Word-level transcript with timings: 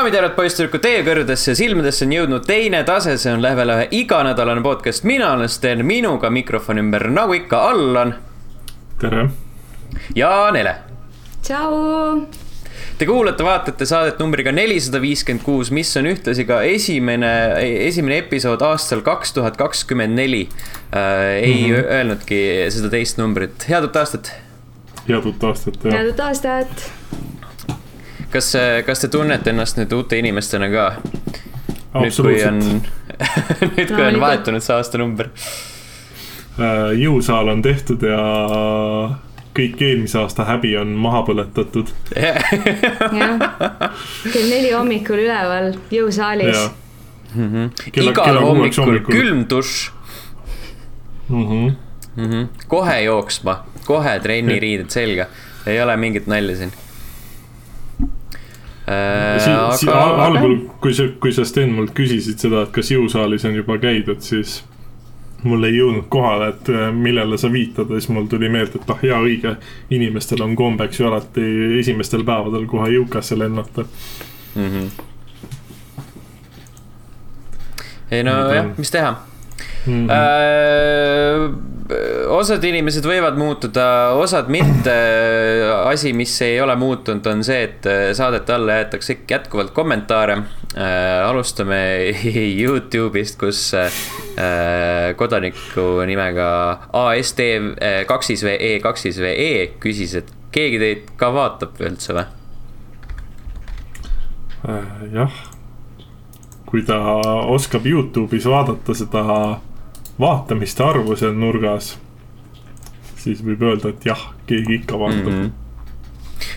daamid 0.00 0.14
ja 0.14 0.20
härrad, 0.22 0.32
poisssüdrukud, 0.32 0.80
teie 0.80 1.00
kõrgedesse 1.04 1.52
silmadesse 1.58 2.06
on 2.06 2.12
jõudnud 2.14 2.46
teine 2.48 2.78
tase, 2.88 3.18
see 3.20 3.34
on 3.34 3.42
Level 3.44 3.68
ühe 3.74 3.82
iganädalane 3.98 4.62
podcast, 4.64 5.04
mina 5.04 5.34
olen 5.34 5.48
Sten, 5.52 5.82
minuga 5.84 6.30
mikrofoni 6.32 6.80
ümber 6.80 7.02
nagu 7.12 7.34
ikka 7.36 7.58
Allan 7.68 8.14
tere. 9.02 9.26
ja 10.16 10.30
Nele. 10.56 10.72
tšau. 11.44 11.74
Te 12.96 13.08
kuulate, 13.10 13.44
vaatate 13.44 13.84
saadet 13.88 14.22
numbriga 14.22 14.54
nelisada 14.56 15.02
viiskümmend 15.04 15.44
kuus, 15.44 15.68
mis 15.68 15.92
on 16.00 16.08
ühtlasi 16.08 16.46
ka 16.48 16.62
esimene, 16.64 17.32
esimene 17.90 18.22
episood 18.22 18.64
aastal 18.64 19.04
kaks 19.04 19.36
tuhat 19.36 19.58
kakskümmend 19.60 20.16
neli. 20.16 20.46
ei 21.42 21.66
mm 21.66 21.74
-hmm. 21.74 21.92
öelnudki 21.98 22.40
seda 22.70 22.88
teist 22.88 23.20
numbrit, 23.20 23.68
head 23.68 23.84
uut 23.84 23.96
aastat. 23.96 24.32
head 25.08 25.26
uut 25.26 25.44
aastat 25.44 25.84
ja 25.84 25.92
head 25.92 26.08
uut 26.14 26.20
aastat. 26.20 26.99
kas, 28.32 28.52
kas 28.86 29.00
te 29.04 29.08
tunnete 29.12 29.50
ennast 29.50 29.78
nüüd 29.80 29.92
uute 29.96 30.18
inimestena 30.20 30.68
ka? 30.72 30.86
nüüd, 31.94 32.14
kui 32.24 32.38
on 32.46 32.60
absoluutselt., 32.60 32.90
nüüd, 33.76 33.90
kui 33.90 34.04
on 34.06 34.20
vahetunud 34.22 34.64
see 34.64 34.76
aastanumber. 34.76 35.30
Äh, 36.60 36.92
jõusaal 37.00 37.50
on 37.52 37.62
tehtud 37.64 38.02
ja 38.06 38.20
kõik 39.56 39.80
eelmise 39.82 40.20
aasta 40.20 40.46
häbi 40.48 40.74
on 40.78 40.92
maha 40.98 41.22
põletatud. 41.26 41.90
jah, 42.14 42.38
kell 44.30 44.46
neli 44.50 44.70
hommikul 44.74 45.24
üleval 45.24 45.72
jõusaalis 45.92 46.54
ja. 46.54 46.68
Kella- 47.30 48.10
igal 48.10 48.24
kella 48.26 48.40
hommikul 48.42 48.84
hommikul. 48.84 49.14
külm 49.14 49.46
dušš 49.50 49.88
Mm 51.30 51.44
-hmm. 51.46 51.74
mm. 52.16 52.24
-hmm. 52.30 52.46
kohe 52.68 53.02
jooksma, 53.02 53.64
kohe 53.86 54.20
trenniriided 54.20 54.90
selga, 54.90 55.26
ei 55.66 55.82
ole 55.82 55.96
mingit 55.96 56.26
nalja 56.26 56.56
siin 56.56 56.72
äh,. 58.90 59.38
Si 59.38 59.50
si 59.84 59.88
aga 59.90 60.00
al 60.00 60.20
algul, 60.26 60.56
kui 60.82 60.94
sa, 60.94 61.06
kui 61.20 61.32
sa 61.32 61.44
Sten 61.48 61.72
mult 61.76 61.94
küsisid 61.96 62.42
seda, 62.42 62.64
et 62.66 62.74
kas 62.74 62.90
jõusaalis 62.90 63.46
on 63.48 63.54
juba 63.60 63.78
käidud, 63.82 64.20
siis 64.26 64.60
mul 65.42 65.64
ei 65.64 65.78
jõudnud 65.78 66.08
kohale, 66.12 66.50
et 66.54 66.68
äh, 66.72 66.90
millele 66.92 67.38
sa 67.40 67.48
viitad 67.52 67.88
ja 67.88 68.00
siis 68.00 68.10
mul 68.12 68.26
tuli 68.28 68.50
meelde, 68.52 68.80
et 68.80 68.90
ah 68.92 69.06
jaa, 69.06 69.22
õige. 69.24 69.56
inimestel 69.90 70.42
on 70.44 70.56
kombeks 70.56 71.00
ju 71.00 71.06
alati 71.08 71.46
esimestel 71.78 72.24
päevadel 72.24 72.66
kohe 72.66 72.90
jõukasse 72.96 73.38
lennata. 73.38 73.86
mm. 74.54 74.68
-hmm. 74.68 74.88
ei 78.10 78.22
no 78.22 78.38
jah 78.52 78.72
mis 78.76 78.90
teha 78.90 79.16
Mm 79.86 80.06
-hmm. 80.06 80.10
Äh, 80.10 81.54
osad 82.30 82.64
inimesed 82.64 83.04
võivad 83.06 83.38
muutuda, 83.40 83.84
osad 84.18 84.50
mitte. 84.52 84.94
asi, 85.90 86.12
mis 86.16 86.34
ei 86.46 86.60
ole 86.60 86.76
muutunud, 86.78 87.26
on 87.26 87.44
see, 87.46 87.62
et 87.66 87.88
saadete 88.16 88.54
alla 88.54 88.80
jäetakse 88.80 89.18
jätkuvalt 89.30 89.70
kommentaare. 89.76 90.38
alustame 91.26 91.80
Youtube'ist, 92.62 93.38
kus 93.38 93.62
äh, 93.74 95.14
kodaniku 95.16 96.04
nimega 96.06 96.50
äh, 96.94 98.04
kaksis 98.06 98.44
VE 98.44 98.78
kaksis 98.82 99.18
VE 99.18 99.72
küsis, 99.80 100.14
et 100.14 100.30
keegi 100.52 100.78
teid 100.78 101.10
ka 101.18 101.32
vaatab 101.34 101.80
üldse 101.80 102.14
või? 102.14 102.26
Äh, 104.68 105.02
jah, 105.14 105.40
kui 106.68 106.84
ta 106.86 107.00
oskab 107.50 107.86
Youtube'is 107.88 108.46
vaadata 108.50 108.94
seda 108.94 109.24
vaatamiste 110.20 110.84
arvu 110.84 111.16
seal 111.18 111.34
nurgas, 111.38 111.94
siis 113.20 113.42
võib 113.44 113.64
öelda, 113.68 113.92
et 113.92 114.06
jah, 114.06 114.30
keegi 114.48 114.80
ikka 114.80 115.00
vaatab 115.00 115.26
mm. 115.32 115.40
Mhm. 115.40 115.58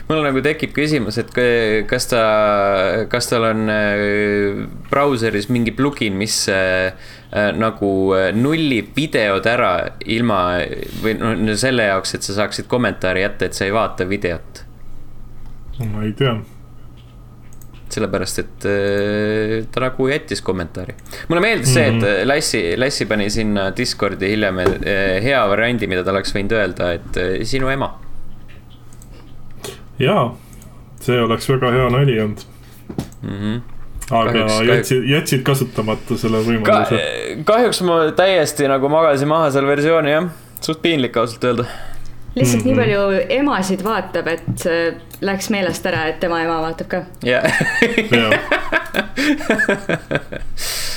mul 0.10 0.22
nagu 0.26 0.44
tekib 0.44 0.74
küsimus, 0.76 1.18
et 1.20 1.32
kas 1.90 2.08
ta, 2.12 2.24
kas 3.12 3.30
tal 3.32 3.48
on 3.50 3.72
äh, 3.72 4.64
brauseris 4.90 5.50
mingi 5.52 5.74
plugin, 5.76 6.16
mis 6.20 6.38
äh, 6.52 6.92
äh, 7.32 7.52
nagu 7.56 7.92
nullib 8.36 8.94
videod 8.96 9.48
ära 9.50 9.74
ilma 10.06 10.42
või 11.04 11.18
no 11.20 11.58
selle 11.60 11.88
jaoks, 11.92 12.16
et 12.18 12.28
sa 12.28 12.40
saaksid 12.42 12.70
kommentaari 12.72 13.26
jätta, 13.26 13.48
et 13.48 13.60
sa 13.60 13.68
ei 13.68 13.76
vaata 13.76 14.08
videot. 14.10 14.66
-hmm. 15.80 15.96
ma 15.96 16.04
ei 16.04 16.14
tea, 16.14 16.36
sellepärast, 17.94 18.40
et 18.44 18.66
äh, 18.70 19.66
ta 19.72 19.84
nagu 19.86 20.08
jättis 20.10 20.42
kommentaari. 20.46 20.94
mulle 21.30 21.42
meeldis 21.42 21.74
see, 21.74 21.90
Mhm. 21.92 22.04
et 22.04 22.28
Lassi, 22.28 22.62
Lassi 22.78 23.06
pani 23.10 23.30
sinna 23.30 23.70
Discordi 23.78 24.30
hiljem 24.34 24.60
äh, 24.60 25.20
hea 25.24 25.42
variandi, 25.50 25.88
mida 25.88 26.04
ta 26.04 26.12
oleks 26.16 26.34
võinud 26.36 26.52
öelda, 26.58 26.94
et 27.00 27.18
äh, 27.22 27.44
sinu 27.48 27.70
ema. 27.74 27.92
jaa, 30.00 30.26
see 31.04 31.20
oleks 31.22 31.48
väga 31.50 31.72
hea 31.76 31.90
nali 31.94 32.20
olnud, 32.24 32.44
Mm 33.24 33.38
-hmm. 33.40 33.62
aga 34.12 34.32
Kahjuks- 34.32 34.68
jätsid, 34.68 35.04
jätsid 35.10 35.44
kasutamata 35.48 36.18
selle 36.18 36.38
Ka, 36.38 36.50
võimaluse. 36.50 36.98
kahjuks 37.46 37.82
ma 37.82 38.12
täiesti 38.12 38.68
nagu 38.68 38.90
magasin 38.90 39.28
maha 39.28 39.52
seal 39.52 39.66
versiooni 39.68 40.12
jah, 40.12 40.26
suht 40.62 40.82
piinlik 40.82 41.16
ausalt 41.18 41.44
öelda. 41.44 41.66
Lihtsalt 42.36 42.66
nii 42.66 42.74
Mhm. 42.74 42.80
palju 42.82 43.26
emasid 43.30 43.84
vaatab, 43.86 44.28
et 44.28 44.66
äh, 44.66 44.96
läks 45.22 45.50
meelest 45.54 45.86
ära, 45.86 46.08
et 46.10 46.20
tema 46.20 46.42
ema 46.44 46.62
vaatab 46.66 46.88
ka. 46.88 47.04
jah. 47.24 47.44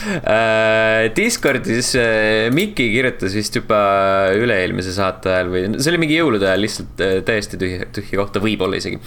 Äh, 0.05 1.11
Discordis 1.17 1.95
äh, 1.95 2.51
Mikki 2.53 2.89
kirjutas 2.93 3.35
vist 3.37 3.57
juba 3.57 3.79
üle-eelmise 4.37 4.93
saate 4.95 5.33
ajal 5.33 5.51
või 5.53 5.63
see 5.79 5.93
oli 5.93 6.01
mingi 6.03 6.19
jõulude 6.19 6.49
ajal 6.49 6.63
lihtsalt 6.65 7.03
äh, 7.05 7.15
täiesti 7.27 7.61
tühja, 7.61 7.89
tühja 7.95 8.21
kohta, 8.21 8.43
võib-olla 8.43 8.81
isegi. 8.81 9.01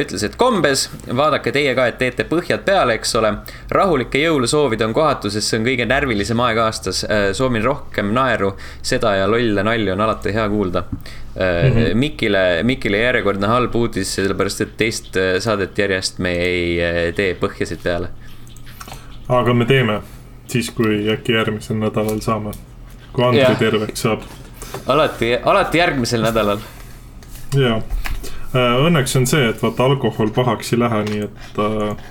ütles, 0.00 0.24
et 0.26 0.36
kombes, 0.40 0.86
vaadake 1.06 1.52
teie 1.54 1.74
ka, 1.76 1.88
et 1.90 1.98
teete 2.00 2.26
põhjad 2.28 2.64
peale, 2.66 2.96
eks 2.98 3.14
ole. 3.20 3.32
rahulikke 3.72 4.22
jõule 4.22 4.48
soovida 4.50 4.88
on 4.88 4.94
kohatu, 4.96 5.30
sest 5.32 5.50
see 5.50 5.60
on 5.60 5.66
kõige 5.68 5.86
närvilisem 5.88 6.40
aeg 6.46 6.62
aastas. 6.64 7.04
soovin 7.36 7.64
rohkem 7.64 8.14
naeru, 8.16 8.54
seda 8.82 9.16
ja 9.18 9.28
lolle 9.30 9.64
nalju 9.66 9.94
on 9.94 10.06
alati 10.06 10.34
hea 10.36 10.46
kuulda. 10.50 10.84
Mhm. 11.30 11.98
Mikile, 11.98 12.62
Mikile 12.66 13.04
järjekordne 13.04 13.48
halb 13.48 13.74
uudis, 13.78 14.10
sellepärast 14.16 14.64
et 14.64 14.74
teist 14.80 15.18
saadet 15.40 15.78
järjest 15.78 16.18
me 16.18 16.34
ei 16.42 17.12
tee 17.16 17.36
põhjasid 17.38 17.84
peale 17.84 18.10
aga 19.38 19.54
me 19.54 19.64
teeme 19.64 20.00
siis, 20.50 20.70
kui 20.74 21.04
äkki 21.12 21.32
järgmisel 21.38 21.78
nädalal 21.78 22.20
saame. 22.24 22.52
kui 23.12 23.24
Andri 23.24 23.42
Jah. 23.42 23.58
terveks 23.58 24.06
saab 24.06 24.26
alati, 24.86 25.34
alati 25.42 25.78
järgmisel 25.78 26.22
nädalal. 26.22 26.58
ja 27.56 27.80
õnneks 28.54 29.16
on 29.18 29.26
see, 29.30 29.48
et 29.50 29.62
vaata 29.62 29.86
alkohol 29.86 30.32
pahaks 30.34 30.72
ei 30.74 30.80
lähe, 30.80 31.02
nii 31.10 31.26
et 31.26 31.60
äh, 31.62 32.08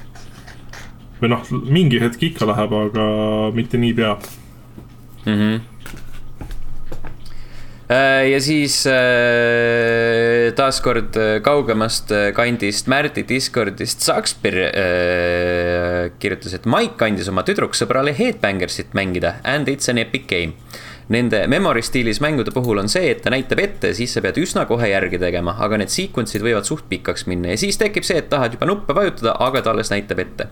või 1.20 1.34
noh, 1.34 1.50
mingi 1.68 2.00
hetk 2.02 2.24
ikka 2.32 2.48
läheb, 2.48 2.76
aga 2.84 3.08
mitte 3.56 3.78
niipea. 3.78 4.18
mm. 5.26 5.34
-hmm. 5.34 5.60
Ja 7.90 8.38
siis 8.38 8.84
äh, 8.86 10.52
taaskord 10.54 11.16
äh, 11.18 11.40
kaugemast 11.42 12.12
äh, 12.14 12.30
kandist 12.38 12.88
Märdi 12.92 13.24
Discordist 13.26 14.06
Sakspir 14.06 14.58
äh, 14.68 16.12
kirjutas, 16.22 16.54
et 16.54 16.68
Mike 16.70 17.08
andis 17.08 17.32
oma 17.32 17.42
tüdruksõbrale 17.48 18.14
Headbangersit 18.14 18.94
mängida 18.94 19.40
and 19.44 19.72
it's 19.74 19.90
an 19.90 19.98
epic 19.98 20.30
game. 20.30 20.54
Nende 21.10 21.40
memory 21.50 21.82
stiilis 21.82 22.20
mängude 22.22 22.52
puhul 22.54 22.78
on 22.84 22.90
see, 22.92 23.08
et 23.10 23.24
ta 23.26 23.32
näitab 23.34 23.58
ette, 23.64 23.90
siis 23.98 24.12
sa 24.14 24.22
pead 24.22 24.36
üsna 24.38 24.68
kohe 24.70 24.92
järgi 24.92 25.18
tegema, 25.18 25.56
aga 25.66 25.80
need 25.82 25.90
sequence'id 25.90 26.44
võivad 26.46 26.70
suht 26.70 26.86
pikaks 26.92 27.26
minna 27.26 27.56
ja 27.56 27.58
siis 27.58 27.82
tekib 27.82 28.06
see, 28.06 28.20
et 28.22 28.28
tahad 28.30 28.54
juba 28.54 28.68
nuppe 28.70 28.94
vajutada, 28.94 29.34
aga 29.42 29.64
ta 29.66 29.74
alles 29.74 29.90
näitab 29.90 30.22
ette. 30.22 30.48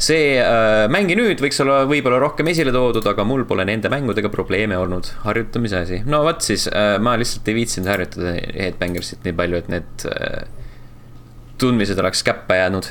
see 0.00 0.38
äh, 0.40 0.86
mängi 0.88 1.18
nüüd 1.20 1.44
võiks 1.44 1.60
olla 1.60 1.82
võib-olla 1.90 2.22
rohkem 2.24 2.48
esile 2.48 2.72
toodud, 2.72 3.04
aga 3.12 3.28
mul 3.28 3.44
pole 3.44 3.68
nende 3.68 3.92
mängudega 3.92 4.32
probleeme 4.32 4.80
olnud, 4.80 5.12
harjutamise 5.26 5.82
asi. 5.84 6.00
no 6.08 6.22
vot 6.24 6.40
siis 6.48 6.64
äh,, 6.72 6.96
ma 6.96 7.18
lihtsalt 7.20 7.52
ei 7.52 7.60
viitsinud 7.60 7.92
harjutada 7.92 8.34
Headbangersit 8.56 9.28
nii 9.28 9.36
palju, 9.36 9.60
et 9.60 9.72
need 9.76 10.08
äh, 10.08 10.42
tundmised 11.60 12.00
oleks 12.00 12.24
käppa 12.24 12.56
jäänud. 12.62 12.88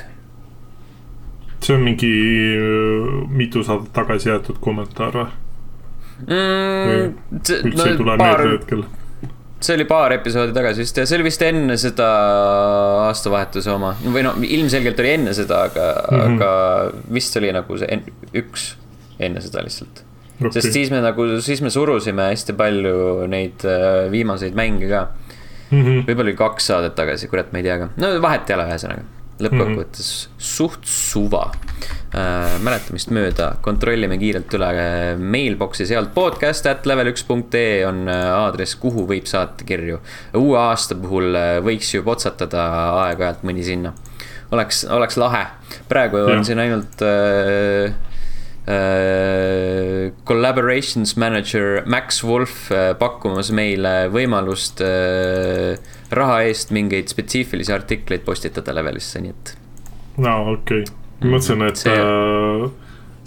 see 1.66 1.74
on 1.74 1.89
mingi 1.89 2.16
äh, 2.54 3.30
mitu 3.33 3.66
saadet 3.66 3.89
tagasi 3.98 4.30
jäetud 4.30 4.62
kommentaar 4.62 5.24
või? 5.24 5.30
Mm, 6.27 7.13
üldse 7.39 7.62
ei 7.63 8.00
tule 8.00 8.18
paar, 8.19 8.42
meelde 8.42 8.57
hetkel. 8.57 8.83
see 9.63 9.77
oli 9.77 9.86
paar 9.88 10.16
episoodi 10.16 10.56
tagasi 10.56 10.83
vist 10.83 11.00
ja 11.00 11.06
see 11.07 11.19
oli 11.19 11.30
vist 11.30 11.45
enne 11.48 11.77
seda 11.80 12.10
aastavahetuse 13.07 13.71
oma 13.71 13.94
või 14.04 14.25
no 14.27 14.36
ilmselgelt 14.44 15.00
oli 15.04 15.16
enne 15.16 15.33
seda, 15.38 15.63
aga 15.69 15.88
mm. 15.95 16.19
-hmm. 16.19 16.36
aga 16.36 17.13
vist 17.16 17.39
oli 17.39 17.56
nagu 17.56 17.80
see 17.80 17.89
en, 17.95 18.06
üks 18.44 18.74
enne 19.19 19.44
seda 19.44 19.63
lihtsalt 19.63 20.04
okay.. 20.39 20.62
sest 20.62 20.74
siis 20.74 20.92
me 20.94 21.01
nagu, 21.04 21.25
siis 21.44 21.62
me 21.66 21.71
surusime 21.74 22.30
hästi 22.31 22.56
palju 22.60 23.27
neid 23.31 23.66
äh, 23.68 24.07
viimaseid 24.12 24.57
mänge 24.57 24.92
ka. 24.92 25.07
Mhm. 25.69 26.06
võib-olla 26.07 26.31
oli 26.31 26.38
kaks 26.38 26.66
saadet 26.71 26.95
tagasi, 26.98 27.27
kurat, 27.30 27.51
ma 27.54 27.60
ei 27.62 27.68
tea 27.68 27.75
ka, 27.77 27.92
no 28.01 28.16
vahet 28.24 28.50
ei 28.50 28.56
ole, 28.56 28.63
ühesõnaga. 28.71 29.04
Lõppkokkuvõttes 29.44 30.09
mm 30.09 30.31
-hmm. 30.31 30.47
suht 30.50 30.86
suva 30.86 31.44
äh,. 32.13 32.57
mäletamist 32.63 33.12
mööda 33.15 33.53
kontrollime 33.62 34.18
kiirelt 34.19 34.53
üle 34.57 34.69
äh, 34.74 35.19
mailbox'i 35.19 35.88
sealt 35.89 36.13
podcast 36.13 36.68
at 36.68 36.86
level 36.89 37.12
üks 37.13 37.24
punkt 37.27 37.56
ee 37.56 37.86
on 37.88 38.07
äh, 38.07 38.25
aadress, 38.33 38.75
kuhu 38.75 39.07
võib 39.07 39.30
saata 39.30 39.65
kirju. 39.65 40.00
uue 40.36 40.59
aasta 40.59 40.95
puhul 40.95 41.36
äh, 41.36 41.57
võiks 41.63 41.94
ju 41.95 42.03
potsatada 42.03 42.68
aeg-ajalt 43.06 43.44
mõni 43.44 43.63
sinna. 43.63 43.94
oleks, 44.51 44.86
oleks 44.86 45.18
lahe. 45.18 45.45
praegu 45.88 46.18
Jah. 46.18 46.38
on 46.38 46.45
siin 46.45 46.59
ainult 46.59 47.01
äh, 47.01 47.94
äh, 48.68 50.12
collaborations 50.25 51.15
manager 51.18 51.83
Max 51.85 52.24
Wolf 52.24 52.71
äh, 52.71 52.94
pakkumas 53.00 53.51
meile 53.51 54.09
võimalust 54.13 54.81
äh, 54.81 55.80
raha 56.11 56.41
eest 56.50 56.71
mingeid 56.75 57.11
spetsiifilisi 57.11 57.73
artikleid 57.73 58.23
postitada 58.25 58.73
levelisse, 58.75 59.21
nii 59.23 59.33
et 59.35 59.56
aa, 60.25 60.39
okei 60.56 60.83
okay. 60.83 60.85
ma 61.23 61.35
mõtlesin, 61.35 61.65
et 61.67 61.83
See- 61.83 62.00
äh, 62.00 62.69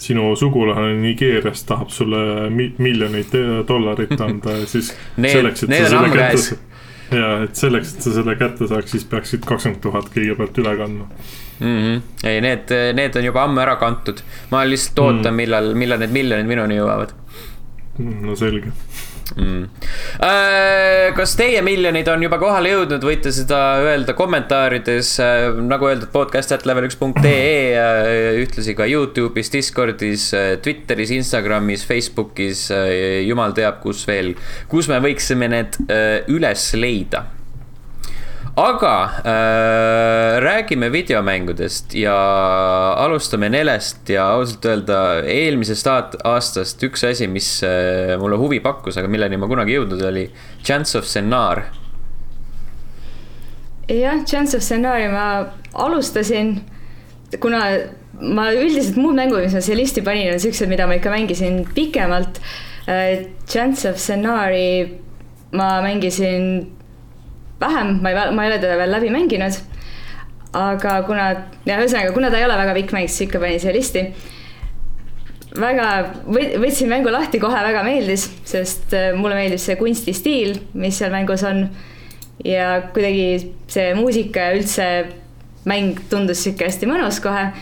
sinu 0.03 0.33
sugulane 0.37 0.97
Nigeeriast 0.99 1.67
tahab 1.69 1.93
sulle 1.95 2.51
mi 2.51 2.73
miljoneid 2.83 3.39
äh, 3.39 3.55
dollarit 3.69 4.21
anda 4.21 4.59
ja 4.59 4.67
siis 4.67 4.93
Need- 5.17 5.39
selleks, 5.39 5.65
et 5.65 5.77
sa 5.77 5.89
selle 5.95 6.13
kätte 6.17 6.61
ja 7.13 7.31
et 7.45 7.57
selleks, 7.61 7.95
et 7.97 8.07
sa 8.07 8.17
selle 8.17 8.37
kätte 8.41 8.69
saaks, 8.71 8.95
siis 8.95 9.07
peaksid 9.09 9.47
kakskümmend 9.49 9.83
tuhat 9.85 10.09
kõigepealt 10.15 10.61
üle 10.63 10.77
kandma. 10.81 11.09
mm. 11.61 11.79
-hmm. 11.79 12.29
ei, 12.29 12.41
need, 12.41 12.73
need 12.99 13.17
on 13.17 13.25
juba 13.31 13.45
ammu 13.47 13.61
ära 13.61 13.77
kantud. 13.77 14.23
ma 14.51 14.65
lihtsalt 14.65 14.99
ootan 14.99 15.33
mm., 15.33 15.43
millal, 15.45 15.75
millal 15.75 16.01
need 16.03 16.15
miljonid 16.19 16.49
minuni 16.49 16.81
jõuavad 16.81 17.15
no 17.99 18.37
selge. 18.37 18.73
Mm.. 19.37 19.67
kas 21.17 21.35
teie 21.39 21.63
miljonid 21.65 22.09
on 22.13 22.25
juba 22.27 22.39
kohale 22.43 22.73
jõudnud, 22.73 23.05
võite 23.07 23.33
seda 23.35 23.61
öelda 23.83 24.17
kommentaarides, 24.19 25.15
nagu 25.67 25.91
öeldud, 25.91 26.11
podcast 26.15 26.55
at 26.57 26.67
level 26.69 26.89
üks 26.89 26.99
punkt 27.01 27.25
ee, 27.29 27.77
ühtlasi 28.43 28.77
ka 28.79 28.89
Youtube'is, 28.91 29.53
Discordis, 29.53 30.31
Twitteris, 30.65 31.13
Instagramis, 31.19 31.87
Facebookis, 31.89 32.69
jumal 33.27 33.55
teab, 33.57 33.81
kus 33.85 34.07
veel, 34.09 34.35
kus 34.71 34.91
me 34.93 35.03
võiksime 35.03 35.51
need 35.53 35.79
äh, 35.89 36.21
üles 36.33 36.73
leida 36.79 37.27
aga 38.57 39.11
äh, 39.25 40.41
räägime 40.41 40.89
videomängudest 40.93 41.95
ja 41.95 42.17
alustame 43.01 43.49
nelest 43.49 44.09
ja 44.09 44.27
ausalt 44.35 44.65
öelda 44.69 44.99
eelmisest 45.25 45.89
aastast 45.89 46.83
üks 46.85 47.05
asi, 47.09 47.29
mis 47.33 47.63
äh, 47.65 48.19
mulle 48.21 48.37
huvi 48.37 48.61
pakkus, 48.61 48.99
aga 49.01 49.09
milleni 49.09 49.39
ma 49.41 49.49
kunagi 49.49 49.79
jõudnud, 49.79 50.05
oli 50.05 50.27
Chance 50.65 50.99
of 50.99 51.09
Senar. 51.09 51.63
jah, 53.89 54.21
Chance 54.29 54.57
of 54.57 54.63
Scenarii 54.63 55.09
ma 55.09 55.25
alustasin, 55.73 56.59
kuna 57.41 57.63
ma 58.21 58.51
üldiselt 58.53 59.01
muud 59.01 59.17
mängud, 59.17 59.41
mis 59.47 59.57
ma 59.57 59.65
siia 59.65 59.81
listi 59.81 60.05
panin, 60.05 60.29
on 60.35 60.45
siuksed, 60.45 60.69
mida 60.69 60.87
ma 60.87 61.01
ikka 61.01 61.11
mängisin 61.11 61.65
pikemalt. 61.75 62.39
Chance 63.49 63.91
of 63.91 63.99
Scenarii 64.01 65.01
ma 65.57 65.81
mängisin 65.85 66.67
vähem, 67.63 67.97
ma 68.03 68.13
ei, 68.13 68.35
ma 68.35 68.45
ei 68.45 68.53
ole 68.53 68.61
teda 68.63 68.77
veel 68.81 68.95
läbi 68.97 69.13
mänginud. 69.15 69.59
aga 70.53 70.99
kuna, 71.09 71.31
ja 71.65 71.79
ühesõnaga, 71.81 72.13
kuna 72.13 72.29
ta 72.31 72.37
ei 72.37 72.45
ole 72.45 72.59
väga 72.61 72.75
pikk 72.77 72.93
mäng, 72.93 73.09
siis 73.09 73.29
ikka 73.29 73.41
panin 73.41 73.61
siia 73.63 73.73
listi. 73.75 74.05
väga, 75.61 75.89
võtsin 76.27 76.93
mängu 76.93 77.13
lahti, 77.13 77.41
kohe 77.41 77.65
väga 77.65 77.85
meeldis, 77.87 78.29
sest 78.49 78.95
äh, 78.97 79.13
mulle 79.17 79.39
meeldib 79.39 79.61
see 79.61 79.77
kunstistiil, 79.81 80.59
mis 80.75 80.99
seal 81.01 81.13
mängus 81.15 81.45
on. 81.49 81.69
ja 82.45 82.83
kuidagi 82.93 83.55
see 83.71 83.93
muusika 83.95 84.49
ja 84.49 84.55
üldse 84.57 84.87
mäng 85.69 86.01
tundus 86.11 86.43
sihuke 86.43 86.67
hästi 86.67 86.89
mõnus 86.91 87.21
kohe 87.23 87.53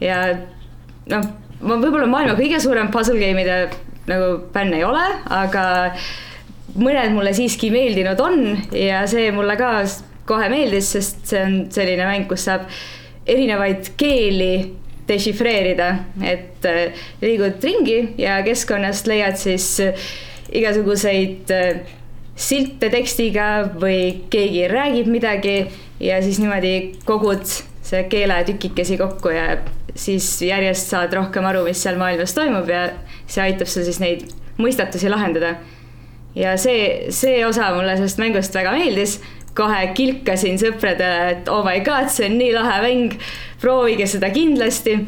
ja 0.00 0.18
noh, 1.10 1.24
ma 1.60 1.78
võib-olla 1.80 2.06
maailma 2.06 2.36
kõige 2.38 2.60
suurem 2.62 2.90
puzzle 2.94 3.18
game'ide 3.18 3.58
nagu 4.08 4.28
fänn 4.54 4.76
ei 4.76 4.84
ole, 4.86 5.04
aga 5.32 5.64
mõned 6.76 7.14
mulle 7.14 7.32
siiski 7.36 7.70
meeldinud 7.72 8.20
on 8.20 8.42
ja 8.76 9.04
see 9.10 9.30
mulle 9.34 9.56
ka 9.60 9.72
kohe 10.28 10.48
meeldis, 10.52 10.92
sest 10.96 11.24
see 11.30 11.40
on 11.44 11.58
selline 11.72 12.04
mäng, 12.08 12.28
kus 12.28 12.44
saab 12.48 12.68
erinevaid 13.28 13.92
keeli 14.00 14.52
dešifreerida, 15.08 15.88
et 16.20 16.66
äh, 16.68 17.04
liigud 17.22 17.62
ringi 17.64 18.00
ja 18.20 18.40
keskkonnast 18.44 19.08
leiad 19.08 19.38
siis 19.40 19.70
äh, 19.80 20.08
igasuguseid 20.52 21.52
äh, 21.54 21.80
silte 22.38 22.90
tekstiga 22.92 23.48
või 23.80 24.28
keegi 24.30 24.66
räägib 24.70 25.08
midagi 25.10 25.56
ja 26.00 26.20
siis 26.22 26.38
niimoodi 26.42 27.00
kogud 27.08 27.46
see 27.88 28.04
keeletükikesi 28.12 28.98
kokku 29.00 29.32
ja 29.32 29.56
siis 29.98 30.28
järjest 30.44 30.92
saad 30.92 31.14
rohkem 31.16 31.46
aru, 31.48 31.64
mis 31.66 31.80
seal 31.82 31.98
maailmas 31.98 32.36
toimub 32.36 32.68
ja 32.70 32.90
see 33.26 33.42
aitab 33.48 33.70
sul 33.70 33.86
siis 33.88 33.98
neid 34.02 34.28
mõistatusi 34.60 35.10
lahendada. 35.10 35.56
Ja 36.36 36.56
see, 36.60 37.08
see 37.14 37.40
osa 37.46 37.72
mulle 37.76 37.96
sellest 37.96 38.20
mängust 38.20 38.54
väga 38.54 38.74
meeldis, 38.76 39.18
kohe 39.58 39.88
kilkasin 39.96 40.58
sõpradele, 40.60 41.32
et 41.32 41.48
oh 41.50 41.64
my 41.66 41.80
god, 41.86 42.10
see 42.14 42.28
on 42.28 42.38
nii 42.38 42.52
lahe 42.54 42.78
mäng, 42.84 43.16
proovige 43.62 44.06
seda 44.06 44.30
kindlasti. 44.34 44.98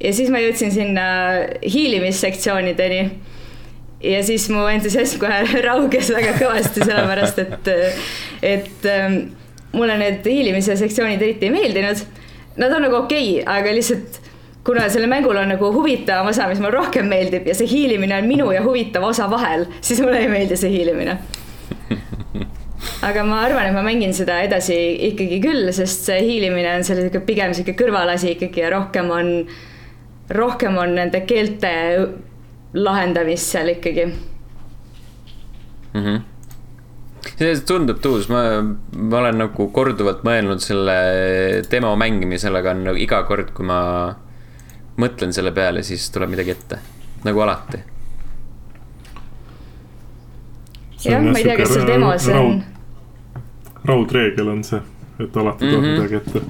ja 0.00 0.12
siis 0.12 0.30
ma 0.30 0.42
jõudsin 0.42 0.72
sinna 0.74 1.06
hiilimissektsioonideni 1.64 3.00
ja 4.02 4.22
siis 4.24 4.48
mu 4.52 4.66
entusiasm 4.68 5.20
kohe 5.22 5.40
rauges 5.68 6.10
väga 6.12 6.36
kõvasti, 6.40 6.84
sellepärast 6.84 7.42
et, 7.44 7.72
et 8.42 8.88
ähm, 8.92 9.18
mulle 9.76 9.96
need 10.00 10.26
hiilimise 10.26 10.76
sektsioonid 10.78 11.22
eriti 11.22 11.48
ei 11.48 11.54
meeldinud. 11.54 12.04
Nad 12.56 12.72
on 12.72 12.86
nagu 12.86 13.02
okei 13.04 13.40
okay,, 13.40 13.58
aga 13.58 13.74
lihtsalt 13.76 14.20
kuna 14.66 14.88
sellel 14.90 15.10
mängul 15.10 15.36
on 15.38 15.48
nagu 15.54 15.70
huvitavam 15.72 16.26
osa, 16.32 16.48
mis 16.50 16.58
mulle 16.58 16.74
rohkem 16.74 17.06
meeldib 17.10 17.46
ja 17.46 17.54
see 17.54 17.68
hiilimine 17.70 18.18
on 18.18 18.26
minu 18.26 18.50
ja 18.54 18.64
huvitava 18.64 19.12
osa 19.12 19.30
vahel, 19.30 19.66
siis 19.80 20.02
mulle 20.02 20.24
ei 20.24 20.30
meeldi 20.32 20.58
see 20.58 20.72
hiilimine. 20.74 21.18
aga 23.06 23.24
ma 23.26 23.40
arvan, 23.46 23.68
et 23.68 23.76
ma 23.76 23.82
mängin 23.86 24.14
seda 24.16 24.40
edasi 24.42 24.76
ikkagi 25.12 25.40
küll, 25.44 25.70
sest 25.76 26.10
see 26.10 26.20
hiilimine 26.24 26.74
on 26.78 26.86
seal 26.86 27.00
sihuke 27.04 27.22
pigem 27.28 27.54
sihuke 27.54 27.76
kõrvalasi 27.78 28.34
ikkagi 28.34 28.64
ja 28.64 28.72
rohkem 28.74 29.10
on, 29.14 29.34
rohkem 30.34 30.78
on 30.82 30.96
nende 30.98 31.22
keelte 31.28 31.72
lahendamist 32.74 33.54
seal 33.54 33.76
ikkagi 33.76 34.08
mm. 34.08 36.00
-hmm 36.00 36.24
see 37.36 37.56
tundub 37.66 37.98
tuus, 38.00 38.28
ma, 38.30 38.62
ma 38.62 39.18
olen 39.18 39.40
nagu 39.42 39.66
korduvalt 39.74 40.22
mõelnud 40.24 40.62
selle 40.62 40.94
demo 41.70 41.96
mängimisele, 41.98 42.60
aga 42.62 42.70
on 42.72 42.84
nagu 42.86 43.00
iga 43.02 43.18
kord, 43.28 43.50
kui 43.56 43.66
ma 43.66 43.80
mõtlen 44.96 45.32
selle 45.32 45.52
peale, 45.52 45.82
siis 45.82 46.10
tuleb 46.10 46.32
midagi 46.32 46.54
ette, 46.54 46.78
nagu 47.24 47.40
alati. 47.44 47.82
jah, 51.04 51.22
ma 51.22 51.38
ei 51.38 51.44
tea, 51.44 51.56
kas 51.60 51.74
seal 51.74 51.86
demos 51.86 52.28
on. 52.32 52.62
raudreegel 53.84 54.48
on 54.50 54.64
see, 54.66 54.80
et 55.20 55.36
alati 55.36 55.64
tuleb 55.64 55.80
mm 55.80 55.86
-hmm. 55.86 56.00
midagi 56.00 56.16
ette. 56.16 56.40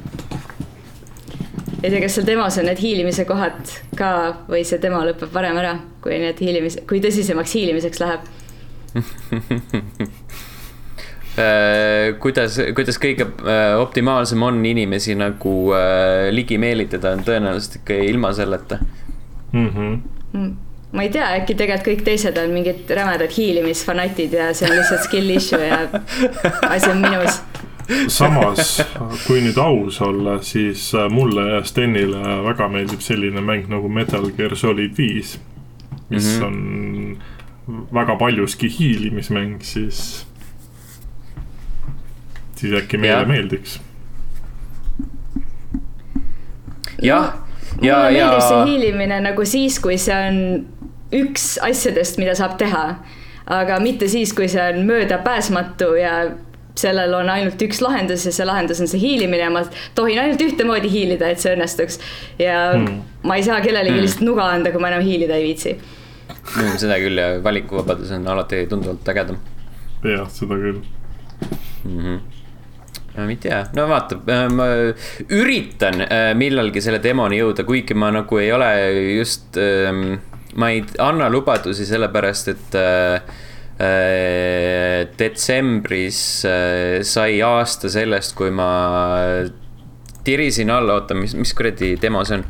ei 1.82 1.90
tea, 1.90 2.00
kas 2.00 2.14
seal 2.14 2.26
demos 2.26 2.58
on 2.58 2.64
need 2.64 2.82
hiilimise 2.82 3.24
kohad 3.24 3.76
ka 3.96 4.10
või 4.48 4.64
see 4.64 4.82
demo 4.82 5.02
lõpeb 5.04 5.32
varem 5.34 5.56
ära, 5.56 5.78
kui 6.00 6.18
need 6.18 6.40
hiilimis, 6.40 6.78
kui 6.88 7.00
tõsisemaks 7.00 7.54
hiilimiseks 7.54 8.00
läheb 8.00 8.20
kuidas, 12.20 12.56
kuidas 12.74 12.98
kõige 13.00 13.26
optimaalsem 13.80 14.42
on 14.42 14.62
inimesi 14.66 15.14
nagu 15.18 15.56
äh, 15.76 16.28
ligi 16.32 16.58
meelitada, 16.58 17.12
on 17.16 17.24
tõenäoliselt 17.26 17.80
ikka 17.80 17.98
ilma 18.08 18.32
selleta 18.32 18.78
mm. 19.52 19.68
-hmm. 19.68 19.98
Mm. 20.32 20.56
ma 20.92 21.02
ei 21.02 21.10
tea, 21.10 21.28
äkki 21.40 21.54
tegelikult 21.54 21.88
kõik 21.88 22.04
teised 22.04 22.38
on 22.40 22.50
mingid 22.50 22.90
rämedad 22.90 23.32
hiilimisfanatid 23.36 24.32
ja 24.32 24.52
see 24.54 24.70
on 24.70 24.76
lihtsalt 24.76 25.04
skill 25.04 25.30
issue 25.30 25.66
ja 25.66 25.78
asi 26.68 26.90
on 26.90 27.04
minus. 27.04 27.40
samas, 28.08 28.82
kui 29.26 29.40
nüüd 29.40 29.58
aus 29.62 30.00
olla, 30.02 30.40
siis 30.42 30.92
mulle 31.10 31.50
ja 31.50 31.62
Stenile 31.64 32.40
väga 32.44 32.68
meeldib 32.68 33.00
selline 33.00 33.40
mäng 33.40 33.68
nagu 33.68 33.88
Metal 33.88 34.30
Gear 34.36 34.56
Solid 34.56 34.96
viis, 34.98 35.40
mis 36.08 36.40
mm 36.40 36.40
-hmm. 36.40 36.46
on 36.46 37.18
väga 37.94 38.16
paljuski 38.16 38.68
hiilimismäng, 38.78 39.62
siis 39.62 40.25
siis 42.56 42.72
äkki 42.82 42.98
meile 42.98 43.20
ja. 43.20 43.26
meeldiks. 43.28 43.80
jah, 47.02 47.34
ja, 47.82 47.98
mulle 47.98 48.18
ja. 48.18 48.30
meeldib 48.30 48.48
see 48.48 48.64
hiilimine 48.70 49.20
nagu 49.28 49.44
siis, 49.44 49.78
kui 49.82 49.98
see 50.00 50.16
on 50.16 50.40
üks 51.14 51.54
asjadest, 51.62 52.18
mida 52.22 52.34
saab 52.38 52.56
teha. 52.60 52.86
aga 53.46 53.78
mitte 53.80 54.08
siis, 54.10 54.32
kui 54.34 54.48
see 54.50 54.62
on 54.72 54.86
möödapääsmatu 54.88 55.92
ja 56.00 56.14
sellel 56.76 57.14
on 57.16 57.28
ainult 57.32 57.62
üks 57.62 57.78
lahendus 57.80 58.26
ja 58.26 58.32
see 58.34 58.46
lahendus 58.48 58.80
on 58.84 58.88
see 58.90 59.00
hiilimine 59.00 59.44
ja 59.44 59.52
ma 59.52 59.62
tohin 59.96 60.18
ainult 60.20 60.42
ühtemoodi 60.44 60.90
hiilida, 60.92 61.30
et 61.32 61.40
see 61.40 61.54
õnnestuks. 61.56 62.00
ja 62.40 62.72
hmm. 62.74 63.02
ma 63.22 63.38
ei 63.38 63.46
saa 63.46 63.60
kellelegi 63.64 63.94
hmm. 63.94 64.06
lihtsalt 64.08 64.26
nuga 64.28 64.48
anda, 64.56 64.72
kui 64.74 64.82
ma 64.82 64.92
enam 64.92 65.04
hiilida 65.06 65.38
ei 65.38 65.50
viitsi 65.50 65.76
mm,. 65.76 66.78
seda 66.82 66.98
küll 67.02 67.20
ja 67.20 67.36
valikuvabadus 67.44 68.12
on 68.16 68.28
alati 68.34 68.64
tunduvalt 68.70 69.12
ägedam. 69.14 69.40
jah, 70.04 70.26
seda 70.32 70.58
küll 70.60 70.80
mm. 70.80 72.00
-hmm 72.00 72.35
ma 73.16 73.28
ei 73.32 73.36
tea, 73.40 73.62
no 73.76 73.86
vaata, 73.88 74.18
ma 74.52 74.66
üritan 75.32 76.02
millalgi 76.36 76.82
selle 76.84 77.00
demoni 77.02 77.38
jõuda, 77.40 77.64
kuigi 77.68 77.94
ma 77.96 78.10
nagu 78.14 78.38
ei 78.42 78.50
ole 78.52 78.70
just, 79.16 79.56
ma 80.56 80.70
ei 80.72 80.84
anna 81.02 81.28
lubadusi 81.32 81.86
sellepärast, 81.88 82.48
et 82.54 82.78
detsembris 85.18 86.18
sai 87.04 87.40
aasta 87.44 87.90
sellest, 87.92 88.34
kui 88.38 88.50
ma 88.54 88.70
tirisin 90.26 90.72
all, 90.74 90.88
oota, 90.90 91.14
mis, 91.14 91.36
mis 91.38 91.52
kuradi 91.54 91.92
demo 92.02 92.24
see 92.26 92.40
on? 92.40 92.44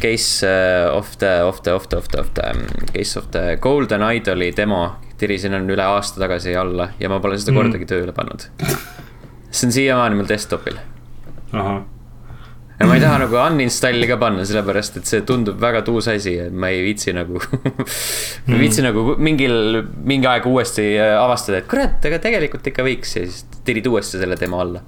Case 0.00 0.46
of 0.94 1.10
the, 1.20 1.32
of 1.44 1.58
the, 1.66 1.74
of 1.76 1.88
the, 1.90 1.98
of 1.98 2.08
the, 2.08 2.20
of 2.22 2.30
the, 2.38 2.46
um, 2.54 2.62
Case 2.94 3.18
of 3.20 3.26
the 3.34 3.58
Golden 3.60 4.04
Idoli 4.08 4.52
demo. 4.56 4.96
tirisin 5.18 5.50
on 5.58 5.64
üle 5.66 5.82
aasta 5.82 6.20
tagasi 6.22 6.52
alla 6.54 6.92
ja 7.02 7.08
ma 7.10 7.16
pole 7.18 7.34
seda 7.42 7.50
Mm. 7.50 7.56
kordagi 7.58 7.86
tööle 7.90 8.12
pannud. 8.14 8.44
see 9.50 9.68
on 9.68 9.72
siiamaani 9.72 10.18
mul 10.18 10.28
desktop'il 10.28 10.80
ja 12.78 12.86
ma 12.86 12.94
ei 12.94 13.02
taha 13.02 13.18
nagu 13.24 13.38
uninstall'i 13.40 14.06
ka 14.06 14.16
panna, 14.20 14.44
sellepärast 14.46 15.00
et 15.00 15.10
see 15.10 15.24
tundub 15.26 15.58
väga 15.60 15.82
tuus 15.86 16.08
asi 16.12 16.36
ja 16.36 16.46
ma 16.50 16.70
ei 16.70 16.84
viitsi 16.86 17.14
nagu 17.16 17.40
ma 18.46 18.54
ei 18.54 18.60
viitsi 18.60 18.84
nagu 18.86 19.16
mingil, 19.18 19.82
mingi 20.06 20.28
aeg 20.30 20.46
uuesti 20.46 20.84
äh, 20.94 21.14
avastada, 21.18 21.62
et 21.62 21.70
kurat, 21.70 21.98
aga 22.10 22.20
tegelikult 22.22 22.70
ikka 22.70 22.86
võiks 22.86 23.16
ja 23.18 23.24
siis 23.26 23.64
tirid 23.66 23.88
uuesti 23.90 24.22
selle 24.22 24.38
demo 24.38 24.60
alla. 24.62 24.84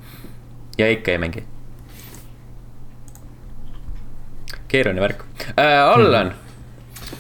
ja 0.79 0.87
ikka 0.91 1.17
ei 1.17 1.23
mängi. 1.23 1.43
keeruline 4.71 5.03
värk 5.03 5.27
äh,. 5.59 5.83
Allan 5.83 6.31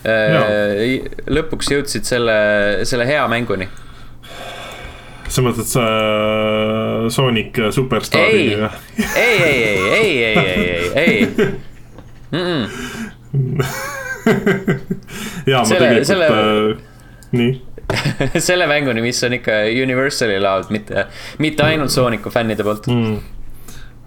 äh,, 0.06 1.10
lõpuks 1.26 1.74
jõudsid 1.74 2.06
selle, 2.06 2.36
selle 2.86 3.10
hea 3.10 3.26
mänguni 3.32 3.66
sa 5.30 5.44
mõtled 5.44 5.68
sa 5.68 5.84
Sonic 7.12 7.58
äh, 7.58 7.70
superstaari? 7.74 8.52
ei, 8.52 8.62
ei, 9.16 9.38
ei, 9.38 9.62
ei, 9.62 10.12
ei, 10.22 10.34
ei, 10.34 10.66
ei, 10.66 11.00
ei 11.04 11.24
mm. 12.32 12.38
-mm. 12.46 12.62
ja 15.50 15.58
ma 15.58 15.64
selle, 15.64 15.80
tegelikult 15.80 16.06
selle... 16.06 16.26
Äh,, 16.28 16.76
nii 17.32 17.52
selle 18.48 18.66
mänguni, 18.70 19.02
mis 19.02 19.18
on 19.26 19.34
ikka 19.34 19.52
Universali 19.82 20.38
laud, 20.40 20.70
mitte, 20.70 21.06
mitte 21.42 21.66
ainult 21.66 21.90
Sooniku 21.90 22.30
fännide 22.30 22.66
poolt 22.66 22.86
mm.. 22.90 23.16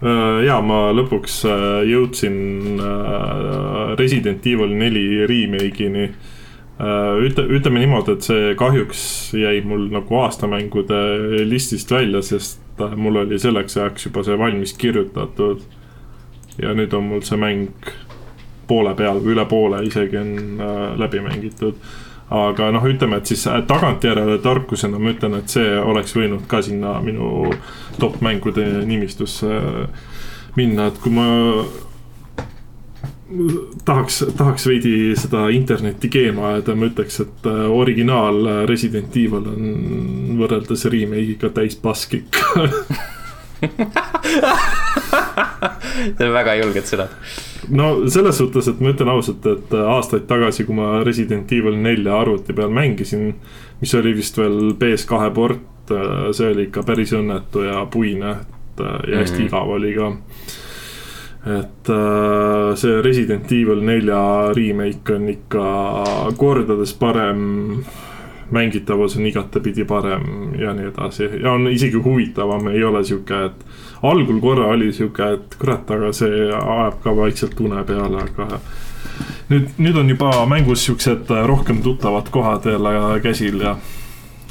Äh, 0.04 0.38
ja 0.44 0.60
ma 0.64 0.86
lõpuks 0.96 1.40
äh, 1.48 1.82
jõudsin 1.88 2.80
Resident 3.98 4.46
Evil 4.46 4.72
neli 4.76 5.24
remake'ini 5.28 6.08
ütle, 6.78 7.44
ütleme 7.54 7.78
niimoodi, 7.78 8.16
et 8.16 8.26
see 8.26 8.54
kahjuks 8.58 9.02
jäi 9.38 9.60
mul 9.66 9.86
nagu 9.94 10.16
aastamängude 10.24 11.00
listist 11.46 11.90
välja, 11.94 12.22
sest 12.22 12.80
äh, 12.82 12.96
mul 12.98 13.22
oli 13.22 13.38
selleks 13.38 13.78
ajaks 13.78 14.08
juba 14.08 14.24
see 14.26 14.38
valmis 14.38 14.74
kirjutatud. 14.78 15.62
ja 16.58 16.70
nüüd 16.74 16.92
on 16.94 17.04
mul 17.10 17.22
see 17.26 17.38
mäng 17.38 17.92
poole 18.66 18.94
peal 18.94 19.18
või 19.22 19.34
üle 19.34 19.44
poole 19.50 19.84
isegi 19.86 20.18
on 20.18 20.34
äh, 20.62 20.98
läbi 20.98 21.20
mängitud 21.22 21.78
aga 22.30 22.70
noh, 22.72 22.84
ütleme, 22.88 23.18
et 23.18 23.30
siis 23.30 23.46
äh, 23.46 23.62
tagantjärele 23.66 24.38
tarkusena 24.42 24.98
ma 24.98 25.14
ütlen, 25.14 25.38
et 25.38 25.50
see 25.50 25.78
oleks 25.78 26.14
võinud 26.16 26.46
ka 26.50 26.62
sinna 26.62 26.98
minu 27.04 27.52
top 28.00 28.20
mängude 28.24 28.66
nimistusse 28.86 29.60
minna, 30.56 30.88
et 30.88 30.98
kui 31.02 31.12
ma 31.14 31.26
tahaks, 33.84 34.20
tahaks 34.36 34.66
veidi 34.68 35.14
seda 35.16 35.46
internetti 35.54 36.08
keema 36.12 36.48
ajada, 36.52 36.74
ma 36.76 36.90
ütleks, 36.90 37.20
et 37.24 37.46
äh, 37.50 37.64
originaal 37.72 38.66
Resident 38.68 39.16
Evil 39.16 39.48
on 39.54 40.36
võrreldes 40.40 40.84
remake'iga 40.92 41.50
täis 41.56 41.76
pask 41.80 42.14
ikka. 42.20 42.68
see 46.18 46.26
on 46.26 46.34
väga 46.34 46.54
julged 46.60 46.88
sõnad. 46.88 47.12
no 47.72 47.90
selles 48.12 48.36
suhtes, 48.40 48.68
et 48.70 48.80
ma 48.84 48.92
ütlen 48.92 49.10
ausalt, 49.12 49.46
et 49.48 49.72
aastaid 49.78 50.26
tagasi, 50.30 50.66
kui 50.68 50.76
ma 50.78 50.98
Resident 51.06 51.52
Evil 51.56 51.78
nelja 51.80 52.18
arvuti 52.20 52.52
peal 52.56 52.72
mängisin, 52.74 53.30
mis 53.80 53.94
oli 53.98 54.12
vist 54.16 54.36
veel 54.38 54.74
PS2 54.80 55.30
port, 55.36 55.64
see 56.34 56.50
oli 56.52 56.68
ikka 56.68 56.84
päris 56.88 57.12
õnnetu 57.16 57.64
ja 57.66 57.84
puine, 57.92 58.36
et 58.40 58.84
ja 58.84 59.20
hästi 59.22 59.38
Mhm. 59.38 59.46
igav 59.48 59.68
oli 59.78 59.94
ka. 59.96 60.12
Et 61.44 61.90
äh, 61.92 62.74
see 62.80 63.02
Resident 63.04 63.52
Evil 63.52 63.84
nelja 63.84 64.52
remake 64.56 65.14
on 65.14 65.28
ikka 65.28 65.66
kordades 66.40 66.94
parem 66.96 67.84
mängitavus 68.50 69.16
on 69.16 69.26
igatepidi 69.26 69.84
parem 69.84 70.54
ja 70.58 70.72
nii 70.74 70.86
edasi. 70.88 71.28
Ja 71.42 71.52
on 71.52 71.68
isegi 71.68 71.96
huvitavam, 71.96 72.68
ei 72.68 72.84
ole 72.84 73.04
sihuke, 73.04 73.44
et 73.44 73.64
algul 74.02 74.40
korra 74.40 74.68
oli 74.72 74.92
sihuke, 74.92 75.30
et 75.36 75.56
kurat, 75.60 75.90
aga 75.90 76.12
see 76.12 76.48
ajab 76.50 77.00
ka 77.04 77.16
vaikselt 77.16 77.60
une 77.60 77.84
peale, 77.88 78.22
aga 78.22 78.60
nüüd, 79.50 79.74
nüüd 79.78 79.98
on 80.00 80.12
juba 80.12 80.30
mängus 80.50 80.86
siuksed 80.86 81.32
rohkem 81.46 81.82
tuttavad 81.82 82.30
kohad 82.30 82.68
jälle 82.70 83.20
käsil 83.22 83.60
ja 83.60 83.76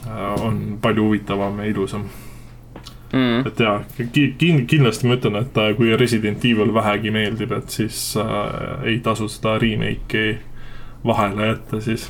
äh, 0.07 0.45
on 0.45 0.77
palju 0.81 1.09
huvitavam 1.09 1.59
ja 1.59 1.71
ilusam, 1.71 2.07
Mm. 3.13 3.43
et 3.45 3.59
ja 3.61 3.75
ki-, 4.13 4.31
kin-, 4.41 4.63
kindlasti 4.65 5.05
ma 5.05 5.19
ütlen, 5.19 5.35
et 5.43 5.57
äh, 5.61 5.75
kui 5.77 5.91
Resident 5.99 6.41
Evil 6.49 6.71
vähegi 6.73 7.11
meeldib, 7.13 7.51
et 7.53 7.69
siis 7.69 8.15
äh, 8.17 8.87
ei 8.89 8.95
tasu 9.05 9.27
seda 9.29 9.59
remake'i 9.61 10.39
vahele 11.05 11.51
jätta 11.51 11.77
siis 11.85 12.07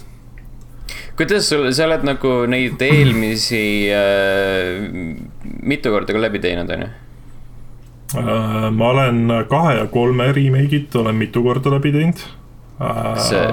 kuidas 1.19 1.49
sul, 1.49 1.67
sa 1.75 1.85
oled 1.89 2.05
nagu 2.07 2.31
neid 2.49 2.79
eelmisi 2.81 3.89
äh, 3.91 4.87
mitu 5.63 5.91
korda 5.93 6.13
ka 6.15 6.21
läbi 6.23 6.39
teinud, 6.43 6.71
on 6.73 6.85
ju? 6.85 6.89
Äh, 8.23 8.69
ma 8.71 8.89
olen 8.93 9.19
kahe 9.49 9.75
ja 9.81 9.85
kolme 9.91 10.29
remake'it 10.35 10.95
olen 11.01 11.15
mitu 11.19 11.43
korda 11.43 11.71
läbi 11.75 11.91
teinud. 11.95 12.23
kas 12.79 13.27
see, 13.29 13.43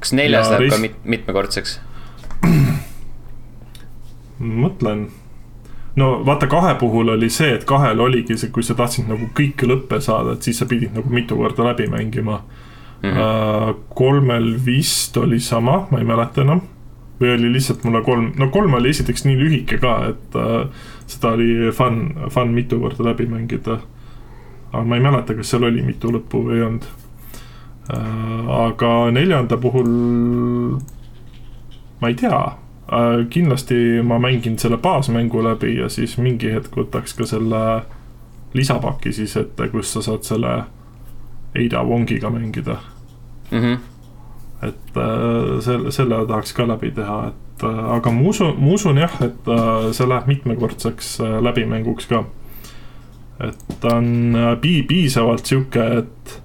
kas 0.00 0.12
neljas 0.18 0.50
ja 0.50 0.56
läheb 0.56 0.70
ka 0.70 0.76
res- 0.76 0.82
mit, 0.82 0.98
mitmekordseks? 1.04 1.78
mõtlen. 4.64 5.06
No 5.96 6.10
vaata, 6.26 6.46
kahe 6.46 6.74
puhul 6.80 7.08
oli 7.08 7.30
see, 7.32 7.54
et 7.56 7.64
kahel 7.68 8.00
oligi 8.00 8.36
see, 8.36 8.52
kui 8.52 8.64
sa 8.66 8.76
tahtsid 8.78 9.08
nagu 9.10 9.30
kõike 9.36 9.68
lõppe 9.68 10.00
saada, 10.04 10.36
et 10.36 10.46
siis 10.46 10.60
sa 10.60 10.68
pidid 10.68 10.94
nagu 10.96 11.12
mitu 11.12 11.38
korda 11.38 11.70
läbi 11.70 11.88
mängima 11.92 12.40
mm. 13.02 13.10
-hmm. 13.10 13.74
kolmel 13.94 14.54
vist 14.66 15.16
oli 15.16 15.40
sama, 15.40 15.86
ma 15.90 15.98
ei 15.98 16.04
mäleta 16.04 16.42
enam. 16.42 16.60
või 17.20 17.30
oli 17.32 17.52
lihtsalt 17.52 17.84
mulle 17.84 18.02
kolm, 18.04 18.32
no 18.36 18.48
kolm 18.52 18.74
oli 18.74 18.90
esiteks 18.92 19.24
nii 19.24 19.36
lühike 19.40 19.78
ka, 19.80 19.92
et 20.08 20.34
äh, 20.36 20.66
seda 21.06 21.30
oli 21.32 21.72
fun, 21.72 22.10
fun 22.30 22.52
mitu 22.52 22.80
korda 22.80 23.04
läbi 23.04 23.26
mängida. 23.26 23.78
aga 24.72 24.84
ma 24.84 24.96
ei 24.96 25.02
mäleta, 25.02 25.34
kas 25.34 25.50
seal 25.50 25.64
oli 25.64 25.82
mitu 25.82 26.12
lõppu 26.12 26.44
või 26.44 26.56
ei 26.58 26.62
olnud 26.62 26.84
äh,. 27.94 28.50
aga 28.66 29.10
neljanda 29.10 29.56
puhul 29.56 29.88
ma 32.00 32.08
ei 32.08 32.14
tea 32.14 32.65
kindlasti 33.30 34.02
ma 34.06 34.18
mängin 34.22 34.58
selle 34.58 34.76
baasmängu 34.78 35.40
läbi 35.42 35.72
ja 35.74 35.88
siis 35.90 36.18
mingi 36.22 36.52
hetk 36.54 36.76
võtaks 36.76 37.16
ka 37.18 37.26
selle 37.26 37.62
lisapaki 38.54 39.12
siis 39.12 39.36
ette, 39.36 39.68
kus 39.72 39.92
sa 39.92 40.02
saad 40.02 40.26
selle 40.26 40.54
Ada 41.56 41.82
Wongiga 41.84 42.30
mängida. 42.30 42.76
Mhm. 43.50 43.76
et 44.62 44.96
äh, 44.96 45.60
selle, 45.60 45.90
selle 45.92 46.22
tahaks 46.26 46.52
ka 46.56 46.64
läbi 46.66 46.90
teha, 46.90 47.28
et 47.28 47.62
äh, 47.62 47.82
aga 47.96 48.10
ma 48.10 48.22
usun, 48.30 48.54
ma 48.58 48.72
usun 48.72 48.96
jah, 48.98 49.12
et 49.22 49.50
äh, 49.52 49.90
see 49.92 50.08
läheb 50.08 50.26
mitmekordseks 50.30 51.10
äh, 51.20 51.36
läbimänguks 51.44 52.08
ka. 52.08 52.24
et 53.44 53.76
ta 53.80 53.98
on 54.00 54.34
äh, 54.34 54.56
pii-, 54.60 54.82
piisavalt 54.88 55.46
sihuke, 55.46 55.84
et 56.00 56.40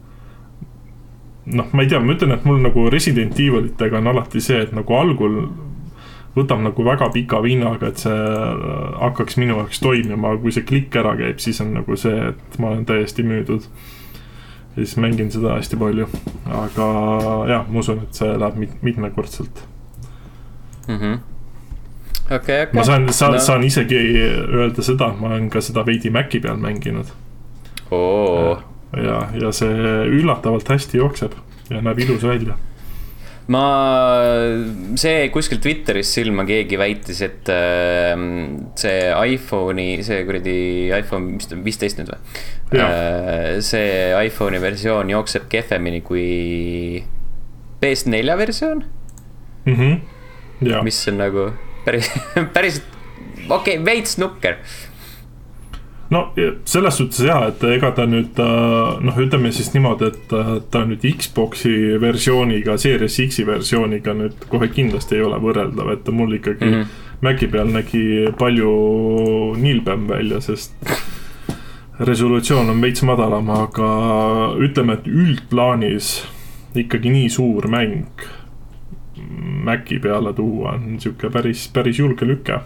noh, 1.46 1.72
ma 1.72 1.82
ei 1.82 1.90
tea, 1.90 2.04
ma 2.04 2.14
ütlen, 2.14 2.36
et 2.36 2.46
mul 2.46 2.60
nagu 2.62 2.90
Resident 2.92 3.40
Evilitega 3.40 3.98
on 3.98 4.12
alati 4.12 4.44
see, 4.44 4.60
et 4.68 4.76
nagu 4.76 5.00
algul 5.00 5.40
võtab 6.36 6.62
nagu 6.64 6.84
väga 6.86 7.10
pika 7.14 7.42
vinnaga, 7.44 7.88
et 7.92 7.98
see 8.06 8.12
äh, 8.16 9.00
hakkaks 9.02 9.38
minu 9.42 9.58
jaoks 9.58 9.82
toimima, 9.84 10.36
kui 10.40 10.52
see 10.56 10.64
klikk 10.68 10.96
ära 11.02 11.16
käib, 11.20 11.40
siis 11.44 11.60
on 11.64 11.74
nagu 11.76 11.98
see, 12.00 12.30
et 12.32 12.60
ma 12.60 12.70
olen 12.72 12.86
täiesti 12.88 13.24
müüdud. 13.28 13.66
ja 14.72 14.86
siis 14.86 14.96
mängin 14.98 15.32
seda 15.32 15.58
hästi 15.58 15.76
palju, 15.76 16.08
aga 16.48 16.86
jah, 17.50 17.66
ma 17.68 17.80
usun, 17.84 18.06
et 18.06 18.16
see 18.16 18.30
läheb 18.40 18.56
mit-, 18.62 18.78
mitmekordselt. 18.82 19.66
Mhm. 20.88 21.20
okei, 22.32 22.62
okei. 22.64 22.74
ma 22.74 22.84
saan, 22.84 23.10
saan 23.14 23.34
No. 23.36 23.40
saan 23.40 23.64
isegi 23.64 24.00
öelda 24.00 24.82
seda, 24.82 25.12
ma 25.20 25.28
olen 25.28 25.50
ka 25.50 25.62
seda 25.62 25.84
veidi 25.86 26.10
Maci 26.10 26.40
peal 26.40 26.58
mänginud 26.58 27.12
oo, 27.92 28.58
ja, 28.96 29.28
ja 29.36 29.52
see 29.52 30.08
üllatavalt 30.08 30.68
hästi 30.72 30.98
jookseb 30.98 31.36
ja 31.70 31.82
näeb 31.82 32.00
ilus 32.00 32.24
välja. 32.24 32.56
ma, 33.52 33.62
see 35.00 35.14
jäi 35.18 35.30
kuskilt 35.34 35.64
Twitteris 35.66 36.12
silma, 36.16 36.46
keegi 36.48 36.78
väitis, 36.80 37.22
et 37.26 37.50
äh, 37.52 38.14
see 38.80 39.10
iPhone'i, 39.36 40.00
see 40.08 40.22
kuradi 40.28 40.56
iPhone, 40.96 41.36
mis 41.36 41.50
ta 41.50 41.58
on, 41.58 41.66
viisteist 41.68 42.00
nüüd 42.02 42.14
või? 42.14 42.22
see 43.66 43.90
iPhone'i 44.30 44.62
versioon 44.64 45.10
jookseb 45.12 45.50
kehvemini 45.52 46.00
kui 46.08 47.04
PS4 47.82 48.38
versioon, 48.40 48.86
Mhm. 49.66 50.00
ja, 50.66 50.80
mis 50.86 50.98
on 51.12 51.20
nagu 51.22 51.50
päris, 51.86 52.08
päris 52.56 52.80
okei 53.50 53.76
okay,, 53.78 53.84
veits 53.86 54.18
nukker. 54.22 54.58
No 56.12 56.26
selles 56.66 56.98
suhtes 57.00 57.24
ja, 57.26 57.38
et 57.50 57.64
ega 57.72 57.92
ta 57.96 58.06
nüüd 58.10 58.40
äh, 58.42 58.98
noh, 59.06 59.20
ütleme 59.24 59.54
siis 59.56 59.72
niimoodi, 59.76 60.12
et 60.12 60.36
äh, 60.36 60.52
ta 60.74 60.84
nüüd 60.88 61.06
Xbox'i 61.18 61.96
versiooniga, 62.02 62.78
Series 62.82 63.20
X-i 63.28 63.46
versiooniga 63.48 64.16
nüüd 64.18 64.48
kohe 64.52 64.70
kindlasti 64.74 65.20
ei 65.20 65.26
ole 65.28 65.40
võrreldav, 65.44 65.94
et 65.96 66.04
ta 66.06 66.16
mul 66.16 66.38
ikkagi 66.40 66.68
mm. 66.68 66.76
-hmm. 66.82 67.00
Maci 67.22 67.48
peal 67.54 67.68
nägi 67.70 68.32
palju 68.34 68.70
nilbem 69.62 70.08
välja, 70.10 70.40
sest 70.42 70.74
resolutsioon 72.00 72.70
on 72.74 72.82
veits 72.82 73.04
madalam, 73.06 73.50
aga 73.54 73.90
ütleme, 74.58 74.96
et 74.98 75.08
üldplaanis 75.08 76.16
ikkagi 76.76 77.12
nii 77.14 77.30
suur 77.30 77.68
mäng 77.70 78.26
Maci 79.64 80.00
peale 80.00 80.34
tuua 80.34 80.72
on 80.72 80.98
sihuke 81.00 81.30
päris, 81.30 81.68
päris 81.74 82.00
julge 82.00 82.26
lüke. 82.26 82.58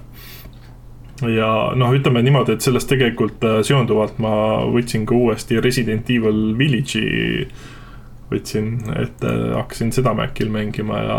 Ja 1.21 1.49
noh, 1.75 1.93
ütleme 1.95 2.23
niimoodi, 2.25 2.55
et 2.55 2.65
sellest 2.65 2.89
tegelikult 2.91 3.43
äh, 3.47 3.61
seonduvalt 3.63 4.19
ma 4.19 4.33
võtsin 4.71 5.05
ka 5.07 5.15
uuesti 5.15 5.61
Resident 5.63 6.09
Evil 6.09 6.57
Village'i. 6.57 7.47
võtsin 8.31 8.79
ette, 8.97 9.31
hakkasin 9.53 9.91
seda 9.93 10.13
Macil 10.17 10.49
mängima 10.49 11.01
ja 11.03 11.17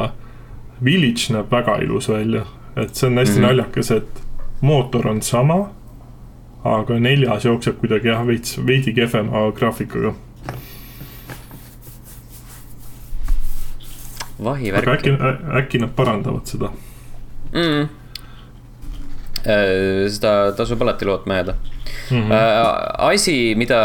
Village 0.84 1.32
näeb 1.32 1.50
väga 1.50 1.78
ilus 1.84 2.08
välja, 2.10 2.44
et 2.76 2.94
see 2.94 3.08
on 3.08 3.18
hästi 3.18 3.38
mm 3.38 3.44
-hmm. 3.44 3.46
naljakas, 3.46 3.90
et 3.90 4.22
mootor 4.60 5.06
on 5.08 5.22
sama 5.22 5.68
aga 6.66 6.98
neljas 7.00 7.44
jookseb 7.44 7.78
kuidagi 7.80 8.10
jah, 8.10 8.24
veits, 8.26 8.56
veidi 8.66 8.94
kehvema 8.96 9.50
graafikaga. 9.54 10.14
vahivärk. 14.44 14.88
äkki, 14.88 15.12
äkki 15.58 15.78
nad 15.80 15.94
parandavad 15.96 16.44
seda 16.46 16.68
mm.? 17.52 17.86
Seda 19.46 20.52
tasub 20.58 20.80
alati 20.82 21.06
lootma 21.06 21.36
jääda 21.38 21.54
mm. 21.54 22.22
-hmm. 22.22 22.32
asi, 23.08 23.54
mida 23.56 23.80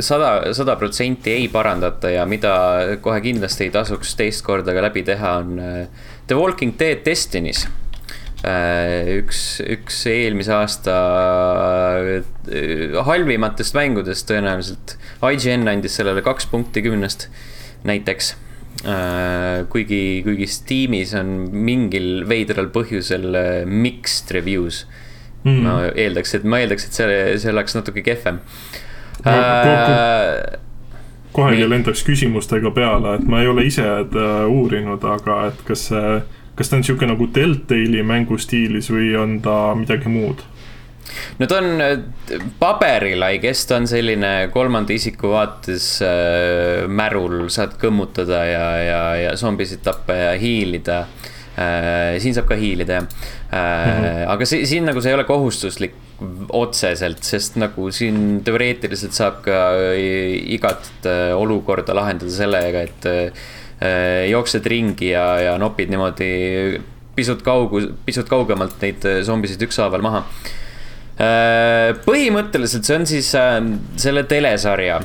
sada, 0.00 0.54
sada 0.54 0.76
protsenti 0.76 1.30
ei 1.32 1.48
parandata 1.48 2.10
ja 2.10 2.26
mida 2.26 2.54
kohe 3.00 3.20
kindlasti 3.20 3.68
ei 3.68 3.74
tasuks 3.74 4.16
teist 4.16 4.44
korda 4.46 4.74
ka 4.74 4.86
läbi 4.88 5.02
teha, 5.02 5.34
on 5.42 5.58
äh, 5.58 5.86
The 6.26 6.36
Walking 6.36 6.78
Dead 6.78 7.04
Destiny's 7.04 7.66
Äh, 8.46 9.18
üks, 9.18 9.58
üks 9.66 10.04
eelmise 10.06 10.52
aasta 10.54 10.92
äh, 11.98 12.98
halvimatest 13.02 13.74
mängudest 13.74 14.28
tõenäoliselt. 14.30 14.94
IGN 15.26 15.66
andis 15.66 15.98
sellele 15.98 16.22
kaks 16.22 16.46
punkti 16.46 16.84
kümnest 16.84 17.26
näiteks. 17.88 18.36
Äh, 18.86 19.64
kuigi, 19.72 20.22
kuigi 20.22 20.46
Steamis 20.46 21.14
on 21.18 21.48
mingil 21.50 22.22
veidral 22.30 22.68
põhjusel 22.70 23.34
mixed 23.66 24.30
reviews 24.36 24.84
mm.. 25.42 25.64
ma 25.64 25.72
eeldaks, 25.90 26.36
et 26.38 26.46
ma 26.46 26.60
eeldaks, 26.62 26.86
et 26.86 27.00
see, 27.00 27.16
see 27.42 27.50
oleks 27.50 27.74
natuke 27.74 28.04
kehvem 28.06 28.38
no,. 29.24 29.34
kohegi 31.34 31.66
lendaks 31.66 32.04
küsimustega 32.06 32.70
peale, 32.74 33.16
et 33.18 33.26
ma 33.26 33.42
ei 33.42 33.50
ole 33.50 33.66
ise 33.66 33.82
uurinud, 34.46 35.02
aga 35.10 35.40
et 35.50 35.66
kas 35.66 35.88
see 35.90 36.20
kas 36.58 36.70
ta 36.70 36.78
on 36.78 36.84
sihuke 36.86 37.06
nagu 37.06 37.28
Deltali 37.34 38.02
mängustiilis 38.02 38.90
või 38.90 39.12
on 39.18 39.38
ta 39.42 39.74
midagi 39.78 40.10
muud? 40.10 40.42
No 41.38 41.48
ta 41.50 41.60
on 41.62 41.82
äh, 41.84 41.96
paberil, 42.60 43.22
I 43.22 43.40
guess 43.42 43.66
ta 43.68 43.78
on 43.78 43.88
selline 43.90 44.50
kolmanda 44.54 44.94
isiku 44.96 45.32
vaates 45.34 45.90
äh, 46.04 46.86
märul, 46.88 47.48
saad 47.52 47.78
kõmmutada 47.80 48.44
ja, 48.48 48.66
ja, 48.82 49.02
ja 49.26 49.36
zombisid 49.40 49.84
tappa 49.86 50.16
ja 50.16 50.32
hiilida 50.40 51.04
äh,. 51.58 52.18
siin 52.22 52.36
saab 52.36 52.50
ka 52.50 52.58
hiilida 52.58 53.00
jah 53.00 53.06
äh, 53.06 53.58
mm. 53.58 54.02
-hmm. 54.04 54.26
aga 54.34 54.46
see, 54.46 54.66
siin 54.66 54.88
nagu 54.88 55.02
see 55.02 55.14
ei 55.14 55.18
ole 55.18 55.28
kohustuslik 55.28 55.94
otseselt, 56.52 57.22
sest 57.22 57.56
nagu 57.62 57.92
siin 57.94 58.40
teoreetiliselt 58.44 59.14
saab 59.14 59.40
ka 59.46 59.62
äh, 59.78 60.34
igat 60.58 60.90
äh, 61.06 61.30
olukorda 61.36 61.94
lahendada 61.94 62.30
sellega, 62.30 62.82
et 62.82 63.32
Äh, 63.78 64.26
jooksed 64.26 64.64
ringi 64.66 65.12
ja, 65.12 65.36
ja 65.38 65.52
nopid 65.58 65.92
niimoodi 65.92 66.80
pisut 67.14 67.44
kaugu, 67.46 67.84
pisut 68.06 68.26
kaugemalt 68.26 68.80
neid 68.82 69.04
äh, 69.06 69.20
zombisid 69.26 69.62
ükshaaval 69.68 70.02
maha. 70.02 70.24
Äh, 70.24 70.64
põhimõtteliselt 71.18 72.86
see 72.86 72.94
on 72.94 73.06
siis 73.10 73.32
selle 73.98 74.22
telesarja 74.30 75.00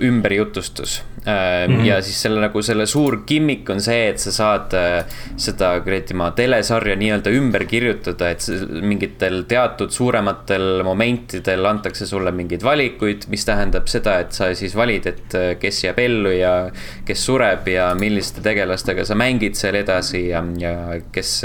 ümberjutustus 0.00 1.00
Mm 1.20 1.76
-hmm. 1.76 1.84
ja 1.84 2.02
siis 2.02 2.22
selle 2.22 2.40
nagu 2.40 2.62
selle 2.62 2.86
suur 2.86 3.22
gimmick 3.26 3.70
on 3.70 3.80
see, 3.80 4.08
et 4.08 4.18
sa 4.18 4.32
saad 4.32 4.72
äh, 4.72 5.04
seda 5.36 5.74
kuradi 5.84 6.14
ma 6.16 6.30
telesarja 6.30 6.96
nii-öelda 6.96 7.30
ümber 7.36 7.64
kirjutada, 7.68 8.30
et 8.30 8.46
mingitel 8.80 9.42
teatud 9.48 9.90
suurematel 9.90 10.82
momentidel 10.82 11.66
antakse 11.66 12.06
sulle 12.06 12.32
mingeid 12.32 12.64
valikuid, 12.64 13.28
mis 13.28 13.44
tähendab 13.44 13.86
seda, 13.86 14.18
et 14.20 14.32
sa 14.32 14.54
siis 14.54 14.76
valid, 14.76 15.06
et 15.06 15.34
äh, 15.34 15.58
kes 15.60 15.84
jääb 15.84 15.98
ellu 15.98 16.32
ja 16.32 16.70
kes 17.04 17.24
sureb 17.24 17.68
ja 17.68 17.94
milliste 17.94 18.40
tegelastega 18.40 19.04
sa 19.04 19.14
mängid 19.14 19.60
seal 19.60 19.74
edasi 19.74 20.28
ja, 20.28 20.44
ja 20.58 20.74
kes 21.12 21.44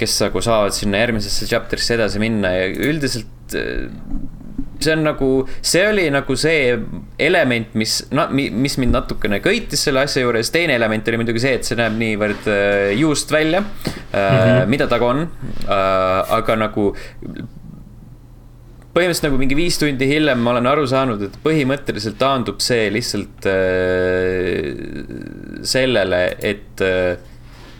kes 0.00 0.18
nagu 0.26 0.42
saavad 0.44 0.76
sinna 0.76 1.04
järgmisesse 1.04 1.48
chapter'isse 1.50 1.96
edasi 1.96 2.22
minna 2.22 2.52
ja 2.54 2.68
üldiselt 2.88 3.54
see 4.80 4.92
on 4.92 5.04
nagu, 5.06 5.30
see 5.64 5.84
oli 5.88 6.06
nagu 6.12 6.36
see 6.38 6.76
element, 7.22 7.74
mis, 7.78 7.98
mis 8.34 8.78
mind 8.80 8.96
natukene 8.96 9.40
köitis 9.44 9.86
selle 9.86 10.04
asja 10.04 10.24
juures, 10.24 10.50
teine 10.54 10.76
element 10.76 11.08
oli 11.08 11.20
muidugi 11.22 11.42
see, 11.42 11.54
et 11.58 11.68
see 11.68 11.78
näeb 11.78 11.96
niivõrd 12.00 12.48
äh, 12.52 12.94
juust 13.00 13.32
välja 13.32 13.62
mm, 13.62 13.68
-hmm. 14.16 14.66
mida 14.72 14.88
ta 14.90 15.00
ka 15.00 15.12
on, 15.14 15.26
aga 15.66 16.58
nagu 16.60 16.90
põhimõtteliselt 18.96 19.28
nagu 19.28 19.38
mingi 19.40 19.56
viis 19.58 19.76
tundi 19.80 20.08
hiljem 20.08 20.40
ma 20.40 20.54
olen 20.54 20.68
aru 20.70 20.86
saanud, 20.88 21.22
et 21.26 21.38
põhimõtteliselt 21.44 22.16
taandub 22.20 22.62
see 22.64 22.88
lihtsalt 22.94 23.48
äh, 23.52 24.70
sellele, 25.66 26.22
et 26.40 26.84
äh, 26.84 27.16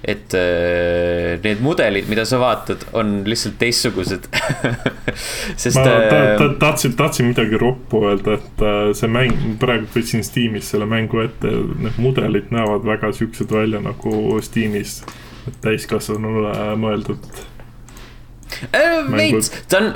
et 0.05 0.35
äh, 0.35 1.39
need 1.43 1.63
mudelid, 1.65 2.09
mida 2.11 2.25
sa 2.29 2.39
vaatad, 2.41 2.85
on 2.97 3.23
lihtsalt 3.27 3.57
teistsugused 3.61 4.29
sest. 5.63 5.79
ma 5.79 5.85
ta, 5.85 5.95
äh, 5.97 6.37
ta, 6.39 6.49
tahtsin, 6.61 6.95
tahtsin 6.99 7.31
midagi 7.31 7.59
roppu 7.61 8.05
öelda, 8.11 8.37
et 8.39 8.63
äh, 8.63 8.93
see 8.99 9.11
mäng, 9.11 9.35
praegu 9.63 9.89
võtsin 9.95 10.25
Steamis 10.27 10.71
selle 10.75 10.89
mängu 10.91 11.25
ette, 11.25 11.51
need 11.81 11.99
mudelid 12.03 12.53
näevad 12.55 12.87
väga 12.87 13.13
siuksed 13.17 13.53
välja 13.53 13.83
nagu 13.83 14.39
Steamis 14.45 15.01
täiskasvanule 15.65 16.55
mõeldud 16.81 17.27
äh,. 18.75 19.03
veits, 19.11 19.53
ta 19.71 19.83
on, 19.83 19.93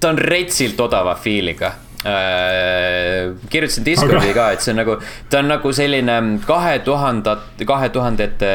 ta 0.00 0.14
on 0.14 0.20
retsilt 0.30 0.80
odava 0.80 1.16
feel'iga 1.20 1.74
Äh, 2.00 3.34
kirjutasin 3.50 3.84
Discordi 3.84 4.32
ka, 4.32 4.46
et 4.54 4.62
see 4.64 4.72
on 4.72 4.78
nagu, 4.80 4.94
ta 5.28 5.42
on 5.42 5.50
nagu 5.52 5.72
selline 5.76 6.14
kahe 6.48 6.78
tuhandat, 6.80 7.60
kahe 7.68 7.90
tuhandete 7.92 8.52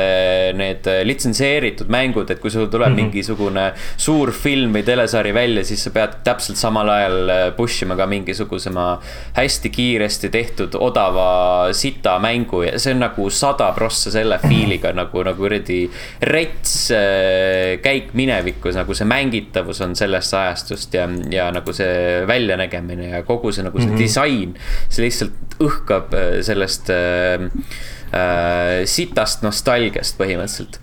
need 0.58 0.88
litsenseeritud 1.06 1.92
mängud, 1.94 2.32
et 2.34 2.42
kui 2.42 2.50
sul 2.50 2.66
tuleb 2.74 2.90
mm 2.90 2.96
-hmm. 2.98 3.12
mingisugune 3.12 3.66
suur 3.98 4.32
film 4.34 4.74
või 4.74 4.82
telesari 4.84 5.34
välja, 5.34 5.64
siis 5.64 5.84
sa 5.84 5.92
pead 5.94 6.16
täpselt 6.24 6.58
samal 6.58 6.90
ajal 6.90 7.30
äh, 7.30 7.52
push 7.56 7.84
ima 7.84 7.96
ka 7.96 8.06
mingisuguse 8.06 8.70
ma 8.70 9.00
hästi 9.38 9.70
kiiresti 9.70 10.30
tehtud 10.30 10.76
odava 10.80 11.70
sita 11.74 12.20
mängu 12.20 12.64
ja 12.64 12.80
see 12.80 12.94
on 12.94 13.00
nagu 13.00 13.30
sada 13.30 13.72
prossa 13.72 14.12
selle 14.12 14.40
feel'iga 14.42 14.94
nagu, 14.94 15.24
nagu 15.24 15.38
kuradi 15.38 15.90
rets 16.22 16.92
äh, 16.92 17.78
käik 17.82 18.14
minevikku, 18.14 18.74
nagu 18.74 18.94
see 18.94 19.06
mängitavus 19.06 19.82
on 19.82 19.96
sellest 19.96 20.34
ajastust 20.34 20.94
ja, 20.94 21.08
ja 21.30 21.52
nagu 21.52 21.74
see 21.74 22.26
väljanägemine 22.28 23.10
ja 23.10 23.24
kogu 23.24 23.35
kogu 23.36 23.54
see 23.56 23.66
nagu 23.66 23.80
see 23.80 23.88
mm 23.88 23.96
-hmm. 23.96 24.04
disain, 24.04 24.56
see 24.90 25.06
lihtsalt 25.06 25.58
õhkab 25.64 26.16
äh, 26.16 26.42
sellest 26.46 26.90
äh, 26.90 27.48
äh, 28.12 28.84
sitast 28.90 29.44
nostalgiast 29.44 30.18
põhimõtteliselt 30.20 30.80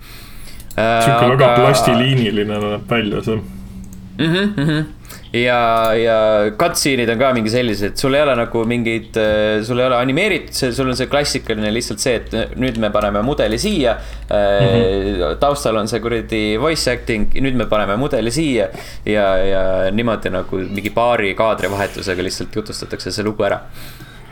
äh,. 0.77 1.03
sihuke 1.03 1.25
aga... 1.25 1.29
väga 1.35 1.53
plastiliiniline 1.61 2.59
näeb 2.65 2.89
välja 2.89 3.23
see 3.23 3.37
mm. 3.37 4.25
-hmm, 4.25 4.51
mm 4.57 4.67
-hmm 4.67 5.02
ja, 5.33 5.59
ja 5.97 6.17
cutscene'id 6.59 7.09
on 7.09 7.21
ka 7.21 7.31
mingi 7.33 7.51
sellised, 7.53 7.97
sul 7.99 8.13
ei 8.17 8.21
ole 8.25 8.35
nagu 8.37 8.63
mingeid, 8.69 9.17
äh, 9.17 9.63
sul 9.65 9.81
ei 9.81 9.87
ole 9.89 9.97
animeeritud, 9.97 10.53
sul 10.75 10.91
on 10.91 10.99
see 10.99 11.09
klassikaline 11.11 11.71
lihtsalt 11.73 12.03
see, 12.03 12.19
et 12.21 12.55
nüüd 12.59 12.77
me 12.81 12.91
paneme 12.93 13.23
mudeli 13.25 13.57
siia 13.61 13.95
mm. 13.97 14.29
-hmm. 14.29 15.35
taustal 15.41 15.81
on 15.81 15.89
see 15.89 16.03
kuradi 16.03 16.43
voice 16.61 16.91
acting, 16.91 17.33
nüüd 17.33 17.57
me 17.57 17.65
paneme 17.65 17.97
mudeli 17.97 18.31
siia. 18.31 18.69
ja, 19.05 19.27
ja 19.37 19.63
niimoodi 19.91 20.29
nagu 20.29 20.63
mingi 20.69 20.93
paari 20.93 21.33
kaadrivahetusega 21.35 22.23
lihtsalt 22.23 22.55
jutustatakse 22.55 23.11
see 23.11 23.25
lugu 23.25 23.43
ära. 23.43 23.61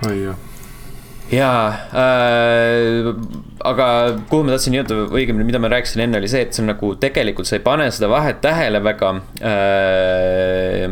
oi 0.08 0.18
jah 0.24 0.61
jaa 1.32 1.68
äh,, 1.96 3.12
aga 3.64 3.88
kuhu 4.30 4.46
ma 4.46 4.56
tahtsin 4.56 4.76
jõuda, 4.76 4.98
õigemini, 5.16 5.48
mida 5.48 5.62
ma 5.64 5.72
rääkisin 5.72 6.04
enne, 6.06 6.20
oli 6.20 6.30
see, 6.32 6.44
et 6.46 6.56
see 6.56 6.64
on 6.66 6.72
nagu 6.74 6.94
tegelikult 7.02 7.48
sa 7.48 7.58
ei 7.58 7.64
pane 7.66 7.88
seda 7.94 8.12
vahet 8.12 8.42
tähele 8.44 8.84
väga 8.84 9.16
äh,. 9.42 10.88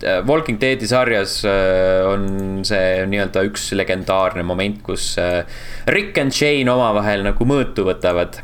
Walking 0.00 0.56
Deadi 0.56 0.86
sarjas 0.88 1.42
äh, 1.44 2.06
on 2.08 2.62
see 2.64 3.02
nii-öelda 3.12 3.42
üks 3.44 3.66
legendaarne 3.76 4.40
moment, 4.48 4.78
kus 4.86 5.10
äh, 5.20 5.42
Rick 5.92 6.16
and 6.22 6.32
Jane 6.32 6.72
omavahel 6.72 7.26
nagu 7.26 7.44
mõõtu 7.44 7.84
võtavad 7.84 8.38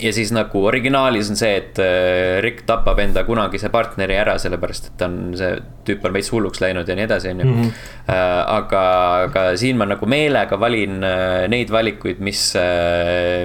ja 0.00 0.12
siis 0.14 0.30
nagu 0.32 0.62
originaalis 0.64 1.28
on 1.32 1.36
see, 1.36 1.52
et 1.58 1.78
äh, 1.82 2.38
Rick 2.44 2.64
tapab 2.68 3.00
enda 3.02 3.24
kunagise 3.28 3.68
partneri 3.72 4.16
ära, 4.16 4.38
sellepärast 4.40 4.88
et 4.88 4.96
ta 5.00 5.08
on 5.10 5.34
see 5.36 5.58
tüüp 5.86 6.06
on 6.08 6.14
veits 6.14 6.30
hulluks 6.32 6.62
läinud 6.62 6.88
ja 6.88 6.96
nii 6.96 7.04
edasi, 7.04 7.32
on 7.34 7.42
ju. 7.42 7.48
Mhm. 7.52 7.70
aga, 8.08 8.82
aga 9.28 9.44
siin 9.60 9.78
ma 9.78 9.86
nagu 9.90 10.08
meelega 10.08 10.58
valin 10.60 11.02
äh, 11.06 11.44
neid 11.52 11.72
valikuid, 11.74 12.22
mis, 12.24 12.44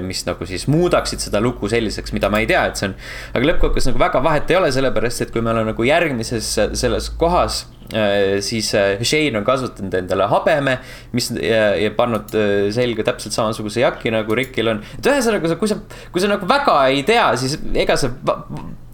mis 0.06 0.24
nagu 0.28 0.48
siis 0.48 0.68
muudaksid 0.72 1.22
seda 1.24 1.42
lugu 1.44 1.70
selliseks, 1.70 2.14
mida 2.16 2.30
ma 2.32 2.42
ei 2.42 2.48
tea, 2.50 2.64
et 2.70 2.80
see 2.80 2.90
on. 2.90 2.96
aga 3.34 3.52
lõppkokkuvõttes 3.52 3.90
nagu 3.90 4.02
väga 4.02 4.22
vahet 4.24 4.52
ei 4.52 4.60
ole, 4.60 4.72
sellepärast 4.74 5.26
et 5.26 5.34
kui 5.34 5.44
me 5.44 5.52
oleme 5.52 5.74
nagu 5.74 5.88
järgmises 5.88 6.54
selles 6.78 7.12
kohas 7.20 7.66
siis 8.44 8.68
Shane 9.02 9.38
on 9.38 9.46
kasutanud 9.46 9.94
endale 9.96 10.26
habeme, 10.28 10.76
mis 11.16 11.30
ja, 11.40 11.70
ja 11.78 11.92
pannud 11.96 12.34
selga 12.74 13.06
täpselt 13.08 13.36
samasuguse 13.36 13.80
jaki 13.80 14.12
nagu 14.12 14.36
Rickil 14.36 14.72
on. 14.74 14.82
et 14.98 15.08
ühesõnaga, 15.08 15.54
kui 15.60 15.70
sa, 15.70 15.78
kui 16.12 16.24
sa 16.24 16.30
nagu 16.32 16.48
väga 16.48 16.76
ei 16.92 17.04
tea, 17.08 17.30
siis 17.40 17.56
ega 17.72 17.96
sa 18.00 18.10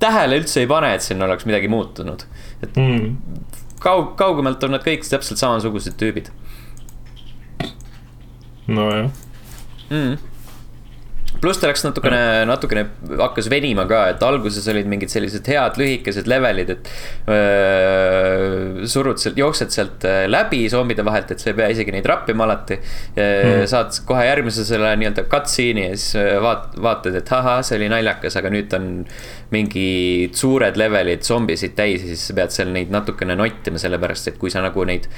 tähele 0.02 0.38
üldse 0.42 0.62
ei 0.62 0.70
pane, 0.70 0.92
et 0.94 1.07
siin 1.07 1.22
oleks 1.26 1.46
midagi 1.48 1.70
muutunud. 1.72 2.26
et 2.62 2.76
mm. 2.78 3.16
kaug-, 3.83 4.14
kaugemalt 4.20 4.62
on 4.68 4.76
nad 4.76 4.87
kõik 4.87 5.07
täpselt 5.09 5.42
samasugused 5.42 5.98
tüübid. 6.00 6.30
nojah 8.68 9.11
mm 9.90 10.34
pluss 11.42 11.61
ta 11.61 11.68
läks 11.68 11.85
natukene, 11.87 12.20
natukene 12.49 12.85
hakkas 13.20 13.49
venima 13.53 13.85
ka, 13.90 14.05
et 14.14 14.23
alguses 14.25 14.66
olid 14.73 14.88
mingid 14.90 15.12
sellised 15.12 15.47
head 15.51 15.79
lühikesed 15.81 16.29
levelid, 16.31 16.73
et 16.75 16.90
öö, 17.31 18.87
surud 18.90 19.20
sealt, 19.20 19.38
jooksed 19.40 19.75
sealt 19.75 20.07
läbi 20.31 20.64
zombide 20.73 21.05
vahelt, 21.07 21.35
et 21.35 21.42
sa 21.42 21.51
ei 21.51 21.59
pea 21.59 21.70
isegi 21.75 21.94
neid 21.94 22.09
rappima 22.09 22.47
alati. 22.47 22.79
Mm.. 23.14 23.64
saad 23.70 23.97
kohe 24.09 24.25
järgmise 24.27 24.64
selle 24.66 24.94
nii-öelda 25.01 25.27
cutscene'i 25.31 25.88
ja 25.88 25.97
siis 25.99 26.40
vaat-, 26.44 26.77
vaatad, 26.83 27.16
et 27.20 27.33
ahah, 27.37 27.62
see 27.66 27.79
oli 27.79 27.90
naljakas, 27.92 28.38
aga 28.40 28.53
nüüd 28.55 28.75
on 28.79 28.90
mingid 29.55 30.37
suured 30.38 30.79
levelid 30.81 31.25
zombisid 31.27 31.77
täis 31.79 32.03
ja 32.03 32.12
siis 32.12 32.29
sa 32.31 32.37
pead 32.37 32.55
seal 32.55 32.73
neid 32.75 32.92
natukene 32.94 33.37
nottima, 33.38 33.81
sellepärast 33.81 34.33
et 34.33 34.40
kui 34.40 34.53
sa 34.53 34.64
nagu 34.64 34.87
neid 34.88 35.09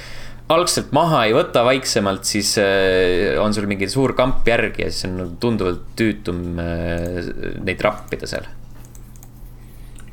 algselt 0.53 0.93
maha 0.95 1.25
ei 1.27 1.35
võta 1.35 1.65
vaiksemalt, 1.67 2.27
siis 2.29 2.53
äh, 2.63 3.35
on 3.43 3.55
sul 3.55 3.67
mingi 3.71 3.89
suur 3.91 4.15
kamp 4.19 4.47
järgi 4.47 4.85
ja 4.85 4.93
siis 4.93 5.09
on 5.09 5.35
tunduvalt 5.43 5.83
tüütum 5.99 6.61
äh, 6.63 7.21
neid 7.67 7.83
rappida 7.83 8.29
seal. 8.31 8.47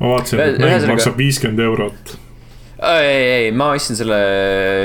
ma 0.00 0.14
vaatasin, 0.16 0.42
et 0.42 0.60
mäng 0.62 0.86
maksab 0.90 1.18
viiskümmend 1.20 1.62
eurot. 1.62 2.16
ei, 2.82 3.20
ei, 3.20 3.52
ma 3.54 3.70
ostsin 3.76 3.98
selle 4.00 4.18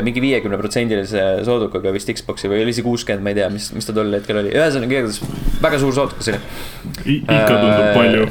mingi 0.05 0.21
viiekümne 0.21 0.59
protsendilise 0.61 1.23
soodukaga 1.47 1.95
vist 1.95 2.11
Xbox'i 2.13 2.51
või 2.51 2.61
oli 2.67 2.75
see 2.77 2.85
kuuskümmend, 2.85 3.25
ma 3.25 3.33
ei 3.33 3.39
tea, 3.41 3.47
mis, 3.53 3.71
mis 3.73 3.89
ta 3.89 3.95
tol 3.97 4.13
hetkel 4.13 4.43
oli, 4.43 4.53
ühesõnaga 4.53 4.99
igatahes 4.99 5.57
väga 5.63 5.81
suur 5.81 5.97
soodukas 5.97 6.29
oli. 6.29 6.43
ikka 7.25 7.55
tundub 7.55 7.87
äh, 7.87 7.97
palju 7.97 8.29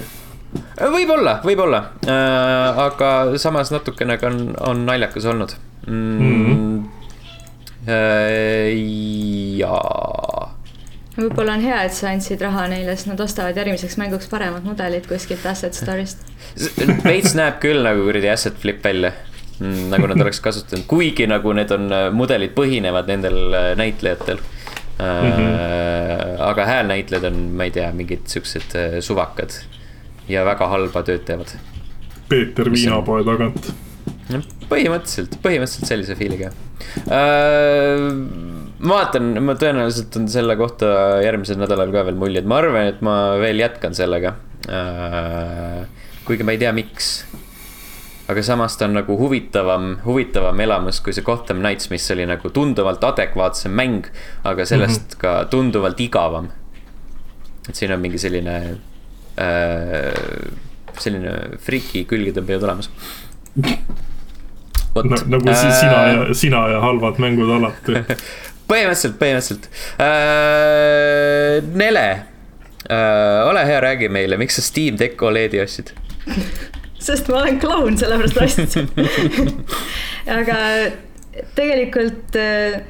võib-olla, 0.94 1.40
võib-olla 1.42 1.82
äh,, 2.06 2.78
aga 2.86 3.10
samas 3.42 3.74
natukene 3.74 4.14
ka 4.22 4.30
on, 4.30 4.54
on 4.70 4.86
naljakas 4.86 5.26
olnud 5.26 5.58
mm. 5.88 5.98
mm. 5.98 6.46
-hmm 6.46 6.78
Äh, 6.78 6.97
jaa 9.58 10.48
võib-olla 11.18 11.56
on 11.56 11.64
hea, 11.64 11.78
et 11.86 11.94
sa 11.94 12.12
andsid 12.12 12.42
raha 12.44 12.66
neile, 12.70 12.94
sest 12.94 13.08
nad 13.10 13.20
ostavad 13.22 13.56
järgmiseks 13.58 13.96
mänguks 14.00 14.28
paremad 14.30 14.66
mudelid 14.66 15.08
kuskilt 15.10 15.46
Asset 15.50 15.76
Store'ist. 15.78 16.22
veits 17.06 17.34
näeb 17.38 17.58
küll 17.62 17.82
nagu 17.86 18.04
kuradi 18.06 18.30
Asset 18.32 18.58
Flip 18.60 18.84
välja 18.84 19.12
mm,, 19.58 19.88
nagu 19.92 20.10
nad 20.10 20.22
oleks 20.22 20.40
kasutanud, 20.44 20.86
kuigi 20.90 21.26
nagu 21.30 21.54
need 21.56 21.74
on, 21.74 21.88
äh, 21.94 22.06
mudelid 22.14 22.54
põhinevad 22.58 23.10
nendel 23.10 23.40
äh, 23.50 23.72
näitlejatel 23.78 24.38
mm. 24.38 25.32
-hmm. 25.32 26.46
aga 26.50 26.66
häälnäitlejad 26.66 27.32
on, 27.32 27.42
ma 27.56 27.66
ei 27.66 27.74
tea, 27.74 27.90
mingid 27.92 28.26
siuksed 28.30 28.78
suvakad 29.00 29.58
ja 30.28 30.44
väga 30.44 30.68
halba 30.68 31.02
tööd 31.02 31.26
teevad. 31.26 31.54
Peeter 32.28 32.70
viinapoe 32.72 33.24
tagant. 33.24 33.72
Põhimõtteliselt, 34.68 35.38
põhimõtteliselt 35.42 35.92
sellise 35.92 36.16
feel'iga 36.18 36.52
Äh, 37.08 37.98
ma 38.78 39.00
vaatan, 39.00 39.32
ma 39.44 39.54
tõenäoliselt 39.58 40.14
on 40.20 40.28
selle 40.30 40.56
kohta 40.58 40.88
järgmisel 41.24 41.58
nädalal 41.60 41.92
ka 41.94 42.04
veel 42.08 42.18
muljed, 42.20 42.46
ma 42.48 42.60
arvan, 42.62 42.90
et 42.92 43.02
ma 43.04 43.16
veel 43.40 43.60
jätkan 43.62 43.96
sellega. 43.98 44.36
Äh, 44.68 45.82
kuigi 46.28 46.46
ma 46.46 46.54
ei 46.54 46.62
tea, 46.62 46.72
miks. 46.76 47.12
aga 48.28 48.42
samas 48.44 48.74
ta 48.76 48.84
on 48.84 48.92
nagu 48.98 49.14
huvitavam, 49.16 49.94
huvitavam 50.04 50.58
elamus 50.60 50.98
kui 51.00 51.14
see 51.16 51.24
Gotham 51.24 51.62
Knights, 51.62 51.88
mis 51.88 52.04
oli 52.12 52.26
nagu 52.28 52.50
tunduvalt 52.52 53.04
adekvaatsem 53.08 53.72
mäng, 53.72 54.10
aga 54.44 54.66
sellest 54.68 55.00
mm 55.00 55.14
-hmm. 55.14 55.20
ka 55.20 55.44
tunduvalt 55.50 56.00
igavam. 56.00 56.50
et 57.68 57.74
siin 57.76 57.92
on 57.92 58.00
mingi 58.00 58.18
selline 58.18 58.76
äh,, 59.40 60.52
selline 60.98 61.58
friki 61.58 62.04
külgetõmbija 62.04 62.60
tulemas 62.60 62.90
No, 64.94 65.16
nagu 65.26 65.48
äh... 65.48 65.54
sina 65.54 65.98
ja, 66.08 66.34
sina 66.34 66.64
ja 66.72 66.80
halvad 66.82 67.20
mängud 67.22 67.50
alati. 67.58 68.02
Põhimõtteliselt, 68.68 69.14
põhimõtteliselt. 69.20 69.68
Äh,. 70.04 71.60
Nele 71.78 72.06
äh,, 72.90 73.48
ole 73.48 73.64
hea, 73.68 73.80
räägi 73.80 74.10
meile, 74.12 74.36
miks 74.40 74.58
sa 74.58 74.64
Steam 74.64 74.98
Deck 75.00 75.22
Oledi 75.22 75.62
ostsid? 75.62 75.94
Sest 77.08 77.30
ma 77.30 77.44
olen 77.44 77.60
kloun, 77.62 77.96
sellepärast 77.98 78.42
ostsin. 78.42 78.90
Aga 80.38 80.58
tegelikult 81.54 82.36
äh, 82.36 82.80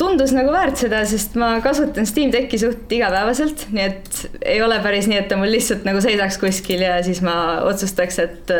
tundus 0.00 0.32
nagu 0.34 0.52
väärt 0.54 0.80
seda, 0.80 1.04
sest 1.06 1.36
ma 1.38 1.52
kasutan 1.62 2.08
Steam 2.08 2.32
Decki 2.34 2.58
suht 2.58 2.90
igapäevaselt, 2.96 3.66
nii 3.74 3.84
et 3.84 4.20
ei 4.40 4.62
ole 4.64 4.80
päris 4.82 5.06
nii, 5.10 5.20
et 5.20 5.28
ta 5.30 5.38
mul 5.38 5.52
lihtsalt 5.54 5.84
nagu 5.86 6.00
seisaks 6.02 6.40
kuskil 6.42 6.82
ja 6.82 6.96
siis 7.06 7.20
ma 7.24 7.36
otsustaks, 7.68 8.18
et 8.24 8.54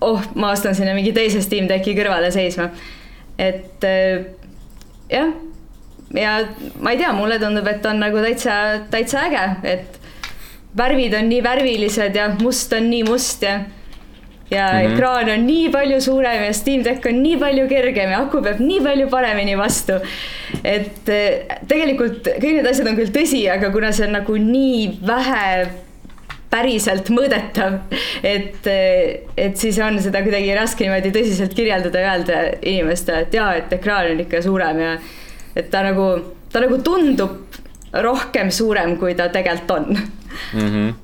oh, 0.00 0.22
ma 0.34 0.52
ostan 0.52 0.74
sinna 0.74 0.94
mingi 0.96 1.12
teise 1.16 1.42
Steam 1.42 1.68
Decki 1.70 1.94
kõrvale 1.98 2.30
seisma. 2.34 2.70
et 3.38 3.84
äh, 3.86 4.26
jah, 5.10 5.32
ja 6.14 6.34
ma 6.80 6.92
ei 6.92 7.00
tea, 7.00 7.12
mulle 7.16 7.38
tundub, 7.42 7.66
et 7.70 7.86
on 7.86 8.00
nagu 8.02 8.22
täitsa, 8.24 8.58
täitsa 8.90 9.26
äge, 9.28 9.48
et 9.62 9.98
värvid 10.78 11.16
on 11.18 11.28
nii 11.30 11.42
värvilised 11.44 12.16
ja 12.16 12.28
must 12.42 12.72
on 12.76 12.88
nii 12.90 13.04
must 13.08 13.42
ja 13.46 13.60
ja 14.50 14.66
mm 14.72 14.78
-hmm. 14.78 14.92
ekraan 14.92 15.30
on 15.30 15.46
nii 15.46 15.68
palju 15.68 16.00
suurem 16.00 16.42
ja 16.42 16.52
Steam 16.52 16.84
Deck 16.84 17.06
on 17.06 17.22
nii 17.22 17.36
palju 17.36 17.68
kergem 17.68 18.10
ja 18.10 18.20
aku 18.22 18.42
peab 18.42 18.60
nii 18.60 18.80
palju 18.80 19.08
paremini 19.08 19.58
vastu. 19.58 19.92
et 20.64 21.08
äh, 21.08 21.58
tegelikult 21.68 22.28
kõik 22.28 22.54
need 22.54 22.66
asjad 22.66 22.88
on 22.88 22.96
küll 22.96 23.12
tõsi, 23.12 23.44
aga 23.52 23.70
kuna 23.70 23.92
see 23.92 24.06
on 24.06 24.12
nagu 24.12 24.36
nii 24.36 24.98
vähe 25.06 25.68
päriselt 26.50 27.10
mõõdetav. 27.12 27.78
et, 28.22 28.66
et 29.36 29.56
siis 29.56 29.78
on 29.84 30.00
seda 30.02 30.22
kuidagi 30.24 30.54
raske 30.56 30.86
niimoodi 30.86 31.12
tõsiselt 31.14 31.54
kirjeldada 31.56 32.04
ja 32.04 32.14
öelda 32.16 32.42
inimestele, 32.62 33.26
et 33.26 33.34
jaa, 33.34 33.54
et 33.60 33.72
ekraan 33.78 34.12
on 34.14 34.24
ikka 34.24 34.42
suurem 34.44 34.84
ja 34.84 34.94
et 35.56 35.70
ta 35.70 35.82
nagu, 35.86 36.08
ta 36.52 36.62
nagu 36.64 36.80
tundub 36.84 37.60
rohkem 37.92 38.50
suurem, 38.52 38.96
kui 39.00 39.14
ta 39.16 39.28
tegelikult 39.32 39.70
on 39.70 39.86
mm. 40.52 40.68
-hmm. 40.68 40.94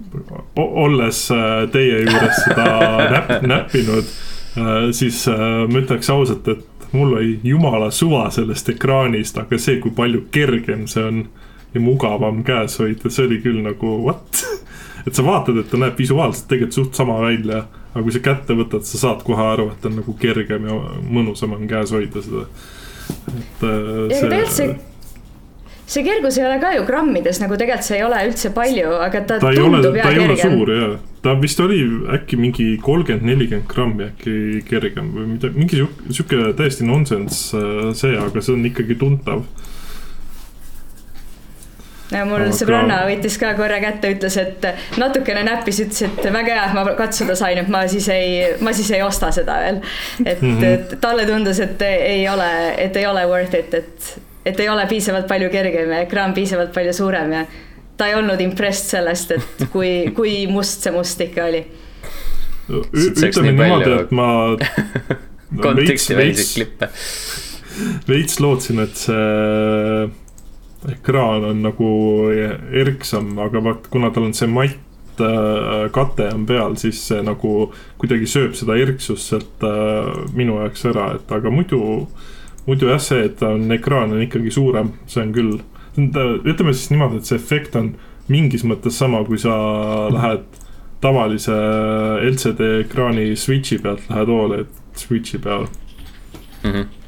olles 0.57 1.31
äh, 1.31 1.71
teie 1.73 2.01
juures 2.01 2.45
seda 2.45 2.67
näpp, 3.15 3.43
näppinud, 3.43 4.05
äh, 4.59 4.91
siis 4.93 5.29
äh, 5.29 5.69
ma 5.69 5.79
ütleks 5.79 6.11
ausalt, 6.11 6.49
et 6.49 6.93
mul 6.93 7.17
oli 7.17 7.41
jumala 7.43 7.91
suva 7.91 8.31
sellest 8.31 8.69
ekraanist, 8.69 9.39
aga 9.39 9.59
see, 9.59 9.81
kui 9.81 9.91
palju 9.91 10.27
kergem 10.31 10.87
see 10.87 11.05
on 11.05 11.25
ja 11.75 11.81
mugavam 11.81 12.45
käes 12.45 12.79
hoida, 12.79 13.11
see 13.11 13.27
oli 13.27 13.41
küll 13.43 13.63
nagu 13.65 13.97
what 14.05 14.45
et 15.07 15.15
sa 15.15 15.25
vaatad, 15.27 15.59
et 15.61 15.71
ta 15.71 15.81
näeb 15.81 15.99
visuaalselt 15.99 16.49
tegelikult 16.51 16.79
suht 16.79 17.01
sama 17.01 17.19
välja, 17.23 17.65
aga 17.93 18.07
kui 18.07 18.15
sa 18.15 18.23
kätte 18.25 18.57
võtad, 18.59 18.87
sa 18.89 19.03
saad 19.03 19.23
kohe 19.27 19.51
aru, 19.53 19.69
et 19.75 19.83
ta 19.83 19.91
on 19.93 20.01
nagu 20.01 20.17
kergem 20.21 20.67
ja 20.71 20.81
mõnusam 21.05 21.55
on 21.57 21.69
käes 21.71 21.95
hoida 21.95 22.25
seda. 22.25 22.49
et 23.37 23.65
äh, 23.69 24.19
see. 24.19 24.43
see 24.57 24.75
see 25.87 26.05
kergus 26.05 26.39
ei 26.39 26.47
ole 26.49 26.61
ka 26.63 26.71
ju 26.79 26.85
grammides 26.89 27.41
nagu 27.43 27.59
tegelikult 27.61 27.87
see 27.87 27.99
ei 27.99 28.05
ole 28.07 28.21
üldse 28.29 28.51
palju, 28.57 28.95
aga 29.05 29.21
ta, 29.29 29.39
ta 29.43 29.53
tundub 29.53 29.91
ole, 29.91 30.01
hea 30.01 30.15
kergem. 30.17 30.57
suur 30.57 30.73
ja, 30.73 30.89
ta 31.25 31.35
vist 31.41 31.61
oli 31.61 31.81
äkki 32.17 32.39
mingi 32.41 32.69
kolmkümmend, 32.85 33.27
nelikümmend 33.29 33.69
grammi 33.71 34.09
äkki 34.09 34.65
kergem 34.69 35.13
või 35.17 35.29
midagi, 35.35 35.61
mingi 35.61 35.83
sihuke 36.09 36.55
täiesti 36.57 36.89
nonsense 36.89 37.61
äh, 37.61 37.93
see, 37.97 38.17
aga 38.17 38.45
see 38.45 38.57
on 38.57 38.65
ikkagi 38.71 38.97
tuntav 39.01 39.45
mul 42.13 42.43
aga... 42.45 42.53
sõbranna 42.57 42.99
võttis 43.09 43.37
ka 43.41 43.55
korra 43.59 43.79
kätte, 43.83 44.11
ütles, 44.15 44.37
et 44.41 44.67
natukene 45.01 45.45
näppis, 45.47 45.81
ütles, 45.87 46.03
et 46.07 46.33
väga 46.35 46.57
hea, 46.59 46.65
et 46.69 46.77
ma 46.77 46.97
katsuda 46.99 47.37
sain, 47.39 47.61
et 47.63 47.71
ma 47.73 47.85
siis 47.91 48.09
ei, 48.13 48.41
ma 48.65 48.75
siis 48.77 48.91
ei 48.95 49.03
osta 49.05 49.31
seda 49.35 49.57
veel. 49.63 49.81
et 50.25 50.43
mm, 50.43 50.59
-hmm. 50.61 50.97
talle 51.01 51.27
tundus, 51.27 51.61
et 51.65 51.83
ei 51.83 52.29
ole, 52.29 52.51
et 52.79 52.97
ei 52.97 53.07
ole 53.07 53.27
worth 53.31 53.59
it, 53.59 53.75
et, 53.75 54.11
et 54.45 54.61
ei 54.61 54.69
ole 54.69 54.87
piisavalt 54.87 55.29
palju 55.29 55.51
kergem 55.51 55.95
ja 55.97 56.03
ekraan 56.05 56.35
piisavalt 56.35 56.73
palju 56.73 56.93
suurem 56.93 57.33
ja 57.33 57.47
ta 57.97 58.07
ei 58.11 58.15
olnud 58.15 58.41
impressed 58.41 58.91
sellest, 58.97 59.31
et 59.31 59.69
kui, 59.73 60.11
kui 60.15 60.47
must 60.51 60.83
see 60.83 60.93
must 60.93 61.21
ikka 61.21 61.49
oli. 61.49 61.63
ütleme 62.69 63.53
niimoodi, 63.53 63.93
et 64.01 64.11
ma 64.11 64.29
kontekstiväliseid 65.65 66.53
klippe. 66.55 66.89
veits 68.09 68.41
lootsin, 68.41 68.81
et 68.85 68.97
see 68.97 70.11
ekraan 70.93 71.45
on 71.45 71.63
nagu 71.65 71.91
erksam, 72.85 73.33
aga 73.41 73.63
vaat 73.65 73.89
kuna 73.93 74.11
tal 74.13 74.29
on 74.29 74.35
see 74.37 74.49
matt 74.51 75.21
äh, 75.21 75.91
kate 75.95 76.29
on 76.35 76.47
peal, 76.47 76.77
siis 76.81 77.01
see 77.09 77.23
nagu 77.25 77.55
kuidagi 78.01 78.29
sööb 78.31 78.57
seda 78.59 78.77
erksust 78.81 79.33
sealt 79.33 79.67
äh, 79.67 80.11
minu 80.37 80.59
jaoks 80.63 80.85
ära, 80.91 81.13
et 81.19 81.33
aga 81.33 81.53
muidu, 81.55 81.81
muidu 82.67 82.91
jah, 82.93 83.01
see, 83.03 83.29
et 83.31 83.39
ta 83.41 83.55
on, 83.55 83.69
ekraan 83.75 84.17
on 84.17 84.25
ikkagi 84.27 84.53
suurem, 84.55 84.93
see 85.11 85.23
on 85.25 85.33
küll, 85.37 85.55
ütleme 85.97 86.75
siis 86.75 86.91
niimoodi, 86.93 87.23
et 87.23 87.31
see 87.31 87.39
efekt 87.41 87.79
on 87.79 87.95
mingis 88.29 88.65
mõttes 88.67 88.97
sama, 88.99 89.23
kui 89.29 89.39
sa 89.41 89.55
lähed 90.13 90.45
tavalise 91.05 91.55
LCD 92.25 92.81
ekraani 92.87 93.35
switch'i 93.37 93.79
pealt, 93.85 94.05
lähed 94.09 94.31
Oled 94.33 94.71
switch'i 94.97 95.39
peale. 95.39 95.69
mm. 96.63 96.71
-hmm. 96.71 97.04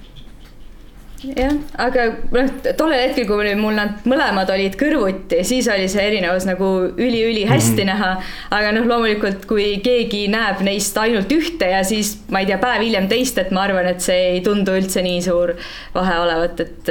jah, 1.37 1.55
aga 1.83 2.05
noh, 2.35 2.51
tollel 2.79 3.03
hetkel, 3.03 3.27
kui 3.29 3.55
mul 3.59 3.77
nad 3.79 4.05
mõlemad 4.09 4.51
olid 4.55 4.77
kõrvuti, 4.81 5.43
siis 5.47 5.69
oli 5.73 5.89
see 5.91 6.05
erinevus 6.11 6.47
nagu 6.49 6.69
üli-ülihästi 6.93 7.83
mm 7.85 7.89
-hmm. 7.89 7.93
näha. 7.93 8.11
aga 8.51 8.73
noh, 8.77 8.87
loomulikult, 8.87 9.47
kui 9.47 9.81
keegi 9.85 10.27
näeb 10.33 10.63
neist 10.67 10.99
ainult 10.99 11.33
ühte 11.33 11.71
ja 11.71 11.83
siis 11.85 12.17
ma 12.31 12.41
ei 12.41 12.47
tea, 12.47 12.59
päev 12.59 12.83
hiljem 12.83 13.09
teist, 13.09 13.39
et 13.39 13.51
ma 13.51 13.67
arvan, 13.67 13.87
et 13.87 14.01
see 14.01 14.37
ei 14.37 14.41
tundu 14.41 14.77
üldse 14.77 15.03
nii 15.03 15.23
suur 15.23 15.55
vahe 15.95 16.19
olevat, 16.21 16.61
et 16.61 16.91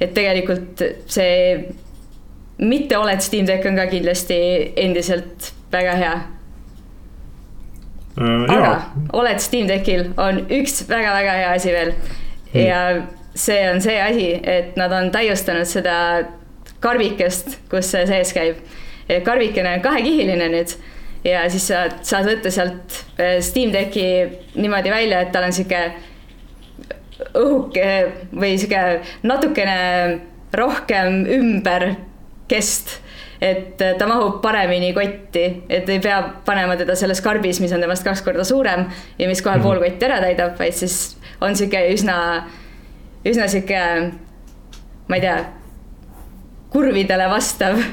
et 0.00 0.14
tegelikult 0.14 0.82
see 1.08 1.66
mitte 2.58 2.98
oled 2.98 3.20
Steam 3.20 3.46
Deck 3.46 3.66
on 3.66 3.76
ka 3.76 3.86
kindlasti 3.86 4.72
endiselt 4.76 5.52
väga 5.72 5.92
hea 5.96 6.16
aga 8.16 8.60
jaa, 8.60 8.76
oled 9.12 9.42
Steam 9.44 9.68
Deckil 9.68 10.08
on 10.16 10.46
üks 10.48 10.84
väga-väga 10.88 11.36
hea 11.40 11.52
asi 11.52 11.72
veel 11.74 11.92
ja 12.56 12.80
see 13.36 13.60
on 13.70 13.80
see 13.84 13.96
asi, 14.00 14.28
et 14.42 14.76
nad 14.80 14.92
on 14.96 15.10
täiustanud 15.14 15.68
seda 15.68 15.96
karvikest, 16.80 17.58
kus 17.70 17.90
see 17.92 18.06
sees 18.08 18.32
käib. 18.36 18.60
karvikene 19.24 19.76
on 19.76 19.82
kahekihiline 19.84 20.48
nüüd 20.50 20.72
ja 21.24 21.44
siis 21.50 21.68
sa 21.70 21.86
saad 22.02 22.26
võtta 22.26 22.50
sealt 22.50 23.00
eh, 23.18 23.38
Steam 23.44 23.72
Decki 23.74 24.06
niimoodi 24.56 24.90
välja, 24.90 25.20
et 25.20 25.32
tal 25.34 25.46
on 25.46 25.54
sihuke 25.54 25.82
õhuke 27.36 27.88
või 28.34 28.56
sihuke 28.58 28.82
natukene 29.26 30.20
rohkem 30.56 31.24
ümberkest 31.36 33.00
et 33.40 33.76
ta 33.98 34.06
mahub 34.08 34.38
paremini 34.42 34.92
kotti, 34.96 35.44
et 35.68 35.88
ei 35.92 36.00
pea 36.00 36.20
panema 36.46 36.76
teda 36.78 36.96
selles 36.96 37.20
karbis, 37.24 37.60
mis 37.60 37.72
on 37.76 37.82
temast 37.84 38.06
kaks 38.06 38.22
korda 38.24 38.44
suurem 38.48 38.86
ja 39.18 39.28
mis 39.28 39.42
kohe 39.42 39.58
Mhm. 39.58 39.62
pool 39.62 39.82
kotti 39.82 40.06
ära 40.08 40.20
täidab, 40.20 40.58
vaid 40.58 40.72
siis 40.72 41.16
on 41.40 41.56
sihuke 41.56 41.82
üsna, 41.92 42.44
üsna 43.26 43.48
sihuke, 43.48 43.80
ma 45.08 45.16
ei 45.18 45.20
tea, 45.24 45.38
kurvidele 46.70 47.28
vastav 47.32 47.78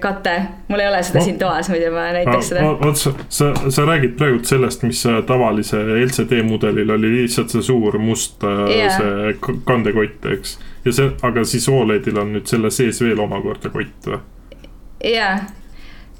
kate. 0.00 0.34
mul 0.68 0.78
ei 0.80 0.88
ole 0.88 1.00
seda 1.02 1.18
No. 1.18 1.24
siin 1.24 1.38
toas, 1.38 1.68
muidu 1.72 1.88
ma 1.90 2.04
näitaks 2.14 2.48
seda. 2.52 2.62
vot 2.82 2.96
sa, 3.00 3.10
sa, 3.28 3.48
sa 3.74 3.82
räägid 3.88 4.14
praegult 4.20 4.46
sellest, 4.46 4.82
mis 4.86 5.00
äh, 5.06 5.18
tavalise 5.26 5.80
LCD 6.04 6.42
mudelil 6.46 6.90
oli 6.94 7.10
lihtsalt 7.16 7.50
see 7.50 7.62
suur 7.66 7.98
must 7.98 8.42
yeah. 8.44 8.94
see 9.00 9.32
k- 9.42 9.56
kandekott, 9.66 10.28
eks. 10.34 10.58
ja 10.84 10.92
see, 10.94 11.10
aga 11.26 11.42
siis 11.44 11.66
Oledil 11.68 12.18
on 12.22 12.32
nüüd 12.36 12.46
selle 12.46 12.70
sees 12.70 13.00
veel 13.02 13.18
omakorda 13.24 13.72
kott 13.74 14.06
või? 14.12 14.20
jaa 15.10 15.34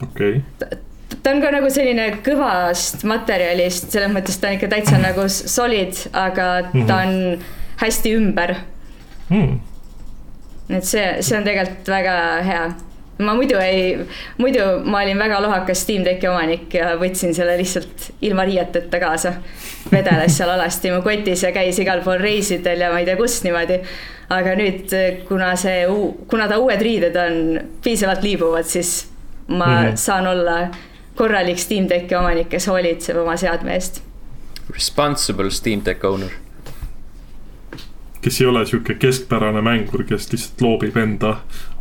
okei 0.02 0.40
okay., 0.42 0.78
ta 1.22 1.30
on 1.30 1.40
ka 1.42 1.50
nagu 1.50 1.70
selline 1.72 2.10
kõvast 2.24 3.04
materjalist, 3.08 3.90
selles 3.92 4.10
mõttes 4.12 4.36
ta 4.40 4.48
on 4.50 4.58
ikka 4.58 4.68
täitsa 4.74 4.98
nagu 5.00 5.24
s- 5.28 5.44
solid, 5.54 5.96
aga 6.12 6.48
ta 6.86 6.96
on 7.06 7.38
hästi 7.80 8.12
ümber. 8.18 8.54
hmm. 9.30 9.58
et 10.70 10.84
see, 10.84 11.06
see 11.22 11.36
on 11.38 11.44
tegelikult 11.46 11.88
väga 11.88 12.18
hea. 12.44 12.66
ma 13.18 13.32
muidu 13.34 13.56
ei, 13.58 13.96
muidu 14.38 14.64
ma 14.86 15.00
olin 15.02 15.18
väga 15.18 15.40
lohakas 15.42 15.80
Steam 15.82 16.04
Decki 16.06 16.28
omanik 16.30 16.74
ja 16.74 16.92
võtsin 17.00 17.32
selle 17.34 17.56
lihtsalt 17.58 18.12
ilma 18.22 18.44
riieteta 18.46 19.00
kaasa. 19.02 19.32
vedeles 19.90 20.36
seal 20.38 20.50
alasti 20.54 20.92
mu 20.94 21.00
kotis 21.02 21.42
ja 21.42 21.50
käis 21.52 21.78
igal 21.82 22.00
pool 22.04 22.20
reisidel 22.22 22.80
ja 22.84 22.92
ma 22.92 23.00
ei 23.00 23.04
tea 23.08 23.16
kus 23.16 23.40
niimoodi. 23.44 23.80
aga 24.30 24.54
nüüd, 24.60 24.92
kuna 25.28 25.54
see, 25.56 25.86
kuna 26.28 26.46
ta 26.48 26.58
uued 26.60 26.82
riided 26.84 27.16
on 27.16 27.60
piisavalt 27.82 28.22
liibuvad, 28.22 28.64
siis 28.68 29.08
ma 29.48 29.64
mm 29.66 29.72
Mhm. 29.72 29.86
-hmm. 29.88 29.96
saan 29.96 30.26
olla 30.26 30.68
korralik 31.18 31.58
Steam 31.58 31.88
Decki 31.90 32.14
omanik, 32.14 32.48
kes 32.52 32.68
hoolitseb 32.70 33.18
oma 33.18 33.34
seadme 33.40 33.74
eest. 33.74 34.02
Responsible 34.70 35.50
Steam 35.50 35.82
Deck 35.84 36.04
owner. 36.04 36.30
kes 38.22 38.40
ei 38.40 38.46
ole 38.50 38.64
sihuke 38.66 38.94
keskpärane 38.98 39.60
mängur, 39.62 40.02
kes 40.04 40.26
lihtsalt 40.32 40.60
loobib 40.60 40.96
enda 41.00 41.36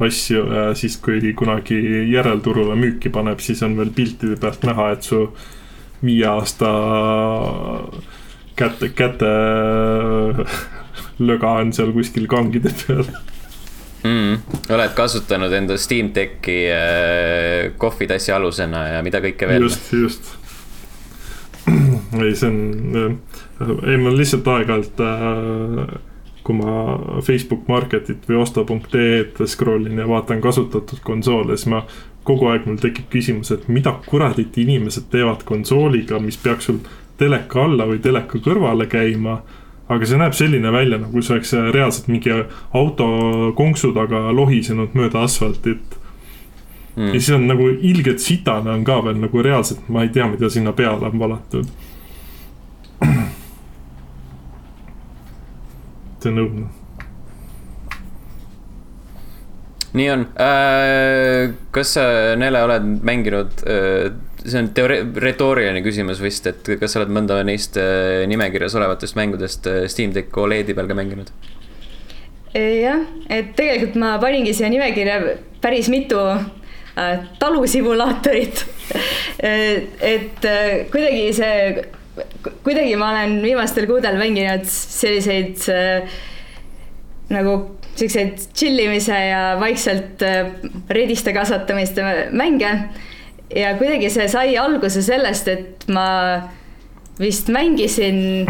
asju 0.05 0.43
ja 0.53 0.67
siis, 0.77 0.95
kui 1.01 1.33
kunagi 1.35 1.77
järelturule 2.11 2.75
müüki 2.77 3.09
paneb, 3.11 3.41
siis 3.43 3.63
on 3.65 3.73
veel 3.77 3.89
piltide 3.95 4.37
pealt 4.39 4.63
näha, 4.63 4.91
et 4.93 5.03
su 5.03 5.23
viie 6.05 6.27
aasta 6.29 6.69
käte, 8.55 8.91
käte 8.95 9.31
löga 11.19 11.57
on 11.61 11.73
seal 11.73 11.91
kuskil 11.97 12.29
kangide 12.29 12.71
peal. 12.85 13.09
mm.. 14.03 14.57
oled 14.73 14.97
kasutanud 14.97 15.53
enda 15.53 15.77
Steam 15.77 16.11
Decki 16.15 16.59
äh, 16.71 17.71
kohvitassi 17.77 18.33
alusena 18.35 18.87
ja 18.95 19.05
mida 19.05 19.21
kõike 19.23 19.49
veel. 19.49 19.67
just, 19.67 19.93
just. 19.93 20.33
ei, 22.23 22.35
see 22.35 22.49
on, 22.51 23.17
ei 23.87 23.97
ma 24.01 24.13
lihtsalt 24.15 24.47
aeg-ajalt 24.53 25.01
äh, 25.03 25.97
kui 26.47 26.55
ma 26.55 27.21
Facebook 27.27 27.67
Marketit 27.67 28.23
või 28.29 28.39
osta.ee-d 28.39 29.47
scroll 29.51 29.89
in 29.89 29.99
ja 29.99 30.07
vaatan 30.07 30.39
kasutatud 30.41 31.01
konsoole, 31.03 31.57
siis 31.57 31.67
ma 31.73 31.81
kogu 32.27 32.47
aeg 32.51 32.67
mul 32.67 32.79
tekib 32.79 33.09
küsimus, 33.11 33.51
et 33.51 33.67
mida 33.71 33.93
kuradit 34.07 34.55
inimesed 34.59 35.09
teevad 35.11 35.43
konsooliga, 35.47 36.21
mis 36.23 36.39
peaks 36.39 36.69
sul 36.69 36.79
teleka 37.19 37.65
alla 37.65 37.87
või 37.89 37.99
teleka 38.03 38.39
kõrvale 38.43 38.87
käima. 38.91 39.41
Aga 39.89 40.05
see 40.05 40.19
näeb 40.19 40.33
selline 40.35 40.71
välja, 40.71 40.97
nagu 40.99 41.21
see 41.21 41.37
oleks 41.37 41.53
reaalselt 41.73 42.09
mingi 42.11 42.33
auto 42.75 43.07
konksu 43.55 43.93
taga 43.95 44.27
lohisenud 44.35 44.97
mööda 44.97 45.23
asfaltit 45.23 45.97
Mm. 46.97 47.05
ja 47.05 47.11
siis 47.11 47.29
on 47.29 47.47
nagu 47.47 47.67
ilgelt 47.67 48.19
sitane 48.19 48.71
on 48.73 48.83
ka 48.83 48.95
veel 49.05 49.19
nagu 49.21 49.41
reaalselt, 49.45 49.83
ma 49.93 50.01
ei 50.01 50.09
tea, 50.09 50.25
mida 50.27 50.49
sinna 50.49 50.71
peale 50.73 51.05
on 51.05 51.19
valatud. 51.19 51.67
see 56.23 56.31
on 56.31 56.39
õudne. 56.41 56.65
nii 59.93 60.09
on 60.09 60.25
äh,. 60.41 61.53
kas 61.71 61.93
sa, 61.99 62.07
Nele, 62.37 62.63
oled 62.65 62.89
mänginud 63.05 63.61
äh,, 63.61 64.09
see 64.47 64.61
on 64.61 64.69
teore-, 64.75 65.01
retooriline 65.21 65.81
küsimus 65.85 66.21
vist, 66.23 66.47
et 66.49 66.71
kas 66.79 66.93
sa 66.93 67.01
oled 67.01 67.11
mõnda 67.13 67.39
neist 67.47 67.77
äh, 67.81 68.23
nimekirjas 68.29 68.77
olevatest 68.79 69.17
mängudest 69.19 69.67
äh, 69.69 69.85
Steam 69.91 70.13
Deck 70.15 70.35
Oledi 70.37 70.75
peal 70.77 70.89
ka 70.89 70.97
mänginud? 70.97 71.31
jah, 72.57 73.03
et 73.29 73.51
tegelikult 73.57 73.97
ma 74.01 74.15
paningi 74.21 74.53
siia 74.55 74.69
nimekirja 74.73 75.17
päris 75.61 75.91
mitu 75.93 76.17
äh, 76.17 77.27
talusimulaatorit. 77.37 78.63
et 80.13 80.47
kuidagi 80.89 81.27
see, 81.37 81.83
kuidagi 82.65 82.95
ma 82.97 83.11
olen 83.11 83.35
viimastel 83.43 83.85
kuudel 83.89 84.17
mänginud 84.17 84.65
selliseid 84.71 85.67
nagu 87.29 87.53
siukseid 87.99 88.39
tšillimise 88.55 89.19
ja 89.27 89.43
vaikselt 89.61 90.23
rediste 90.89 91.35
kasvatamiste 91.35 92.07
mänge. 92.31 92.73
Ja 93.55 93.73
kuidagi 93.77 94.09
see 94.11 94.27
sai 94.31 94.57
alguse 94.59 95.01
sellest, 95.05 95.47
et 95.47 95.87
ma 95.93 96.07
vist 97.19 97.49
mängisin 97.53 98.47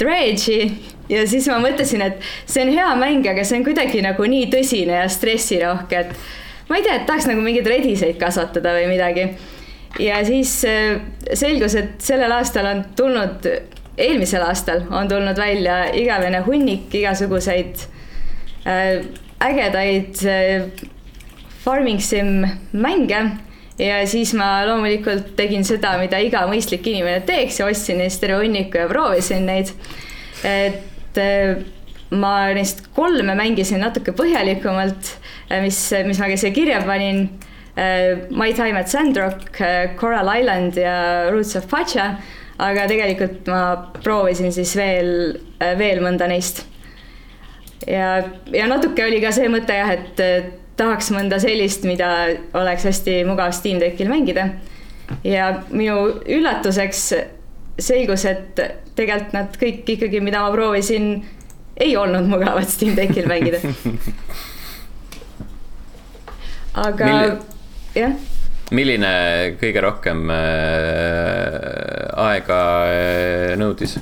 Dredge'i 0.00 0.70
ja 1.10 1.24
siis 1.28 1.48
ma 1.50 1.58
mõtlesin, 1.62 2.02
et 2.04 2.20
see 2.48 2.64
on 2.64 2.72
hea 2.72 2.90
mäng, 3.00 3.26
aga 3.28 3.44
see 3.44 3.58
on 3.58 3.66
kuidagi 3.66 4.02
nagu 4.04 4.26
nii 4.30 4.48
tõsine 4.52 5.00
ja 5.02 5.08
stressirohke, 5.10 6.04
et 6.04 6.70
ma 6.70 6.78
ei 6.78 6.86
tea, 6.86 7.00
et 7.00 7.08
tahaks 7.08 7.28
nagu 7.28 7.42
mingeid 7.44 7.68
rediseid 7.68 8.20
kasvatada 8.20 8.76
või 8.78 8.86
midagi. 8.92 9.26
ja 9.98 10.20
siis 10.24 10.54
äh, 10.64 11.00
selgus, 11.34 11.74
et 11.74 11.98
sellel 11.98 12.32
aastal 12.32 12.68
on 12.70 12.84
tulnud, 12.96 13.48
eelmisel 13.98 14.46
aastal 14.46 14.86
on 14.88 15.08
tulnud 15.10 15.36
välja 15.36 15.82
igavene 15.92 16.44
hunnik 16.46 16.94
igasuguseid 16.94 17.84
äh, 18.64 19.02
ägedaid 19.42 20.22
äh, 20.24 20.70
farming 21.64 22.00
sim 22.00 22.46
mänge 22.72 23.26
ja 23.80 24.00
siis 24.08 24.34
ma 24.36 24.60
loomulikult 24.68 25.34
tegin 25.38 25.64
seda, 25.66 25.96
mida 26.00 26.20
iga 26.22 26.44
mõistlik 26.50 26.86
inimene 26.90 27.24
teeks 27.26 27.60
ja 27.60 27.68
ostsin 27.70 28.00
neist 28.02 28.20
terve 28.22 28.40
hunniku 28.42 28.82
ja 28.82 28.88
proovisin 28.90 29.46
neid. 29.48 29.72
et 30.44 31.20
äh, 31.20 31.60
ma 32.10 32.34
neist 32.56 32.86
kolme 32.96 33.36
mängisin 33.38 33.80
natuke 33.80 34.12
põhjalikumalt, 34.16 35.14
mis, 35.62 35.78
mis 36.06 36.18
ma 36.18 36.30
ka 36.30 36.38
siia 36.40 36.54
kirja 36.54 36.80
panin. 36.82 37.28
My 38.34 38.50
time 38.52 38.76
at 38.76 38.90
Sandrock, 38.90 39.60
Coral 39.96 40.28
Island 40.34 40.76
ja 40.76 41.30
Roots 41.30 41.54
of 41.56 41.68
Pacha, 41.70 42.16
aga 42.58 42.88
tegelikult 42.90 43.46
ma 43.48 43.62
proovisin 44.02 44.50
siis 44.52 44.74
veel, 44.76 45.38
veel 45.78 46.02
mõnda 46.02 46.26
neist 46.28 46.64
ja, 47.86 48.22
ja 48.52 48.66
natuke 48.68 49.04
oli 49.04 49.20
ka 49.22 49.32
see 49.34 49.48
mõte 49.52 49.76
jah, 49.76 49.94
et 49.94 50.22
tahaks 50.80 51.10
mõnda 51.14 51.38
sellist, 51.42 51.84
mida 51.88 52.08
oleks 52.56 52.86
hästi 52.88 53.20
mugav 53.28 53.52
Steam 53.56 53.80
Deckil 53.82 54.08
mängida. 54.10 54.48
ja 55.24 55.50
minu 55.70 56.22
üllatuseks 56.24 57.12
selgus, 57.80 58.24
et 58.28 58.60
tegelikult 58.96 59.34
nad 59.34 59.56
kõik 59.60 59.88
ikkagi, 59.96 60.20
mida 60.24 60.42
ma 60.44 60.50
proovisin, 60.54 61.12
ei 61.80 61.96
olnud 61.96 62.28
mugavad 62.30 62.68
Steam 62.68 62.96
Deckil 62.96 63.28
mängida. 63.28 63.62
aga 66.88 67.06
Mil... 67.06 67.38
jah 67.98 68.12
milline 68.70 69.10
kõige 69.58 69.82
rohkem 69.82 70.30
äh, 70.30 71.56
aega 72.22 72.60
äh, 72.86 73.56
nõudis? 73.58 73.96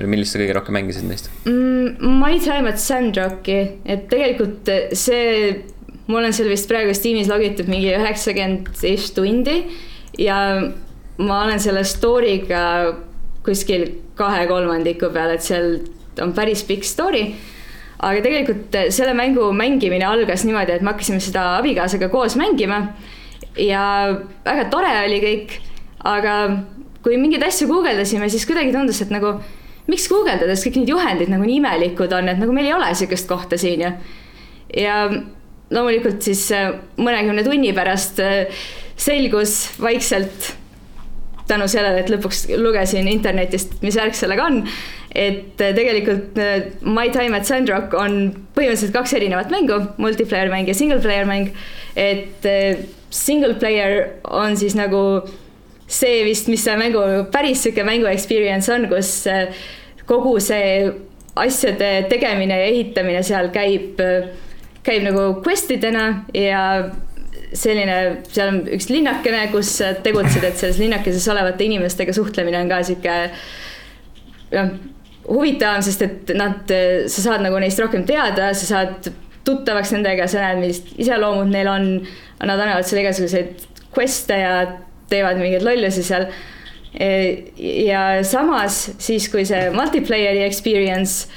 Millist 0.00 0.34
sa 0.34 0.40
kõige 0.40 0.56
rohkem 0.56 0.76
mängisid 0.78 1.06
neist? 1.08 1.30
Mm,? 1.44 2.18
ma 2.20 2.32
ei 2.32 2.40
tainud 2.42 2.80
Sandrocki, 2.80 3.58
et 3.84 4.06
tegelikult 4.10 4.70
see, 4.96 5.56
mul 6.08 6.24
on 6.24 6.34
seal 6.34 6.50
vist 6.52 6.68
praegu 6.70 6.94
Steamis 6.96 7.30
logitud 7.30 7.68
mingi 7.70 7.92
üheksakümmend 7.96 8.84
ish 8.88 9.12
tundi. 9.16 9.62
Ja 10.20 10.38
ma 11.22 11.42
olen 11.44 11.60
selle 11.62 11.84
story'ga 11.88 12.62
kuskil 13.46 13.88
kahe 14.18 14.46
kolmandiku 14.50 15.10
peal, 15.12 15.34
et 15.34 15.44
seal 15.44 15.80
on 16.22 16.34
päris 16.36 16.64
pikk 16.68 16.86
story. 16.86 17.26
Aga 18.02 18.22
tegelikult 18.24 18.76
selle 18.94 19.14
mängu 19.14 19.52
mängimine 19.54 20.06
algas 20.08 20.46
niimoodi, 20.46 20.74
et 20.74 20.82
me 20.82 20.92
hakkasime 20.92 21.20
seda 21.22 21.58
abikaasaga 21.60 22.08
koos 22.12 22.36
mängima. 22.40 22.86
Ja 23.60 23.84
väga 24.46 24.68
tore 24.72 24.90
oli 25.04 25.20
kõik, 25.22 25.58
aga 26.08 26.36
kui 27.02 27.18
mingeid 27.20 27.44
asju 27.46 27.68
guugeldasime, 27.70 28.28
siis 28.32 28.46
kuidagi 28.48 28.72
tundus, 28.74 29.02
et 29.04 29.12
nagu 29.14 29.36
miks 29.90 30.08
guugeldades 30.10 30.64
kõik 30.66 30.80
need 30.80 30.92
juhendid 30.92 31.30
nagu 31.32 31.46
nii 31.46 31.60
imelikud 31.60 32.12
on, 32.14 32.30
et 32.30 32.40
nagu 32.40 32.54
meil 32.54 32.68
ei 32.70 32.76
ole 32.76 32.90
sihukest 32.94 33.28
kohta 33.30 33.58
siin 33.60 33.86
ju. 33.86 33.92
ja 34.82 34.96
loomulikult 35.72 36.24
siis 36.24 36.46
äh, 36.54 36.72
mõnekümne 37.00 37.44
tunni 37.46 37.72
pärast 37.76 38.20
äh, 38.22 38.64
selgus 39.00 39.72
vaikselt 39.82 40.52
tänu 41.48 41.66
sellele, 41.68 42.04
et 42.04 42.10
lõpuks 42.12 42.46
lugesin 42.60 43.08
internetist, 43.10 43.80
mis 43.82 43.96
värk 43.98 44.16
sellega 44.16 44.46
on, 44.46 44.62
et 45.10 45.60
äh, 45.60 45.74
tegelikult 45.76 46.38
My 46.86 47.10
Time 47.12 47.36
at 47.38 47.48
Sandrock 47.48 47.96
on 47.98 48.18
põhimõtteliselt 48.56 48.94
kaks 48.94 49.16
erinevat 49.18 49.52
mängu, 49.52 49.80
multiplayer 50.02 50.52
mäng 50.52 50.70
ja 50.70 50.76
single 50.76 51.00
player 51.02 51.28
mäng, 51.28 51.52
et 51.98 52.46
single 53.12 53.56
player 53.60 54.06
on 54.30 54.56
siis 54.56 54.76
nagu 54.78 55.02
see 55.92 56.22
vist, 56.26 56.48
mis 56.52 56.64
see 56.64 56.76
mängu, 56.80 57.02
päris 57.32 57.62
sihuke 57.64 57.84
mängu 57.86 58.08
experience 58.10 58.72
on, 58.72 58.88
kus 58.90 59.14
äh, 59.30 59.64
kogu 60.08 60.38
see 60.42 60.90
asjade 61.38 61.92
tegemine 62.10 62.58
ja 62.60 62.68
ehitamine 62.68 63.22
seal 63.24 63.48
käib, 63.54 64.00
käib 64.84 65.06
nagu 65.06 65.28
quest 65.44 65.70
idena 65.72 66.06
ja 66.36 66.62
selline, 67.52 67.98
seal 68.28 68.52
on 68.52 68.58
üks 68.76 68.88
linnakene, 68.92 69.46
kus 69.52 69.74
tegutsed, 70.04 70.44
et 70.44 70.58
selles 70.60 70.80
linnakeses 70.80 71.28
olevate 71.32 71.64
inimestega 71.68 72.14
suhtlemine 72.16 72.60
on 72.60 72.72
ka 72.72 72.82
sihuke 72.86 73.16
noh, 74.52 74.74
huvitavam, 75.28 75.82
sest 75.84 76.04
et 76.06 76.32
nad, 76.36 76.72
sa 77.08 77.26
saad 77.28 77.44
nagu 77.44 77.60
neist 77.62 77.80
rohkem 77.80 78.04
teada, 78.08 78.52
sa 78.56 78.68
saad 78.68 79.12
tuttavaks 79.46 79.92
nendega, 79.94 80.28
sa 80.30 80.42
näed, 80.42 80.62
millist 80.62 80.92
iseloomud 81.00 81.50
neil 81.52 81.70
on. 81.70 81.88
Nad 82.42 82.58
annavad 82.58 82.86
sulle 82.86 83.04
igasuguseid 83.04 83.60
quest'e 83.94 84.38
ja 84.40 84.54
teevad 85.12 85.40
mingeid 85.40 85.64
lollusi 85.66 86.04
seal. 86.06 86.26
E, 86.92 87.08
ja 87.86 88.02
samas 88.26 88.82
siis, 89.00 89.28
kui 89.32 89.46
see 89.48 89.70
multiplayer'i 89.72 90.44
experience 90.44 91.28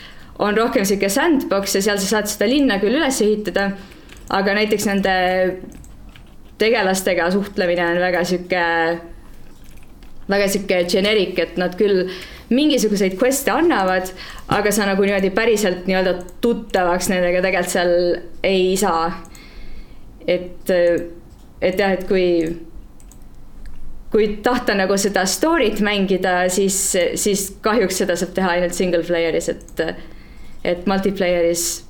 on 0.44 0.58
rohkem 0.58 0.84
sihuke 0.88 1.10
sandbox 1.12 1.78
ja 1.78 1.84
seal 1.86 2.00
sa 2.02 2.18
saad 2.18 2.32
seda 2.32 2.50
linna 2.50 2.80
küll 2.82 2.98
üles 2.98 3.22
ehitada, 3.24 3.70
aga 4.36 4.56
näiteks 4.58 4.88
nende 4.90 5.16
tegelastega 6.60 7.30
suhtlemine 7.32 7.86
on 7.94 8.02
väga 8.04 8.24
sihuke, 8.28 8.64
väga 10.32 10.48
sihuke 10.52 10.82
generic, 10.92 11.40
et 11.40 11.60
nad 11.62 11.76
küll 11.80 12.10
mingisuguseid 12.54 13.16
quest'e 13.20 13.54
annavad, 13.54 14.12
aga 14.54 14.72
sa 14.74 14.86
nagu 14.90 15.06
niimoodi 15.06 15.32
päriselt 15.36 15.88
nii-öelda 15.90 16.18
tuttavaks 16.44 17.10
nendega 17.10 17.42
tegelikult 17.46 17.74
seal 17.74 17.96
ei 18.46 18.76
saa. 18.78 19.10
et, 20.28 20.70
et 21.62 21.80
jah, 21.80 21.92
et 21.94 22.08
kui, 22.10 22.28
kui 24.16 24.38
tahta 24.40 24.72
nagu 24.80 24.96
seda 24.96 25.26
story't 25.28 25.82
mängida, 25.84 26.48
siis, 26.48 26.96
siis 27.20 27.60
kahjuks 27.62 27.98
seda 28.00 28.16
saab 28.16 28.32
teha 28.38 28.54
ainult 28.54 28.74
single 28.78 29.04
player'is, 29.04 29.50
et, 29.52 29.82
et 30.64 30.86
multiplayer'is 30.88 31.84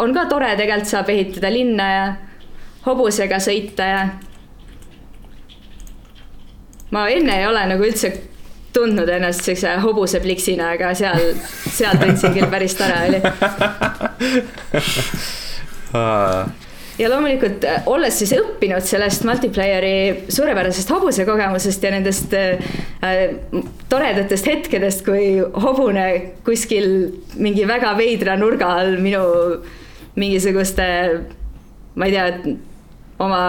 on 0.00 0.14
ka 0.16 0.24
tore, 0.30 0.48
tegelikult 0.56 0.88
saab 0.88 1.10
ehitada 1.12 1.50
linna 1.52 1.88
ja 1.92 2.06
hobusega 2.86 3.36
sõita 3.44 3.84
ja 3.90 4.00
ma 6.96 7.04
enne 7.12 7.36
ei 7.42 7.44
ole 7.44 7.60
nagu 7.68 7.84
üldse 7.84 8.08
tundnud 8.72 9.08
ennast 9.12 9.44
siukse 9.44 9.76
hobusepliksina, 9.84 10.72
aga 10.78 10.94
seal, 10.96 11.36
seal 11.68 12.00
tundsin 12.00 12.32
küll 12.36 12.48
päris 12.52 12.74
tore 12.80 12.96
oli 13.08 13.20
ja 16.98 17.10
loomulikult 17.12 17.64
äh, 17.68 17.88
olles 17.90 18.18
siis 18.20 18.32
õppinud 18.36 18.84
sellest 18.86 19.26
multiplayer'i 19.28 20.30
suurepärasest 20.32 20.90
hobuse 20.94 21.26
kogemusest 21.28 21.84
ja 21.84 21.92
nendest 21.94 22.34
äh, 22.36 22.62
toredatest 23.90 24.48
hetkedest, 24.48 25.04
kui 25.06 25.36
hobune 25.66 26.06
kuskil 26.46 26.88
mingi 27.36 27.66
väga 27.68 27.94
veidra 27.98 28.36
nurga 28.40 28.72
all 28.80 28.96
minu 29.02 29.22
mingisuguste, 30.16 30.86
ma 32.00 32.08
ei 32.08 32.14
tea, 32.14 32.56
oma 33.20 33.42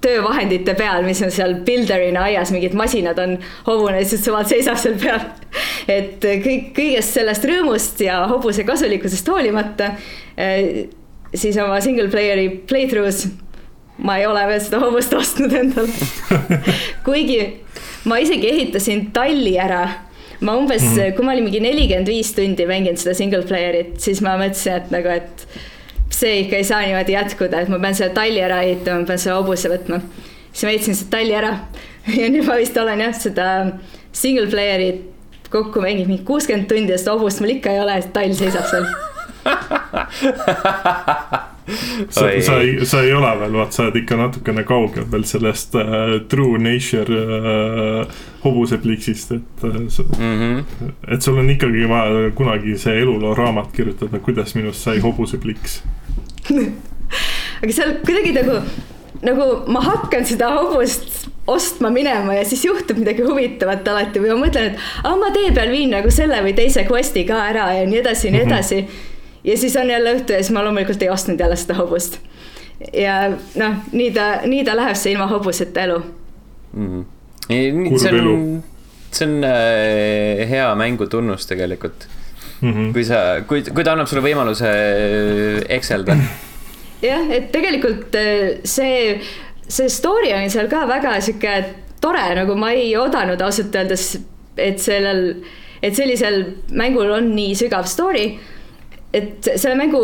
töövahendite 0.00 0.74
peal, 0.78 1.02
mis 1.04 1.20
on 1.26 1.32
seal 1.34 1.56
builder'ina 1.66 2.22
aias, 2.28 2.52
mingid 2.54 2.76
masinad 2.78 3.18
on, 3.20 3.34
hobune 3.66 3.98
lihtsalt 3.98 4.24
suvalt 4.24 4.50
seisab 4.50 4.78
seal 4.80 4.94
peal. 5.00 5.24
et 5.90 6.22
kõik, 6.22 6.70
kõigest 6.76 7.18
sellest 7.18 7.44
rõõmust 7.48 8.00
ja 8.04 8.20
hobuse 8.30 8.64
kasulikkusest 8.68 9.28
hoolimata, 9.28 9.92
siis 11.34 11.56
oma 11.60 11.80
single 11.84 12.08
player'i 12.12 12.48
playthrough's 12.70 13.26
ma 13.98 14.18
ei 14.18 14.26
ole 14.26 14.44
veel 14.46 14.60
seda 14.62 14.80
hobust 14.82 15.14
ostnud 15.16 15.54
endale 15.58 15.90
kuigi 17.06 17.40
ma 18.08 18.20
isegi 18.22 18.52
ehitasin 18.52 19.08
talli 19.14 19.56
ära 19.58 19.82
ma 20.40 20.54
umbes 20.54 20.82
mm, 20.82 20.94
-hmm. 20.94 21.16
kui 21.16 21.24
ma 21.24 21.32
olin 21.32 21.44
mingi 21.44 21.60
nelikümmend 21.60 22.06
viis 22.06 22.30
tundi 22.34 22.66
mänginud 22.66 23.00
seda 23.00 23.14
single 23.14 23.42
player'it, 23.42 23.98
siis 23.98 24.22
ma 24.22 24.36
mõtlesin, 24.38 24.76
et 24.76 24.92
nagu, 24.94 25.08
et 25.10 25.46
see 26.14 26.44
ikka 26.44 26.56
ei 26.56 26.64
saa 26.64 26.84
niimoodi 26.86 27.16
jätkuda, 27.16 27.64
et 27.64 27.68
ma 27.72 27.80
pean 27.82 27.98
selle 27.98 28.14
talli 28.14 28.40
ära 28.42 28.62
ehitama, 28.62 29.02
ma 29.02 29.10
pean 29.10 29.18
selle 29.18 29.40
hobuse 29.40 29.70
võtma. 29.72 30.00
siis 30.52 30.64
ma 30.64 30.70
ehitasin 30.70 31.00
selle 31.00 31.10
talli 31.10 31.34
ära 31.34 31.52
ja 32.20 32.30
nüüd 32.30 32.46
ma 32.46 32.56
vist 32.60 32.78
olen 32.78 33.02
jah, 33.02 33.14
seda 33.26 33.48
single 34.12 34.46
player'it 34.46 35.50
kokku 35.50 35.82
mänginud 35.82 36.12
mingi 36.12 36.24
kuuskümmend 36.28 36.70
tundi 36.70 36.94
ja 36.94 37.02
seda 37.02 37.18
hobust 37.18 37.42
mul 37.42 37.56
ikka 37.58 37.74
ei 37.74 37.82
ole, 37.82 37.98
tall 38.14 38.34
seisab 38.38 38.70
seal 38.70 38.86
sa, 42.08 42.40
sa 42.40 42.60
ei, 42.60 42.86
sa 42.86 43.02
ei 43.02 43.12
ole 43.12 43.30
veel, 43.40 43.56
vaat 43.60 43.76
sa 43.76 43.84
oled 43.84 43.96
ikka 44.00 44.16
natukene 44.18 44.64
kaugel 44.68 45.06
veel 45.12 45.24
sellest 45.28 45.76
uh, 45.78 46.16
true 46.30 46.60
nature 46.62 47.12
uh, 47.12 48.20
hobusepliksist, 48.44 49.32
et 49.36 49.64
uh, 49.68 49.74
mm, 49.74 50.36
-hmm. 50.40 50.92
et 51.12 51.22
sul 51.22 51.38
on 51.38 51.50
ikkagi 51.50 51.88
vaja 51.88 52.30
kunagi 52.34 52.78
see 52.78 53.00
eluloo 53.02 53.34
raamat 53.34 53.72
kirjutada, 53.72 54.18
kuidas 54.18 54.54
minust 54.54 54.82
sai 54.82 55.00
hobusepliks 55.04 55.82
aga 57.62 57.72
seal 57.72 57.98
kuidagi 58.06 58.32
nagu, 58.32 58.60
nagu 59.22 59.50
ma 59.66 59.80
hakkan 59.84 60.24
seda 60.24 60.54
hobust 60.56 61.28
ostma 61.48 61.90
minema 61.90 62.34
ja 62.34 62.44
siis 62.44 62.64
juhtub 62.64 62.98
midagi 63.00 63.22
huvitavat 63.24 63.88
alati 63.88 64.20
või 64.20 64.34
ma 64.34 64.46
mõtlen, 64.46 64.72
et 64.72 65.04
aa, 65.04 65.16
ma 65.16 65.30
tee 65.32 65.52
peal 65.52 65.70
viin 65.72 65.92
nagu 65.92 66.10
selle 66.12 66.42
või 66.44 66.56
teise 66.56 66.84
quest'i 66.88 67.24
ka 67.28 67.40
ära 67.50 67.70
ja 67.80 67.86
nii 67.88 68.02
edasi 68.02 68.28
ja 68.28 68.32
nii 68.32 68.44
mhm. 68.44 68.52
edasi 68.52 68.82
mm. 68.82 68.88
-hmm 68.88 69.16
ja 69.48 69.56
siis 69.58 69.76
on 69.76 69.90
jälle 69.90 70.14
õhtu 70.16 70.36
ja 70.36 70.42
siis 70.42 70.52
ma 70.54 70.64
loomulikult 70.64 71.02
ei 71.02 71.10
ostnud 71.12 71.40
jälle 71.40 71.56
seda 71.56 71.78
hobust. 71.80 72.18
ja 72.92 73.20
noh, 73.58 73.78
nii 73.92 74.10
ta, 74.14 74.28
nii 74.46 74.64
ta 74.66 74.76
läheb, 74.76 74.98
see 74.98 75.14
ilma 75.14 75.26
hobuseta 75.30 75.86
elu 75.86 75.98
mm.. 76.72 77.04
see 77.48 78.12
on, 78.20 78.62
see 79.10 79.26
on 79.26 79.48
äh, 79.48 80.44
hea 80.50 80.68
mängu 80.78 81.08
tunnus 81.10 81.46
tegelikult 81.46 82.08
mm. 82.60 82.72
-hmm. 82.72 82.92
kui 82.92 83.04
sa, 83.04 83.22
kui, 83.46 83.62
kui 83.74 83.84
ta 83.84 83.96
annab 83.96 84.10
sulle 84.10 84.22
võimaluse 84.22 84.68
äh, 84.68 85.62
ekselda. 85.78 86.16
jah, 87.10 87.30
et 87.30 87.50
tegelikult 87.54 88.14
äh, 88.18 88.60
see, 88.64 89.18
see 89.68 89.88
story 89.88 90.32
on 90.36 90.50
seal 90.50 90.68
ka 90.70 90.84
väga 90.88 91.18
sihuke 91.20 91.56
tore, 92.00 92.28
nagu 92.38 92.54
ma 92.54 92.70
ei 92.76 92.92
oodanud 92.96 93.40
ausalt 93.42 93.74
öeldes, 93.74 94.12
et 94.56 94.78
sellel, 94.82 95.42
et 95.82 95.94
sellisel 95.94 96.44
mängul 96.70 97.10
on 97.10 97.32
nii 97.34 97.56
sügav 97.58 97.86
story 97.90 98.36
et 99.14 99.50
selle 99.54 99.76
mängu, 99.78 100.00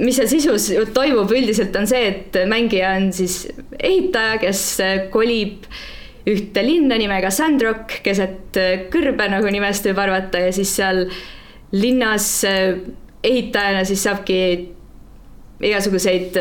mis 0.00 0.18
seal 0.18 0.30
sisus 0.30 0.70
toimub 0.94 1.32
üldiselt 1.34 1.76
on 1.78 1.88
see, 1.90 2.06
et 2.10 2.38
mängija 2.50 2.94
on 2.98 3.10
siis 3.14 3.44
ehitaja, 3.78 4.38
kes 4.42 4.64
kolib 5.14 5.68
ühte 6.30 6.64
linna 6.64 6.96
nimega 6.98 7.30
Sandrock 7.34 8.00
keset 8.04 8.56
kõrbe, 8.92 9.28
nagu 9.28 9.50
nimest 9.52 9.84
võib 9.90 10.00
arvata 10.06 10.40
ja 10.46 10.54
siis 10.56 10.72
seal 10.78 11.04
linnas 11.74 12.28
ehitajana 13.24 13.84
siis 13.88 14.04
saabki 14.06 14.38
igasuguseid 15.64 16.36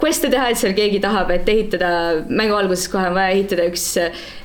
quest'e 0.00 0.30
teha, 0.30 0.50
et 0.50 0.60
seal 0.60 0.74
keegi 0.76 1.00
tahab, 1.02 1.30
et 1.34 1.48
ehitada, 1.48 1.92
mängu 2.28 2.58
alguses 2.58 2.90
kohe 2.92 3.08
on 3.08 3.16
vaja 3.16 3.34
ehitada 3.36 3.66
üks 3.70 3.86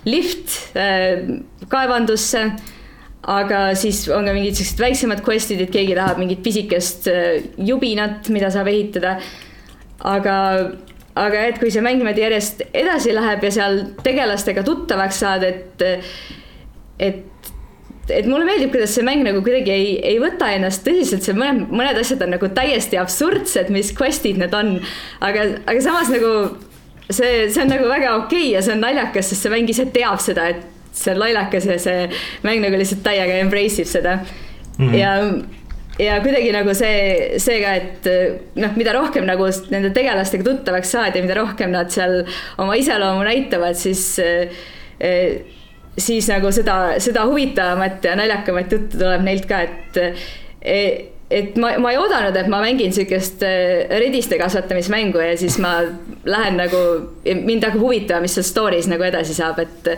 lift 0.08 0.56
äh, 0.80 1.26
kaevandusse. 1.72 2.48
Aga 3.26 3.60
siis 3.78 4.04
on 4.14 4.28
ka 4.28 4.34
mingid 4.36 4.58
siuksed 4.60 4.82
väiksemad 4.84 5.24
quest'id, 5.26 5.64
et 5.66 5.74
keegi 5.74 5.96
tahab 5.98 6.20
mingit 6.22 6.44
pisikest 6.46 7.10
jubinat, 7.58 8.30
mida 8.34 8.52
saab 8.54 8.70
ehitada. 8.70 9.18
aga, 10.06 10.36
aga 11.18 11.46
et 11.50 11.60
kui 11.60 11.72
see 11.74 11.82
mäng 11.82 12.02
niimoodi 12.02 12.22
järjest 12.22 12.66
edasi 12.74 13.16
läheb 13.16 13.44
ja 13.48 13.52
seal 13.56 13.80
tegelastega 14.04 14.64
tuttavaks 14.68 15.24
saad, 15.24 15.46
et, 15.48 15.86
et 17.00 17.24
et 18.10 18.28
mulle 18.30 18.46
meeldib, 18.46 18.70
kuidas 18.74 18.94
see 18.94 19.06
mäng 19.06 19.24
nagu 19.26 19.42
kuidagi 19.42 19.72
ei, 19.74 19.88
ei 20.06 20.20
võta 20.22 20.52
ennast 20.54 20.84
tõsiselt, 20.86 21.26
see 21.26 21.34
mõned, 21.38 21.72
mõned 21.74 21.98
asjad 21.98 22.22
on 22.22 22.36
nagu 22.36 22.50
täiesti 22.54 23.00
absurdsed, 23.02 23.72
mis 23.74 23.90
quest'id 23.98 24.38
need 24.42 24.54
on. 24.54 24.76
aga, 25.26 25.48
aga 25.66 25.82
samas 25.82 26.12
nagu 26.14 26.32
see, 27.10 27.48
see 27.50 27.64
on 27.64 27.74
nagu 27.74 27.90
väga 27.90 28.16
okei 28.20 28.50
okay 28.50 28.54
ja 28.54 28.62
see 28.66 28.76
on 28.76 28.86
naljakas, 28.86 29.32
sest 29.32 29.48
see 29.48 29.54
mäng 29.54 29.70
ise 29.74 29.88
teab 29.96 30.22
seda, 30.22 30.52
et 30.54 30.75
see 30.96 31.14
on 31.14 31.22
naljakas 31.26 31.68
ja 31.70 31.78
see 31.82 32.08
mäng 32.48 32.64
nagu 32.64 32.80
lihtsalt 32.80 33.04
täiega 33.06 33.40
embrace 33.44 33.84
ib 33.84 33.92
seda 33.92 34.18
mm. 34.22 34.88
-hmm. 34.88 34.96
ja 35.00 35.12
ja 36.00 36.20
kuidagi 36.24 36.52
nagu 36.52 36.74
see, 36.76 37.40
see 37.40 37.60
ka, 37.64 37.74
et 37.80 38.08
noh, 38.60 38.74
mida 38.76 38.94
rohkem 38.96 39.28
nagu 39.28 39.48
nende 39.72 39.94
tegelastega 39.96 40.44
tuttavaks 40.44 40.92
saad 40.92 41.16
ja 41.16 41.24
mida 41.24 41.38
rohkem 41.40 41.72
nad 41.72 41.92
seal 41.94 42.24
oma 42.58 42.76
iseloomu 42.76 43.24
näitavad, 43.24 43.78
siis 43.80 44.20
eh, 44.20 44.52
siis 45.98 46.28
nagu 46.28 46.52
seda, 46.52 47.00
seda 47.00 47.26
huvitavamat 47.30 48.04
ja 48.04 48.16
naljakamat 48.20 48.72
juttu 48.72 49.00
tuleb 49.00 49.24
neilt 49.24 49.48
ka, 49.48 49.62
et 49.62 50.02
et 51.32 51.56
ma, 51.58 51.72
ma 51.82 51.92
ei 51.92 51.98
oodanud, 51.98 52.36
et 52.38 52.48
ma 52.52 52.60
mängin 52.62 52.94
sihukest 52.94 53.42
rediste 53.90 54.38
kasvatamismängu 54.38 55.24
ja 55.24 55.38
siis 55.38 55.58
ma 55.64 55.78
lähen 56.26 56.60
nagu, 56.60 56.82
mind 57.24 57.66
hakkab 57.66 57.82
huvitama, 57.82 58.26
mis 58.26 58.36
seal 58.38 58.46
story's 58.46 58.90
nagu 58.92 59.08
edasi 59.08 59.34
saab, 59.38 59.64
et 59.64 59.90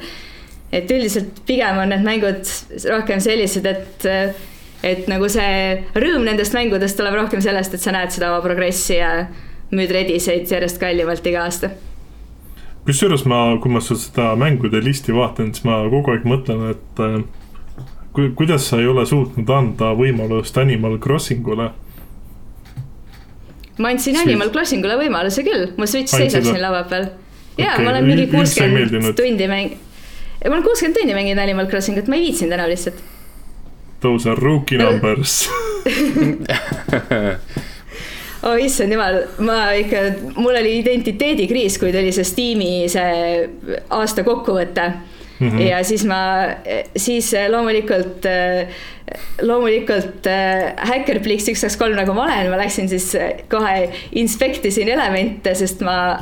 et 0.71 0.91
üldiselt 0.91 1.41
pigem 1.47 1.81
on 1.81 1.91
need 1.93 2.05
mängud 2.05 2.53
rohkem 2.91 3.23
sellised, 3.23 3.65
et 3.65 4.07
et 4.85 5.07
nagu 5.09 5.25
see 5.31 5.83
rõõm 5.97 6.27
nendest 6.27 6.53
mängudest 6.53 6.99
tuleb 6.99 7.15
rohkem 7.17 7.41
sellest, 7.41 7.73
et 7.73 7.81
sa 7.81 7.95
näed 7.95 8.13
seda 8.13 8.29
oma 8.33 8.43
progressi 8.45 8.99
ja 8.99 9.27
müüd 9.73 9.91
rediseid 9.91 10.47
järjest 10.51 10.79
kallimalt 10.79 11.25
iga 11.27 11.47
aasta 11.47 11.71
kusjuures 12.87 13.25
ma, 13.27 13.41
kui 13.61 13.71
ma 13.73 13.81
seda 13.83 14.31
mängude 14.39 14.79
listi 14.83 15.15
vaatan, 15.15 15.51
siis 15.51 15.65
ma 15.67 15.81
kogu 15.91 16.13
aeg 16.13 16.27
mõtlen, 16.27 16.69
et 16.71 17.01
äh, 17.03 17.17
ku, 18.15 18.29
kuidas 18.39 18.69
sa 18.69 18.79
ei 18.79 18.87
ole 18.87 19.03
suutnud 19.09 19.49
anda 19.51 19.91
võimalust 19.97 20.57
Animal 20.61 20.95
Crossingule. 21.03 21.71
ma 23.77 23.91
andsin 23.91 24.15
Switch. 24.15 24.23
Animal 24.23 24.53
Crossingule 24.55 24.95
võimaluse 25.01 25.43
küll, 25.45 25.67
mu 25.77 25.89
Switch 25.89 26.15
seisab 26.15 26.47
siin 26.47 26.61
laua 26.63 26.85
peal. 26.89 27.09
ja 27.59 27.73
okay. 27.73 27.83
ma 27.83 27.91
olen 27.91 28.07
mingi 28.07 28.29
kuuskümmend 28.31 29.11
tundi 29.19 29.51
mäng-, 29.51 29.75
ma 30.45 30.53
olen 30.53 30.65
kuuskümmend 30.65 30.99
tundi 30.99 31.17
mänginud 31.17 31.43
Animal 31.43 31.69
Crossingut, 31.71 32.07
ma 32.07 32.19
ei 32.19 32.27
viitsinud 32.27 32.57
enam 32.57 32.69
lihtsalt. 32.71 33.03
Those 34.01 34.29
are 34.29 34.37
rookie 34.37 34.77
numbers 34.77 35.47
oh 38.45 38.57
issand 38.61 38.93
jumal, 38.93 39.23
ma 39.41 39.71
ikka, 39.79 40.03
mul 40.37 40.59
oli 40.59 40.75
identiteedikriis, 40.83 41.79
kui 41.81 41.89
tuli 41.95 42.11
see 42.13 42.27
Steam'i 42.27 42.73
see 42.91 43.47
aasta 43.89 44.21
kokkuvõte 44.27 44.91
Mm 45.37 45.49
-hmm. 45.49 45.61
ja 45.61 45.83
siis 45.83 46.05
ma, 46.05 46.49
siis 46.97 47.31
loomulikult, 47.49 48.25
loomulikult 49.41 50.25
Hackerplix 50.77 51.45
üks, 51.51 51.61
kaks, 51.61 51.77
kolm, 51.77 51.93
nagu 51.93 52.13
ma 52.13 52.23
olen, 52.23 52.49
ma 52.49 52.57
läksin 52.57 52.89
siis 52.89 53.11
kohe 53.49 53.89
inspektisin 54.17 54.89
elemente, 54.89 55.53
sest 55.55 55.83
ma 55.85 56.17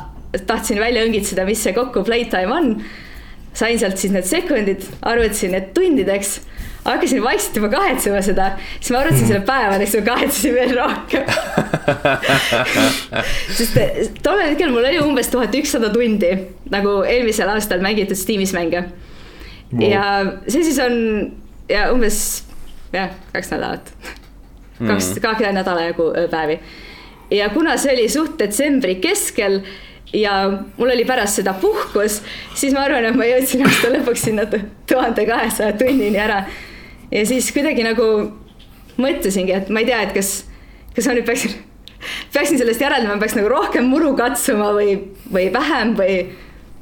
tahtsin 0.47 0.80
välja 0.80 1.05
õngitseda, 1.07 1.45
mis 1.45 1.63
see 1.63 1.74
kokku 1.74 2.03
playtime 2.03 2.51
on. 2.51 2.84
Sain 3.56 3.80
sealt 3.80 3.97
siis 4.01 4.14
need 4.14 4.28
sekundid, 4.28 4.84
arvutasin 5.01 5.56
need 5.56 5.72
tundideks 5.78 6.39
hakkasin 6.86 7.24
vaikselt 7.24 7.56
juba 7.56 7.70
kahetsema 7.74 8.22
seda, 8.22 8.49
siis 8.80 8.91
ma 8.93 8.99
arvutasin 9.01 9.30
selle 9.32 9.41
päevadeks, 9.47 9.95
ma 9.97 10.01
kahetsesin 10.06 10.53
veel 10.53 10.74
rohkem. 10.78 11.24
Sest 13.58 13.80
eh, 13.82 14.12
tollel 14.24 14.51
hetkel 14.51 14.74
mul 14.74 14.86
oli 14.86 14.99
umbes 15.01 15.32
tuhat 15.34 15.56
ükssada 15.58 15.89
tundi 15.93 16.30
nagu 16.74 16.99
eelmisel 17.10 17.49
aastal 17.56 17.82
mängitud 17.86 18.18
Steamis 18.20 18.53
mänge. 18.53 18.86
Wow.. 19.72 19.82
ja 19.82 20.03
see 20.45 20.62
siis 20.68 20.78
on 20.80 20.99
ja 21.70 21.88
umbes 21.93 22.20
jah, 22.93 23.10
kaks 23.34 23.49
nädalat. 23.56 23.89
Mm., 24.78 24.91
kaks, 24.91 25.16
kahe 25.24 25.51
nädala 25.56 25.88
jagu 25.88 26.12
ööpäevi. 26.14 26.60
ja 27.34 27.49
kuna 27.49 27.78
see 27.82 27.95
oli 27.95 28.10
suht 28.12 28.38
detsembri 28.39 28.99
keskel 29.01 29.64
ja 30.14 30.36
mul 30.78 30.93
oli 30.93 31.06
pärast 31.06 31.41
seda 31.41 31.53
puhkus, 31.60 32.22
siis 32.53 32.74
ma 32.74 32.86
arvan, 32.86 33.10
et 33.10 33.18
ma 33.18 33.28
jõudsin 33.28 33.66
aasta 33.66 33.91
lõpuks 33.93 34.26
sinna 34.30 34.45
tuhande 34.49 35.26
kahesaja 35.28 35.76
tunnini 35.80 36.20
ära 36.22 36.43
ja 37.12 37.26
siis 37.28 37.51
kuidagi 37.56 37.84
nagu 37.86 38.08
mõtlesingi, 39.01 39.56
et 39.56 39.72
ma 39.74 39.84
ei 39.84 39.89
tea, 39.89 40.01
et 40.08 40.14
kas, 40.16 40.32
kas 40.95 41.10
ma 41.10 41.18
nüüd 41.18 41.28
peaksin, 41.28 41.58
peaksin 42.34 42.60
sellest 42.62 42.84
järeldama, 42.84 43.20
peaks 43.22 43.36
nagu 43.38 43.51
rohkem 43.51 43.88
muru 43.91 44.14
katsuma 44.18 44.72
või, 44.76 44.97
või 45.32 45.49
vähem 45.53 45.93
või, 45.99 46.18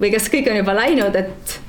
või 0.02 0.14
kas 0.14 0.30
kõik 0.34 0.50
on 0.52 0.62
juba 0.62 0.78
läinud, 0.78 1.18
et 1.18 1.60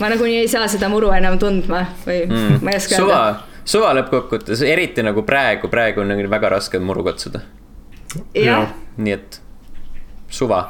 ma 0.00 0.10
nagunii 0.12 0.40
ei 0.44 0.50
saa 0.50 0.68
seda 0.70 0.88
muru 0.92 1.12
enam 1.16 1.38
tundma 1.40 1.84
või 2.06 2.24
mm. 2.26 2.60
ma 2.64 2.74
ei 2.74 2.80
oska 2.80 2.96
suva, 2.96 3.20
öelda. 3.20 3.64
suva 3.74 3.94
lõppkokkuvõttes, 4.00 4.64
eriti 4.66 5.04
nagu 5.04 5.24
praegu, 5.28 5.70
praegu 5.72 6.04
on 6.04 6.12
nagu 6.14 6.32
väga 6.32 6.54
raske 6.56 6.80
muru 6.80 7.04
katsuda. 7.10 7.44
nii 8.96 9.16
et 9.16 9.40
suva. 10.30 10.64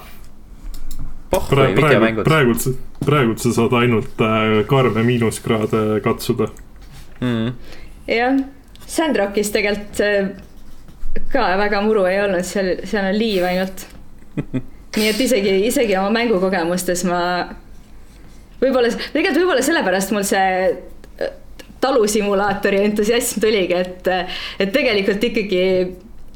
Praegu, 1.30 1.78
praegu, 1.78 2.22
praegu, 2.26 2.54
praegu 3.06 3.34
sa 3.38 3.52
saad 3.54 3.74
ainult 3.78 4.18
äh, 4.24 4.64
karme 4.66 5.04
miinuskraade 5.06 6.00
katsuda. 6.02 6.48
Mm.. 7.20 7.52
jah, 8.10 8.40
Sandrockis 8.90 9.52
tegelikult 9.54 10.00
äh, 10.02 10.32
ka 11.30 11.44
väga 11.60 11.82
muru 11.86 12.02
ei 12.10 12.18
olnud, 12.24 12.42
seal, 12.46 12.72
seal 12.82 13.06
on 13.12 13.18
liiv 13.18 13.46
ainult. 13.46 13.86
nii 14.96 15.06
et 15.06 15.20
isegi, 15.22 15.52
isegi 15.68 15.94
oma 16.00 16.10
mängukogemustes 16.18 17.04
ma 17.06 17.20
võib-olla, 18.58 18.90
tegelikult 19.12 19.38
võib-olla 19.44 19.66
sellepärast 19.66 20.14
mul 20.16 20.26
see 20.26 20.48
äh, 20.66 21.34
talusimulaatori 21.84 22.82
entusiasm 22.88 23.44
tuligi, 23.44 23.78
et, 23.78 24.10
et 24.58 24.74
tegelikult 24.74 25.30
ikkagi 25.30 25.62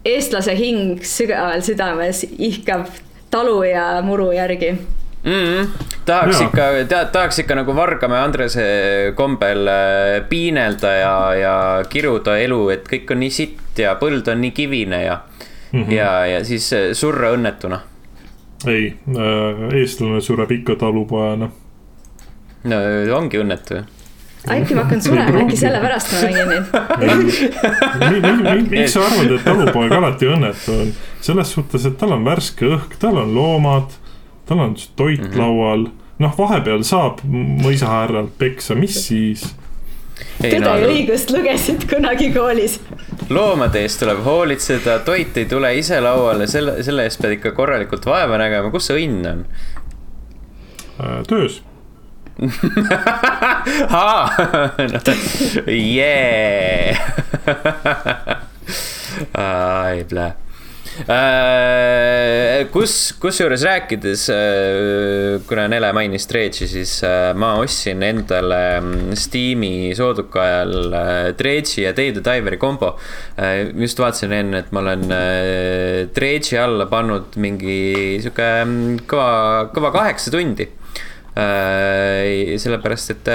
eestlase 0.06 0.54
hing 0.54 1.02
sügaval 1.08 1.66
südames 1.66 2.22
ihkab 2.38 2.86
talu 3.34 3.62
ja 3.66 3.86
muru 4.02 4.32
järgi 4.32 4.70
mm. 4.70 5.32
-hmm. 5.32 5.68
tahaks 6.04 6.40
ja. 6.40 6.46
ikka, 6.46 6.62
tead, 6.88 7.10
tahaks 7.12 7.38
ikka 7.38 7.54
nagu 7.54 7.76
Vargamäe 7.76 8.20
Andrese 8.20 8.66
kombel 9.14 9.66
äh, 9.68 10.28
piinelda 10.28 10.92
ja, 10.92 11.34
ja 11.34 11.84
kiruda 11.88 12.38
elu, 12.38 12.68
et 12.76 12.86
kõik 12.92 13.10
on 13.10 13.20
nii 13.24 13.30
sitt 13.30 13.78
ja 13.78 13.96
põld 14.00 14.30
on 14.30 14.40
nii 14.40 14.50
kivine 14.50 15.02
ja 15.04 15.18
mm, 15.72 15.82
-hmm. 15.82 15.92
ja, 15.92 16.26
ja 16.26 16.44
siis 16.44 16.72
äh, 16.72 16.92
surra 16.92 17.32
õnnetuna. 17.34 17.80
ei 18.66 18.94
äh,, 19.08 19.74
eestlane 19.80 20.20
sureb 20.20 20.50
ikka 20.50 20.76
talupojana. 20.76 21.50
no 22.64 22.76
ongi 23.16 23.38
õnnetu 23.42 23.74
ju 23.74 23.82
äkki 24.52 24.74
ma 24.74 24.82
hakkan 24.84 25.02
surema, 25.02 25.40
äkki 25.40 25.56
sellepärast 25.56 26.12
ma 26.12 26.18
mängin 26.28 26.48
neid. 26.48 26.64
miks 28.70 28.92
sa 28.92 29.00
arvad, 29.06 29.30
et 29.32 29.44
talupoeg 29.44 29.92
alati 29.92 30.26
õnnetu 30.28 30.72
on? 30.80 30.92
Selles 31.24 31.54
suhtes, 31.56 31.86
et 31.88 31.94
tal 31.98 32.12
on 32.12 32.24
värske 32.26 32.66
õhk, 32.68 32.98
tal 33.00 33.16
on 33.22 33.30
loomad 33.34 33.94
tal 34.46 34.58
on 34.58 34.76
toit 34.96 35.20
mm 35.20 35.26
-hmm. 35.26 35.38
laual, 35.38 35.86
noh, 36.18 36.38
vahepeal 36.38 36.82
saab 36.82 37.18
mõisahärralt 37.62 38.30
peksa, 38.38 38.74
mis 38.74 39.06
siis? 39.06 39.54
tõde 40.38 40.60
no, 40.60 40.76
ja 40.78 40.86
õigust 40.86 41.30
lugesid 41.34 41.90
kunagi 41.90 42.32
koolis. 42.32 42.80
loomade 43.28 43.80
eest 43.82 44.00
tuleb 44.00 44.24
hoolitseda, 44.24 44.98
toit 44.98 45.36
ei 45.36 45.44
tule 45.44 45.78
ise 45.78 46.00
lauale, 46.00 46.46
selle, 46.46 46.82
selle 46.82 47.02
eest 47.02 47.22
pead 47.22 47.32
ikka 47.32 47.52
korralikult 47.52 48.06
vaeva 48.06 48.38
nägema, 48.38 48.70
kus 48.70 48.86
see 48.86 49.06
õnn 49.06 49.26
on 49.32 49.44
äh,? 51.00 51.22
töös 51.26 51.62
jee. 55.96 56.98
ai, 59.38 60.04
plää 60.04 60.43
kus, 62.70 62.92
kusjuures 63.18 63.64
rääkides, 63.66 64.28
äh, 64.30 65.40
kuna 65.48 65.66
Nele 65.68 65.90
mainis 65.96 66.28
Dredge'i, 66.30 66.68
siis 66.70 66.92
äh, 67.02 67.32
ma 67.34 67.54
ostsin 67.58 68.02
endale 68.06 68.60
mm, 68.78 69.16
Steam'i 69.18 69.90
sooduka 69.98 70.44
ajal 70.44 70.94
Dredge'i 71.34 71.88
ja 71.88 71.92
Dave 71.96 72.20
the 72.20 72.22
Diveri 72.22 72.60
kombo. 72.62 72.94
just 73.74 73.98
vaatasin 73.98 74.32
enne, 74.32 74.62
et 74.62 74.70
ma 74.72 74.84
olen 74.84 75.04
Dredge'i 76.14 76.58
alla 76.62 76.86
pannud 76.86 77.34
mingi 77.42 78.20
sihuke 78.22 78.48
mm, 78.62 79.04
kõva, 79.10 79.28
kõva 79.74 79.90
kaheksa 79.98 80.30
tundi 80.34 80.68
sellepärast, 81.34 83.10
et 83.10 83.28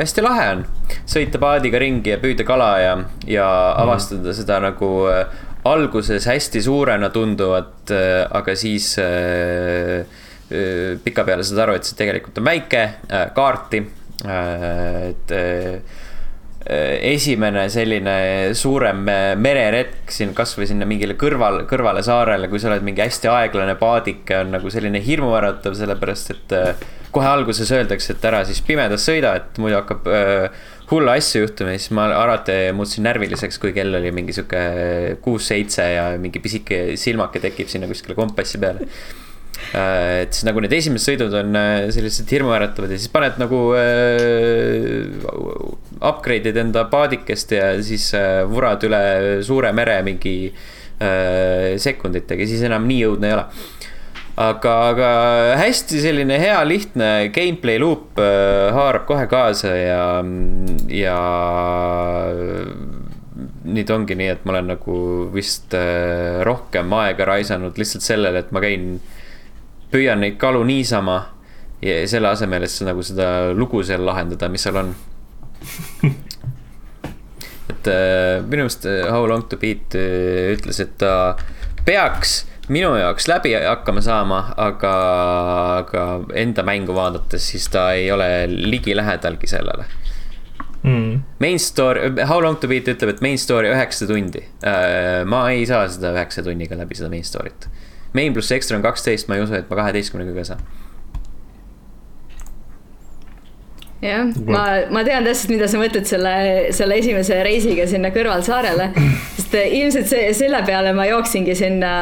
hästi 0.00 0.22
lahe 0.24 0.44
on 0.54 0.62
sõita 1.04 1.36
paadiga 1.36 1.76
ringi 1.82 2.14
ja 2.14 2.16
püüda 2.22 2.46
kala 2.48 2.70
ja, 2.80 2.94
ja 3.28 3.48
avastada 3.76 4.30
mm. 4.30 4.38
seda 4.38 4.56
nagu 4.64 4.88
alguses 5.66 6.26
hästi 6.30 6.62
suurena 6.64 7.10
tunduvad, 7.14 7.92
aga 8.38 8.54
siis 8.58 8.94
pikapeale 11.02 11.42
saad 11.46 11.62
aru, 11.64 11.76
et 11.78 11.86
see 11.88 11.98
tegelikult 11.98 12.38
on 12.38 12.46
väike, 12.46 12.82
kaarti, 13.34 13.80
et 14.26 15.32
esimene 16.66 17.64
selline 17.70 18.16
suurem 18.58 19.04
mereretk 19.38 20.10
siin 20.10 20.32
kasvõi 20.34 20.66
sinna 20.70 20.86
mingile 20.88 21.14
kõrval, 21.18 21.60
kõrvale 21.70 22.02
saarele, 22.06 22.48
kui 22.50 22.58
sa 22.62 22.70
oled 22.72 22.86
mingi 22.86 23.04
hästi 23.04 23.30
aeglane 23.30 23.76
paadike, 23.78 24.40
on 24.42 24.54
nagu 24.56 24.70
selline 24.70 25.02
hirmuäratav, 25.02 25.76
sellepärast 25.78 26.32
et 26.34 26.56
kohe 27.14 27.28
alguses 27.30 27.70
öeldakse, 27.72 28.14
et 28.14 28.24
ära 28.30 28.42
siis 28.46 28.58
pimedas 28.66 29.06
sõida, 29.06 29.36
et 29.38 29.58
muidu 29.62 29.78
hakkab 29.78 30.10
hulle 30.90 31.16
asju 31.18 31.44
juhtuma 31.44 31.74
ja 31.74 31.82
siis 31.82 31.94
ma 31.98 32.08
alati 32.14 32.56
muutusin 32.76 33.06
närviliseks, 33.08 33.58
kui 33.62 33.72
kell 33.76 33.98
oli 33.98 34.12
mingi 34.14 34.34
sihuke 34.36 34.64
kuus-seitse 35.24 35.86
ja 35.96 36.08
mingi 36.22 36.42
pisike 36.42 36.82
silmake 37.00 37.42
tekib 37.42 37.70
sinna 37.72 37.90
kuskile 37.90 38.18
kompassi 38.18 38.62
peale 38.62 38.86
Äh, 39.74 40.22
et 40.24 40.36
siis 40.36 40.44
nagu 40.46 40.60
need 40.62 40.72
esimesed 40.76 41.10
sõidud 41.10 41.34
on 41.40 41.56
äh, 41.58 41.88
sellised 41.94 42.28
hirmuäratavad 42.30 42.92
ja 42.92 42.98
siis 43.00 43.10
paned 43.12 43.38
nagu 43.40 43.60
äh, 43.76 45.08
upgrade'id 46.04 46.60
enda 46.60 46.84
paadikest 46.92 47.56
ja 47.56 47.70
siis 47.84 48.10
äh, 48.16 48.44
vurad 48.50 48.84
üle 48.86 49.00
suure 49.46 49.72
mere 49.76 49.98
mingi 50.06 50.36
äh, 50.50 51.74
sekunditega, 51.82 52.46
siis 52.48 52.62
enam 52.68 52.86
nii 52.88 53.02
õudne 53.08 53.32
ei 53.32 53.36
ole. 53.38 53.46
Aga, 54.36 54.72
aga 54.92 55.10
hästi 55.56 56.00
selline 56.04 56.36
hea 56.40 56.58
lihtne 56.68 57.10
gameplay 57.34 57.80
loop 57.80 58.20
äh, 58.20 58.68
haarab 58.76 59.06
kohe 59.08 59.24
kaasa 59.30 59.72
ja, 59.72 60.02
ja 60.92 61.20
nüüd 63.66 63.92
ongi 63.92 64.16
nii, 64.18 64.28
et 64.34 64.44
ma 64.44 64.54
olen 64.54 64.68
nagu 64.74 64.98
vist 65.32 65.74
äh, 65.76 66.42
rohkem 66.46 66.92
aega 66.98 67.28
raisanud 67.32 67.80
lihtsalt 67.80 68.04
sellele, 68.04 68.44
et 68.44 68.52
ma 68.52 68.60
käin 68.64 68.98
püüan 69.92 70.20
neid 70.20 70.36
kalu 70.40 70.64
niisama 70.68 71.18
ja 71.84 71.96
selle 72.08 72.28
asemel, 72.32 72.66
et 72.66 72.76
nagu 72.84 73.04
seda 73.06 73.54
lugu 73.56 73.82
seal 73.86 74.04
lahendada, 74.04 74.50
mis 74.52 74.68
seal 74.68 74.82
on. 74.82 74.92
et 77.72 77.88
äh, 77.88 78.44
minu 78.44 78.66
meelest 78.66 78.84
How 79.08 79.24
long 79.24 79.48
to 79.48 79.56
beat 79.60 79.96
ütles, 79.96 80.82
et 80.84 80.92
ta 81.00 81.38
peaks 81.88 82.42
minu 82.72 82.94
jaoks 82.98 83.28
läbi 83.30 83.54
hakkama 83.54 84.02
saama, 84.04 84.40
aga, 84.56 84.92
aga 85.82 86.06
enda 86.34 86.64
mängu 86.66 86.94
vaadates, 86.96 87.50
siis 87.52 87.68
ta 87.72 87.90
ei 87.96 88.10
ole 88.12 88.28
ligilähedalgi 88.48 89.50
sellele. 89.50 89.86
Mm.. 90.86 91.20
Main 91.42 91.58
story, 91.58 92.12
How 92.28 92.42
long 92.42 92.58
to 92.62 92.68
beat 92.70 92.88
ütleb, 92.88 93.16
et 93.16 93.22
main 93.24 93.38
story 93.38 93.70
üheksa 93.74 94.06
tundi. 94.06 94.44
ma 95.26 95.44
ei 95.50 95.66
saa 95.66 95.86
seda 95.90 96.14
üheksa 96.14 96.44
tunniga 96.46 96.78
läbi 96.78 96.98
seda 96.98 97.10
main 97.10 97.26
story't. 97.26 97.70
Main 98.14 98.34
pluss 98.34 98.54
ekstra 98.54 98.78
on 98.78 98.84
kaksteist, 98.86 99.28
ma 99.28 99.36
ei 99.36 99.42
usu, 99.44 99.56
et 99.58 99.70
ma 99.70 99.80
kaheteistkümnega 99.82 100.36
ka 100.36 100.44
saan 100.52 100.62
jah, 104.02 104.28
ma, 104.46 104.64
ma 104.92 105.02
tean 105.06 105.24
täpselt, 105.26 105.52
mida 105.54 105.68
sa 105.70 105.80
mõtled 105.80 106.08
selle, 106.08 106.34
selle 106.76 106.98
esimese 107.00 107.40
reisiga 107.46 107.86
sinna 107.88 108.12
kõrvalsaarele. 108.14 108.90
sest 109.46 109.54
ilmselt 109.62 110.10
see, 110.10 110.30
selle 110.34 110.62
peale 110.66 110.92
ma 110.96 111.06
jooksingi 111.06 111.54
sinna 111.56 111.92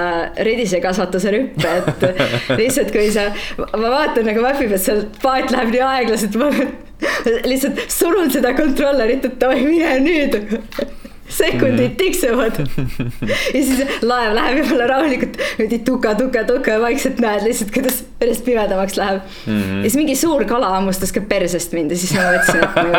redisekasvatuse 0.47 1.32
rüppe, 1.34 1.74
et 1.80 2.07
lihtsalt 2.61 2.92
kui 2.95 3.11
sa, 3.14 3.28
ma 3.59 3.92
vaatan 3.92 4.28
nagu 4.30 4.45
map'i 4.45 4.68
pealt, 4.70 4.84
seal 4.84 5.05
paat 5.22 5.53
läheb 5.55 5.74
nii 5.74 5.84
aeglaselt, 5.88 6.38
ma 6.40 6.51
lihtsalt 7.51 7.84
surun 7.92 8.32
seda 8.32 8.55
kontrollerit, 8.57 9.28
et 9.28 9.49
oi, 9.49 9.59
mine 9.66 9.99
nüüd 10.05 10.38
sekundid 11.29 11.97
tiksuvad 11.97 12.59
ja 13.29 13.62
siis 13.64 13.81
laev 14.03 14.35
läheb 14.37 14.59
jumala 14.61 14.87
rahulikult, 14.91 15.39
niimoodi 15.59 15.79
tuka, 15.87 16.14
tuka, 16.18 16.45
tuka 16.45 16.77
ja 16.77 16.81
vaikselt 16.83 17.20
näed 17.22 17.47
lihtsalt, 17.47 17.72
kuidas 17.75 18.03
järjest 18.20 18.45
pimedamaks 18.45 18.97
läheb. 18.97 19.20
Mm. 19.47 19.62
-hmm. 19.62 19.77
ja 19.77 19.83
siis 19.83 19.97
mingi 19.97 20.16
suur 20.16 20.45
kala 20.45 20.68
hammustas 20.77 21.12
ka 21.12 21.20
persest 21.20 21.72
mind 21.72 21.91
ja 21.91 21.97
siis 21.97 22.14
ma 22.14 22.20
mõtlesin, 22.20 22.61
et 22.64 22.75
nagu 22.77 22.93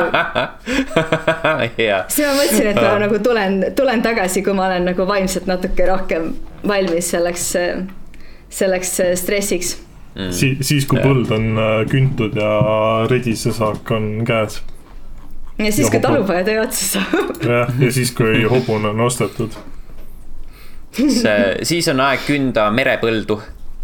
yeah.. 1.80 2.06
siis 2.08 2.28
ma 2.28 2.34
mõtlesin, 2.34 2.68
et 2.74 2.82
ma 2.82 3.00
nagu 3.06 3.20
tulen, 3.20 3.66
tulen 3.76 4.02
tagasi, 4.02 4.44
kui 4.44 4.54
ma 4.54 4.68
olen 4.68 4.86
nagu 4.92 5.08
vaimselt 5.08 5.48
natuke 5.48 5.86
rohkem 5.86 6.34
valmis 6.68 7.12
selleks, 7.14 7.50
selleks 8.50 9.02
stressiks. 9.22 9.78
Mm.. 10.16 10.32
siis, 10.32 10.58
siis 10.62 10.86
kui 10.88 11.00
põld 11.04 11.32
on 11.36 11.58
äh, 11.60 11.82
küntud 11.92 12.38
ja 12.40 12.52
redisesaak 13.12 13.92
on 13.92 14.24
käes 14.26 14.62
ja 15.58 15.72
siis, 15.72 15.90
kui 15.90 16.02
talupoja 16.04 16.44
töö 16.48 16.64
otsa 16.64 16.90
saab. 16.96 17.38
jah, 17.44 17.72
ja 17.80 17.92
siis, 17.92 18.12
kui 18.16 18.44
hobune 18.50 18.92
on 18.92 19.06
ostetud. 19.08 19.56
see, 20.96 21.38
siis 21.68 21.88
on 21.92 22.04
aeg 22.04 22.26
künda 22.28 22.70
merepõldu 22.72 23.40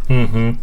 mm. 0.09 0.27
-hmm 0.27 0.59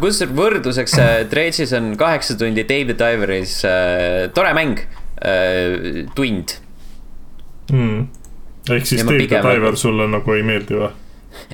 kusjuures 0.00 0.34
võrdluseks 0.36 0.94
Dredge'is 1.30 1.72
on 1.74 1.94
kaheksa 1.98 2.36
tundi, 2.38 2.62
David 2.68 3.00
Diveris 3.00 3.60
äh, 3.66 4.28
tore 4.34 4.52
mäng 4.54 4.78
äh,, 4.78 6.06
tund 6.14 6.54
mm.. 7.72 8.06
ehk 8.70 8.86
siis 8.86 9.02
David 9.06 9.32
Diver 9.32 9.78
sulle 9.80 10.06
nagu 10.10 10.36
ei 10.36 10.44
meeldi 10.46 10.78
või? 10.78 10.90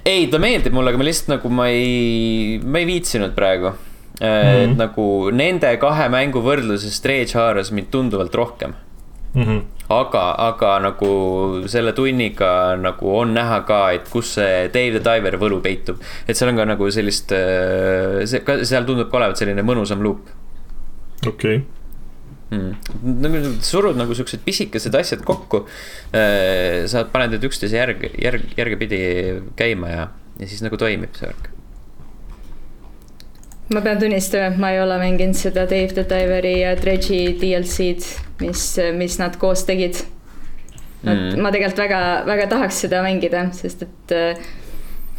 ei, 0.05 0.27
ta 0.33 0.41
meeldib 0.43 0.77
mulle, 0.77 0.93
aga 0.93 1.01
ma 1.01 1.09
lihtsalt 1.09 1.33
nagu 1.37 1.53
ma 1.53 1.69
ei, 1.73 2.59
ma 2.64 2.83
ei 2.83 2.89
viitsinud 2.89 3.37
praegu 3.37 3.73
Mm 4.17 4.27
-hmm. 4.27 4.77
nagu 4.77 5.31
nende 5.31 5.77
kahe 5.77 6.09
mängu 6.09 6.41
võrdluses 6.41 7.03
Dredge 7.05 7.37
haaras 7.37 7.71
mind 7.71 7.91
tunduvalt 7.91 8.35
rohkem 8.35 8.73
mm. 9.35 9.43
-hmm. 9.45 9.61
aga, 9.89 10.35
aga 10.39 10.79
nagu 10.79 11.11
selle 11.69 11.93
tunniga 11.93 12.77
nagu 12.81 13.17
on 13.19 13.35
näha 13.35 13.61
ka, 13.67 13.81
et 13.93 14.09
kus 14.11 14.35
see 14.35 14.69
Dave 14.73 14.99
the 14.99 15.03
Diver 15.05 15.37
võlu 15.37 15.61
peitub. 15.61 16.01
et 16.29 16.37
seal 16.37 16.51
on 16.51 16.57
ka 16.57 16.64
nagu 16.64 16.91
sellist, 16.91 17.33
äh, 17.33 18.25
see, 18.25 18.43
seal 18.64 18.85
tundub 18.85 19.11
ka 19.11 19.17
olevat 19.17 19.37
selline 19.37 19.62
mõnusam 19.62 20.03
luup. 20.03 20.29
okei 21.27 21.57
okay. 21.57 21.64
Mm. 22.51 22.77
nagu 23.21 23.43
surud 23.61 23.97
nagu 23.99 24.14
siuksed 24.14 24.45
pisikesed 24.45 24.95
asjad 24.95 25.25
kokku. 25.27 25.64
Äh, 26.14 26.87
saad, 26.87 27.11
paned 27.12 27.35
need 27.35 27.45
üksteise 27.45 27.77
järg, 27.77 28.07
järg, 28.23 28.49
järgepidi 28.57 29.03
käima 29.59 29.91
ja, 29.91 30.09
ja 30.39 30.47
siis 30.47 30.62
nagu 30.62 30.79
toimib 30.79 31.14
see 31.19 31.27
värk 31.27 31.55
ma 33.73 33.83
pean 33.83 33.99
tunnistama, 34.01 34.51
et 34.53 34.61
ma 34.62 34.73
ei 34.75 34.81
ole 34.83 34.99
mänginud 35.01 35.39
seda 35.39 35.67
Dave 35.71 35.95
the 35.95 36.05
Diveri 36.09 36.61
ja 36.61 36.75
Dredge'i 36.79 37.35
DLC-d, 37.41 38.05
mis, 38.45 38.67
mis 38.99 39.19
nad 39.23 39.39
koos 39.43 39.64
tegid. 39.69 40.05
Mm. 41.07 41.39
ma 41.43 41.53
tegelikult 41.55 41.79
väga, 41.85 41.99
väga 42.27 42.47
tahaks 42.51 42.81
seda 42.83 43.03
mängida, 43.05 43.45
sest 43.55 43.85
et 43.85 44.14
äh, 44.17 44.47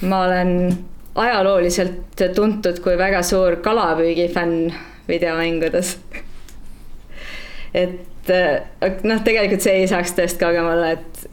ma 0.10 0.24
olen 0.26 0.74
ajalooliselt 1.18 2.24
tuntud 2.36 2.82
kui 2.84 2.98
väga 3.00 3.22
suur 3.24 3.60
kalapüügifänn 3.64 4.74
videomängudes 5.08 5.93
et 7.84 8.34
äh, 8.34 8.98
noh, 9.08 9.22
tegelikult 9.24 9.64
see 9.64 9.84
ei 9.84 9.88
saaks 9.89 10.18
tõest 10.18 10.41
kaugemale, 10.41 10.98
et 10.98 11.26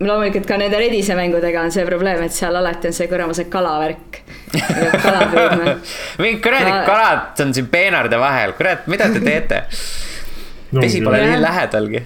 loomulikult 0.00 0.46
ka 0.48 0.56
nende 0.60 0.78
Redise 0.80 1.16
mängudega 1.18 1.64
on 1.66 1.72
see 1.74 1.84
probleem, 1.88 2.22
et 2.24 2.34
seal 2.34 2.56
alati 2.56 2.88
on 2.88 2.96
see 2.96 3.08
kuramuse 3.10 3.46
kalavärk. 3.52 4.22
kala 5.02 5.26
püüdma. 5.32 5.74
mingi 6.22 6.40
kuradi 6.42 6.70
ma... 6.70 6.78
kalad 6.88 7.44
on 7.44 7.52
siin 7.56 7.68
peenarde 7.72 8.18
vahel, 8.20 8.54
kurat, 8.58 8.88
mida 8.90 9.10
te 9.12 9.20
teete 9.24 9.60
no,? 10.72 10.80
vesi 10.80 11.02
pole 11.04 11.20
nii 11.22 11.38
lähedalgi 11.42 12.02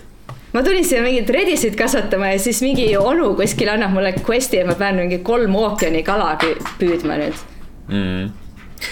ma 0.54 0.62
tulin 0.62 0.86
siia 0.86 1.02
mingit 1.02 1.30
redisit 1.34 1.76
kasvatama 1.78 2.32
ja 2.34 2.38
siis 2.42 2.60
mingi 2.62 2.86
onu 2.98 3.32
kuskil 3.38 3.72
annab 3.72 3.94
mulle 3.94 4.14
quest'i, 4.20 4.60
et 4.62 4.68
ma 4.68 4.76
pean 4.78 4.98
mingi 5.00 5.20
kolm 5.26 5.54
ookeani 5.58 6.02
kala 6.06 6.34
püüdma 6.40 7.18
nüüd 7.20 7.44
mm.. 7.88 8.32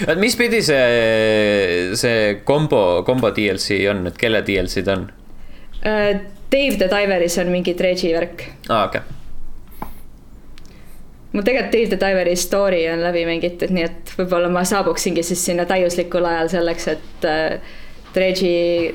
oot, 0.06 0.22
mis 0.22 0.38
pidi 0.38 0.62
see, 0.66 1.90
see 1.98 2.38
kombo, 2.48 3.02
kombo 3.06 3.34
DLC 3.34 3.82
on, 3.92 4.06
et 4.10 4.18
kelle 4.20 4.44
DLC 4.46 4.86
ta 4.86 4.96
on 5.00 5.10
uh,? 5.10 6.22
Dave 6.52 6.76
the 6.76 6.88
Diveris 6.92 7.38
on 7.38 7.52
mingi 7.52 7.74
dredge'i 7.78 8.12
värk. 8.14 8.44
aa, 8.68 8.84
okei 8.84 9.00
okay. 9.00 9.88
mul 11.32 11.42
tegelikult 11.46 11.72
Dave 11.72 11.86
the 11.86 12.00
Diveri 12.06 12.36
story 12.36 12.82
on 12.92 13.02
läbi 13.02 13.24
mängitud, 13.28 13.72
nii 13.72 13.86
et 13.88 14.12
võib-olla 14.18 14.50
ma 14.52 14.64
saabuksingi 14.68 15.24
siis 15.26 15.44
sinna 15.44 15.64
täiuslikul 15.68 16.28
ajal 16.28 16.52
selleks, 16.52 16.88
et 16.92 17.26
äh, 17.28 17.74
dredge'i 18.14 18.94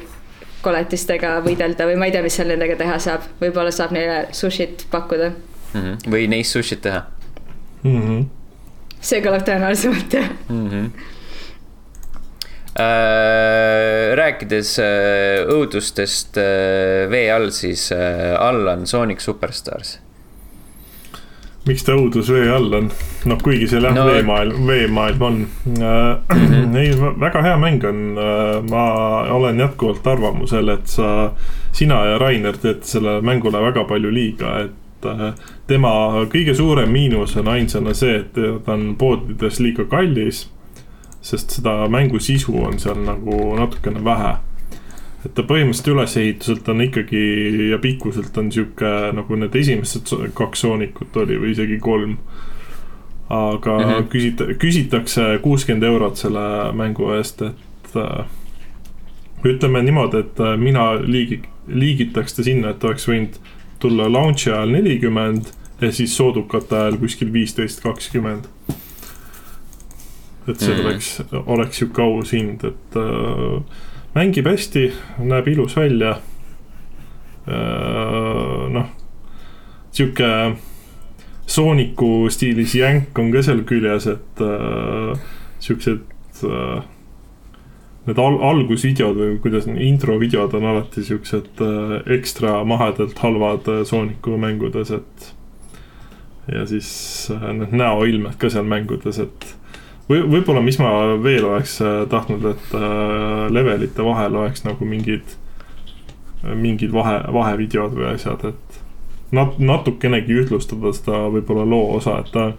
koletistega 0.62 1.38
võidelda 1.46 1.86
või 1.90 2.00
ma 2.00 2.08
ei 2.08 2.16
tea, 2.16 2.24
mis 2.26 2.38
seal 2.38 2.50
nendega 2.52 2.78
teha 2.80 2.98
saab, 3.02 3.28
võib-olla 3.42 3.72
saab 3.74 3.94
neile 3.96 4.26
sushit 4.36 4.88
pakkuda 4.92 5.30
mm. 5.30 5.82
-hmm. 5.82 6.10
või 6.14 6.28
neist 6.32 6.58
sushit 6.58 6.82
teha 6.82 7.04
mm. 7.84 8.02
-hmm. 8.02 8.26
see 9.02 9.22
kõlab 9.26 9.46
tõenäolisemalt 9.48 10.20
jah 10.20 10.34
mm. 10.50 10.66
-hmm 10.70 11.16
rääkides 14.18 14.74
äh, 14.80 15.46
õudustest 15.50 16.38
äh, 16.38 17.08
vee 17.10 17.32
all, 17.34 17.50
siis 17.56 17.90
all 17.94 18.68
on 18.68 18.86
Sonic 18.88 19.24
Superstars 19.24 19.98
miks 21.68 21.84
ta 21.84 21.98
õudus 22.00 22.30
vee 22.32 22.48
all 22.54 22.72
on, 22.78 22.92
noh, 23.28 23.40
kuigi 23.44 23.68
seal 23.68 23.90
jah 23.90 23.96
no, 23.98 24.06
veemaailm, 24.08 24.68
veemaailm 24.70 25.24
on 25.28 25.40
mm. 25.44 25.82
-hmm. 26.32 26.78
ei, 26.82 26.94
väga 27.20 27.42
hea 27.44 27.58
mäng 27.60 27.84
on, 27.84 28.04
ma 28.70 28.84
olen 29.36 29.60
jätkuvalt 29.60 30.08
arvamusel, 30.08 30.70
et 30.70 30.88
sa, 30.88 31.32
sina 31.76 32.06
ja 32.06 32.18
Rainer 32.18 32.58
teete 32.58 32.88
sellele 32.88 33.22
mängule 33.22 33.62
väga 33.62 33.84
palju 33.84 34.14
liiga, 34.14 34.60
et 34.64 34.76
et 34.98 35.06
äh, 35.06 35.34
tema 35.68 35.92
kõige 36.32 36.56
suurem 36.58 36.92
miinus 36.92 37.36
on 37.38 37.48
ainsana 37.54 37.94
see, 37.98 38.22
et 38.24 38.34
ta 38.34 38.74
on 38.74 38.96
poodides 39.00 39.60
liiga 39.60 39.86
kallis. 39.90 40.48
Sest 41.28 41.58
seda 41.60 41.80
mängu 41.92 42.20
sisu 42.24 42.56
on 42.64 42.80
seal 42.80 43.00
nagu 43.06 43.56
natukene 43.60 44.04
vähe. 44.04 44.36
et 45.26 45.34
ta 45.36 45.44
põhimõtteliselt 45.44 45.94
ülesehituselt 45.94 46.70
on 46.70 46.82
ikkagi 46.86 47.24
ja 47.72 47.80
pikkuselt 47.84 48.38
on 48.38 48.52
sihuke 48.52 48.92
nagu 49.18 49.36
need 49.36 49.56
esimesed 49.56 50.14
kaks 50.34 50.62
soonikut 50.64 51.18
oli 51.24 51.40
või 51.42 51.52
isegi 51.56 51.80
kolm 51.84 52.18
aga 53.30 53.78
mm 53.78 53.84
-hmm. 53.84 54.08
küsita-, 54.14 54.54
küsitakse 54.58 55.40
kuuskümmend 55.42 55.84
eurot 55.84 56.16
selle 56.16 56.74
mängu 56.74 57.12
eest, 57.12 57.42
et 57.42 57.96
äh, 57.96 58.26
ütleme 59.44 59.84
niimoodi, 59.84 60.18
et 60.18 60.40
äh, 60.40 60.58
mina 60.58 60.94
liigi-, 60.96 61.44
liigitaks 61.68 62.34
ta 62.34 62.44
sinna, 62.44 62.70
et 62.70 62.84
oleks 62.84 63.08
võinud 63.08 63.40
tulla 63.80 64.08
launch'i 64.12 64.52
ajal 64.52 64.72
nelikümmend 64.72 65.52
ja 65.82 65.92
siis 65.92 66.18
soodukate 66.18 66.76
ajal 66.76 66.98
kuskil 66.98 67.34
viisteist, 67.34 67.82
kakskümmend. 67.84 68.48
Et 70.48 70.60
see 70.60 70.74
mm 70.74 70.86
oleks, 70.86 71.10
oleks 71.46 71.82
sihuke 71.82 72.02
aus 72.02 72.32
hind, 72.36 72.64
et 72.64 72.98
äh, 73.00 73.60
mängib 74.16 74.48
hästi, 74.48 74.88
näeb 75.20 75.48
ilus 75.52 75.76
välja 75.78 76.18
äh,. 77.48 78.70
noh, 78.74 78.90
sihuke 79.92 80.32
Sooniku 81.48 82.28
stiilis 82.30 82.74
jänk 82.76 83.20
on 83.20 83.32
ka 83.32 83.42
seal 83.44 83.64
küljes, 83.68 84.08
et 84.12 84.42
äh, 84.44 85.20
siuksed 85.64 86.44
äh, 86.44 86.82
need 88.08 88.20
al 88.24 88.38
algusvideod 88.50 89.20
või 89.20 89.38
kuidas 89.44 89.68
introvideod 89.68 90.56
on 90.60 90.68
alati 90.72 91.04
siuksed 91.08 91.64
äh, 91.64 91.96
ekstra 92.18 92.62
mahedalt 92.68 93.20
halvad 93.24 93.68
äh, 93.72 93.84
Sooniku 93.88 94.38
mängudes, 94.40 94.92
et. 94.96 95.32
ja 96.52 96.66
siis 96.68 96.90
äh, 97.32 97.48
need 97.56 97.76
näoilmed 97.76 98.38
ka 98.40 98.52
seal 98.52 98.68
mängudes, 98.68 99.20
et 99.24 99.57
või 100.10 100.24
võib-olla, 100.38 100.64
mis 100.64 100.80
ma 100.80 100.92
veel 101.24 101.46
oleks 101.50 101.78
äh, 101.84 102.02
tahtnud, 102.10 102.46
et 102.54 102.74
äh, 102.78 103.46
levelite 103.54 104.06
vahel 104.06 104.36
oleks 104.40 104.64
nagu 104.68 104.88
mingid, 104.88 105.38
mingid 106.48 106.94
vahe, 106.96 107.20
vahevideod 107.34 107.96
või 107.98 108.12
asjad, 108.14 108.46
et 108.54 108.82
nat-, 109.32 109.60
natukenegi 109.60 110.42
ühtlustada 110.44 110.94
seda 110.96 111.26
võib-olla 111.34 111.66
loo 111.68 111.98
osa, 111.98 112.20
et 112.22 112.32
ta 112.32 112.52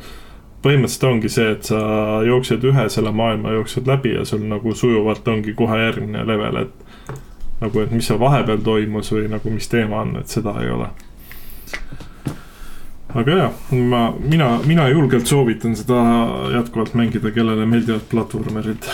põhimõtteliselt 0.63 1.09
ongi 1.09 1.31
see, 1.33 1.51
et 1.55 1.71
sa 1.71 1.81
jooksed 2.27 2.65
ühe 2.67 2.89
selle 2.93 3.13
maailma, 3.15 3.55
jooksed 3.57 3.89
läbi 3.89 4.17
ja 4.17 4.25
sul 4.29 4.43
nagu 4.51 4.75
sujuvalt 4.75 5.29
ongi 5.29 5.55
kohe 5.59 5.79
järgmine 5.85 6.27
level, 6.27 6.65
et. 6.65 7.15
nagu, 7.61 7.81
et 7.83 7.91
mis 7.91 8.07
seal 8.07 8.21
vahepeal 8.21 8.61
toimus 8.63 9.13
või 9.13 9.29
nagu, 9.31 9.51
mis 9.51 9.69
teema 9.71 10.03
on, 10.05 10.17
et 10.21 10.31
seda 10.31 10.55
ei 10.63 10.71
ole. 10.71 10.91
Aga 13.15 13.37
jaa, 13.39 13.53
ma, 13.71 14.03
mina, 14.21 14.51
mina 14.67 14.89
julgelt 14.93 15.27
soovitan 15.27 15.77
seda 15.77 16.03
jätkuvalt 16.53 16.95
mängida, 16.99 17.33
kellele 17.33 17.67
meeldivad 17.67 18.05
platvormerid. 18.11 18.89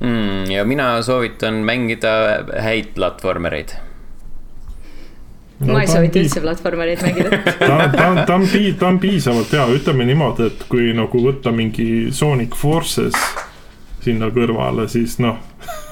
Mm,. 0.00 0.50
ja 0.50 0.64
mina 0.64 1.02
soovitan 1.02 1.62
mängida 1.64 2.44
häid 2.60 2.94
platvormereid. 2.94 3.76
No, 5.60 5.72
ma 5.72 5.80
ei 5.80 5.88
soovita 5.88 6.20
üldse 6.20 6.42
platvormereid 6.44 7.00
mängida. 7.00 7.38
Ta, 7.46 7.78
ta, 7.96 8.08
ta 8.28 8.34
on, 8.36 8.48
ta 8.78 8.88
on 8.90 8.98
piisavalt 9.00 9.54
hea, 9.56 9.64
ütleme 9.78 10.04
niimoodi, 10.04 10.50
et 10.50 10.66
kui 10.68 10.90
nagu 10.96 11.22
võtta 11.22 11.52
mingi 11.54 12.12
Sonic 12.12 12.58
Forces 12.58 13.16
sinna 14.04 14.28
kõrvale, 14.34 14.84
siis 14.92 15.16
noh 15.22 15.38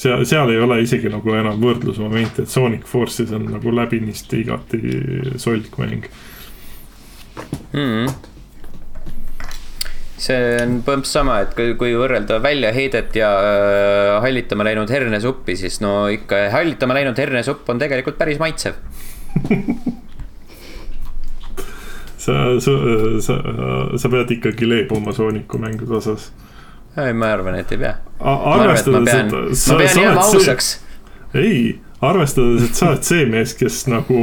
seal, 0.00 0.24
seal 0.28 0.52
ei 0.52 0.62
ole 0.64 0.80
isegi 0.84 1.12
nagu 1.12 1.36
enam 1.36 1.60
võrdlusmomenti, 1.60 2.44
et 2.44 2.52
Sonic 2.52 2.88
Forces 2.88 3.32
on 3.36 3.46
nagu 3.52 3.74
läbinisti 3.74 4.42
igati 4.44 4.80
solk 5.40 5.78
mäng 5.82 6.10
mm. 7.72 7.86
-hmm 7.86 8.18
see 10.20 10.36
on 10.60 10.82
põhimõtteliselt 10.84 11.16
sama, 11.16 11.38
et 11.40 11.54
kui, 11.56 11.70
kui 11.80 11.94
võrrelda 11.96 12.36
väljaheidet 12.44 13.14
ja 13.16 13.30
äh, 13.40 14.18
hallitama 14.20 14.66
läinud 14.68 14.90
hernesuppi, 14.92 15.56
siis 15.56 15.80
no 15.80 16.10
ikka 16.12 16.42
hallitama 16.52 16.98
läinud 16.98 17.16
hernesupp 17.18 17.68
on 17.72 17.80
tegelikult 17.80 18.18
päris 18.20 18.36
maitsev 18.42 18.76
sa, 22.24 22.60
sa, 22.60 22.72
sa, 23.24 23.34
sa 23.96 24.12
pead 24.12 24.36
ikkagi 24.36 24.68
leebuma 24.68 25.14
Sooniku 25.16 25.58
mängude 25.62 25.96
osas. 26.00 26.30
Ei, 27.06 27.14
ma 27.16 27.32
arvan, 27.34 27.60
et 27.60 27.72
ei 27.72 27.78
pea. 27.78 27.94
arvestades, 28.20 29.14
et. 29.14 29.30
pean, 29.30 29.48
ma 29.52 29.78
pean 29.78 30.02
jääma 30.04 30.26
ausaks. 30.26 30.72
ei, 31.34 31.78
arvestades, 32.00 32.68
et 32.68 32.74
sa 32.74 32.92
oled 32.92 33.08
see 33.08 33.24
mees, 33.30 33.56
kes 33.58 33.86
nagu 33.90 34.20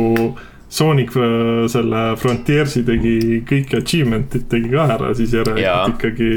Sonic 0.70 1.14
äh, 1.16 1.68
selle 1.72 2.02
Frontiersi 2.20 2.84
tegi 2.88 3.42
kõik 3.48 3.78
achievement'id 3.80 4.50
tegi 4.52 4.74
ka 4.74 4.88
ära, 4.98 5.14
siis 5.16 5.36
järelikult 5.38 5.96
ikkagi 5.96 6.32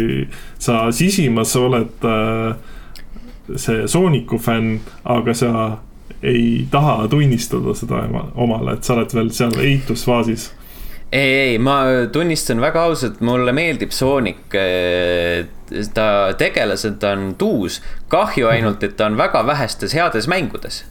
sa 0.63 0.85
sisimas 0.95 1.57
oled 1.59 2.07
äh, 2.07 2.53
see 3.57 3.89
Sooniku 3.91 4.39
fänn, 4.39 4.79
aga 5.05 5.35
sa 5.35 5.53
ei 6.23 6.67
taha 6.71 7.09
tunnistada 7.11 7.75
seda 7.75 8.05
omale, 8.35 8.77
et 8.77 8.87
sa 8.87 8.95
oled 8.95 9.15
veel 9.17 9.31
seal 9.35 9.57
eitusfaasis. 9.59 10.51
ei, 11.11 11.33
ei, 11.35 11.59
ma 11.59 11.81
tunnistan 12.13 12.61
väga 12.63 12.85
ausalt, 12.87 13.21
mulle 13.21 13.53
meeldib 13.57 13.91
Sonic. 13.91 14.55
Ta 15.95 16.33
tegelased 16.39 17.05
on 17.05 17.35
tuus, 17.39 17.81
kahju 18.09 18.49
ainult, 18.51 18.83
et 18.83 18.97
ta 18.97 19.11
on 19.11 19.19
väga 19.21 19.45
vähestes 19.47 19.95
heades 19.95 20.29
mängudes 20.31 20.85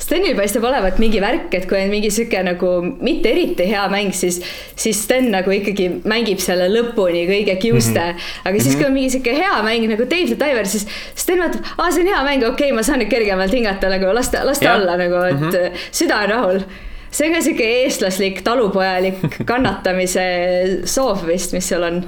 Stenil 0.00 0.34
paistab 0.34 0.64
olevat 0.66 0.96
mingi 0.98 1.20
värk, 1.22 1.52
et 1.54 1.66
kui 1.70 1.78
on 1.78 1.90
mingi 1.92 2.08
sihuke 2.10 2.40
nagu 2.42 2.70
mitte 3.04 3.30
eriti 3.30 3.66
hea 3.68 3.84
mäng, 3.92 4.10
siis, 4.16 4.40
siis 4.74 5.04
Sten 5.04 5.28
nagu 5.30 5.52
ikkagi 5.54 5.86
mängib 6.08 6.40
selle 6.42 6.66
lõpuni 6.72 7.26
kõige 7.28 7.54
kiuste 7.62 8.00
mm. 8.00 8.16
-hmm. 8.16 8.48
aga 8.50 8.62
siis, 8.64 8.74
kui 8.74 8.88
on 8.88 8.96
mingi 8.96 9.12
sihuke 9.14 9.36
hea 9.36 9.62
mäng 9.62 9.86
nagu 9.92 10.08
Dave 10.10 10.32
the 10.32 10.38
Diver, 10.40 10.66
siis 10.66 10.88
Sten 11.14 11.38
vaatab, 11.44 11.68
aa, 11.76 11.90
see 11.92 12.02
on 12.02 12.10
hea 12.10 12.22
mäng, 12.26 12.46
okei 12.48 12.70
okay,, 12.70 12.76
ma 12.76 12.82
saan 12.82 13.04
nüüd 13.04 13.12
kergemalt 13.12 13.54
hingata 13.54 13.92
nagu 13.92 14.14
lasta, 14.16 14.42
lasta 14.48 14.72
alla 14.72 14.96
nagu, 14.98 15.20
et 15.28 15.40
mm 15.40 15.50
-hmm. 15.52 15.84
süda 15.92 16.24
on 16.24 16.34
rahul 16.34 16.64
see 17.10 17.28
on 17.28 17.36
ka 17.36 17.42
sihuke 17.44 17.68
eestlaslik, 17.84 18.42
talupojalik 18.46 19.22
kannatamise 19.50 20.24
soov 20.88 21.26
vist, 21.28 21.54
mis 21.56 21.68
sul 21.70 21.86
on 21.86 22.02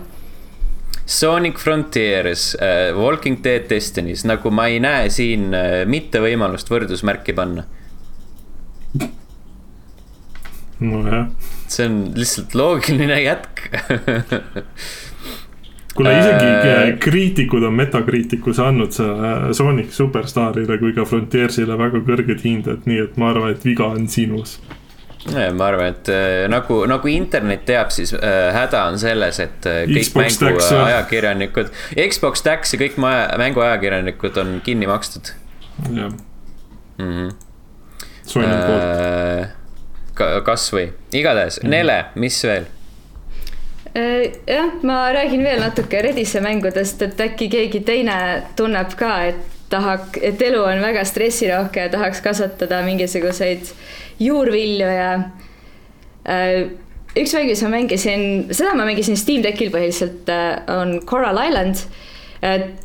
Sonic 1.03 1.59
Frontiers 1.59 2.53
uh,, 2.55 2.93
Walking 2.97 3.41
Dead 3.45 3.67
Destiny's, 3.71 4.23
nagu 4.29 4.53
ma 4.55 4.69
ei 4.71 4.79
näe 4.83 5.11
siin 5.11 5.51
uh, 5.51 5.83
mitte 5.91 6.23
võimalust 6.23 6.71
võrdusmärki 6.71 7.35
panna 7.37 7.67
nojah. 10.83 11.27
see 11.71 11.87
on 11.89 11.99
lihtsalt 12.19 12.55
loogiline 12.59 13.19
jätk 13.23 13.67
kuule, 15.95 16.13
isegi 16.19 16.47
äh, 16.47 16.99
kriitikud 17.01 17.63
on 17.67 17.75
Metacriticus 17.75 18.61
andnud 18.63 18.95
äh, 19.01 19.51
Sonic 19.57 19.93
Superstarile 19.93 20.79
kui 20.81 20.95
ka 20.97 21.05
Frontiersile 21.09 21.77
väga 21.79 22.03
kõrged 22.07 22.45
hinded, 22.45 22.87
nii 22.89 23.03
et 23.07 23.19
ma 23.21 23.33
arvan, 23.33 23.53
et 23.55 23.65
viga 23.67 23.91
on 23.93 24.09
sinus. 24.11 24.59
Ma 25.55 25.68
arvan, 25.70 25.93
et 25.93 26.09
äh, 26.11 26.49
nagu, 26.51 26.81
nagu 26.91 27.09
internet 27.09 27.64
teab, 27.68 27.93
siis 27.95 28.11
äh, 28.16 28.51
häda 28.57 28.89
on 28.91 28.99
selles, 28.99 29.39
et 29.41 29.68
äh, 29.70 29.85
kõik 29.87 30.11
Xbox 30.11 30.41
mänguajakirjanikud, 30.43 31.70
Xbox 31.95 32.43
Tax 32.43 32.75
ja 32.75 32.83
kõik 32.83 32.99
mänguajakirjanikud 32.99 34.43
on 34.43 34.61
kinni 34.66 34.91
makstud. 34.91 35.35
jah 35.93 36.12
mm 36.99 37.12
-hmm 37.12 37.33
Sony 38.27 38.47
poolt. 38.47 38.83
Äh, 40.23 40.39
kasvõi, 40.45 40.93
igatahes 41.12 41.59
mm, 41.59 41.66
-hmm. 41.66 41.70
Nele, 41.70 42.05
mis 42.14 42.45
veel? 42.45 42.66
Äh, 43.95 44.33
jah, 44.47 44.70
ma 44.83 45.12
räägin 45.12 45.43
veel 45.45 45.61
natuke 45.61 46.03
Redise 46.03 46.41
mängudest, 46.41 47.03
et 47.03 47.20
äkki 47.20 47.49
keegi 47.49 47.81
teine 47.81 48.43
tunneb 48.57 48.95
ka, 48.97 49.16
et 49.33 49.52
tahak, 49.73 50.20
et 50.20 50.43
elu 50.43 50.61
on 50.62 50.85
väga 50.85 51.05
stressirohke 51.09 51.87
ja 51.87 51.93
tahaks 51.93 52.23
kasvatada 52.25 52.83
mingisuguseid 52.87 53.73
juurvilju 54.23 54.93
ja 54.93 55.11
äh, 56.29 56.70
üks 57.16 57.35
mäng, 57.37 57.51
mis 57.51 57.66
ma 57.66 57.75
mängisin, 57.75 58.25
seda 58.53 58.77
ma 58.79 58.87
mängisin 58.89 59.18
Steam 59.20 59.45
Deckil 59.45 59.73
põhiliselt, 59.75 60.31
on 60.73 60.99
Coral 61.09 61.41
Island 61.49 61.87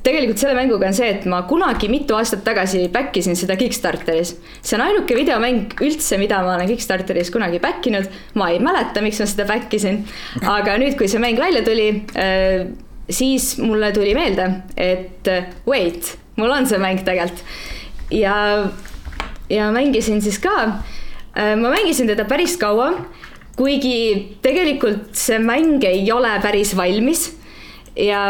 tegelikult 0.05 0.37
selle 0.37 0.53
mänguga 0.53 0.85
on 0.91 0.93
see, 0.93 1.07
et 1.15 1.23
ma 1.29 1.39
kunagi 1.49 1.89
mitu 1.89 2.13
aastat 2.17 2.43
tagasi 2.45 2.83
back 2.93 3.15
isin 3.17 3.37
seda 3.37 3.55
Kickstarteris. 3.57 4.35
see 4.61 4.77
on 4.77 4.83
ainuke 4.85 5.17
videomäng 5.17 5.73
üldse, 5.81 6.19
mida 6.21 6.43
ma 6.45 6.53
olen 6.55 6.69
Kickstarteris 6.69 7.31
kunagi 7.33 7.59
back 7.59 7.87
inud. 7.89 8.05
ma 8.37 8.51
ei 8.53 8.61
mäleta, 8.61 9.01
miks 9.01 9.19
ma 9.23 9.25
seda 9.29 9.47
back 9.49 9.73
isin, 9.73 10.03
aga 10.45 10.77
nüüd, 10.77 10.93
kui 10.99 11.09
see 11.09 11.21
mäng 11.23 11.41
välja 11.41 11.63
tuli, 11.65 11.89
äh, 12.13 12.69
siis 13.09 13.55
mulle 13.63 13.89
tuli 13.95 14.13
meelde, 14.17 14.47
et 14.77 15.33
äh, 15.33 15.49
wait, 15.65 16.13
mul 16.37 16.53
on 16.53 16.69
see 16.69 16.79
mäng 16.81 17.03
tegelikult 17.05 17.43
ja, 18.13 18.37
ja 19.49 19.71
mängisin 19.75 20.21
siis 20.21 20.39
ka. 20.39 20.57
Äh, 21.37 21.55
ma 21.59 21.73
mängisin 21.73 22.07
teda 22.07 22.25
päris 22.29 22.57
kaua 22.57 22.93
kuigi 23.57 24.37
tegelikult 24.45 25.17
see 25.17 25.39
mäng 25.41 25.83
ei 25.87 26.05
ole 26.13 26.35
päris 26.43 26.75
valmis 26.77 27.31
ja 27.97 28.21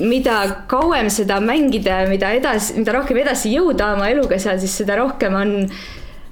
mida 0.00 0.64
kauem 0.70 1.10
seda 1.12 1.40
mängida 1.44 2.02
ja 2.02 2.08
mida 2.08 2.30
edasi, 2.36 2.78
mida 2.80 2.94
rohkem 2.96 3.20
edasi 3.20 3.52
jõuda 3.52 3.92
oma 3.96 4.08
eluga 4.08 4.38
seal, 4.40 4.60
siis 4.62 4.78
seda 4.80 4.96
rohkem 5.00 5.36
on 5.36 5.52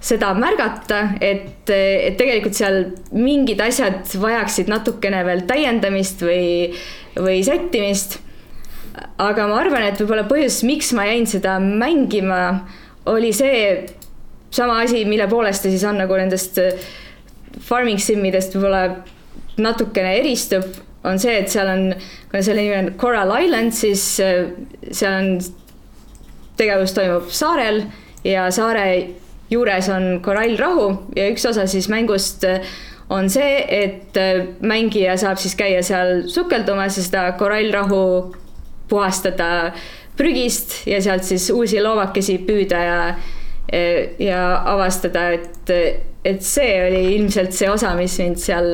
seda 0.01 0.31
märgata, 0.39 1.03
et, 1.21 1.69
et 1.69 2.17
tegelikult 2.17 2.57
seal 2.57 2.79
mingid 3.13 3.61
asjad 3.61 4.07
vajaksid 4.23 4.71
natukene 4.71 5.25
veel 5.27 5.43
täiendamist 5.49 6.23
või, 6.25 6.71
või 7.19 7.43
sättimist. 7.45 8.21
Aga 9.19 9.47
ma 9.51 9.61
arvan, 9.63 9.87
et 9.89 10.01
võib-olla 10.01 10.27
põhjus, 10.29 10.63
miks 10.69 10.93
ma 10.97 11.07
jäin 11.09 11.27
seda 11.29 11.59
mängima, 11.63 12.41
oli 13.09 13.33
see 13.37 13.61
sama 14.55 14.81
asi, 14.85 15.05
mille 15.09 15.29
poolest 15.29 15.65
ta 15.65 15.73
siis 15.73 15.85
on 15.89 16.01
nagu 16.01 16.17
nendest 16.19 16.61
farming 17.69 18.01
simidest 18.01 18.57
võib-olla 18.57 19.03
natukene 19.59 20.17
eristub, 20.21 20.67
on 21.09 21.21
see, 21.21 21.39
et 21.43 21.53
seal 21.53 21.69
on, 21.71 21.87
kuna 22.31 22.43
selle 22.45 22.65
nimi 22.65 22.77
on 22.79 22.93
Coral 23.01 23.33
Island, 23.39 23.75
siis 23.77 24.05
seal 24.19 25.15
on, 25.15 25.33
tegevus 26.59 26.91
toimub 26.97 27.29
saarel 27.31 27.85
ja 28.27 28.49
saare 28.51 28.87
juures 29.51 29.89
on 29.93 30.19
korallrahu 30.25 30.89
ja 31.17 31.29
üks 31.33 31.47
osa 31.49 31.67
siis 31.71 31.89
mängust 31.93 32.45
äh, 32.45 32.67
on 33.11 33.31
see, 33.33 33.63
et 33.69 34.17
äh, 34.21 34.45
mängija 34.61 35.17
saab 35.21 35.41
siis 35.41 35.57
käia 35.59 35.83
seal 35.87 36.27
sukeldumas 36.29 36.99
ja 36.99 37.07
seda 37.07 37.25
korallrahu 37.41 38.03
puhastada 38.89 39.73
prügist 40.19 40.81
ja 40.89 41.01
sealt 41.03 41.27
siis 41.27 41.51
uusi 41.55 41.83
loovakesi 41.83 42.39
püüda 42.47 42.81
ja 42.85 43.01
äh, 43.09 43.37
ja 44.19 44.63
avastada, 44.65 45.29
et, 45.37 45.71
et 46.25 46.43
see 46.45 46.73
oli 46.87 47.03
ilmselt 47.19 47.53
see 47.53 47.69
osa, 47.71 47.93
mis 47.99 48.17
mind 48.23 48.41
seal 48.41 48.71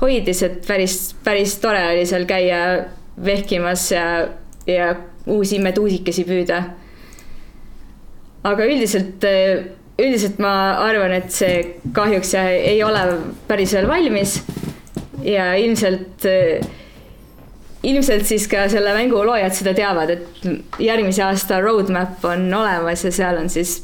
hoidis, 0.00 0.42
et 0.46 0.62
päris, 0.66 0.98
päris 1.24 1.58
tore 1.62 1.82
oli 1.92 2.06
seal 2.08 2.24
käia 2.28 2.62
vehkimas 3.24 3.90
ja, 3.92 4.06
ja 4.66 4.94
uusi 5.30 5.60
meduusikesi 5.62 6.24
püüda. 6.28 6.62
aga 8.44 8.64
üldiselt 8.68 9.24
üldiselt 10.00 10.40
ma 10.42 10.54
arvan, 10.82 11.12
et 11.14 11.30
see 11.32 11.60
kahjuks 11.94 12.34
ei 12.40 12.80
ole 12.84 13.04
päris 13.48 13.74
veel 13.76 13.86
valmis 13.88 14.38
ja 15.24 15.52
ilmselt, 15.60 16.26
ilmselt 17.84 18.26
siis 18.28 18.46
ka 18.50 18.66
selle 18.72 18.94
mängu 18.96 19.20
loojad 19.26 19.54
seda 19.56 19.74
teavad, 19.76 20.10
et 20.14 20.80
järgmise 20.82 21.24
aasta 21.26 21.60
roadmap 21.64 22.24
on 22.24 22.46
olemas 22.54 23.04
ja 23.04 23.12
seal 23.14 23.38
on 23.40 23.50
siis 23.52 23.80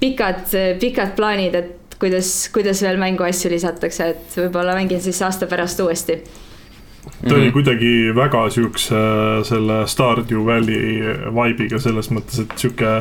pikad, 0.00 0.46
pikad 0.80 1.16
plaanid, 1.16 1.56
et 1.56 1.96
kuidas, 2.00 2.48
kuidas 2.54 2.82
veel 2.84 3.00
mänguasju 3.00 3.52
lisatakse, 3.52 4.12
et 4.14 4.38
võib-olla 4.38 4.76
mängin 4.78 5.02
siis 5.04 5.20
aasta 5.26 5.48
pärast 5.50 5.80
uuesti 5.84 6.20
ta 7.00 7.34
oli 7.34 7.48
mhm. 7.48 7.52
kuidagi 7.52 7.92
väga 8.16 8.42
siukse 8.52 9.00
selle 9.48 9.82
Stardew 9.88 10.44
Valley 10.46 11.00
vibe'iga 11.32 11.80
selles 11.80 12.10
mõttes, 12.12 12.42
et 12.42 12.52
sihuke 12.60 12.92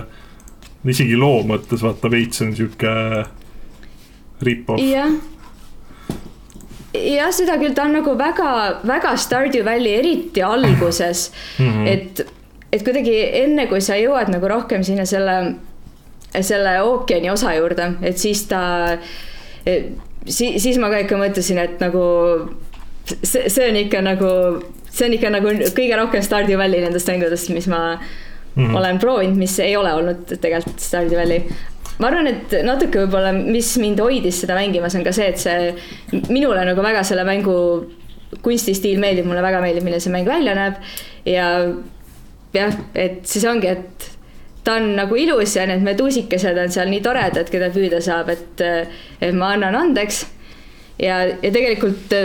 isegi 0.88 1.18
loo 1.20 1.42
mõttes 1.48 1.84
vaata 1.84 2.12
veits 2.12 2.44
on 2.46 2.54
sihuke 2.56 2.94
rip-off. 4.46 4.84
jah, 4.84 5.12
jah, 6.94 7.32
seda 7.36 7.58
küll, 7.62 7.76
ta 7.78 7.86
on 7.88 7.96
nagu 8.00 8.16
väga, 8.18 8.52
väga 8.88 9.16
Stardew 9.20 9.66
Valley, 9.66 9.96
eriti 10.00 10.44
alguses 10.46 11.30
mm, 11.60 11.66
-hmm. 11.66 11.88
et, 11.88 12.22
et 12.72 12.84
kuidagi 12.86 13.16
enne, 13.44 13.68
kui 13.68 13.82
sa 13.82 13.98
jõuad 14.00 14.32
nagu 14.34 14.48
rohkem 14.48 14.84
sinna 14.84 15.06
selle, 15.06 15.56
selle 16.42 16.80
ookeani 16.82 17.30
osa 17.30 17.54
juurde, 17.58 17.94
et 18.02 18.18
siis 18.18 18.44
ta, 18.50 18.98
siis, 20.26 20.64
siis 20.64 20.78
ma 20.78 20.90
ka 20.90 21.04
ikka 21.06 21.18
mõtlesin, 21.18 21.62
et 21.62 21.80
nagu 21.80 22.04
see, 23.24 23.50
see 23.50 23.70
on 23.70 23.78
ikka 23.86 24.02
nagu, 24.06 24.32
see 24.90 25.08
on 25.08 25.18
ikka 25.18 25.34
nagu 25.34 25.54
kõige 25.78 25.98
rohkem 25.98 26.26
Stardew 26.26 26.58
Valley 26.58 26.82
nendest 26.82 27.10
mängudest, 27.10 27.50
mis 27.54 27.68
ma 27.68 27.98
mm 27.98 28.66
-hmm. 28.66 28.78
olen 28.78 29.00
proovinud, 29.00 29.38
mis 29.38 29.60
ei 29.60 29.76
ole 29.78 29.94
olnud 29.94 30.38
tegelikult 30.40 30.80
Stardew 30.80 31.18
Valley 31.18 31.44
ma 32.00 32.10
arvan, 32.10 32.30
et 32.32 32.54
natuke 32.66 33.04
võib-olla, 33.04 33.34
mis 33.36 33.74
mind 33.82 34.00
hoidis 34.04 34.43
seda 34.43 34.56
mängimas, 34.58 34.95
on 34.95 35.06
ka 35.06 35.14
see, 35.16 35.30
et 35.34 35.41
see 35.41 36.22
minule 36.32 36.64
nagu 36.68 36.84
väga 36.86 37.04
selle 37.08 37.26
mängu 37.28 37.56
kunstistiil 38.45 39.02
meeldib, 39.02 39.28
mulle 39.28 39.43
väga 39.43 39.62
meeldib, 39.64 39.86
milline 39.86 40.04
see 40.04 40.14
mäng 40.14 40.28
välja 40.30 40.56
näeb. 40.58 40.80
ja 41.28 41.50
jah, 42.56 42.80
et 42.95 43.22
siis 43.28 43.45
ongi, 43.50 43.74
et 43.74 44.10
ta 44.64 44.78
on 44.78 44.93
nagu 44.97 45.18
ilus 45.18 45.56
ja 45.58 45.66
need 45.70 45.84
meduusikesed 45.86 46.58
on 46.62 46.72
seal 46.74 46.91
nii 46.91 47.02
toredad, 47.06 47.50
keda 47.52 47.72
püüda 47.74 48.02
saab, 48.06 48.32
et, 48.34 48.64
et 49.22 49.36
ma 49.36 49.54
annan 49.56 49.78
andeks. 49.80 50.24
ja, 51.02 51.24
ja 51.32 51.52
tegelikult 51.52 52.16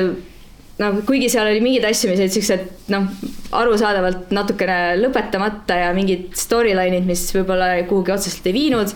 noh, 0.81 1.01
kuigi 1.07 1.29
seal 1.33 1.49
oli 1.51 1.63
mingeid 1.65 1.87
asju, 1.89 2.11
mis 2.11 2.23
olid 2.23 2.35
siuksed 2.35 2.91
noh, 2.95 3.11
arusaadavalt 3.55 4.33
natukene 4.35 4.97
lõpetamata 5.01 5.79
ja 5.85 5.93
mingid 5.97 6.33
storyline'id, 6.39 7.07
mis 7.09 7.27
võib-olla 7.37 7.77
kuhugi 7.91 8.15
otseselt 8.15 8.51
ei 8.51 8.57
viinud. 8.57 8.95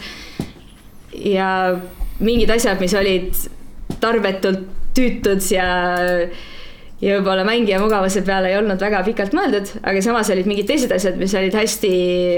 Ja 1.24 1.50
mingid 2.20 2.50
asjad, 2.50 2.80
mis 2.82 2.94
olid 2.98 3.34
tarbetult 4.02 4.66
tüütud 4.96 5.42
ja 5.52 5.68
ja 6.98 7.18
võib-olla 7.18 7.44
mängija 7.46 7.78
mugavuse 7.78 8.24
peale 8.26 8.50
ei 8.50 8.58
olnud 8.58 8.80
väga 8.82 9.04
pikalt 9.06 9.34
mõeldud, 9.36 9.70
aga 9.86 10.02
samas 10.02 10.30
olid 10.34 10.48
mingid 10.50 10.66
teised 10.70 10.92
asjad, 10.94 11.18
mis 11.20 11.34
olid 11.38 11.54
hästi 11.54 11.92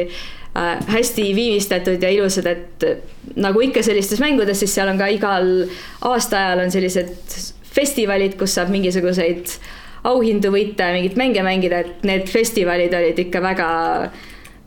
äh, 0.05 0.75
hästi 0.91 1.31
viimistletud 1.37 2.03
ja 2.03 2.11
ilusad, 2.13 2.49
et 2.51 3.39
nagu 3.41 3.63
ikka 3.65 3.85
sellistes 3.87 4.21
mängudes, 4.21 4.61
siis 4.61 4.75
seal 4.77 4.93
on 4.93 5.01
ka 5.01 5.09
igal 5.13 5.49
aastaajal 6.11 6.67
on 6.67 6.75
sellised 6.75 7.15
festivalid, 7.71 8.37
kus 8.39 8.59
saab 8.59 8.73
mingisuguseid 8.75 9.55
auhindu 10.11 10.51
võita 10.53 10.89
ja 10.89 10.97
mingeid 10.97 11.17
mänge 11.21 11.45
mängida, 11.45 11.81
et 11.85 12.05
need 12.09 12.29
festivalid 12.33 12.95
olid 12.97 13.19
ikka 13.21 13.43
väga, 13.45 13.71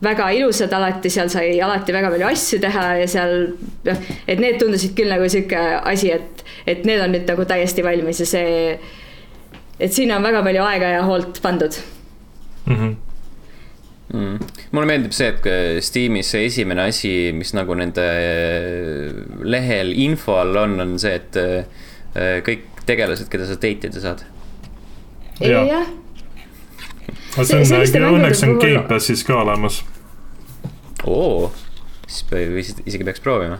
väga 0.02 0.30
ilusad 0.36 0.72
alati, 0.74 1.10
seal 1.10 1.30
sai 1.32 1.60
alati 1.62 1.94
väga 1.94 2.10
palju 2.12 2.26
asju 2.28 2.58
teha 2.62 2.84
ja 3.00 3.06
seal 3.08 3.34
noh, 3.86 4.02
et 4.26 4.42
need 4.42 4.58
tundusid 4.60 4.96
küll 4.98 5.12
nagu 5.12 5.28
sihuke 5.30 5.62
asi, 5.92 6.10
et, 6.16 6.44
et 6.66 6.84
need 6.88 7.02
on 7.04 7.14
nüüd 7.14 7.28
nagu 7.30 7.46
täiesti 7.48 7.84
valmis 7.86 8.20
ja 8.24 8.28
see, 8.28 8.74
et 9.78 9.94
sinna 9.94 10.18
on 10.18 10.26
väga 10.26 10.42
palju 10.46 10.66
aega 10.66 10.92
ja 10.96 11.06
hoolt 11.06 11.40
pandud 11.44 11.78
mm. 12.66 12.76
-hmm. 12.76 12.94
Mm. 14.14 14.38
mulle 14.70 14.86
meeldib 14.86 15.12
see, 15.16 15.32
et 15.32 15.84
Steamis 15.84 16.30
see 16.30 16.44
esimene 16.46 16.88
asi, 16.90 17.32
mis 17.32 17.54
nagu 17.54 17.74
nende 17.74 18.04
lehel 19.42 19.92
info 19.92 20.36
all 20.42 20.56
on, 20.56 20.78
on 20.80 20.98
see, 20.98 21.14
et 21.14 21.36
äh, 21.40 22.38
kõik 22.46 22.70
tegelased, 22.86 23.28
keda 23.32 23.48
sa 23.48 23.56
date 23.56 23.88
ida 23.88 24.00
saad. 24.00 24.24
jah. 25.40 26.03
See 27.34 27.60
on, 27.60 28.08
õnneks 28.14 28.42
on 28.46 28.56
Gamepassis 28.62 29.24
ka 29.26 29.38
olemas. 29.42 29.82
oo, 31.06 31.52
siis 32.06 32.74
isegi 32.86 33.04
peaks 33.04 33.22
proovima. 33.24 33.58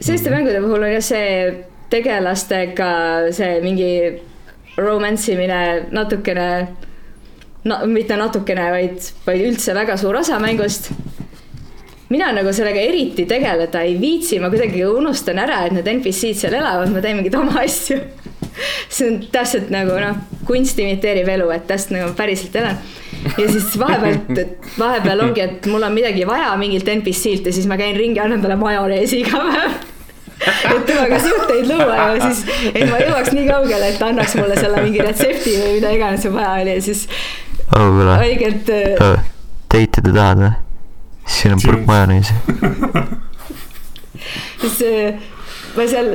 selliste 0.00 0.32
mängude 0.32 0.62
puhul 0.64 0.88
on 0.88 0.94
jah 0.94 1.04
see 1.04 1.64
tegelastega 1.90 2.92
see 3.34 3.58
mingi 3.64 3.90
romance 4.78 5.32
imine 5.32 5.90
natukene 5.90 6.50
no 7.64 7.80
mitte 7.86 8.16
natukene, 8.16 8.70
vaid, 8.72 9.12
vaid 9.26 9.46
üldse 9.50 9.74
väga 9.76 9.96
suur 10.00 10.16
osa 10.22 10.38
mängust 10.40 10.90
mina 12.10 12.30
nagu 12.34 12.52
sellega 12.54 12.82
eriti 12.82 13.26
tegeleda 13.28 13.82
ei 13.86 13.94
viitsi, 14.00 14.40
ma 14.42 14.50
kuidagi 14.50 14.82
unustan 14.86 15.38
ära, 15.38 15.64
et 15.66 15.76
need 15.76 15.90
NPC-d 15.98 16.38
seal 16.38 16.56
elavad, 16.58 16.90
ma 16.90 17.02
teen 17.04 17.20
mingeid 17.20 17.36
oma 17.38 17.60
asju 17.62 18.00
see 18.94 19.08
on 19.08 19.20
täpselt 19.32 19.70
nagu 19.72 19.98
noh, 20.02 20.18
kunst 20.48 20.78
imiteerib 20.82 21.28
elu, 21.36 21.50
et 21.54 21.68
täpselt 21.70 21.96
nagu 21.98 22.14
päriselt 22.18 22.56
elan. 22.60 22.80
ja 23.36 23.46
siis 23.52 23.70
vahepeal, 23.78 24.56
vahepeal 24.78 25.24
ongi, 25.26 25.44
et 25.44 25.70
mul 25.70 25.84
on 25.86 25.94
midagi 25.94 26.26
vaja 26.28 26.52
mingilt 26.60 26.88
NPC-lt 26.88 27.50
ja 27.50 27.56
siis 27.56 27.68
ma 27.70 27.78
käin 27.80 27.96
ringi, 27.98 28.20
annan 28.22 28.42
talle 28.42 28.56
majoneesi 28.60 29.24
iga 29.24 29.42
päev 29.44 29.78
et 30.40 30.86
temaga 30.88 31.18
suhteid 31.20 31.68
luua 31.68 31.96
ja 31.96 32.30
siis, 32.30 32.40
et 32.72 32.86
ma 32.88 33.00
jõuaks 33.02 33.34
nii 33.36 33.46
kaugele, 33.48 33.90
et 33.92 33.98
ta 34.00 34.08
annaks 34.08 34.36
mulle 34.40 34.56
selle 34.56 34.84
mingi 34.86 35.04
retsepti 35.04 35.56
või 35.58 35.74
mida 35.76 35.92
iganes 35.96 36.24
vaja 36.32 36.54
oli 36.62 36.78
ja 36.78 36.84
siis 36.88 37.06
oh,. 37.76 38.00
õigelt 38.16 38.72
oh,. 39.04 39.20
Date 39.70 40.02
ida 40.02 40.14
tahad 40.16 40.40
või? 40.42 40.54
siin 41.30 41.54
on 41.54 41.60
purk 41.62 41.84
majoneesi 41.86 42.34
siis 44.64 44.80
ma 45.76 45.86
seal 45.92 46.14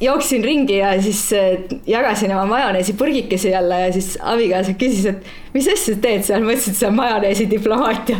jooksin 0.00 0.44
ringi 0.44 0.78
ja 0.78 1.02
siis 1.02 1.32
äh, 1.32 1.58
jagasin 1.86 2.32
oma 2.32 2.46
majoneesipurgikesi 2.46 3.48
jälle 3.50 3.80
ja 3.80 3.92
siis 3.92 4.18
abikaasa 4.20 4.72
küsis, 4.72 5.06
et 5.06 5.16
mis 5.54 5.68
asja 5.68 5.94
sa 5.94 6.00
teed 6.00 6.26
seal, 6.26 6.44
ma 6.44 6.52
ütlesin, 6.52 6.74
et 6.74 6.80
see 6.80 6.88
on 6.88 6.98
majoneesi 6.98 7.48
diplomaatia. 7.50 8.18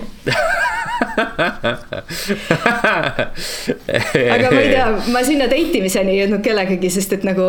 Aga 4.33 4.51
ma 4.51 4.61
ei 4.61 4.71
tea, 4.73 4.89
ma 5.13 5.23
sinna 5.25 5.49
date 5.51 5.77
imiseni 5.81 6.15
ei 6.15 6.23
jõudnud 6.23 6.43
kellegagi, 6.45 6.91
sest 6.93 7.13
et 7.19 7.27
nagu 7.29 7.45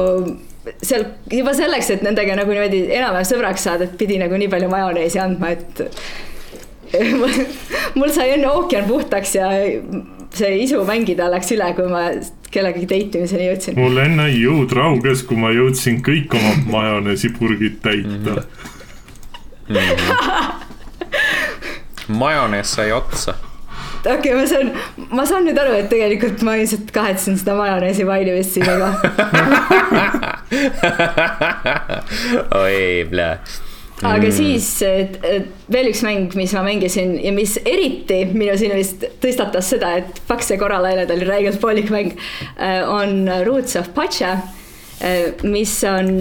seal 0.84 1.08
juba 1.32 1.54
selleks, 1.56 1.94
et 1.96 2.04
nendega 2.04 2.36
nagu 2.40 2.52
niimoodi 2.52 2.84
enam-vähem 2.98 3.30
sõbraks 3.32 3.64
saada, 3.70 3.88
et 3.88 3.96
pidi 4.00 4.20
nagu 4.20 4.36
nii 4.40 4.52
palju 4.52 4.70
majoneesi 4.72 5.24
andma, 5.24 5.56
et 5.56 5.84
mul 8.00 8.12
sai 8.16 8.34
enne 8.36 8.52
ookean 8.52 8.88
puhtaks 8.88 9.36
ja 9.36 9.52
see 10.36 10.64
isu 10.64 10.84
mängida 10.88 11.30
läks 11.32 11.52
üle, 11.56 11.68
kui 11.78 11.88
ma 11.92 12.04
kellegagi 12.52 12.88
date 12.90 13.20
imiseni 13.22 13.50
jõudsin. 13.50 13.80
mul 13.80 13.98
enne 14.04 14.28
jõud 14.32 14.72
rauges, 14.76 15.24
kui 15.28 15.38
ma 15.40 15.52
jõudsin 15.56 16.02
kõik 16.06 16.34
oma 16.38 16.54
majoneesipurgid 16.78 17.76
täita 17.84 18.34
mm. 18.38 18.46
-hmm. 19.68 20.66
majonees 22.22 22.72
sai 22.78 22.92
otsa. 22.96 23.36
okei 24.06 24.18
okay,, 24.18 24.34
ma 24.40 24.46
saan, 24.48 24.72
ma 25.12 25.26
saan 25.26 25.44
nüüd 25.48 25.60
aru, 25.60 25.74
et 25.82 25.90
tegelikult 25.92 26.42
ma 26.48 26.56
ilmselt 26.56 26.92
kahetsen 26.96 27.38
seda 27.40 27.56
majoneesi 27.60 28.06
mainimist 28.08 28.52
siin, 28.56 28.70
aga 28.70 28.90
oi, 32.64 33.08
plee 33.10 33.66
aga 34.06 34.30
siis 34.34 34.68
et, 34.86 35.18
et 35.26 35.70
veel 35.74 35.90
üks 35.90 36.04
mäng, 36.06 36.34
mis 36.38 36.54
ma 36.54 36.62
mängisin 36.68 37.16
ja 37.22 37.32
mis 37.34 37.56
eriti 37.66 38.24
minu 38.30 38.54
silmis 38.60 38.94
tõstatas 39.24 39.72
seda, 39.74 39.96
et 39.98 40.22
see 40.46 40.60
Coral 40.62 40.86
Island 40.90 41.14
oli 41.16 41.26
räigelt 41.26 41.62
poolik 41.62 41.90
mäng, 41.94 42.14
äh, 42.56 42.84
on 42.86 43.26
Roots 43.46 43.78
of 43.80 43.90
Pacha, 43.96 44.36
äh, 45.02 45.34
mis 45.44 45.80
on 45.90 46.12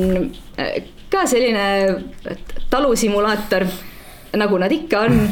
äh, 0.56 0.78
ka 1.12 1.26
selline 1.28 1.66
talusimulaator, 2.72 3.66
nagu 4.36 4.62
nad 4.62 4.72
ikka 4.72 5.08
on. 5.08 5.26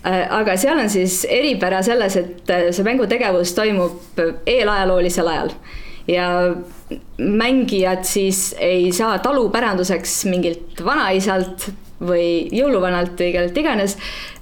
Aga 0.00 0.54
seal 0.56 0.78
on 0.80 0.86
siis 0.88 1.26
eripära 1.28 1.82
selles, 1.84 2.14
et 2.16 2.48
see 2.72 2.84
mängutegevus 2.86 3.50
toimub 3.52 4.16
eelajaloolisel 4.48 5.28
ajal 5.28 5.50
ja 6.08 6.54
mängijad 7.18 8.04
siis 8.08 8.54
ei 8.58 8.92
saa 8.92 9.18
talupäranduseks 9.18 10.24
mingilt 10.30 10.84
vanaisalt 10.84 11.70
või 12.00 12.48
jõuluvanalt 12.54 13.18
või 13.20 13.32
kellelt 13.34 13.58
iganes, 13.60 13.96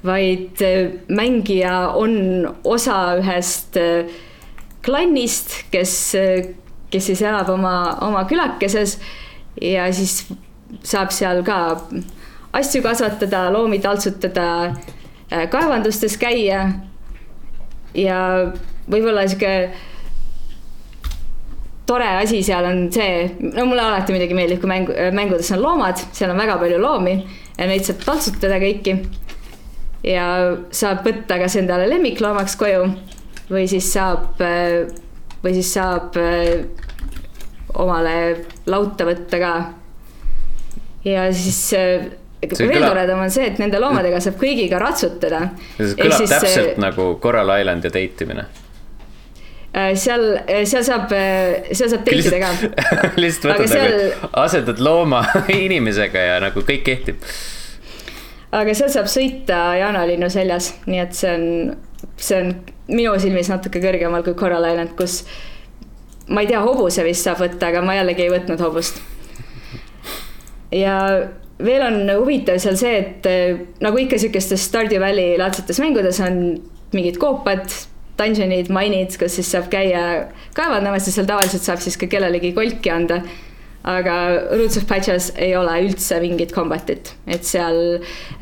vaid 0.07 0.63
äh, 0.63 0.93
mängija 1.11 1.91
on 1.99 2.47
osa 2.65 3.17
ühest 3.19 3.79
äh, 3.81 4.11
klannist, 4.85 5.65
kes, 5.73 5.95
äh, 6.19 6.53
kes 6.93 7.11
siis 7.11 7.23
elab 7.27 7.51
oma, 7.51 7.99
oma 8.07 8.25
külakeses 8.31 8.99
ja 9.63 9.89
siis 9.93 10.23
saab 10.87 11.11
seal 11.15 11.43
ka 11.47 11.59
asju 12.55 12.83
kasvatada, 12.85 13.49
loomi 13.53 13.81
taltsutada, 13.83 14.75
kaevandustes 15.53 16.15
käia. 16.21 16.63
Ja 17.97 18.19
võib-olla 18.89 19.25
sihuke 19.29 19.73
tore 21.89 22.09
asi 22.21 22.43
seal 22.45 22.67
on 22.69 22.83
see, 22.93 23.29
no 23.41 23.65
mulle 23.69 23.85
alati 23.85 24.13
muidugi 24.15 24.37
meeldib, 24.37 24.61
kui 24.63 24.71
mäng, 24.71 24.91
mängudes 25.17 25.49
on 25.57 25.63
loomad, 25.65 26.01
seal 26.13 26.35
on 26.35 26.41
väga 26.41 26.59
palju 26.61 26.81
loomi 26.83 27.15
ja 27.57 27.69
neid 27.71 27.87
saab 27.87 28.05
taltsutada 28.05 28.61
kõiki. 28.63 28.99
ja 30.07 30.27
saab 30.71 31.03
võtta 31.07 31.41
kas 31.41 31.57
endale 31.61 31.89
lemmikloomaks 31.91 32.55
koju 32.61 32.85
või 33.49 33.65
siis 33.71 33.89
saab, 33.95 34.37
või 35.43 35.57
siis 35.57 35.73
saab 35.79 36.17
omale 37.79 38.15
lauta 38.69 39.09
võtta 39.09 39.41
ka. 39.43 39.53
ja 41.09 41.27
siis 41.33 41.65
veel 41.73 42.61
kõlab... 42.61 42.93
toredam 42.93 43.25
on 43.25 43.33
see, 43.33 43.49
et 43.49 43.59
nende 43.65 43.81
loomadega 43.81 44.21
saab 44.23 44.39
kõigiga 44.45 44.81
ratsutada. 44.85 45.47
see 45.81 45.97
kõlab 45.97 46.21
siis, 46.21 46.37
täpselt 46.37 46.81
nagu 46.85 47.15
Coral 47.23 47.57
Island 47.57 47.89
ja 47.89 47.97
date 47.97 48.29
imine 48.29 48.47
Äh, 48.47 48.68
seal, 49.73 50.37
äh, 50.49 50.65
seal 50.65 50.85
saab, 50.85 51.13
äh, 51.13 51.69
seal 51.77 51.91
saab 51.93 52.07
teikida 52.07 52.41
ka. 52.41 52.53
lihtsalt 53.23 53.53
võtad 53.53 53.73
seal... 53.73 53.95
nagu, 53.95 54.31
asendad 54.43 54.81
looma 54.83 55.23
inimesega 55.67 56.25
ja 56.31 56.39
nagu 56.43 56.65
kõik 56.65 56.85
kehtib. 56.87 57.27
aga 58.57 58.75
seal 58.77 58.93
saab 58.93 59.11
sõita 59.13 59.61
jaanalinnu 59.83 60.31
seljas, 60.33 60.73
nii 60.89 61.03
et 61.03 61.19
see 61.19 61.35
on, 61.35 61.45
see 62.17 62.41
on 62.41 62.55
minu 62.89 63.13
silmis 63.21 63.51
natuke 63.53 63.83
kõrgemal 63.85 64.25
kui 64.25 64.37
Coral 64.39 64.65
Island, 64.71 64.95
kus 64.97 65.21
ma 66.33 66.45
ei 66.45 66.49
tea, 66.49 66.63
hobuse 66.65 67.05
vist 67.05 67.29
saab 67.29 67.43
võtta, 67.45 67.69
aga 67.69 67.85
ma 67.85 67.99
jällegi 67.99 68.25
ei 68.25 68.33
võtnud 68.33 68.65
hobust. 68.65 69.03
ja 70.73 70.97
veel 71.61 71.85
on 71.85 72.01
huvitav 72.23 72.57
seal 72.63 72.81
see, 72.81 72.97
et 73.05 73.31
nagu 73.85 74.01
ikka 74.01 74.17
sihukestes 74.21 74.65
Stardew 74.71 75.01
Valley 75.03 75.37
laadsetes 75.41 75.81
mängudes 75.85 76.21
on 76.25 76.43
mingid 76.97 77.21
koopad 77.21 77.69
dungeonid, 78.19 78.71
mine'id, 78.75 79.15
kus 79.21 79.39
siis 79.39 79.51
saab 79.55 79.69
käia 79.73 80.03
kaevandamas 80.57 81.07
ja 81.09 81.15
seal 81.15 81.29
tavaliselt 81.29 81.67
saab 81.67 81.83
siis 81.83 81.99
ka 82.01 82.09
kellelegi 82.11 82.55
kolki 82.57 82.93
anda. 82.95 83.23
aga 83.89 84.15
Roots 84.59 84.77
of 84.77 84.85
Patches 84.91 85.31
ei 85.39 85.55
ole 85.57 85.73
üldse 85.87 86.19
mingit 86.21 86.51
combat'it, 86.53 87.13
et 87.31 87.47
seal 87.47 87.79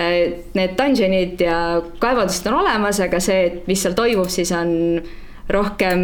eh, 0.00 0.32
need 0.56 0.72
dungeonid 0.78 1.44
ja 1.44 1.58
kaevandused 2.02 2.48
on 2.50 2.56
olemas, 2.62 2.98
aga 3.04 3.20
see, 3.22 3.60
mis 3.68 3.84
seal 3.84 3.94
toimub, 3.94 4.32
siis 4.32 4.50
on 4.56 4.72
rohkem 5.52 6.00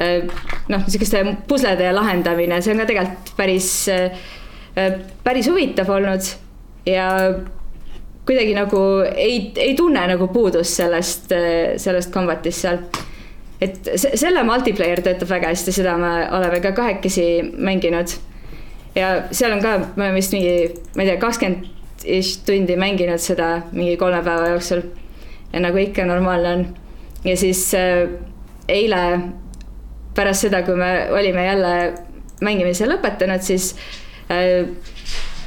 eh, 0.00 0.24
noh, 0.72 0.80
niisuguste 0.88 1.22
puslede 1.46 1.92
lahendamine, 1.94 2.58
see 2.64 2.74
on 2.74 2.82
ka 2.82 2.88
tegelikult 2.88 3.36
päris, 3.38 3.70
eh, 3.92 4.96
päris 5.22 5.52
huvitav 5.52 5.92
olnud. 5.92 6.32
Ja 6.86 7.06
kuidagi 8.26 8.54
nagu 8.56 8.80
ei, 9.14 9.52
ei 9.56 9.74
tunne 9.78 10.02
nagu 10.10 10.28
puudust 10.34 10.80
sellest, 10.80 11.32
sellest 11.82 12.12
combat'ist 12.14 12.64
seal. 12.64 12.80
et 13.62 13.88
selle 13.96 14.42
multiplayer 14.44 15.00
töötab 15.00 15.30
väga 15.30 15.52
hästi, 15.54 15.72
seda 15.72 15.94
me 16.00 16.10
oleme 16.36 16.60
ka 16.60 16.72
kahekesi 16.76 17.26
mänginud. 17.56 18.16
ja 18.94 19.14
seal 19.30 19.54
on 19.56 19.62
ka, 19.62 19.78
me 19.94 20.04
oleme 20.08 20.18
vist 20.18 20.34
mingi, 20.34 20.74
ma 20.96 21.04
ei 21.04 21.12
tea, 21.12 21.20
kakskümmend 21.22 21.72
tundi 22.46 22.76
mänginud 22.76 23.22
seda 23.22 23.62
mingi 23.72 23.96
kolme 23.96 24.22
päeva 24.24 24.50
jooksul. 24.54 24.82
ja 25.52 25.60
nagu 25.60 25.78
ikka 25.78 26.04
normaalne 26.04 26.52
on. 26.56 26.66
ja 27.24 27.36
siis 27.36 27.68
äh, 27.74 28.08
eile 28.68 29.20
pärast 30.14 30.48
seda, 30.48 30.62
kui 30.66 30.74
me 30.76 31.08
olime 31.12 31.46
jälle 31.46 31.72
mängimise 32.42 32.88
lõpetanud, 32.88 33.42
siis 33.42 33.74
äh, 34.30 34.66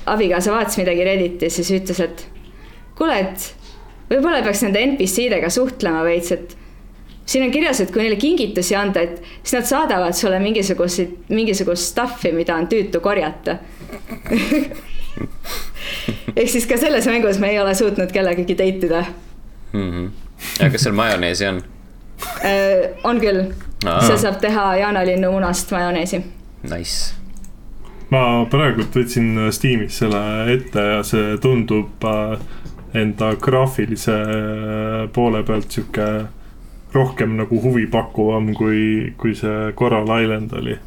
abikaasa 0.05 0.51
vaatas 0.51 0.77
midagi 0.79 1.03
Redditis, 1.03 1.59
siis 1.59 1.71
ütles, 1.75 1.99
et 1.99 2.38
kuule, 2.99 3.19
et 3.23 3.49
võib-olla 4.09 4.43
peaks 4.45 4.63
nende 4.65 4.83
NPC-dega 4.91 5.49
suhtlema 5.53 6.03
veits, 6.07 6.33
et 6.35 6.55
siin 7.29 7.45
on 7.45 7.53
kirjas, 7.53 7.81
et 7.83 7.93
kui 7.93 8.03
neile 8.03 8.19
kingitusi 8.19 8.75
anda, 8.77 9.05
et 9.05 9.21
siis 9.41 9.55
nad 9.59 9.69
saadavad 9.69 10.17
sulle 10.17 10.39
mingisuguseid, 10.43 11.15
mingisugust 11.31 11.93
stuff'i, 11.93 12.33
mida 12.35 12.57
on 12.59 12.67
tüütu 12.71 13.01
korjata 13.03 13.59
ehk 16.35 16.49
siis 16.49 16.67
ka 16.69 16.77
selles 16.79 17.07
mängus 17.09 17.39
me 17.41 17.51
ei 17.53 17.59
ole 17.61 17.75
suutnud 17.75 18.11
kellegagi 18.15 18.57
date 18.57 18.87
ida 18.87 19.03
mm. 19.73 19.91
-hmm. 19.91 20.09
ja 20.63 20.69
kas 20.69 20.81
seal 20.87 20.95
majoneesi 20.95 21.47
on 21.47 21.61
äh, 22.45 22.89
on 23.03 23.21
küll, 23.21 23.45
seal 23.83 24.17
saab 24.17 24.41
teha 24.41 24.75
jaanalinnu 24.75 25.31
munast 25.31 25.71
majoneesi. 25.71 26.23
Nice 26.63 27.15
ma 28.09 28.45
praegult 28.49 28.95
võtsin 28.95 29.51
Steamis 29.51 29.99
selle 30.01 30.21
ette 30.53 30.79
ja 30.79 31.03
see 31.03 31.37
tundub 31.41 32.05
äh, 32.05 32.39
enda 32.97 33.33
graafilise 33.41 34.13
äh, 34.13 35.07
poole 35.13 35.43
pealt 35.47 35.71
sihuke 35.71 36.09
rohkem 36.93 37.35
nagu 37.37 37.59
huvipakkuvam, 37.61 38.53
kui, 38.57 39.11
kui 39.19 39.35
see 39.37 39.73
Coral 39.77 40.09
Island 40.09 40.53
oli. 40.57 40.77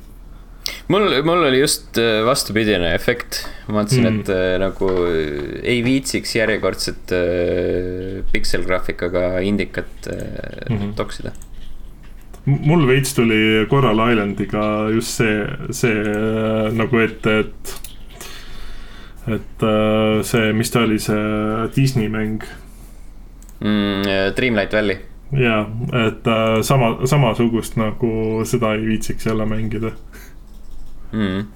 mul, 0.88 1.22
mul 1.26 1.46
oli 1.46 1.60
just 1.60 1.98
äh, 1.98 2.24
vastupidine 2.26 2.94
efekt, 2.94 3.44
ma 3.68 3.80
mõtlesin 3.80 4.08
mm., 4.08 4.18
et 4.20 4.32
äh, 4.34 4.56
nagu 4.62 4.90
ei 5.62 5.78
viitsiks 5.84 6.36
järjekordset 6.36 7.14
pikselgraafikaga 8.32 9.40
indikat 9.46 10.10
mm 10.10 10.76
-hmm. 10.76 10.92
toksida 10.98 11.32
mul 12.44 12.86
veits 12.86 13.14
tuli 13.14 13.66
Coral 13.70 14.02
Islandiga 14.10 14.90
just 14.90 15.20
see, 15.20 15.46
see 15.70 15.94
nagu 16.74 16.98
ette, 16.98 17.38
et 17.38 17.52
et 17.62 17.91
äh, 19.28 20.22
see, 20.26 20.52
mis 20.52 20.70
ta 20.70 20.82
oli, 20.82 20.98
see 20.98 21.70
Disney 21.76 22.08
mäng 22.08 22.42
mm,? 23.60 24.34
Dreamlight 24.36 24.72
Valley. 24.72 24.98
jaa, 25.32 25.62
et 26.06 26.26
äh, 26.26 26.60
sama, 26.62 26.94
samasugust 27.06 27.78
nagu 27.80 28.42
seda 28.48 28.74
ei 28.76 28.86
viitsiks 28.86 29.26
jälle 29.26 29.46
mängida 29.46 29.92
mm.. 31.12 31.46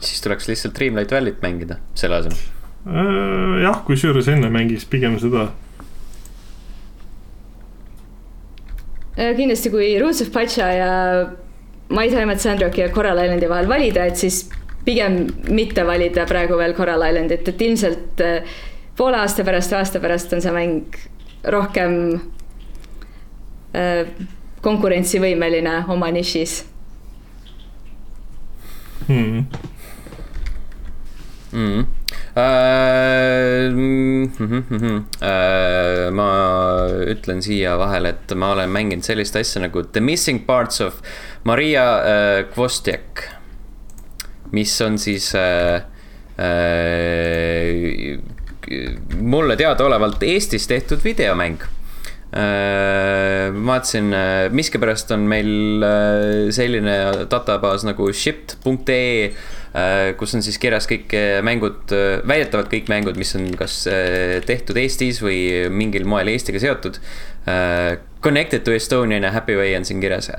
siis 0.00 0.22
tuleks 0.22 0.48
lihtsalt 0.48 0.78
Dreamlight 0.78 1.12
Valley't 1.12 1.42
mängida 1.42 1.80
selle 1.94 2.22
asemel 2.22 2.38
äh,. 2.86 3.62
jah, 3.64 3.82
kusjuures 3.84 4.30
enne 4.32 4.50
mängiks 4.54 4.86
pigem 4.86 5.18
seda 5.18 5.50
äh, 9.18 9.34
kindlasti, 9.36 9.74
kui 9.74 9.90
Roots 10.00 10.22
of 10.22 10.32
Pacha 10.32 10.70
ja 10.72 10.94
My 11.90 12.08
Time 12.08 12.32
at 12.32 12.40
Sandrock 12.40 12.78
ja 12.78 12.88
Coral 12.92 13.18
Islandi 13.24 13.48
vahel 13.48 13.68
valida, 13.68 14.04
et 14.06 14.16
siis 14.20 14.44
pigem 14.84 15.26
mitte 15.50 15.84
valida 15.86 16.26
praegu 16.26 16.58
veel 16.58 16.74
Coral 16.74 17.04
Islandit, 17.10 17.48
et 17.48 17.62
ilmselt 17.62 18.20
äh, 18.24 18.58
poole 18.96 19.20
aasta 19.20 19.44
pärast, 19.44 19.72
aasta 19.72 20.00
pärast 20.00 20.32
on 20.32 20.42
see 20.42 20.54
mäng 20.54 20.98
rohkem 21.54 21.94
äh, 23.76 24.10
konkurentsivõimeline 24.64 25.84
oma 25.92 26.10
nišis 26.14 26.62
hmm.. 29.08 29.46
Mm. 31.52 31.86
Äh, 32.36 33.70
mm 33.72 34.32
-hmm. 34.34 35.02
äh, 35.22 36.10
ma 36.12 36.28
ütlen 37.06 37.42
siia 37.42 37.78
vahele, 37.78 38.08
et 38.08 38.34
ma 38.36 38.52
olen 38.52 38.70
mänginud 38.70 39.02
sellist 39.02 39.36
asja 39.36 39.62
nagu 39.62 39.82
The 39.82 40.00
Missing 40.00 40.46
Parts 40.46 40.80
of 40.80 41.00
Maria 41.44 41.86
äh, 41.98 42.44
Kvostjak 42.52 43.37
mis 44.52 44.80
on 44.84 44.98
siis 44.98 45.32
äh, 45.34 45.82
äh, 46.38 48.18
mulle 49.16 49.56
teadaolevalt 49.56 50.22
Eestis 50.22 50.66
tehtud 50.68 51.04
videomäng 51.04 51.60
äh, 51.62 51.68
vaatasin, 53.66 54.12
miskipärast 54.52 55.10
on 55.16 55.20
meil 55.30 55.84
selline 56.54 56.98
databaas 57.30 57.86
nagu 57.88 58.12
shipped.ee 58.12 59.32
kus 60.18 60.32
on 60.34 60.42
siis 60.42 60.56
kirjas 60.58 60.88
kõik 60.88 61.12
mängud, 61.44 61.92
väidetavalt 62.26 62.70
kõik 62.72 62.88
mängud, 62.90 63.18
mis 63.20 63.34
on 63.36 63.50
kas 63.54 63.84
tehtud 64.48 64.76
Eestis 64.80 65.20
või 65.22 65.68
mingil 65.70 66.08
moel 66.08 66.32
Eestiga 66.32 66.58
seotud. 66.58 66.96
Connected 68.24 68.64
to 68.64 68.72
Estonian 68.74 69.22
ja 69.22 69.30
Happy 69.36 69.54
Way 69.60 69.76
on 69.76 69.84
siin 69.86 70.00
kirjas, 70.02 70.32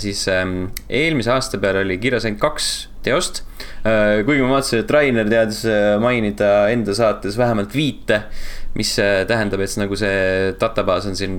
siis 0.00 0.24
ähm, 0.32 0.72
eelmise 0.88 1.30
aasta 1.36 1.60
peale 1.60 1.84
oli 1.84 2.00
kirjas 2.02 2.24
ainult 2.26 2.40
kaks 2.42 2.89
teost. 3.06 3.42
kuigi 3.82 4.42
ma 4.44 4.56
vaatasin, 4.56 4.82
et 4.82 4.90
Rainer 4.92 5.28
teadis 5.28 5.62
mainida 6.02 6.50
enda 6.72 6.94
saates 6.96 7.38
vähemalt 7.40 7.72
viite 7.76 8.24
mis 8.78 8.92
äh, 8.98 9.24
tähendab, 9.26 9.62
et 9.64 9.76
nagu 9.80 9.98
see 9.98 10.54
databaas 10.60 11.08
on 11.10 11.18
siin 11.18 11.34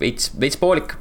veits, 0.00 0.32
veits 0.40 0.58
poolik 0.60 0.96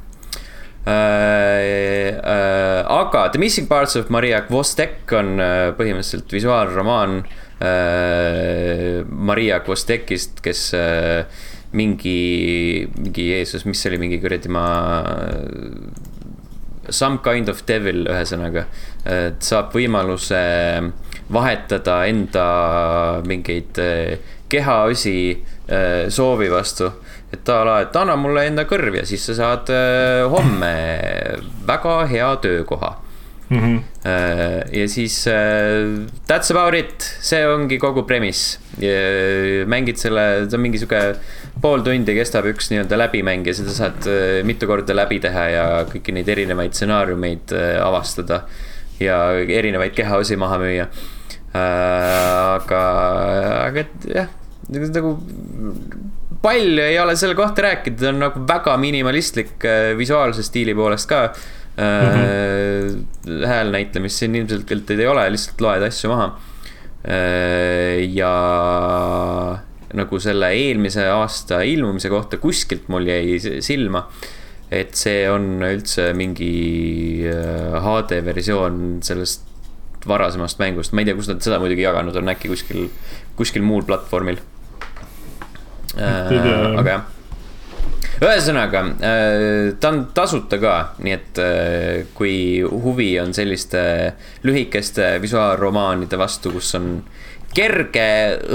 äh,. 0.86 2.18
Äh, 2.20 2.82
aga 2.90 3.28
The 3.34 3.42
Missing 3.42 3.68
Parts 3.70 3.96
of 4.00 4.10
Maria 4.14 4.42
Kvostek 4.46 5.12
on 5.18 5.38
äh, 5.42 5.70
põhimõtteliselt 5.78 6.34
visuaalromaan 6.34 7.22
äh, 7.62 9.02
Maria 9.10 9.60
Kvostekist, 9.66 10.44
kes 10.46 10.70
äh, 10.78 11.26
mingi, 11.74 12.88
mingi 12.98 13.28
Jeesus, 13.34 13.66
mis 13.70 13.82
see 13.82 13.92
oli, 13.92 14.02
mingi 14.06 14.22
kuradi 14.22 14.50
ma 14.50 14.66
some 16.92 17.20
kind 17.24 17.50
of 17.50 17.62
devil, 17.68 18.06
ühesõnaga. 18.10 18.66
et 19.06 19.42
saab 19.44 19.74
võimaluse 19.74 20.40
vahetada 21.34 22.04
enda 22.10 22.46
mingeid 23.28 23.78
eh, 23.82 24.18
kehaosi 24.50 25.18
eh, 25.68 26.08
soovi 26.10 26.50
vastu. 26.52 26.92
et 27.30 27.50
a 27.54 27.60
la, 27.62 27.76
et 27.86 27.96
anna 27.96 28.16
mulle 28.18 28.48
enda 28.50 28.64
kõrv 28.66 28.96
ja 28.98 29.04
siis 29.06 29.28
sa 29.30 29.36
saad 29.38 29.70
eh, 29.70 30.24
homme 30.34 30.72
väga 31.68 32.00
hea 32.10 32.30
töökoha 32.42 32.90
mm. 33.50 33.60
-hmm. 33.60 33.84
ja 34.74 34.88
siis 34.90 35.28
that's 36.28 36.50
about 36.50 36.74
it, 36.74 37.06
see 37.22 37.46
ongi 37.48 37.78
kogu 37.78 38.04
premiss. 38.04 38.60
mängid 39.66 39.98
selle, 39.98 40.50
see 40.50 40.58
on 40.58 40.62
mingi 40.62 40.80
sihuke 40.80 41.16
pool 41.62 41.84
tundi 41.86 42.16
kestab 42.18 42.48
üks 42.52 42.72
nii-öelda 42.72 42.98
läbimäng 43.00 43.48
ja 43.48 43.54
seda 43.58 43.76
saad 43.76 44.10
mitu 44.48 44.68
korda 44.70 44.96
läbi 44.96 45.20
teha 45.24 45.46
ja 45.54 45.64
kõiki 45.90 46.16
neid 46.16 46.30
erinevaid 46.32 46.76
stsenaariumeid 46.76 47.56
avastada. 47.84 48.44
ja 49.00 49.18
erinevaid 49.40 49.94
kehaosi 49.96 50.36
maha 50.36 50.58
müüa 50.60 50.90
aga, 51.56 52.82
aga 53.70 53.86
jah, 54.06 54.28
nagu 54.70 55.14
palju 56.44 56.84
ei 56.84 57.00
ole 57.02 57.16
selle 57.20 57.36
kohta 57.36 57.66
rääkida, 57.66 57.98
ta 58.00 58.12
on 58.12 58.22
nagu 58.24 58.44
väga 58.48 58.76
minimalistlik 58.78 59.66
visuaalse 59.98 60.44
stiili 60.46 60.76
poolest 60.76 61.10
ka 61.10 61.22
mm. 61.30 62.12
-hmm. 62.14 63.48
hääl 63.48 63.72
näitlemist 63.72 64.20
siin 64.22 64.36
ilmselgelt 64.36 64.92
ei 64.92 65.08
ole, 65.08 65.30
lihtsalt 65.32 65.62
loed 65.62 65.84
asju 65.84 66.12
maha. 66.12 66.30
ja 68.14 68.34
nagu 69.98 70.20
selle 70.22 70.52
eelmise 70.54 71.08
aasta 71.10 71.64
ilmumise 71.66 72.12
kohta 72.12 72.38
kuskilt 72.38 72.90
mul 72.92 73.08
jäi 73.10 73.40
silma 73.66 74.04
et 74.70 74.94
see 74.98 75.24
on 75.30 75.64
üldse 75.66 76.12
mingi 76.18 77.26
HD 77.26 78.20
versioon 78.26 79.00
sellest 79.06 79.48
varasemast 80.08 80.60
mängust, 80.62 80.94
ma 80.94 81.04
ei 81.04 81.10
tea, 81.10 81.18
kus 81.18 81.30
nad 81.32 81.44
seda 81.44 81.60
muidugi 81.62 81.84
jaganud 81.84 82.16
on, 82.16 82.32
äkki 82.32 82.52
kuskil, 82.52 82.88
kuskil 83.40 83.66
muul 83.66 83.86
platvormil. 83.88 84.40
Äh,. 85.98 86.36
aga 86.80 86.92
jah. 86.94 87.08
Ühesõnaga, 88.20 88.82
äh, 89.08 89.74
ta 89.80 89.94
on 89.94 90.02
tasuta 90.16 90.60
ka, 90.60 90.74
nii 91.04 91.14
et 91.16 91.40
äh, 91.40 92.08
kui 92.16 92.60
huvi 92.68 93.14
on 93.22 93.32
selliste 93.36 93.82
lühikeste 94.44 95.14
visuaalromaanide 95.24 96.20
vastu, 96.20 96.52
kus 96.56 96.74
on 96.80 96.92
kerge 97.56 98.06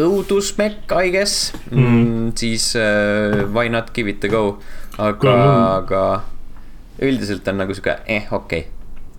õudusmekk, 0.05 0.93
I 1.03 1.11
guess 1.11 1.53
mm, 1.71 1.85
-hmm. 1.85 2.31
siis 2.39 2.75
uh, 2.77 3.45
why 3.55 3.69
not 3.69 3.93
give 3.95 4.11
it 4.11 4.25
a 4.25 4.29
go. 4.29 4.59
aga, 4.99 5.35
aga 5.83 6.23
üldiselt 7.03 7.49
on 7.49 7.59
nagu 7.59 7.75
sihuke 7.75 7.99
eh, 8.07 8.31
okei 8.31 8.61
okay 8.61 8.75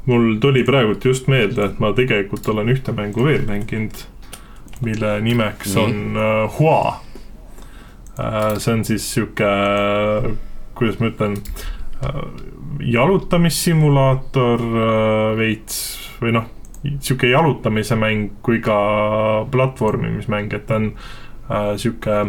mul 0.05 0.37
tuli 0.39 0.63
praegult 0.63 1.05
just 1.05 1.27
meelde, 1.27 1.65
et 1.65 1.79
ma 1.81 1.91
tegelikult 1.97 2.47
olen 2.53 2.69
ühte 2.73 2.93
mängu 2.95 3.25
veel 3.25 3.45
mänginud, 3.47 4.05
mille 4.85 5.15
nimeks 5.25 5.75
Nii. 5.75 5.83
on 5.83 6.19
uh, 6.19 6.57
Hua 6.57 6.79
uh,. 8.19 8.57
see 8.57 8.73
on 8.73 8.85
siis 8.85 9.07
sihuke 9.13 9.49
kuidas 10.75 10.99
ma 10.99 11.09
ütlen 11.09 11.39
uh,, 11.39 12.27
jalutamissimulaator 12.85 14.65
uh, 14.65 15.37
veits 15.39 15.79
või 16.21 16.35
noh, 16.37 16.51
sihuke 16.99 17.29
jalutamise 17.29 17.95
mäng 17.95 18.31
kui 18.41 18.59
ka 18.63 18.77
platvormimismäng, 19.51 20.53
et 20.53 20.65
ta 20.67 20.79
on 20.79 20.91
uh, 20.93 21.73
sihuke 21.77 22.25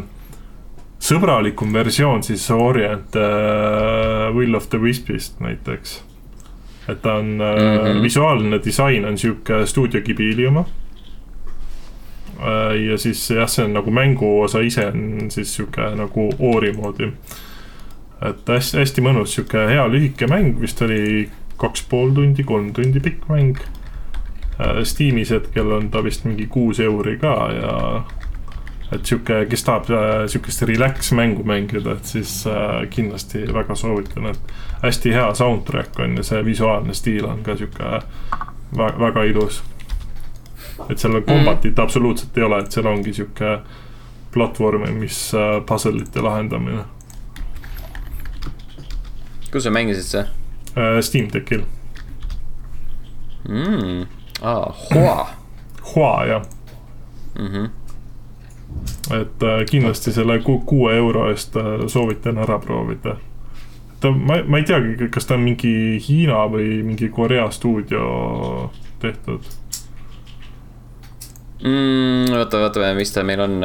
sõbralikum 0.99 1.73
versioon 1.73 2.23
siis 2.23 2.51
Orient 2.51 3.17
uh, 3.21 4.35
Will 4.37 4.55
of 4.57 4.69
the 4.73 4.81
Wispist 4.81 5.41
näiteks 5.41 6.01
et 6.89 7.03
ta 7.03 7.15
on 7.15 7.27
mm, 7.27 7.41
-hmm. 7.41 8.03
visuaalne 8.03 8.61
disain 8.65 9.05
on 9.05 9.19
sihuke 9.19 9.67
stuudio 9.67 10.01
Ghibli 10.01 10.47
oma. 10.47 10.65
Äh, 12.41 12.85
ja 12.91 12.99
siis 12.99 13.31
jah, 13.31 13.49
see 13.49 13.65
on 13.65 13.73
nagu 13.73 13.91
mänguosa 13.91 14.61
ise 14.61 14.87
on 14.87 15.31
siis 15.31 15.57
sihuke 15.57 15.81
nagu 15.97 16.31
oori 16.39 16.73
moodi. 16.73 17.13
et 18.23 18.49
hästi, 18.49 18.79
hästi 18.79 19.01
mõnus 19.01 19.35
sihuke 19.35 19.67
hea 19.69 19.89
lühike 19.89 20.27
mäng, 20.27 20.61
vist 20.61 20.83
oli 20.83 21.31
kaks 21.57 21.83
pool 21.91 22.11
tundi, 22.11 22.45
kolm 22.45 22.73
tundi 22.73 23.01
pikk 23.01 23.29
mäng. 23.29 23.59
Äh, 24.61 24.83
Steamis 24.85 25.31
hetkel 25.31 25.73
on 25.73 25.91
ta 25.91 26.05
vist 26.05 26.25
mingi 26.25 26.47
kuus 26.47 26.81
euri 26.81 27.19
ka 27.21 27.35
ja 27.53 27.75
et 28.93 29.05
sihuke, 29.07 29.43
kes 29.51 29.65
tahab 29.67 29.91
äh, 29.91 30.25
sihukest 30.31 30.63
relax 30.63 31.13
mängu 31.13 31.45
mängida, 31.45 31.93
et 31.93 32.05
siis 32.07 32.47
äh, 32.47 32.87
kindlasti 32.91 33.43
väga 33.53 33.75
soovitan, 33.75 34.31
et 34.31 34.55
hästi 34.83 35.13
hea 35.13 35.27
soundtrack 35.35 35.99
on 36.01 36.17
ja 36.17 36.25
see 36.27 36.45
visuaalne 36.47 36.95
stiil 36.95 37.27
on 37.27 37.43
ka 37.45 37.57
sihuke 37.59 38.01
väga, 38.77 39.25
ilus. 39.25 39.63
et 40.89 40.99
seal 40.99 41.21
kombatit 41.21 41.77
mm. 41.77 41.83
absoluutselt 41.83 42.39
ei 42.39 42.47
ole, 42.47 42.63
et 42.63 42.73
seal 42.73 42.87
ongi 42.87 43.13
sihuke 43.13 43.59
platvormi, 44.33 44.93
mis 44.93 45.21
äh, 45.35 45.59
puzzle'ite 45.67 46.23
lahendamine. 46.23 46.85
kus 49.53 49.65
sa 49.65 49.71
mängisid 49.71 50.13
see 50.13 50.27
äh,? 50.77 51.01
Steam 51.01 51.29
Deckil 51.33 51.65
mm.. 53.49 54.16
Aa, 54.43 54.75
Hua. 54.95 55.27
Hua, 55.95 56.27
jah 56.27 56.43
mm. 57.39 57.47
-hmm 57.47 57.71
et 59.11 59.43
äh, 59.43 59.65
kindlasti 59.71 60.13
selle 60.13 60.39
ku, 60.45 60.59
kuue 60.67 60.97
euro 60.97 61.29
eest 61.31 61.57
äh, 61.57 61.87
soovitan 61.87 62.39
ära 62.43 62.59
proovida. 62.59 63.17
ta, 64.01 64.11
ma, 64.11 64.41
ma 64.47 64.59
ei 64.59 64.65
teagi, 64.69 65.09
kas 65.13 65.29
ta 65.29 65.37
on 65.39 65.45
mingi 65.47 66.01
Hiina 66.09 66.43
või 66.53 66.83
mingi 66.85 67.09
Korea 67.09 67.47
stuudio 67.51 68.03
tehtud 69.01 69.47
mm,. 71.63 72.35
oota, 72.37 72.61
vaatame, 72.67 72.95
mis 72.99 73.15
ta 73.15 73.25
meil 73.25 73.41
on 73.47 73.65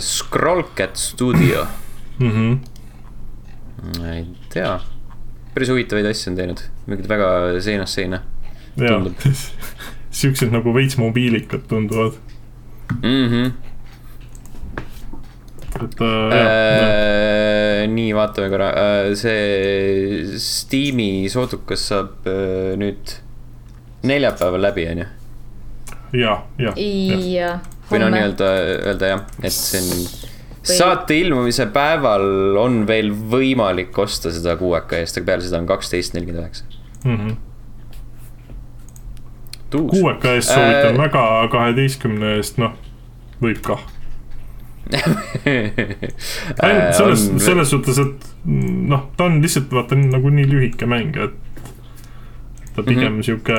Scrollcat 0.00 0.96
Studio 0.96 1.66
mm. 2.18 2.30
-hmm. 2.30 4.04
ei 4.12 4.26
tea, 4.52 4.76
päris 5.54 5.72
huvitavaid 5.72 6.06
asju 6.12 6.30
on 6.30 6.38
teinud, 6.38 6.62
mingid 6.86 7.08
väga 7.08 7.60
seinast 7.60 7.98
seina. 7.98 8.22
siuksed 10.12 10.52
nagu 10.52 10.74
veits 10.76 10.98
mobiilikad 11.00 11.68
tunduvad 11.68 12.18
mm. 13.02 13.28
-hmm 13.28 13.52
et 15.80 16.00
äh, 16.00 16.32
äh, 16.38 17.86
nii, 17.90 18.12
vaatame 18.16 18.50
korra 18.52 18.68
äh,, 18.76 19.14
see 19.18 20.38
Steam'i 20.40 21.28
soodukas 21.32 21.86
saab 21.92 22.28
äh, 22.28 22.74
nüüd 22.80 23.14
neljapäeval 24.06 24.66
läbi, 24.68 24.86
on 24.92 25.02
ju? 25.04 25.06
ja, 26.22 26.34
ja, 26.60 26.74
ja. 26.76 27.54
või 27.90 28.02
no 28.02 28.10
nii-öelda 28.12 28.50
öelda 28.90 29.14
jah, 29.14 29.24
et 29.40 29.56
see 29.56 29.80
on 29.80 29.88
või... 29.94 30.74
saate 30.74 31.16
ilmumise 31.22 31.68
päeval 31.72 32.58
on 32.60 32.82
veel 32.88 33.12
võimalik 33.32 33.96
osta 34.04 34.32
seda 34.34 34.58
kuueka 34.60 35.00
eest, 35.00 35.18
aga 35.18 35.32
peale 35.32 35.46
seda 35.46 35.62
on 35.62 35.70
kaksteist 35.70 36.18
nelikümmend 36.18 36.44
üheksa. 36.44 37.48
Mhm. 39.78 39.88
kuueka 39.88 40.36
eest 40.36 40.52
soovitan 40.52 40.94
äh... 40.94 40.98
väga, 40.98 41.48
kaheteistkümne 41.52 42.36
eest, 42.36 42.58
noh, 42.62 42.76
võib 43.42 43.60
kah 43.66 43.82
ainult 46.62 46.94
selles, 46.96 47.22
selles 47.40 47.70
suhtes, 47.70 47.98
et 48.02 48.26
noh, 48.44 49.06
ta 49.16 49.28
on 49.30 49.38
lihtsalt 49.42 49.72
vaata 49.72 49.96
nagu 49.96 50.32
nii 50.34 50.48
lühike 50.50 50.88
mäng, 50.90 51.16
et 51.16 51.38
ta 52.74 52.82
pigem 52.82 53.12
mm 53.12 53.18
-hmm. 53.18 53.22
sihuke 53.22 53.58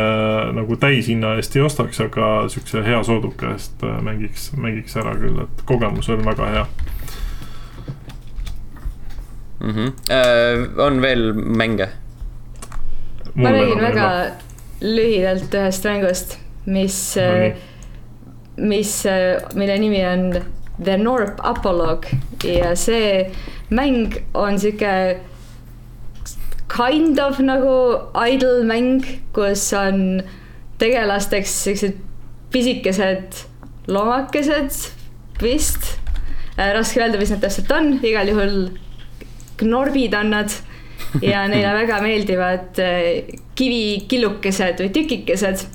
nagu 0.53 0.75
täishinna 0.75 1.35
eest 1.35 1.55
ei 1.55 1.61
ostaks, 1.61 2.01
aga 2.01 2.49
siukse 2.49 2.83
hea 2.85 3.03
sooduka 3.03 3.51
eest 3.51 3.83
äh, 3.83 4.01
mängiks, 4.01 4.51
mängiks 4.57 4.97
ära 4.97 5.15
küll, 5.15 5.43
et 5.43 5.61
kogemus 5.65 6.09
on 6.09 6.25
väga 6.25 6.45
hea 6.45 6.65
mm. 9.59 9.69
-hmm. 9.69 10.79
on 10.79 11.01
veel 11.01 11.33
mänge? 11.33 11.89
ma 13.35 13.51
räägin 13.51 13.81
väga 13.81 14.31
lühidalt 14.83 15.53
ühest 15.55 15.85
mängust, 15.87 16.37
mis 16.65 16.97
No 17.17 17.29
nii., 17.39 17.53
mis, 18.57 18.91
mille 19.57 19.77
nimi 19.81 20.01
on 20.05 20.27
The 20.83 20.97
Norp 20.97 21.39
Apolog 21.41 22.05
ja 22.45 22.75
see 22.77 23.31
mäng 23.73 24.13
on 24.37 24.59
sihuke 24.61 25.19
kind 26.73 27.19
of 27.21 27.39
nagu 27.39 27.75
idle 28.17 28.63
mäng, 28.65 29.05
kus 29.33 29.65
on 29.77 30.23
tegelasteks 30.81 31.55
siuksed 31.65 31.97
pisikesed 32.53 33.43
loomakesed 33.87 34.77
vist. 35.41 35.97
raske 36.57 37.01
öelda, 37.01 37.17
mis 37.17 37.31
nad 37.33 37.41
täpselt 37.41 37.71
on, 37.73 37.95
igal 38.05 38.29
juhul 38.29 38.57
knorbid 39.57 40.13
on 40.17 40.29
nad 40.33 40.53
ja 41.21 41.43
neile 41.49 41.73
väga 41.75 41.99
meeldivad 42.03 42.81
eh, 42.81 43.35
kivikillukesed 43.57 44.81
või 44.81 44.91
tükikesed. 44.95 45.65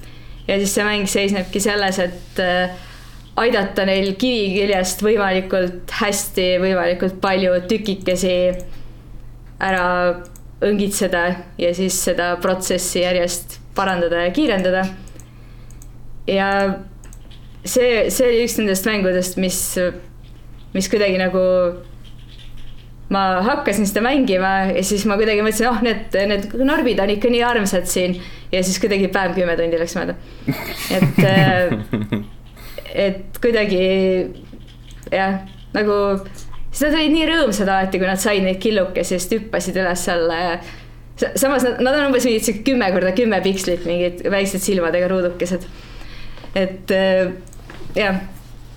ja 0.49 0.57
siis 0.59 0.75
see 0.75 0.87
mäng 0.87 1.09
seisnebki 1.11 1.61
selles, 1.63 1.99
et 2.03 2.43
eh, 2.43 2.75
aidata 3.39 3.85
neil 3.87 4.15
kiviküljest 4.19 5.05
võimalikult 5.05 5.93
hästi, 6.01 6.49
võimalikult 6.63 7.21
palju 7.23 7.55
tükikesi 7.71 8.35
ära 9.63 9.87
õngitseda 10.65 11.25
ja 11.61 11.71
siis 11.75 11.97
seda 12.09 12.33
protsessi 12.43 13.05
järjest 13.05 13.61
parandada 13.79 14.25
ja 14.25 14.33
kiirendada. 14.35 14.83
ja 16.27 16.49
see, 17.65 18.09
see 18.11 18.27
oli 18.27 18.43
üks 18.47 18.59
nendest 18.59 18.89
mängudest, 18.89 19.39
mis, 19.39 19.61
mis 20.75 20.91
kuidagi 20.91 21.21
nagu 21.21 21.45
ma 23.13 23.43
hakkasin 23.45 23.87
seda 23.89 24.03
mängima 24.05 24.53
ja 24.75 24.83
siis 24.85 25.07
ma 25.09 25.17
kuidagi 25.21 25.45
mõtlesin, 25.45 25.69
oh, 25.71 25.79
need, 25.85 26.17
need 26.29 26.51
narbid 26.69 27.01
on 27.01 27.13
ikka 27.15 27.31
nii 27.33 27.45
armsad 27.47 27.89
siin 27.89 28.19
ja 28.53 28.61
siis 28.65 28.81
kuidagi 28.83 29.09
päev 29.13 29.37
kümme 29.37 29.55
tundi 29.57 29.81
läks 29.81 29.97
mööda. 29.97 30.17
et, 30.99 31.23
et 33.09 33.41
kuidagi 33.41 33.87
jah, 35.13 35.41
nagu 35.77 35.97
siis 36.71 36.85
nad 36.85 36.99
olid 36.99 37.15
nii 37.15 37.29
rõõmsad 37.31 37.71
alati, 37.73 38.01
kui 38.01 38.09
nad 38.09 38.21
said 38.23 38.45
neid 38.45 38.61
killukesi 38.63 39.17
ja 39.17 39.23
siis 39.23 39.39
hüppasid 39.39 39.79
üles 39.81 40.05
selle. 40.05 40.41
samas 41.19 41.65
nad, 41.65 41.81
nad 41.81 41.95
on 41.95 42.11
umbes 42.11 42.29
mingid 42.29 42.45
sihuke 42.45 42.67
kümme 42.71 42.91
korda 42.95 43.15
kümme 43.17 43.41
pikslit, 43.45 43.87
mingid 43.89 44.21
väiksed 44.31 44.63
silmadega 44.65 45.09
ruudukesed. 45.11 45.65
et 46.55 46.93
äh, 46.93 47.33
jah, 47.97 48.21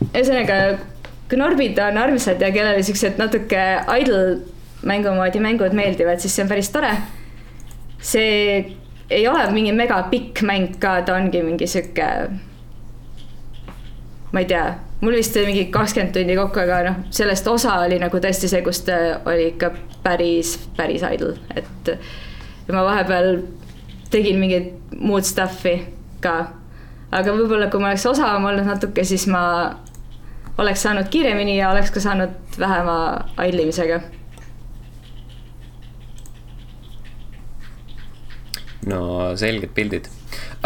ühesõnaga 0.07 0.61
knorbid 1.31 1.79
on 1.79 1.97
armsad 1.97 2.41
ja 2.41 2.51
kellele 2.51 2.83
siuksed 2.83 3.19
natuke 3.21 3.63
idle 3.99 4.21
mängu 4.87 5.13
moodi 5.15 5.39
mängud 5.39 5.73
meeldivad, 5.77 6.19
siis 6.19 6.35
see 6.35 6.43
on 6.45 6.49
päris 6.49 6.69
tore. 6.73 6.91
see 8.01 8.77
ei 9.09 9.27
ole 9.27 9.51
mingi 9.51 9.73
megapikk 9.75 10.41
mäng 10.47 10.79
ka, 10.79 11.01
ta 11.05 11.15
ongi 11.15 11.43
mingi 11.43 11.67
sihuke. 11.67 12.07
ma 14.31 14.39
ei 14.39 14.45
tea, 14.45 14.65
mul 15.01 15.15
vist 15.15 15.35
oli 15.35 15.45
mingi 15.51 15.65
kakskümmend 15.73 16.13
tundi 16.15 16.35
kokku, 16.35 16.59
aga 16.63 16.81
noh, 16.87 16.99
sellest 17.11 17.47
osa 17.47 17.75
oli 17.85 17.99
nagu 17.99 18.17
tõesti 18.23 18.49
see, 18.49 18.61
kus 18.65 18.83
ta 18.87 18.97
oli 19.25 19.51
ikka 19.51 19.71
päris, 20.03 20.55
päris 20.77 21.03
idle, 21.03 21.35
et. 21.55 21.93
ma 22.71 22.85
vahepeal 22.87 23.41
tegin 24.11 24.39
mingit 24.39 24.95
muud 24.99 25.27
stuff'i 25.27 25.77
ka. 26.23 26.35
aga 27.11 27.35
võib-olla, 27.35 27.67
kui 27.69 27.83
ma 27.83 27.91
oleks 27.91 28.05
osavam 28.07 28.45
olnud 28.49 28.67
natuke, 28.67 29.03
siis 29.03 29.27
ma 29.27 29.43
oleks 30.57 30.83
saanud 30.83 31.09
kiiremini 31.11 31.57
ja 31.57 31.69
oleks 31.71 31.91
ka 31.91 31.99
saanud 32.03 32.57
vähema 32.59 32.97
idlimisega. 33.47 34.01
no 38.89 39.35
selged 39.37 39.69
pildid 39.77 40.07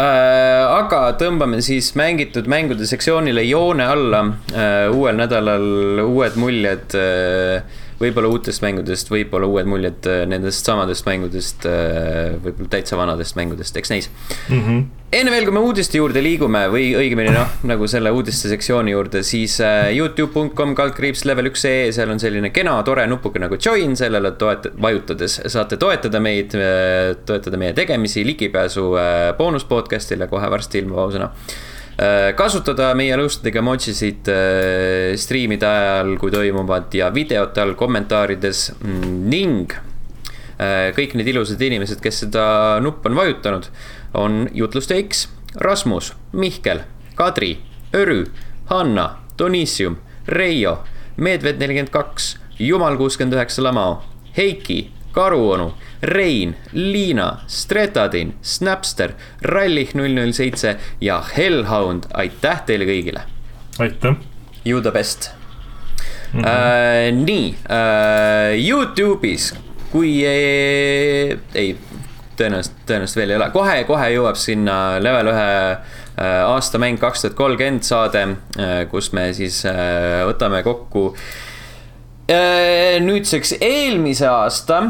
äh,. 0.00 0.62
aga 0.72 1.00
tõmbame 1.20 1.58
siis 1.60 1.90
mängitud 2.00 2.46
mängude 2.48 2.86
sektsioonile 2.88 3.42
joone 3.44 3.84
alla 3.84 4.22
äh,. 4.56 4.86
uuel 4.88 5.18
nädalal 5.20 5.66
uued 6.06 6.38
muljed 6.40 6.96
äh,, 6.96 7.60
võib-olla 8.00 8.28
uutest 8.32 8.62
mängudest, 8.64 9.10
võib-olla 9.12 9.48
uued 9.48 9.68
muljed 9.70 10.06
äh, 10.10 10.24
nendest 10.28 10.68
samadest 10.68 11.06
mängudest 11.08 11.66
äh,, 11.68 12.36
võib-olla 12.42 12.70
täitsa 12.76 12.98
vanadest 12.98 13.38
mängudest, 13.38 13.76
eks 13.76 13.92
näis 13.92 14.08
mm. 14.48 14.60
-hmm. 14.60 14.82
enne 15.20 15.32
veel, 15.32 15.46
kui 15.48 15.56
me 15.56 15.62
uudiste 15.64 16.00
juurde 16.00 16.22
liigume 16.24 16.66
või 16.72 16.90
õigemini 16.98 17.32
noh, 17.34 17.54
nagu 17.70 17.88
selle 17.90 18.12
uudiste 18.12 18.50
sektsiooni 18.52 18.92
juurde, 18.92 19.22
siis 19.26 19.58
äh, 19.64 19.90
Youtube.com 19.96 20.74
kaldkriips 20.78 21.24
level 21.28 21.52
üks 21.52 21.64
ee, 21.68 21.92
seal 21.96 22.12
on 22.12 22.20
selline 22.20 22.50
kena 22.52 22.76
tore 22.86 23.06
nupuke 23.10 23.40
nagu 23.42 23.56
join, 23.60 23.96
sellele 23.96 24.34
toet-, 24.40 24.72
vajutades 24.82 25.40
saate 25.46 25.80
toetada 25.80 26.20
meid, 26.20 26.52
toetada 27.26 27.56
meie 27.60 27.72
tegemisi, 27.76 28.26
ligipääsu 28.26 28.90
äh, 29.00 29.30
boonus 29.38 29.64
podcast'ile 29.64 30.28
kohe 30.28 30.50
varsti 30.52 30.84
ilmub 30.84 31.00
ausõna 31.06 31.32
kasutada 32.36 32.90
meie 32.98 33.16
lõustadega 33.16 33.62
emojisid 33.62 34.28
äh, 34.28 35.14
striimide 35.16 35.64
ajal, 35.64 36.16
kui 36.20 36.32
toimuvad 36.34 36.92
ja 36.94 37.08
videote 37.14 37.62
all 37.62 37.76
kommentaarides. 37.78 38.66
Mm, 38.82 39.14
ning 39.32 39.72
äh, 40.60 40.92
kõik 40.96 41.16
need 41.16 41.30
ilusad 41.32 41.62
inimesed, 41.62 42.02
kes 42.04 42.26
seda 42.26 42.44
nuppu 42.84 43.08
on 43.08 43.16
vajutanud, 43.16 43.70
on 44.16 44.44
Jutluste 44.52 44.98
X, 45.06 45.26
Rasmus, 45.56 46.12
Mihkel, 46.36 46.84
Kadri, 47.16 47.54
Örü, 47.96 48.26
Hanna, 48.68 49.08
Donissium, 49.38 49.96
Reio, 50.28 50.82
Medved 51.16 51.62
nelikümmend 51.62 51.94
kaks, 51.94 52.34
Jumal 52.60 52.96
kuuskümmend 53.00 53.38
üheksa 53.38 53.64
Lamao, 53.64 54.02
Heiki, 54.36 54.90
Karuonu, 55.16 55.74
Rein, 56.02 56.56
Liina, 56.72 57.38
Stretadin, 57.46 58.34
Snapster, 58.42 59.14
Rallih 59.42 59.94
null 59.96 60.12
null 60.12 60.34
seitse 60.36 60.74
ja 61.00 61.22
Hellhound, 61.36 62.10
aitäh 62.12 62.60
teile 62.68 62.84
kõigile. 62.84 63.22
aitäh. 63.78 64.16
You 64.64 64.80
the 64.80 64.92
best 64.92 65.30
mm. 66.32 66.40
-hmm. 66.40 66.48
äh, 66.48 67.12
nii 67.12 67.54
äh,, 67.70 68.68
Youtube'is, 68.68 69.54
kui 69.90 70.26
ei, 70.26 71.38
ei, 71.54 71.78
tõenäoliselt, 72.36 72.76
tõenäoliselt 72.86 73.16
veel 73.16 73.30
ei 73.30 73.36
ole, 73.36 73.50
kohe-kohe 73.50 74.12
jõuab 74.18 74.36
sinna 74.36 74.98
level 75.00 75.32
ühe 75.32 75.48
äh, 75.72 76.44
aastamäng 76.44 77.00
kaks 77.00 77.24
tuhat 77.24 77.40
kolmkümmend 77.40 77.88
saade 77.88 78.22
äh,, 78.28 78.84
kus 78.90 79.12
me 79.12 79.30
siis 79.32 79.64
äh, 79.64 80.26
võtame 80.28 80.62
kokku 80.62 81.08
äh, 81.14 81.45
nüüdseks 82.26 83.52
eelmise 83.62 84.26
aasta 84.26 84.80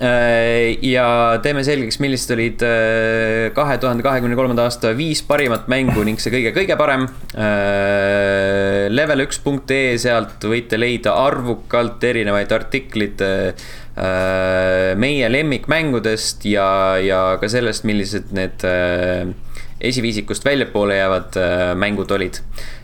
äh, 0.00 0.78
ja 0.80 1.36
teeme 1.44 1.60
selgeks, 1.66 1.98
millised 2.00 2.32
olid 2.32 2.62
äh, 2.64 3.50
kahe 3.56 3.76
tuhande 3.82 4.04
kahekümne 4.06 4.38
kolmanda 4.38 4.64
aasta 4.64 4.94
viis 4.96 5.20
parimat 5.26 5.68
mängu 5.68 6.06
ning 6.08 6.16
see 6.22 6.32
kõige-kõige 6.32 6.78
parem 6.80 7.04
äh,. 7.36 8.88
level1.ee, 8.96 9.98
sealt 10.00 10.46
võite 10.48 10.80
leida 10.80 11.18
arvukalt 11.20 12.00
erinevaid 12.08 12.56
artikleid 12.56 13.20
äh, 13.26 13.68
meie 14.96 15.28
lemmikmängudest 15.32 16.48
ja, 16.48 16.96
ja 17.04 17.20
ka 17.40 17.52
sellest, 17.52 17.84
millised 17.84 18.32
need 18.36 18.64
äh, 18.64 19.26
esiviisikust 19.80 20.44
väljapoole 20.44 20.96
jäävad 20.96 21.36
äh, 21.36 21.74
mängud 21.76 22.10
olid. 22.10 22.40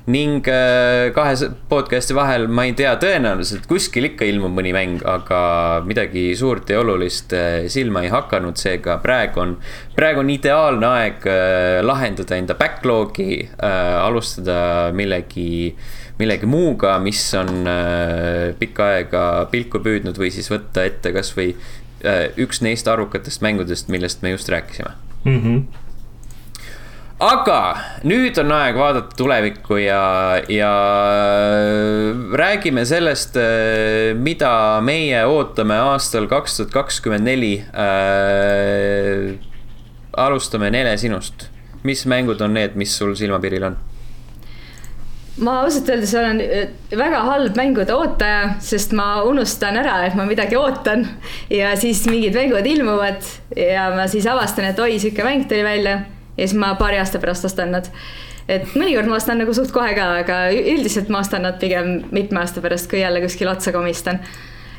ning 0.06 0.48
äh, 0.50 1.12
kahe 1.14 1.48
podcast'i 1.70 2.14
vahel 2.14 2.48
ma 2.50 2.64
ei 2.66 2.72
tea, 2.76 2.90
tõenäoliselt 3.00 3.68
kuskil 3.70 4.08
ikka 4.10 4.26
ilmub 4.26 4.50
mõni 4.56 4.72
mäng, 4.74 5.04
aga 5.06 5.82
midagi 5.86 6.32
suurt 6.36 6.72
ja 6.74 6.80
olulist 6.82 7.32
äh, 7.38 7.68
silma 7.72 8.02
ei 8.02 8.10
hakanud, 8.12 8.58
seega 8.58 8.98
praegu 9.04 9.40
on, 9.44 9.56
praegu 9.96 10.24
on 10.24 10.32
ideaalne 10.34 10.88
aeg 10.88 11.28
lahendada 11.86 12.36
enda 12.36 12.56
backlog'i 12.58 13.44
alustada 13.62 14.90
millegi 14.96 15.76
millegi 16.18 16.46
muuga, 16.46 16.96
mis 17.02 17.22
on 17.38 17.62
pikka 18.58 18.88
aega 18.96 19.22
pilku 19.54 19.80
püüdnud 19.82 20.18
või 20.18 20.32
siis 20.34 20.50
võtta 20.52 20.84
ette 20.86 21.14
kasvõi 21.14 21.54
üks 22.42 22.60
neist 22.62 22.90
arvukatest 22.90 23.42
mängudest, 23.42 23.88
millest 23.88 24.22
me 24.22 24.34
just 24.34 24.50
rääkisime. 24.50 24.92
Mm 25.24 25.40
-hmm. 25.40 25.82
Aga 27.22 27.58
nüüd 28.08 28.38
on 28.42 28.50
aeg 28.56 28.78
vaadata 28.78 29.16
tulevikku 29.18 29.78
ja, 29.78 30.02
ja 30.50 30.72
räägime 32.38 32.84
sellest, 32.88 33.38
mida 34.18 34.54
meie 34.84 35.22
ootame 35.30 35.78
aastal 35.92 36.26
kaks 36.30 36.58
tuhat 36.58 36.74
kakskümmend 36.74 37.28
neli. 37.28 37.54
alustame 40.12 40.68
Nele 40.70 40.96
sinust, 41.00 41.46
mis 41.88 42.04
mängud 42.10 42.42
on 42.44 42.52
need, 42.58 42.74
mis 42.76 42.92
sul 42.98 43.14
silmapiiril 43.16 43.70
on? 43.70 43.78
ma 45.40 45.60
ausalt 45.62 45.88
öeldes 45.88 46.10
olen 46.18 46.40
äh, 46.44 46.66
väga 46.98 47.22
halb 47.24 47.56
mängude 47.56 47.94
ootaja, 47.96 48.58
sest 48.60 48.92
ma 48.92 49.22
unustan 49.24 49.78
ära, 49.80 50.02
et 50.04 50.16
ma 50.18 50.26
midagi 50.28 50.58
ootan 50.60 51.06
ja 51.48 51.72
siis 51.80 52.02
mingid 52.10 52.36
mängud 52.36 52.68
ilmuvad 52.68 53.24
ja 53.56 53.88
ma 53.96 54.04
siis 54.12 54.28
avastan, 54.28 54.68
et 54.68 54.82
oi, 54.84 54.98
sihuke 55.00 55.24
mäng 55.24 55.46
tuli 55.48 55.64
välja 55.64 56.02
ja 56.36 56.46
siis 56.46 56.58
ma 56.58 56.74
paari 56.80 57.00
aasta 57.00 57.20
pärast 57.22 57.44
ostan 57.48 57.72
nad. 57.74 57.90
et 58.48 58.74
mõnikord 58.74 59.08
ma 59.08 59.18
ostan 59.20 59.38
nagu 59.38 59.54
suht 59.54 59.72
kohe 59.74 59.92
ka, 59.96 60.08
aga 60.24 60.38
üldiselt 60.52 61.12
ma 61.12 61.20
ostan 61.22 61.46
nad 61.46 61.60
pigem 61.60 62.02
mitme 62.10 62.42
aasta 62.42 62.64
pärast, 62.64 62.90
kui 62.90 63.02
jälle 63.02 63.22
kuskil 63.24 63.50
otsa 63.52 63.72
komistan. 63.72 64.20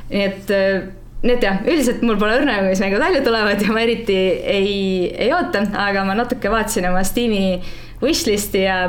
nii 0.10 0.26
et 0.28 0.52
äh, 0.52 0.90
nii 1.24 1.38
et 1.38 1.46
jah, 1.46 1.62
üldiselt 1.64 2.04
mul 2.04 2.18
pole 2.20 2.36
õrna, 2.42 2.60
mis 2.68 2.82
mängud 2.84 3.00
välja 3.00 3.24
tulevad 3.24 3.62
ja 3.64 3.72
ma 3.72 3.84
eriti 3.86 4.18
ei, 4.18 4.74
ei 5.16 5.32
oota, 5.34 5.64
aga 5.86 6.04
ma 6.08 6.18
natuke 6.20 6.52
vaatasin 6.52 6.90
oma 6.90 7.04
Steam'i 7.08 7.62
wishlist'i 8.04 8.66
ja 8.66 8.80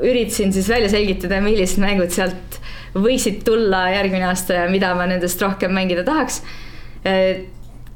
üritasin 0.00 0.52
siis 0.52 0.68
välja 0.68 0.90
selgitada, 0.92 1.40
millised 1.44 1.80
mängud 1.80 2.12
sealt 2.12 2.58
võiksid 2.92 3.40
tulla 3.46 3.86
järgmine 3.94 4.28
aasta 4.28 4.58
ja 4.58 4.68
mida 4.70 4.92
ma 4.98 5.06
nendest 5.08 5.40
rohkem 5.42 5.72
mängida 5.72 6.04
tahaks. 6.04 6.42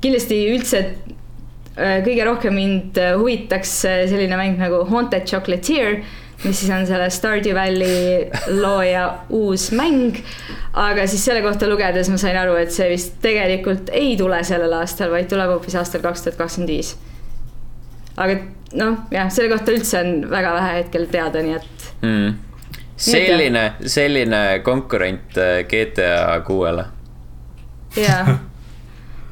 kindlasti 0.00 0.38
üldse 0.54 0.80
äh, 0.80 1.13
kõige 1.74 2.26
rohkem 2.28 2.54
mind 2.54 2.98
huvitaks 3.18 3.80
selline 3.82 4.36
mäng 4.38 4.60
nagu 4.60 4.84
Haunted 4.86 5.26
Chocolatier 5.26 6.04
mis 6.44 6.60
siis 6.60 6.70
on 6.74 6.86
selle 6.86 7.10
Stardew 7.10 7.54
Valley 7.54 8.30
looja 8.60 9.18
uus 9.42 9.70
mäng. 9.72 10.16
aga 10.72 11.06
siis 11.06 11.24
selle 11.24 11.42
kohta 11.42 11.68
lugedes 11.68 12.10
ma 12.10 12.18
sain 12.20 12.36
aru, 12.36 12.56
et 12.60 12.72
see 12.74 12.88
vist 12.90 13.18
tegelikult 13.22 13.92
ei 13.92 14.16
tule 14.18 14.40
sellel 14.44 14.72
aastal, 14.80 15.12
vaid 15.14 15.28
tuleb 15.30 15.54
hoopis 15.54 15.76
aastal 15.78 16.02
kaks 16.04 16.24
tuhat 16.24 16.40
kakskümmend 16.40 16.72
viis. 16.74 16.94
aga 18.16 18.38
noh, 18.80 19.04
jah, 19.14 19.30
selle 19.32 19.52
kohta 19.52 19.74
üldse 19.74 20.00
on 20.00 20.16
väga 20.30 20.56
vähe 20.58 20.72
hetkel 20.80 21.06
teada, 21.12 21.44
nii 21.44 21.56
et 21.60 21.86
mm.. 22.02 22.34
selline, 22.96 23.64
selline 23.86 24.42
konkurent 24.66 25.38
äh, 25.38 25.60
GTA 25.70 26.40
kuuele. 26.46 26.88
jaa, 27.96 28.38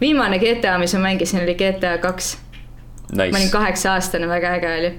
viimane 0.03 0.39
GTA, 0.43 0.77
mis 0.83 0.95
ma 0.99 1.07
mängisin, 1.09 1.43
oli 1.47 1.55
GTA 1.55 1.97
kaks 2.03 2.35
nice.. 3.13 3.31
ma 3.33 3.39
olin 3.39 3.51
kaheksa 3.55 3.95
aastane, 3.97 4.29
väga 4.29 4.55
äge 4.59 4.77
oli 4.81 4.93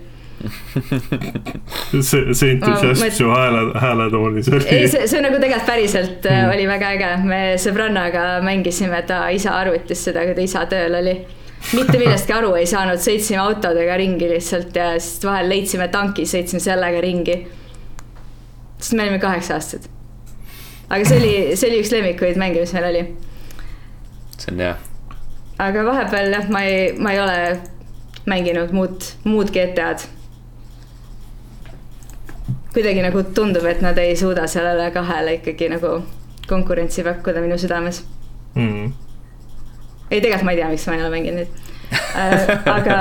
see, 2.01 2.33
see 2.33 2.51
entusiasm 2.51 3.11
su 3.15 3.29
hääle, 3.31 3.61
hääletoonis 3.79 4.49
oli. 4.49 4.67
ei, 4.67 4.87
see, 4.91 5.07
see 5.07 5.21
nagu 5.23 5.37
tegelikult 5.39 5.69
päriselt 5.69 6.27
Mm. 6.27 6.51
oli 6.53 6.67
väga 6.67 6.89
äge, 6.97 7.09
me 7.27 7.39
sõbrannaga 7.61 8.23
mängisime 8.43 9.01
ta 9.07 9.27
isa 9.31 9.53
arvutis 9.55 10.03
seda, 10.07 10.25
kui 10.27 10.35
ta 10.35 10.43
isa 10.43 10.65
tööl 10.71 10.95
oli. 10.99 11.15
mitte 11.77 11.97
millestki 11.99 12.33
aru 12.35 12.53
ei 12.59 12.65
saanud, 12.67 12.99
sõitsime 12.99 13.39
autodega 13.39 13.97
ringi 13.99 14.27
lihtsalt 14.33 14.75
ja 14.75 14.93
siis 14.99 15.23
vahel 15.23 15.47
leidsime 15.51 15.87
tanki, 15.93 16.25
sõitsime 16.27 16.59
sellega 16.63 17.01
ringi. 17.03 17.37
sest 18.79 18.97
me 18.97 19.05
olime 19.05 19.19
kaheksa 19.23 19.59
aastased. 19.59 19.87
aga 20.89 21.05
see 21.05 21.21
oli, 21.21 21.35
see 21.55 21.69
oli 21.69 21.83
üks 21.83 21.93
lemmikuid 21.93 22.41
mänge, 22.41 22.65
mis 22.65 22.73
meil 22.75 22.89
oli. 22.89 23.05
see 24.37 24.51
on 24.51 24.65
hea. 24.65 24.75
Aga 25.59 25.85
vahepeal 25.85 26.33
jah, 26.33 26.49
ma 26.49 26.63
ei, 26.65 26.91
ma 26.97 27.13
ei 27.13 27.19
ole 27.19 27.37
mänginud 28.25 28.71
muud, 28.73 29.13
muud 29.27 29.51
GTA-d 29.53 30.09
kuidagi 32.73 33.03
nagu 33.05 33.21
tundub, 33.37 33.65
et 33.69 33.81
nad 33.85 33.97
ei 34.01 34.15
suuda 34.17 34.47
sellele 34.49 34.89
kahele 34.95 35.37
ikkagi 35.37 35.69
nagu 35.69 35.99
konkurentsi 36.49 37.03
pakkuda 37.05 37.41
minu 37.43 37.57
südames. 37.61 38.01
Mm.. 38.55 38.93
ei, 40.11 40.21
tegelikult 40.21 40.45
ma 40.45 40.53
ei 40.53 40.59
tea, 40.61 40.69
miks 40.71 40.87
ma 40.87 40.95
ei 40.97 41.03
ole 41.03 41.11
mänginud 41.13 41.41
neid. 41.41 41.59
Äh, 41.93 42.49
aga 42.69 42.97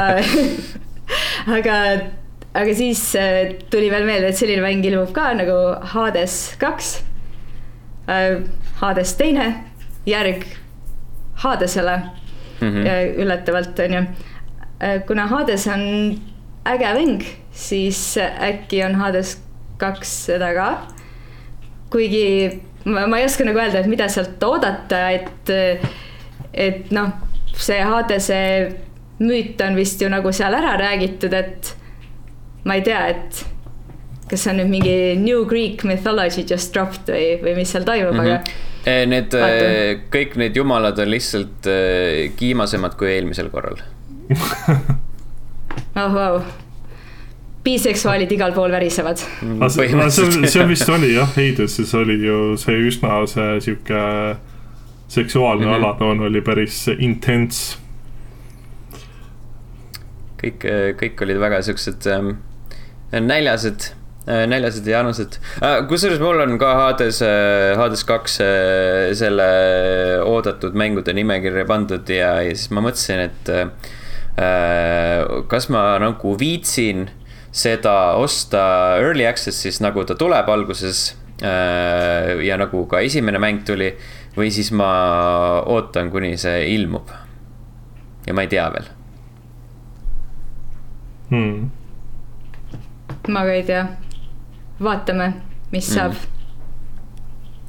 aga, 1.58 1.76
aga 2.60 2.74
siis 2.76 3.04
äh, 3.16 3.54
tuli 3.72 3.88
veel 3.92 4.04
meelde, 4.08 4.28
et 4.28 4.38
selline 4.38 4.64
mäng 4.64 4.84
ilmub 4.84 5.12
ka 5.16 5.32
nagu 5.40 5.58
Hades 5.94 6.56
kaks. 6.60 6.98
Äh,. 8.08 8.42
Hades 8.82 9.12
teine, 9.14 9.44
järg 10.08 10.42
Hadesele 11.38 12.00
Mm 12.62 12.68
mm. 12.68 12.84
-hmm. 12.84 13.22
üllatavalt 13.22 13.78
on 13.78 13.93
ju. 13.93 14.02
kuna 15.06 15.26
Hades 15.26 15.66
on 15.66 15.82
äge 16.64 16.94
mäng, 16.94 17.22
siis 17.52 18.18
äkki 18.18 18.84
on 18.84 18.94
Hades 18.94 19.40
kaks 19.78 20.26
seda 20.26 20.55
ka. 20.55 20.86
kuigi 21.90 22.60
ma, 22.84 23.06
ma 23.06 23.18
ei 23.18 23.24
oska 23.24 23.44
nagu 23.44 23.59
öelda, 23.59 23.78
et 23.78 23.86
mida 23.86 24.09
sealt 24.09 24.43
oodata, 24.43 25.10
et, 25.10 25.51
et 26.55 26.90
noh, 26.90 27.10
see 27.55 27.82
Hadese 27.84 28.72
müüt 29.18 29.60
on 29.60 29.76
vist 29.76 30.01
ju 30.02 30.09
nagu 30.09 30.32
seal 30.32 30.55
ära 30.55 30.76
räägitud, 30.78 31.32
et 31.32 31.76
ma 32.64 32.74
ei 32.74 32.82
tea, 32.82 33.06
et 33.06 33.44
kas 34.30 34.40
see 34.40 34.51
on 34.55 34.62
nüüd 34.62 34.70
mingi 34.70 35.16
New 35.20 35.44
Greek 35.44 35.84
mythology 35.84 36.47
just 36.51 36.74
dropped 36.74 37.12
või, 37.12 37.36
või 37.43 37.55
mis 37.60 37.72
seal 37.72 37.84
toimub 37.84 38.14
mm, 38.14 38.20
-hmm. 38.20 38.30
aga 38.30 38.44
Eh, 38.44 38.72
Need, 38.82 39.34
Vaata. 39.38 39.98
kõik 40.10 40.32
need 40.40 40.56
jumalad 40.59 40.98
on 40.98 41.10
lihtsalt 41.12 41.68
eh, 41.70 42.32
kiimasemad 42.34 42.96
kui 42.98 43.12
eelmisel 43.12 43.46
korral. 43.52 43.78
oh 46.02 46.14
vau. 46.14 46.40
biseksuaalid 47.62 48.32
igal 48.34 48.54
pool 48.56 48.74
värisevad. 48.74 49.22
aga 49.54 49.68
see, 49.70 49.86
aga 49.94 50.09
see, 50.10 50.66
vist 50.66 50.90
oli 50.90 51.12
jah, 51.14 51.30
Heiduses 51.38 51.94
oli 51.94 52.18
ju 52.26 52.56
see 52.59 52.80
üsna 52.88 53.20
see 53.30 53.60
sihuke 53.68 54.02
seksuaalne 55.12 55.66
mm. 55.66 55.72
-hmm. 55.72 55.84
alatoon 55.84 56.20
oli 56.20 56.40
päris 56.40 56.88
intens. 56.98 57.78
kõik, 60.42 60.64
kõik 60.98 61.22
olid 61.22 61.38
väga 61.38 61.62
siuksed 61.62 62.06
ähm, 62.10 62.34
näljased, 63.12 63.92
näljased 64.27 64.86
ja 64.86 65.01
janused. 65.01 65.39
kusjuures 65.90 66.20
mul 66.23 66.40
on 66.44 66.59
ka 66.61 66.74
Hades, 66.78 67.23
Hades 67.78 68.05
kaks 68.07 68.39
äh, 68.44 69.11
selle 69.19 69.49
oodatud 70.27 70.77
mängude 70.78 71.15
nimekirja 71.16 71.66
pandud 71.66 72.09
ja, 72.12 72.36
ja 72.44 72.55
siis 72.55 72.70
ma 72.70 72.85
mõtlesin, 72.85 73.24
et 73.27 73.51
äh, 73.51 73.66
kas 75.51 75.69
ma 75.73 75.99
nagu 76.03 76.36
viitsin 76.39 77.09
seda 77.53 78.15
osta 78.16 78.62
early 79.03 79.27
access'is, 79.28 79.82
nagu 79.85 80.07
ta 80.09 80.16
tuleb 80.16 80.49
alguses 80.49 81.12
äh, 81.43 82.39
ja 82.47 82.57
nagu 82.61 82.86
ka 82.89 83.03
esimene 83.05 83.43
mäng 83.43 83.66
tuli 83.69 83.93
või 84.39 84.49
siis 84.55 84.70
ma 84.73 84.93
ootan, 85.69 86.09
kuni 86.15 86.36
see 86.40 86.65
ilmub. 86.77 87.11
ja 88.27 88.35
ma 88.35 88.47
ei 88.47 88.53
tea 88.55 88.70
veel 88.73 88.93
Hmm. 91.32 91.70
ma 93.28 93.40
ka 93.49 93.53
ei 93.57 93.62
tea. 93.65 93.86
Vaatame, 94.82 95.32
mis 95.72 95.88
Mm. 95.88 95.94
saab. 95.94 96.14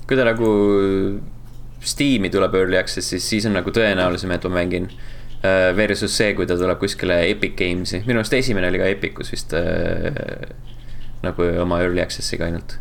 kui 0.08 0.18
ta 0.18 0.24
nagu 0.28 0.50
Steam'i 1.84 2.30
tuleb 2.32 2.54
early 2.56 2.78
access'is, 2.80 3.24
siis 3.30 3.46
on 3.46 3.54
nagu 3.54 3.72
tõenäolisem, 3.72 4.32
et 4.32 4.44
ma 4.44 4.50
mängin. 4.62 4.90
äh, 5.44 5.76
Versus 5.76 6.16
see, 6.18 6.34
kui 6.34 6.46
ta 6.48 6.56
tuleb 6.56 6.80
kuskile 6.80 7.18
Epic 7.30 7.56
Games'i, 7.60 8.04
minu 8.08 8.20
arust 8.22 8.34
esimene 8.34 8.68
oli 8.68 8.78
ka 8.80 8.86
Epicus 8.86 9.32
vist 9.32 9.54
äh, 9.54 10.14
nagu 11.24 11.44
oma 11.62 11.82
early 11.84 12.02
access'iga 12.02 12.46
ainult. 12.46 12.78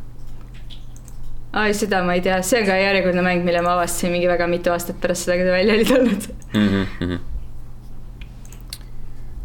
ai, 1.53 1.73
seda 1.75 2.03
ma 2.05 2.15
ei 2.15 2.21
tea, 2.25 2.39
see 2.43 2.61
on 2.61 2.67
ka 2.67 2.77
järjekordne 2.79 3.23
mäng, 3.23 3.43
mille 3.45 3.61
ma 3.63 3.75
avastasin 3.75 4.13
mingi 4.15 4.29
väga 4.31 4.47
mitu 4.49 4.71
aastat 4.73 5.01
pärast 5.03 5.27
seda, 5.27 5.37
kui 5.37 5.45
ta 5.45 5.53
välja 5.53 5.75
oli 5.75 5.85
tulnud. 5.85 6.29
Mm 6.55 6.87
-hmm. 7.01 7.19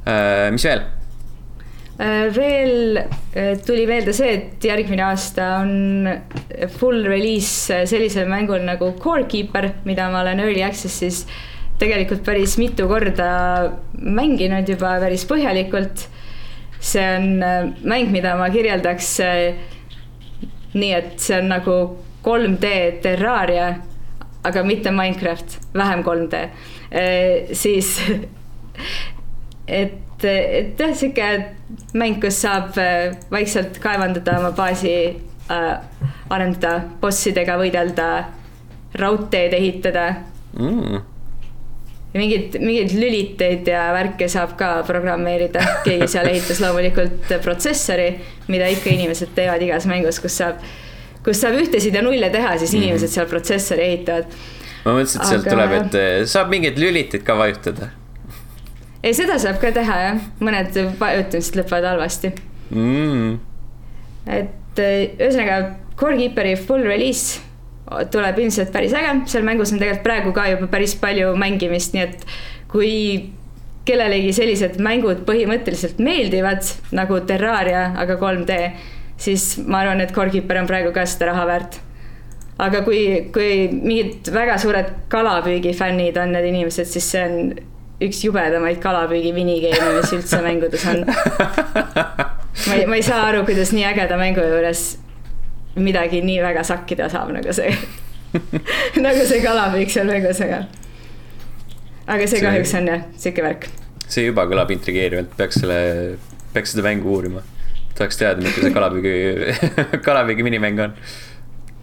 äh, 0.07 0.51
mis 0.51 0.63
veel? 0.63 0.81
Äh, 1.99 2.29
veel 2.29 2.97
äh, 3.33 3.57
tuli 3.65 3.87
meelde 3.89 4.13
see, 4.13 4.29
et 4.35 4.65
järgmine 4.67 5.01
aasta 5.07 5.47
on 5.63 6.05
full 6.77 7.07
release 7.09 7.79
sellisel 7.89 8.29
mängul 8.29 8.61
nagu 8.67 8.91
Core 9.01 9.25
Keeper, 9.25 9.71
mida 9.87 10.05
ma 10.13 10.21
olen 10.21 10.43
early 10.43 10.61
access'is 10.61 11.23
tegelikult 11.81 12.21
päris 12.25 12.53
mitu 12.61 12.85
korda 12.89 13.31
mänginud 13.97 14.69
juba 14.69 14.93
päris 15.01 15.25
põhjalikult. 15.25 16.05
see 16.77 17.01
on 17.15 17.41
äh, 17.41 17.73
mäng, 17.81 18.11
mida 18.13 18.35
ma 18.37 18.51
kirjeldaks 18.53 19.11
äh, 19.25 19.57
nii, 20.77 20.93
et 20.93 21.17
see 21.17 21.41
on 21.41 21.49
nagu 21.49 21.79
3D 22.21 23.01
Terraria, 23.01 23.71
aga 24.45 24.63
mitte 24.63 24.93
Minecraft, 24.93 25.57
vähem 25.73 26.03
3D, 26.05 26.43
siis 27.57 27.95
et, 29.81 30.03
et 30.25 30.79
jah, 30.79 30.93
sihuke 30.95 31.27
mäng, 31.93 32.19
kus 32.21 32.39
saab 32.41 32.77
äh, 32.81 33.11
vaikselt 33.31 33.77
kaevandada 33.83 34.39
oma 34.39 34.51
baasi 34.57 34.93
äh,, 35.51 35.77
arendada, 36.29 36.79
bossidega 37.01 37.57
võidelda, 37.61 38.09
raudteed 38.97 39.53
ehitada 39.53 40.07
Mm. 40.57 40.95
ja 42.13 42.17
mingeid, 42.21 42.55
mingeid 42.63 42.93
lüliteid 42.97 43.67
ja 43.69 43.91
värke 43.93 44.25
saab 44.31 44.55
ka 44.57 44.69
programmeerida, 44.87 45.61
keegi 45.85 46.07
seal 46.09 46.25
ehitas 46.31 46.61
loomulikult 46.63 47.29
protsessori, 47.43 48.07
mida 48.49 48.65
ikka 48.73 48.89
inimesed 48.89 49.35
teevad 49.37 49.61
igas 49.61 49.85
mängus, 49.85 50.17
kus 50.23 50.39
saab, 50.39 50.63
kus 51.25 51.43
saab 51.43 51.59
ühtesid 51.61 51.93
ja 51.93 52.01
nulle 52.01 52.31
teha, 52.33 52.55
siis 52.57 52.73
Mhm. 52.73 52.81
inimesed 52.87 53.13
seal 53.13 53.27
protsessori 53.29 53.81
ehitavad. 53.91 54.25
ma 54.85 54.93
mõtlesin, 54.95 55.21
et 55.21 55.27
sealt 55.27 55.45
Aga- 55.45 55.51
tuleb, 55.51 55.71
et 55.81 55.95
äh, 56.01 56.25
saab 56.25 56.49
mingeid 56.49 56.77
lüliteid 56.79 57.23
ka 57.27 57.35
vajutada 57.35 57.91
ei, 59.03 59.13
seda 59.17 59.37
saab 59.41 59.59
ka 59.61 59.71
teha 59.75 59.97
jah, 60.03 60.21
mõned 60.43 60.77
vajutamised 60.99 61.59
lõpevad 61.59 61.91
halvasti. 61.93 62.33
mm.. 62.69 63.35
et 64.39 64.81
eh, 64.83 65.17
ühesõnaga 65.17 65.75
Core 65.97 66.17
Keeperi 66.19 66.53
full 66.59 66.85
release 66.85 67.41
tuleb 68.11 68.39
ilmselt 68.43 68.71
päris 68.73 68.93
äge, 68.97 69.13
seal 69.31 69.45
mängus 69.47 69.71
on 69.73 69.79
tegelikult 69.81 70.05
praegu 70.05 70.33
ka 70.35 70.45
juba 70.51 70.67
päris 70.71 70.93
palju 70.99 71.31
mängimist, 71.39 71.95
nii 71.95 72.03
et 72.03 72.25
kui 72.71 72.93
kellelegi 73.87 74.33
sellised 74.35 74.77
mängud 74.83 75.23
põhimõtteliselt 75.27 76.01
meeldivad 76.03 76.67
nagu 76.95 77.21
Terraria, 77.27 77.93
aga 77.95 78.17
3D, 78.19 78.57
siis 79.21 79.53
ma 79.63 79.85
arvan, 79.85 80.03
et 80.03 80.11
Core 80.15 80.33
Keeper 80.33 80.59
on 80.61 80.67
praegu 80.69 80.91
ka 80.95 81.05
seda 81.07 81.31
raha 81.31 81.47
väärt. 81.47 81.79
aga 82.57 82.81
kui, 82.81 83.29
kui 83.33 83.67
mingid 83.69 84.31
väga 84.33 84.57
suured 84.57 84.87
kalapüügifännid 85.13 86.17
on 86.17 86.31
need 86.33 86.47
inimesed, 86.49 86.89
siis 86.89 87.11
see 87.13 87.23
on 87.23 87.35
üks 88.01 88.21
jubedamaid 88.23 88.79
kalapüügi 88.81 89.33
minigeime, 89.33 89.89
mis 89.97 90.13
üldse 90.13 90.41
mängudes 90.45 90.85
on. 90.89 91.03
ma 91.07 92.75
ei, 92.75 92.85
ma 92.85 92.97
ei 92.99 93.05
saa 93.05 93.23
aru, 93.31 93.43
kuidas 93.47 93.73
nii 93.73 93.85
ägeda 93.89 94.19
mängu 94.19 94.43
juures 94.45 94.83
midagi 95.77 96.21
nii 96.25 96.41
väga 96.43 96.63
sakkida 96.65 97.09
saab, 97.09 97.31
nagu 97.35 97.53
see 97.53 97.73
nagu 99.05 99.25
see 99.25 99.41
kalapüük 99.43 99.91
seal 99.93 100.09
mängus, 100.09 100.41
aga. 100.45 100.63
aga 102.05 102.23
see, 102.25 102.37
see 102.37 102.45
kahjuks 102.45 102.73
on 102.79 102.89
jah, 102.91 103.05
sihuke 103.17 103.45
värk. 103.45 103.69
see 104.07 104.27
juba 104.29 104.47
kõlab 104.49 104.73
intrigeerivalt, 104.75 105.33
peaks 105.39 105.61
selle, 105.63 105.79
peaks 106.53 106.75
seda 106.75 106.85
mängu 106.85 107.13
uurima. 107.13 107.45
tahaks 107.97 108.19
teada, 108.21 108.41
milline 108.43 108.69
see 108.69 108.75
kalapüügi 108.77 109.15
kalapüügi 110.07 110.45
minimäng 110.45 110.85
on 110.85 110.97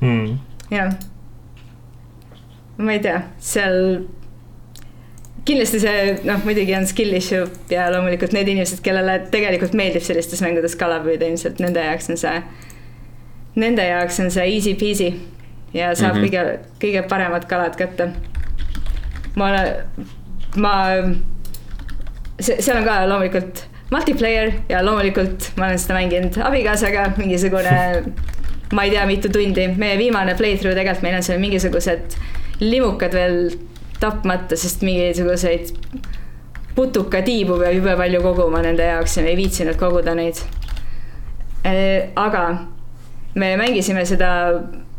mm 0.00 0.36
jah. 0.70 0.94
ma 2.78 2.94
ei 2.94 3.02
tea, 3.02 3.22
seal 3.38 4.06
kindlasti 5.44 5.80
see 5.82 6.04
noh, 6.24 6.40
muidugi 6.46 6.74
on 6.76 6.86
skill 6.88 7.16
issue 7.16 7.44
ja 7.72 7.88
loomulikult 7.92 8.32
need 8.36 8.48
inimesed, 8.48 8.80
kellele 8.84 9.18
tegelikult 9.32 9.76
meeldib 9.76 10.04
sellistes 10.04 10.40
mängudes 10.44 10.76
kala 10.80 11.00
püüda, 11.04 11.28
ilmselt 11.28 11.60
nende 11.62 11.84
jaoks 11.84 12.08
on 12.12 12.20
see, 12.20 12.38
nende 13.60 13.84
jaoks 13.84 14.20
on 14.24 14.32
see 14.34 14.46
easy 14.56 14.74
peasy 14.80 15.10
ja 15.74 15.92
saab 15.94 16.16
mm 16.16 16.22
-hmm. 16.22 16.24
kõige, 16.24 16.58
kõige 16.84 17.04
paremad 17.08 17.44
kalad 17.50 17.76
kätte. 17.76 18.08
ma 19.34 19.48
olen, 19.48 19.68
ma, 20.56 20.72
see, 22.40 22.62
seal 22.62 22.78
on 22.78 22.84
ka 22.84 23.08
loomulikult 23.08 23.66
multiplayer 23.90 24.52
ja 24.68 24.84
loomulikult 24.84 25.52
ma 25.56 25.66
olen 25.66 25.78
seda 25.78 25.98
mänginud 25.98 26.38
abikaasaga, 26.40 27.12
mingisugune 27.16 28.04
ma 28.74 28.84
ei 28.84 28.90
tea, 28.90 29.06
mitu 29.06 29.28
tundi, 29.28 29.68
meie 29.76 29.98
viimane 29.98 30.34
playthrough 30.34 30.76
tegelikult 30.76 31.02
meil 31.02 31.16
on 31.20 31.22
seal 31.22 31.38
mingisugused 31.42 32.16
limukad 32.60 33.12
veel 33.12 33.50
tapmata, 34.00 34.56
sest 34.56 34.82
mingisuguseid 34.86 35.72
putukatiibu 36.74 37.58
peab 37.60 37.76
jube 37.76 37.96
palju 37.96 38.22
koguma 38.22 38.62
nende 38.64 38.86
jaoks 38.88 39.16
ja 39.16 39.24
me 39.24 39.32
ei 39.32 39.38
viitsinud 39.38 39.78
koguda 39.78 40.14
neid. 40.18 40.40
Äh, 41.64 42.10
aga 42.16 42.44
me 43.34 43.54
mängisime 43.58 44.04
seda, 44.06 44.30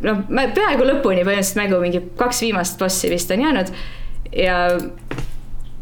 noh, 0.03 0.23
peaaegu 0.29 0.87
lõpuni 0.87 1.23
põhimõtteliselt 1.23 1.59
mängu 1.61 1.81
mingi 1.83 2.01
kaks 2.19 2.41
viimast 2.45 2.79
bossi 2.79 3.11
vist 3.11 3.31
on 3.31 3.43
jäänud 3.45 3.71
ja 4.35 4.57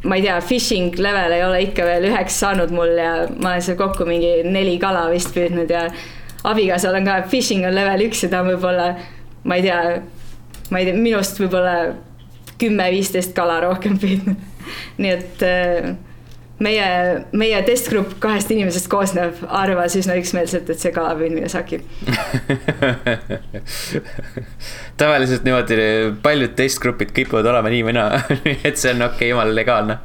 ma 0.04 0.18
ei 0.20 0.26
tea, 0.26 0.40
fishing 0.44 0.98
level 1.00 1.32
ei 1.32 1.44
ole 1.46 1.62
ikka 1.70 1.86
veel 1.88 2.10
üheks 2.12 2.38
saanud 2.44 2.74
mul 2.76 2.92
ja 3.00 3.14
ma 3.38 3.54
olen 3.54 3.66
seal 3.66 3.80
kokku 3.80 4.06
mingi 4.08 4.36
neli 4.46 4.76
kala 4.82 5.08
vist 5.14 5.32
püüdnud 5.36 5.72
ja 5.72 5.88
abikaasal 6.44 6.98
on 7.00 7.08
ka 7.08 7.22
fishing 7.32 7.66
on 7.68 7.76
level 7.76 8.06
üks 8.10 8.26
ja 8.26 8.32
ta 8.34 8.42
on 8.44 8.52
võib-olla, 8.52 8.90
ma 9.48 9.60
ei 9.60 9.66
tea, 9.66 9.80
ma 10.70 10.82
ei 10.82 10.90
tea, 10.90 10.98
minust 11.00 11.40
võib-olla 11.40 11.78
kümme-viisteist 12.64 13.38
kala 13.38 13.60
rohkem 13.68 14.00
püüdnud. 14.02 14.50
nii 14.98 15.14
et 15.14 15.46
äh, 15.46 15.94
meie, 16.64 16.88
meie 17.36 17.60
testgrupp 17.68 18.16
kahest 18.24 18.52
inimesest 18.54 18.88
koosnev 18.92 19.32
arvas 19.48 19.96
üsna 20.00 20.16
üksmeelselt, 20.20 20.70
et 20.70 20.80
see 20.82 20.92
kalapüüdmine 20.96 21.50
sakib 21.52 21.82
tavaliselt 25.02 25.44
niimoodi 25.48 25.76
paljud 26.24 26.54
testgrupid 26.60 27.10
kipuvad 27.16 27.46
olema 27.54 27.70
nii 27.74 27.84
või 27.90 27.96
naa 27.98 28.10
et 28.70 28.78
see 28.80 28.92
on 28.94 29.00
okei 29.10 29.16
okay,, 29.16 29.28
jumala 29.34 29.54
legaalne. 29.56 29.96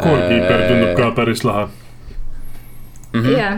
Goalkeeper 0.00 0.60
tundub 0.64 0.92
ka 0.96 1.06
päris 1.16 1.42
lahe 1.44 1.64
-hmm. 3.12 3.36
jah 3.36 3.54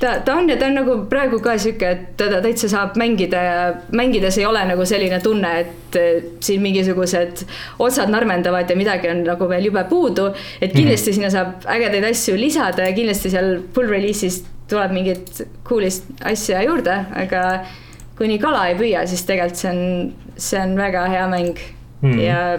ta, 0.00 0.18
ta 0.24 0.34
on 0.36 0.48
ja 0.50 0.56
ta 0.56 0.66
on 0.66 0.76
nagu 0.78 0.96
praegu 1.10 1.40
ka 1.42 1.56
sihuke, 1.58 1.90
et 1.90 2.04
teda 2.20 2.40
täitsa 2.44 2.70
saab 2.70 2.96
mängida 3.00 3.42
ja 3.42 3.56
mängides 3.96 4.38
ei 4.38 4.46
ole 4.46 4.62
nagu 4.68 4.86
selline 4.86 5.20
tunne, 5.24 5.52
et 5.62 5.98
siin 6.44 6.62
mingisugused 6.62 7.44
otsad 7.82 8.12
narmendavad 8.12 8.70
ja 8.70 8.76
midagi 8.78 9.10
on 9.12 9.24
nagu 9.26 9.48
veel 9.50 9.70
jube 9.70 9.84
puudu. 9.90 10.30
et 10.60 10.72
kindlasti 10.72 11.10
mm 11.10 11.12
-hmm. 11.12 11.14
sinna 11.14 11.30
saab 11.30 11.66
ägedaid 11.76 12.04
asju 12.10 12.36
lisada 12.36 12.86
ja 12.86 12.92
kindlasti 12.92 13.30
seal 13.30 13.60
full 13.74 13.88
release'is 13.88 14.44
tuleb 14.68 14.92
mingit 14.92 15.48
cool'ist 15.64 16.04
asja 16.24 16.62
juurde, 16.62 17.04
aga 17.14 17.64
kuni 18.16 18.38
kala 18.38 18.68
ei 18.68 18.74
püüa, 18.74 19.06
siis 19.06 19.22
tegelikult 19.22 19.56
see 19.56 19.70
on, 19.70 20.12
see 20.36 20.60
on 20.60 20.76
väga 20.76 21.06
hea 21.06 21.28
mäng 21.28 21.58
mm 22.02 22.12
-hmm. 22.12 22.20
ja, 22.20 22.58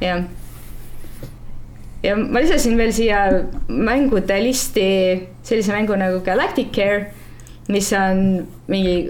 jah 0.00 0.24
ja 2.02 2.16
ma 2.16 2.42
lisasin 2.42 2.76
veel 2.78 2.92
siia 2.94 3.22
mängude 3.68 4.36
listi 4.42 4.88
sellise 5.42 5.72
mängu 5.74 5.96
nagu 5.98 6.20
Galactic 6.24 6.70
Care, 6.74 7.08
mis 7.68 7.90
on 7.92 8.46
mingi 8.70 9.08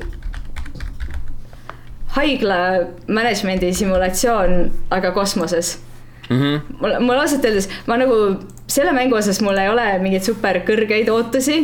haigla 2.17 2.61
management'i 3.07 3.75
simulatsioon, 3.77 4.71
aga 4.91 5.13
kosmoses 5.13 5.79
mm. 6.31 6.37
-hmm. 6.37 6.61
mul, 6.81 6.97
mul 7.01 7.21
ausalt 7.21 7.45
öeldes, 7.45 7.69
ma 7.87 7.97
nagu 7.97 8.17
selle 8.67 8.93
mängu 8.93 9.17
osas 9.17 9.41
mul 9.41 9.59
ei 9.59 9.69
ole 9.69 9.87
mingeid 9.99 10.25
super 10.25 10.61
kõrgeid 10.67 11.11
ootusi, 11.13 11.59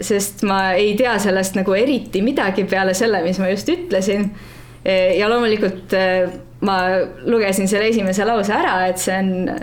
sest 0.00 0.42
ma 0.42 0.72
ei 0.72 0.94
tea 0.96 1.18
sellest 1.18 1.54
nagu 1.58 1.74
eriti 1.76 2.22
midagi 2.22 2.64
peale 2.64 2.94
selle, 2.94 3.22
mis 3.22 3.38
ma 3.38 3.48
just 3.52 3.68
ütlesin. 3.68 4.30
ja 5.18 5.28
loomulikult 5.28 5.92
eh, 5.92 6.30
ma 6.64 6.76
lugesin 7.26 7.68
selle 7.68 7.90
esimese 7.92 8.24
lause 8.24 8.52
ära, 8.52 8.86
et 8.88 8.98
see 8.98 9.16
on 9.18 9.58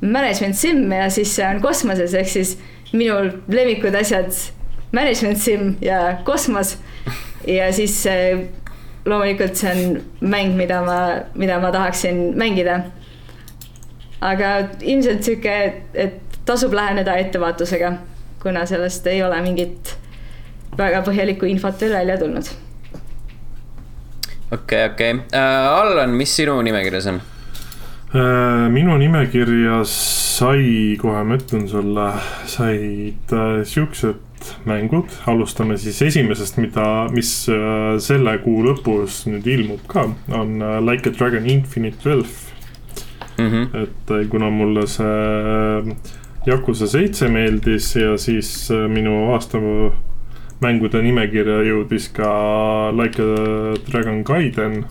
management 0.00 0.56
sim 0.56 0.92
ja 0.92 1.10
siis 1.10 1.34
see 1.36 1.46
on 1.46 1.60
kosmoses, 1.62 2.14
ehk 2.14 2.28
siis 2.28 2.56
minu 2.92 3.16
lemmikud 3.48 3.94
asjad, 3.94 4.32
management 4.92 5.38
sim 5.38 5.76
ja 5.80 6.18
kosmos. 6.24 6.76
ja 7.46 7.72
siis 7.72 8.04
loomulikult 9.06 9.56
see 9.56 9.72
on 9.72 10.02
mäng, 10.20 10.56
mida 10.56 10.82
ma, 10.82 10.98
mida 11.34 11.60
ma 11.60 11.72
tahaksin 11.72 12.32
mängida. 12.38 12.80
aga 14.20 14.68
ilmselt 14.80 15.22
sihuke, 15.22 15.56
et 15.94 16.38
tasub 16.46 16.72
läheneda 16.74 17.16
ettevaatusega, 17.16 17.92
kuna 18.42 18.66
sellest 18.66 19.06
ei 19.06 19.22
ole 19.22 19.40
mingit 19.42 19.96
väga 20.78 21.02
põhjalikku 21.06 21.46
infot 21.46 21.80
veel 21.80 21.92
välja 21.92 22.18
tulnud. 22.18 22.50
okei 24.50 24.84
okay,, 24.84 24.84
okei 24.90 25.14
okay. 25.14 25.40
uh,, 25.40 25.80
Allan, 25.80 26.10
mis 26.10 26.36
sinu 26.36 26.60
nimekirjas 26.62 27.06
on? 27.12 27.20
Äh, 28.16 28.68
minu 28.72 28.94
nimekirjas 28.96 29.90
sai, 30.38 30.96
kohe 30.96 31.20
ma 31.26 31.36
ütlen 31.36 31.66
sulle, 31.68 32.06
said 32.48 33.34
äh, 33.34 33.58
siuksed 33.68 34.52
mängud, 34.64 35.12
alustame 35.28 35.76
siis 35.76 35.98
esimesest, 36.06 36.56
mida, 36.62 36.86
mis 37.12 37.32
äh, 37.52 37.98
selle 38.00 38.38
kuu 38.40 38.62
lõpus 38.64 39.26
nüüd 39.28 39.50
ilmub 39.52 39.84
ka, 39.90 40.06
on 40.32 40.64
Like 40.86 41.12
a 41.12 41.12
Dragon 41.12 41.44
Infinite 41.44 42.08
Wealth 42.08 42.48
mm. 43.36 43.50
-hmm. 43.50 43.84
et 43.84 44.30
kuna 44.32 44.48
mulle 44.50 44.86
see 44.88 45.96
Yakuza 46.46 46.88
seitse 46.88 47.28
meeldis 47.28 47.96
ja 47.96 48.16
siis 48.16 48.70
minu 48.88 49.34
aasta 49.34 49.60
mängude 50.62 51.02
nimekirja 51.02 51.60
jõudis 51.68 52.08
ka 52.16 52.92
Like 52.96 53.20
a 53.20 53.74
Dragon 53.90 54.22
Gaiden 54.24 54.86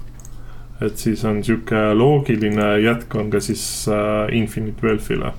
et 0.81 0.97
siis 0.97 1.23
on 1.25 1.43
sihuke 1.43 1.81
loogiline 1.95 2.75
jätk 2.83 3.15
on 3.15 3.29
ka 3.31 3.39
siis 3.39 3.87
äh, 3.87 4.35
Infinite 4.35 4.83
Wealth'ile. 4.83 5.31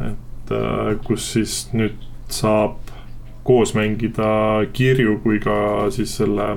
et 0.00 0.52
äh, 0.52 0.96
kus 1.04 1.32
siis 1.32 1.68
nüüd 1.72 1.96
saab 2.28 2.76
koos 3.44 3.74
mängida 3.76 4.64
kirju 4.72 5.18
kui 5.22 5.40
ka 5.40 5.90
siis 5.92 6.16
selle. 6.16 6.56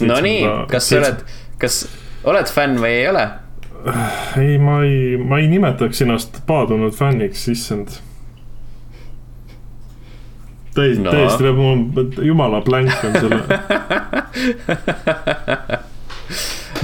Nonii, 0.00 0.44
kas 0.70 0.88
sa 0.88 0.96
oled, 0.96 1.24
kas 1.60 1.82
oled 2.24 2.48
fänn 2.48 2.80
või 2.80 2.94
ei 3.02 3.08
ole? 3.10 3.26
ei, 4.40 4.56
ma 4.60 4.78
ei, 4.84 5.16
ma 5.16 5.40
ei 5.40 5.48
nimetaks 5.48 6.00
ennast 6.04 6.40
paadunud 6.48 6.96
fänniks, 6.96 7.46
issand 7.52 8.00
täiesti 10.74 11.02
no., 11.04 11.10
täiesti 11.10 11.42
nagu 11.44 11.62
mul 11.62 12.26
jumala 12.26 12.60
blank 12.66 13.04
on 13.04 13.12
selle 13.12 13.42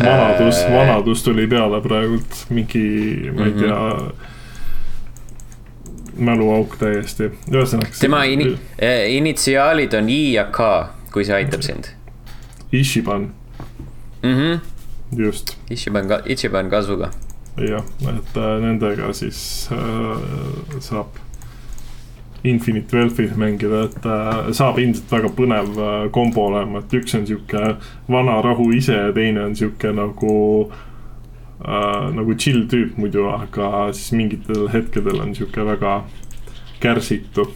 vanadus, 0.05 0.63
vanadus 0.71 1.23
tuli 1.23 1.47
peale 1.47 1.81
praegult, 1.81 2.47
mingi, 2.51 2.87
ma 3.33 3.45
ei 3.51 3.53
tea 3.53 3.75
mm. 3.75 3.99
-hmm 3.99 4.35
mäluauk 6.17 6.77
täiesti, 6.81 7.31
ühesõnaga. 7.53 7.93
tema 8.01 8.23
ini, 8.25 8.59
eh, 8.79 9.11
initsiaalid 9.17 9.95
on 9.99 10.09
I 10.11 10.21
ja 10.33 10.47
K, 10.53 10.69
kui 11.13 11.25
see 11.29 11.35
aitab 11.37 11.63
sind. 11.63 11.91
Ishiban 12.73 13.31
mm. 14.23 14.35
-hmm. 14.35 14.61
just. 15.17 15.57
Ishiban, 15.71 16.05
Ichiban 16.25 16.71
kasuga. 16.71 17.11
jah, 17.57 17.85
et 18.09 18.37
äh, 18.37 18.61
nendega 18.61 19.13
siis 19.13 19.69
äh, 19.73 20.81
saab 20.81 21.07
Infinite 22.47 22.97
Wealth'is 22.97 23.37
mängida, 23.37 23.85
et 23.89 24.07
äh, 24.07 24.51
saab 24.57 24.79
ilmselt 24.79 25.13
väga 25.13 25.31
põnev 25.35 25.79
äh, 25.79 25.95
kombo 26.15 26.47
olema, 26.51 26.83
et 26.83 26.95
üks 26.95 27.17
on 27.19 27.27
sihuke 27.29 27.77
vana 28.09 28.39
rahu 28.45 28.71
ise 28.77 28.95
ja 28.95 29.13
teine 29.17 29.45
on 29.49 29.57
sihuke 29.59 29.93
nagu 29.97 30.35
äh,. 31.61 32.09
nagu 32.15 32.35
chill 32.39 32.67
tüüp 32.71 32.99
muidu, 33.01 33.27
aga 33.33 33.89
siis 33.93 34.13
mingitel 34.13 34.69
hetkedel 34.73 35.23
on 35.25 35.35
sihuke 35.35 35.65
väga 35.67 36.01
kärsitu. 36.81 37.49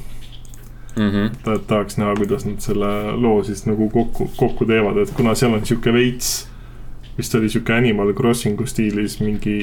mm. 0.97 1.11
-hmm. 1.11 1.31
ta 1.45 1.59
tahaks 1.59 1.99
näha, 1.99 2.15
kuidas 2.17 2.47
nad 2.47 2.61
selle 2.61 3.13
loo 3.17 3.45
siis 3.45 3.67
nagu 3.67 3.91
kokku, 3.91 4.31
kokku 4.37 4.65
teevad, 4.65 4.97
et 4.97 5.11
kuna 5.11 5.35
seal 5.35 5.55
on 5.55 5.67
sihuke 5.67 5.93
veits, 5.93 6.49
vist 7.19 7.35
oli 7.35 7.49
sihuke 7.49 7.73
Animal 7.73 8.13
Crossingu 8.13 8.67
stiilis 8.67 9.21
mingi 9.21 9.59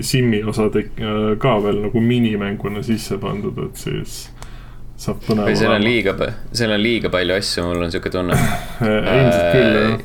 Simmi 0.00 0.44
osa 0.44 0.70
tek-, 0.70 0.98
ka 1.38 1.62
veel 1.62 1.82
nagu 1.82 2.00
minimänguna 2.00 2.82
sisse 2.82 3.18
pandud, 3.18 3.58
et 3.66 3.76
siis 3.76 4.34
saab 5.00 5.22
põnev 5.26 5.48
või 5.48 5.56
seal 5.58 5.74
on 5.74 5.84
liiga, 5.84 6.14
seal 6.54 6.74
on 6.74 6.82
liiga 6.82 7.10
palju 7.12 7.38
asju, 7.38 7.64
mul 7.68 7.86
on 7.86 7.94
sihuke 7.94 8.12
tunne. 8.14 8.36
ilmselt 8.84 9.48
küll 9.54 9.78
jah. 9.78 10.04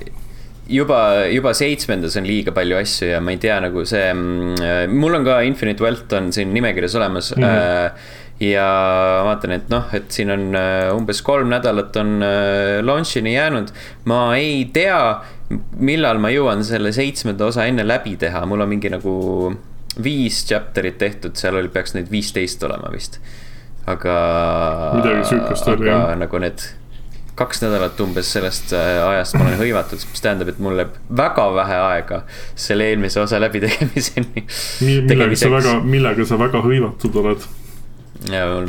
juba, 0.80 1.02
juba 1.34 1.54
seitsmendas 1.58 2.18
on 2.20 2.30
liiga 2.30 2.54
palju 2.56 2.80
asju 2.80 3.12
ja 3.14 3.20
ma 3.24 3.36
ei 3.36 3.42
tea, 3.42 3.60
nagu 3.64 3.86
see, 3.90 4.08
mul 4.16 5.20
on 5.20 5.28
ka 5.28 5.42
Infinite 5.48 5.86
Wealth 5.86 6.18
on 6.18 6.34
siin 6.36 6.54
nimekirjas 6.56 6.98
olemas 7.00 7.32
mm. 7.36 7.44
-hmm. 7.44 8.08
ja 8.50 8.68
vaatan, 9.30 9.56
et 9.60 9.70
noh, 9.70 9.90
et 9.94 10.10
siin 10.12 10.34
on 10.34 10.50
äh, 10.56 10.90
umbes 10.96 11.22
kolm 11.22 11.50
nädalat 11.54 11.96
on 12.02 12.24
äh, 12.24 12.80
launch'ini 12.82 13.36
jäänud. 13.36 13.74
ma 14.06 14.36
ei 14.36 14.66
tea, 14.74 15.22
millal 15.78 16.18
ma 16.18 16.34
jõuan 16.34 16.64
selle 16.64 16.92
seitsmenda 16.94 17.46
osa 17.46 17.66
enne 17.66 17.86
läbi 17.88 18.18
teha, 18.18 18.46
mul 18.46 18.66
on 18.66 18.70
mingi 18.70 18.90
nagu 18.90 19.14
viis 20.04 20.46
chapter'it 20.48 20.98
tehtud, 20.98 21.36
seal 21.36 21.58
oli, 21.60 21.70
peaks 21.74 21.96
neid 21.96 22.10
viisteist 22.12 22.64
olema 22.64 22.92
vist. 22.94 23.20
aga. 23.96 24.18
Midagi 24.98 25.32
sihukest 25.34 25.74
oli, 25.74 25.90
jah. 25.90 26.12
nagu 26.20 26.42
need 26.44 26.68
kaks 27.40 27.62
nädalat 27.64 28.00
umbes 28.04 28.34
sellest 28.36 28.74
äh, 28.76 28.98
ajast 29.06 29.38
ma 29.40 29.46
olen 29.46 29.56
hõivatud, 29.62 30.02
mis 30.12 30.24
tähendab, 30.24 30.52
et 30.52 30.60
mul 30.64 30.76
läheb 30.80 30.98
väga 31.22 31.46
vähe 31.56 31.78
aega 31.86 32.20
selle 32.60 32.90
eelmise 32.92 33.22
osa 33.24 33.40
läbitegemiseni. 33.40 34.44
millega 35.08 35.40
sa 35.40 35.52
väga, 35.54 35.78
millega 35.86 36.28
sa 36.28 36.40
väga 36.42 36.64
hõivatud 36.66 37.16
oled? 37.24 37.48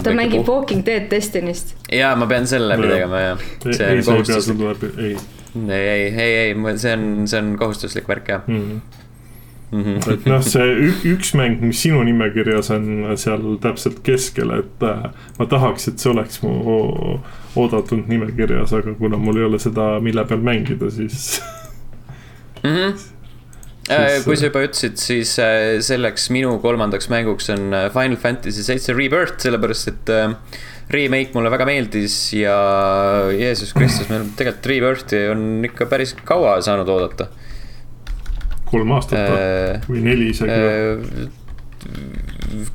ta 0.04 0.14
mängib 0.14 0.46
Walking 0.46 0.86
Dead 0.86 1.10
Destinist. 1.10 1.74
ja 1.90 2.14
ma 2.18 2.30
pean 2.30 2.46
selle 2.46 2.70
läbi 2.70 2.92
tegema 2.92 3.24
ja 3.24 3.34
ei, 3.34 3.74
see 3.74 3.90
ei, 3.90 3.98
ei 3.98 5.10
ei 5.10 5.16
ei, 5.50 5.74
ei, 5.74 6.10
ei, 6.14 6.34
ei, 6.54 6.78
see 6.78 6.92
on, 6.94 7.06
see 7.26 7.40
on 7.42 7.54
kohustuslik 7.58 8.06
värk 8.08 8.30
jah 8.30 8.46
mm.. 8.46 8.99
mm. 9.70 9.82
-hmm. 9.82 10.12
et 10.12 10.26
noh, 10.26 10.42
see 10.42 10.72
ük, 10.88 11.04
üks 11.14 11.34
mäng, 11.38 11.60
mis 11.60 11.82
sinu 11.82 12.02
nimekirjas 12.06 12.70
on 12.74 13.12
seal 13.20 13.46
täpselt 13.62 14.02
keskel, 14.06 14.50
et 14.58 14.82
äh, 14.86 15.06
ma 15.38 15.46
tahaks, 15.46 15.88
et 15.88 16.02
see 16.02 16.10
oleks 16.10 16.42
mu 16.42 17.20
oodatud 17.58 18.08
nimekirjas, 18.08 18.72
aga 18.72 18.94
kuna 18.98 19.18
mul 19.20 19.40
ei 19.40 19.48
ole 19.48 19.58
seda, 19.62 19.92
mille 20.00 20.24
peal 20.24 20.44
mängida, 20.44 20.90
siis 20.90 21.40
mm. 22.62 22.76
-hmm. 22.76 23.08
Siis, 23.90 24.24
kui 24.24 24.36
sa 24.38 24.46
juba 24.46 24.60
ütlesid, 24.62 24.98
siis 25.02 25.32
äh, 25.42 25.80
selleks 25.82 26.28
minu 26.30 26.52
kolmandaks 26.62 27.08
mänguks 27.10 27.50
on 27.50 27.72
äh, 27.74 27.88
Final 27.90 28.18
Fantasy 28.22 28.62
seitse 28.62 28.94
Rebirth, 28.94 29.40
sellepärast 29.42 29.88
et 29.90 30.12
äh, 30.14 30.34
remake 30.94 31.34
mulle 31.34 31.50
väga 31.50 31.66
meeldis 31.66 32.14
ja 32.34 32.54
Jeesus 33.34 33.72
Kristus, 33.74 34.06
meil 34.10 34.28
tegelikult 34.38 34.70
Rebirthi 34.70 35.24
on 35.32 35.64
ikka 35.66 35.88
päris 35.90 36.14
kaua 36.26 36.60
saanud 36.62 36.90
oodata 36.92 37.30
kolm 38.70 38.96
aastat 38.96 39.18
äh,. 39.18 39.84
või 39.88 40.02
neli 40.04 40.30
isegi 40.34 40.56
äh, 40.56 41.28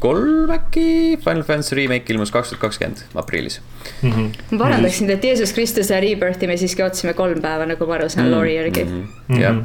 kolm 0.02 0.50
äkki, 0.56 1.18
Final 1.22 1.44
Fantasy 1.46 1.76
remake 1.78 2.14
ilmus 2.14 2.32
kaks 2.34 2.52
tuhat 2.52 2.62
kakskümmend 2.64 3.04
aprillis. 3.22 3.60
Mhm. 4.02 4.32
ma 4.52 4.58
parandaksin, 4.64 5.10
et 5.14 5.24
Jeesus 5.24 5.54
Kristuse 5.54 6.00
Rebirthi 6.02 6.50
me 6.50 6.58
siiski 6.58 6.84
ootasime 6.86 7.14
kolm 7.18 7.42
päeva, 7.44 7.68
nagu 7.70 7.88
ma 7.88 8.00
aru 8.00 8.10
saan 8.10 8.32
lori 8.34 8.56
järgi. 8.56 8.86
Mhm. 8.88 9.42
jah, 9.42 9.56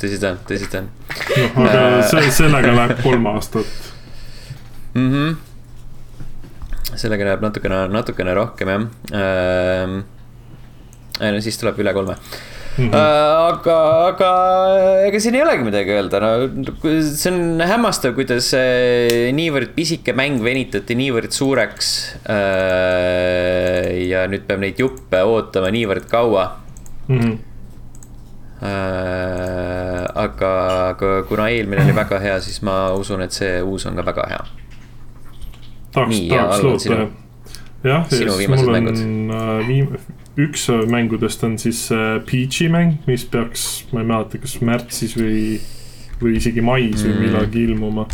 tõsi 0.00 0.20
ta 0.22 0.34
on, 0.34 0.40
tõsi 0.48 0.70
ta 0.72 0.84
on 0.84 0.90
noh, 1.36 1.60
aga 1.66 2.02
see, 2.08 2.30
sellega 2.40 2.74
läheb 2.76 3.02
kolm 3.04 3.26
aastat. 3.34 3.66
mm. 4.94 5.10
-hmm. 5.10 5.36
sellega 6.94 7.24
läheb 7.24 7.44
natukene, 7.44 7.82
natukene 7.88 8.34
rohkem 8.34 8.68
jah 8.68 8.80
ähm,. 9.12 10.00
no 11.20 11.40
siis 11.40 11.58
tuleb 11.58 11.78
üle 11.78 11.92
kolme 11.92 12.16
Mhm. 12.16 12.59
mm. 12.78 12.86
-hmm. 12.86 12.94
aga, 12.94 13.76
aga 14.10 14.30
ega 15.08 15.20
siin 15.20 15.34
ei 15.38 15.42
olegi 15.44 15.66
midagi 15.66 15.94
öelda, 15.96 16.20
no 16.22 16.30
see 17.10 17.32
on 17.32 17.60
hämmastav, 17.66 18.14
kuidas 18.18 18.52
niivõrd 19.36 19.74
pisike 19.76 20.14
mäng 20.16 20.42
venitati 20.44 20.96
niivõrd 20.98 21.32
suureks 21.34 21.92
äh,. 22.24 24.08
ja 24.10 24.26
nüüd 24.30 24.46
peab 24.48 24.60
neid 24.64 24.80
juppe 24.80 25.22
ootama 25.26 25.72
niivõrd 25.74 26.08
kaua 26.10 26.48
Mhm. 27.10 27.38
äh,. 28.62 30.04
aga, 30.14 30.52
aga 30.90 31.22
kuna 31.28 31.48
eelmine 31.50 31.82
oli 31.82 31.94
väga 31.96 32.20
hea, 32.22 32.40
siis 32.40 32.62
ma 32.62 32.92
usun, 32.94 33.22
et 33.24 33.34
see 33.34 33.62
uus 33.62 33.86
on 33.86 33.98
ka 33.98 34.04
väga 34.06 34.26
hea. 34.30 34.42
tahaks 35.92 36.20
tahaks 36.30 36.62
loota 36.62 36.94
jah. 36.94 37.08
jah, 37.82 38.38
viimased 38.38 38.66
mul 38.66 38.78
on 38.78 39.66
viim-, 39.66 39.96
üks 40.46 40.68
äh, 40.72 40.84
mängudest 40.90 41.44
on 41.44 41.58
siis 41.58 41.86
äh, 41.92 42.18
Peachy 42.30 42.68
mäng, 42.72 42.98
mis 43.06 43.24
peaks, 43.24 43.84
ma 43.92 44.00
ei 44.00 44.06
mäleta, 44.06 44.38
kas 44.42 44.58
märtsis 44.60 45.16
või, 45.18 45.58
või 46.22 46.36
isegi 46.40 46.60
mais 46.64 47.04
või 47.04 47.14
Mm. 47.14 47.20
millalgi 47.24 47.64
ilmuma. 47.68 48.06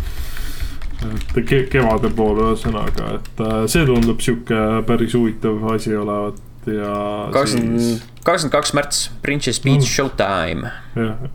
et 1.37 1.45
ke-, 1.45 1.67
kevade 1.69 2.09
poole 2.09 2.51
ühesõnaga, 2.51 3.19
et 3.19 3.41
äh, 3.45 3.63
see 3.69 3.85
tundub 3.85 4.21
sihuke 4.23 4.61
päris 4.87 5.13
huvitav 5.13 5.59
asi 5.75 5.93
olevat 5.95 6.39
ja 6.67 6.93
kakskümmend, 7.31 8.01
kakskümmend 8.25 8.55
kaks 8.55 8.73
märts, 8.73 9.03
Princess 9.21 9.59
Peach 9.63 9.83
Mm. 9.85 9.91
Showtime. 9.91 10.71
jah, 10.95 11.27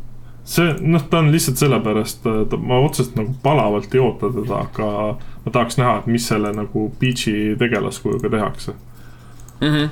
see 0.45 0.75
noh, 0.81 1.05
ta 1.09 1.21
on 1.23 1.31
lihtsalt 1.33 1.57
sellepärast, 1.63 2.27
ma 2.59 2.81
otseselt 2.83 3.15
nagu 3.17 3.35
palavalt 3.43 3.95
ei 3.95 4.01
oota 4.03 4.33
teda, 4.35 4.65
aga 4.67 4.89
ma 5.45 5.53
tahaks 5.55 5.79
näha, 5.79 5.99
et 6.03 6.07
mis 6.11 6.27
selle 6.29 6.51
nagu 6.53 6.89
Peachy 6.99 7.55
tegelaskujuga 7.59 8.29
tehakse. 8.31 8.75
Mm 9.63 9.69
-hmm. 9.69 9.89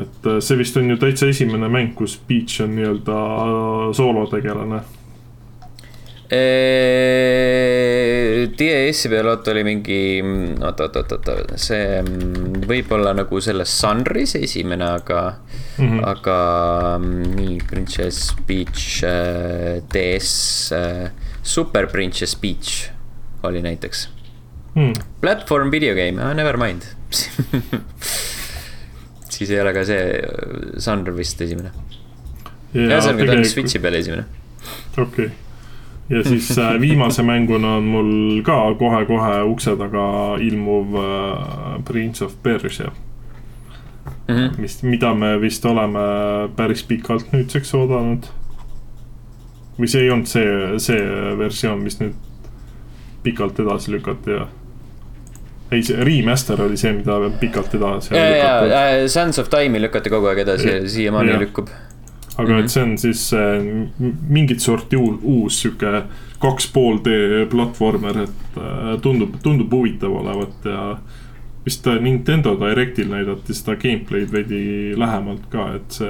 Et 0.00 0.26
äh, 0.26 0.40
see 0.40 0.56
vist 0.60 0.76
on 0.80 0.90
ju 0.90 0.96
täitsa 1.00 1.28
esimene 1.32 1.68
mäng, 1.68 1.94
kus 1.98 2.16
Peach 2.28 2.60
on 2.64 2.76
nii-öelda 2.76 3.18
äh, 3.44 3.86
soolotegelane. 3.96 4.82
DAS-i 8.56 9.08
peal 9.12 9.26
oota 9.28 9.52
oli 9.52 9.64
mingi, 9.66 9.98
oot, 10.64 10.80
oot, 10.80 10.96
oot, 10.96 11.12
oot, 11.12 11.52
see 11.60 11.98
mm, 12.00 12.62
võib-olla 12.70 13.12
nagu 13.18 13.40
selles 13.44 13.74
žanris 13.82 14.32
esimene, 14.40 14.94
aga 14.96 15.20
mm, 15.34 15.62
Mhm. 15.78 15.98
-hmm. 15.98 16.04
aga 16.04 16.38
mm, 16.98 17.22
nii, 17.36 17.60
Princess 17.70 18.34
Peach 18.46 19.04
äh, 19.04 19.82
DS 19.92 20.72
äh,, 20.72 21.10
Super 21.42 21.86
Princess 21.86 22.36
Peach 22.36 22.90
oli 23.42 23.62
näiteks. 23.62 24.08
Hmm. 24.74 24.92
Platvorm 25.20 25.70
video 25.70 25.94
game 25.94 26.22
ah,, 26.22 26.34
never 26.34 26.56
mind 26.56 26.82
siis 29.42 29.56
ei 29.56 29.62
ole 29.62 29.74
ka 29.74 29.84
see 29.86 30.82
žanr 30.82 31.12
vist 31.16 31.40
esimene. 31.42 31.72
ühesõnaga, 32.72 33.26
ta 33.28 33.38
on 33.38 33.48
Switchi 33.50 33.80
peal 33.82 33.98
esimene. 33.98 34.24
okei 34.96 35.26
okay., 35.26 35.30
ja 36.12 36.22
siis 36.24 36.50
äh, 36.58 36.74
viimase 36.86 37.24
mänguna 37.26 37.76
on 37.80 37.88
mul 37.94 38.12
ka 38.46 38.58
kohe-kohe 38.78 39.40
ukse 39.50 39.74
taga 39.80 40.04
ilmuv 40.40 40.98
äh, 41.00 41.80
Prince 41.88 42.24
of 42.24 42.36
Persia, 42.42 42.92
Mm 44.28 44.36
-hmm. 44.36 44.60
mis, 44.60 44.82
mida 44.82 45.14
me 45.14 45.40
vist 45.40 45.64
oleme 45.64 45.98
päris 46.56 46.82
pikalt 46.82 47.32
nüüdseks 47.32 47.74
oodanud. 47.74 48.26
või 49.78 49.88
see 49.88 50.02
ei 50.02 50.10
olnud 50.10 50.26
see, 50.26 50.78
see 50.78 51.00
versioon, 51.38 51.82
mis 51.82 52.00
nüüd 52.00 52.14
pikalt 53.22 53.60
edasi 53.60 53.92
lükati 53.92 54.30
ja. 54.30 54.46
ei, 55.72 55.82
see 55.82 56.04
remaster 56.04 56.60
oli 56.62 56.76
see, 56.76 56.92
mida 56.92 57.16
pikalt 57.40 57.74
edasi 57.78 58.14
ja, 58.14 58.26
ja, 58.36 58.50
ja 59.00 59.08
Sands 59.08 59.38
of 59.40 59.48
Time'i 59.52 59.80
lükati 59.82 60.10
kogu 60.12 60.26
aeg 60.32 60.42
edasi 60.44 60.68
ja 60.68 60.82
siiamaani 60.88 61.38
lükkub. 61.46 61.68
aga 62.38 62.48
Mhm. 62.48 62.58
et 62.64 62.70
see 62.70 62.82
on 62.82 62.98
siis 62.98 63.32
äh, 63.32 63.62
mingit 64.28 64.60
sorti 64.60 64.96
uus, 64.96 65.18
uus 65.22 65.60
sihuke 65.62 66.02
kaks 66.42 66.66
pool 66.74 66.96
D 67.04 67.46
platvormer, 67.50 68.22
et 68.24 68.56
äh, 68.58 68.94
tundub, 69.02 69.36
tundub 69.42 69.70
huvitav 69.72 70.12
olevat 70.22 70.64
ja 70.64 70.96
vist 71.64 71.86
Nintendo 72.00 72.56
Directil 72.58 73.06
näidati 73.12 73.54
seda 73.54 73.76
gameplay'd 73.78 74.32
veidi 74.32 74.62
lähemalt 74.98 75.44
ka, 75.52 75.68
et 75.76 75.92
see 76.00 76.08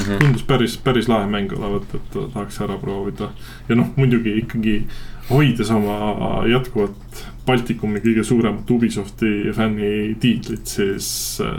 Mhm. 0.00 0.18
tundus 0.22 0.42
päris, 0.48 0.76
päris 0.78 1.08
lahe 1.08 1.26
mäng 1.28 1.52
olevat, 1.52 1.94
et 1.94 2.16
tahaks 2.32 2.60
ära 2.64 2.78
proovida. 2.80 3.28
ja 3.68 3.74
noh, 3.76 3.90
muidugi 3.96 4.38
ikkagi 4.40 4.86
hoides 5.30 5.70
oma 5.70 6.42
jätkuvat 6.50 7.26
Baltikumi 7.46 8.02
kõige 8.04 8.22
suuremat 8.26 8.70
Ubisofti 8.70 9.50
fänni 9.56 10.14
tiitlit, 10.20 10.66
siis, 10.68 11.06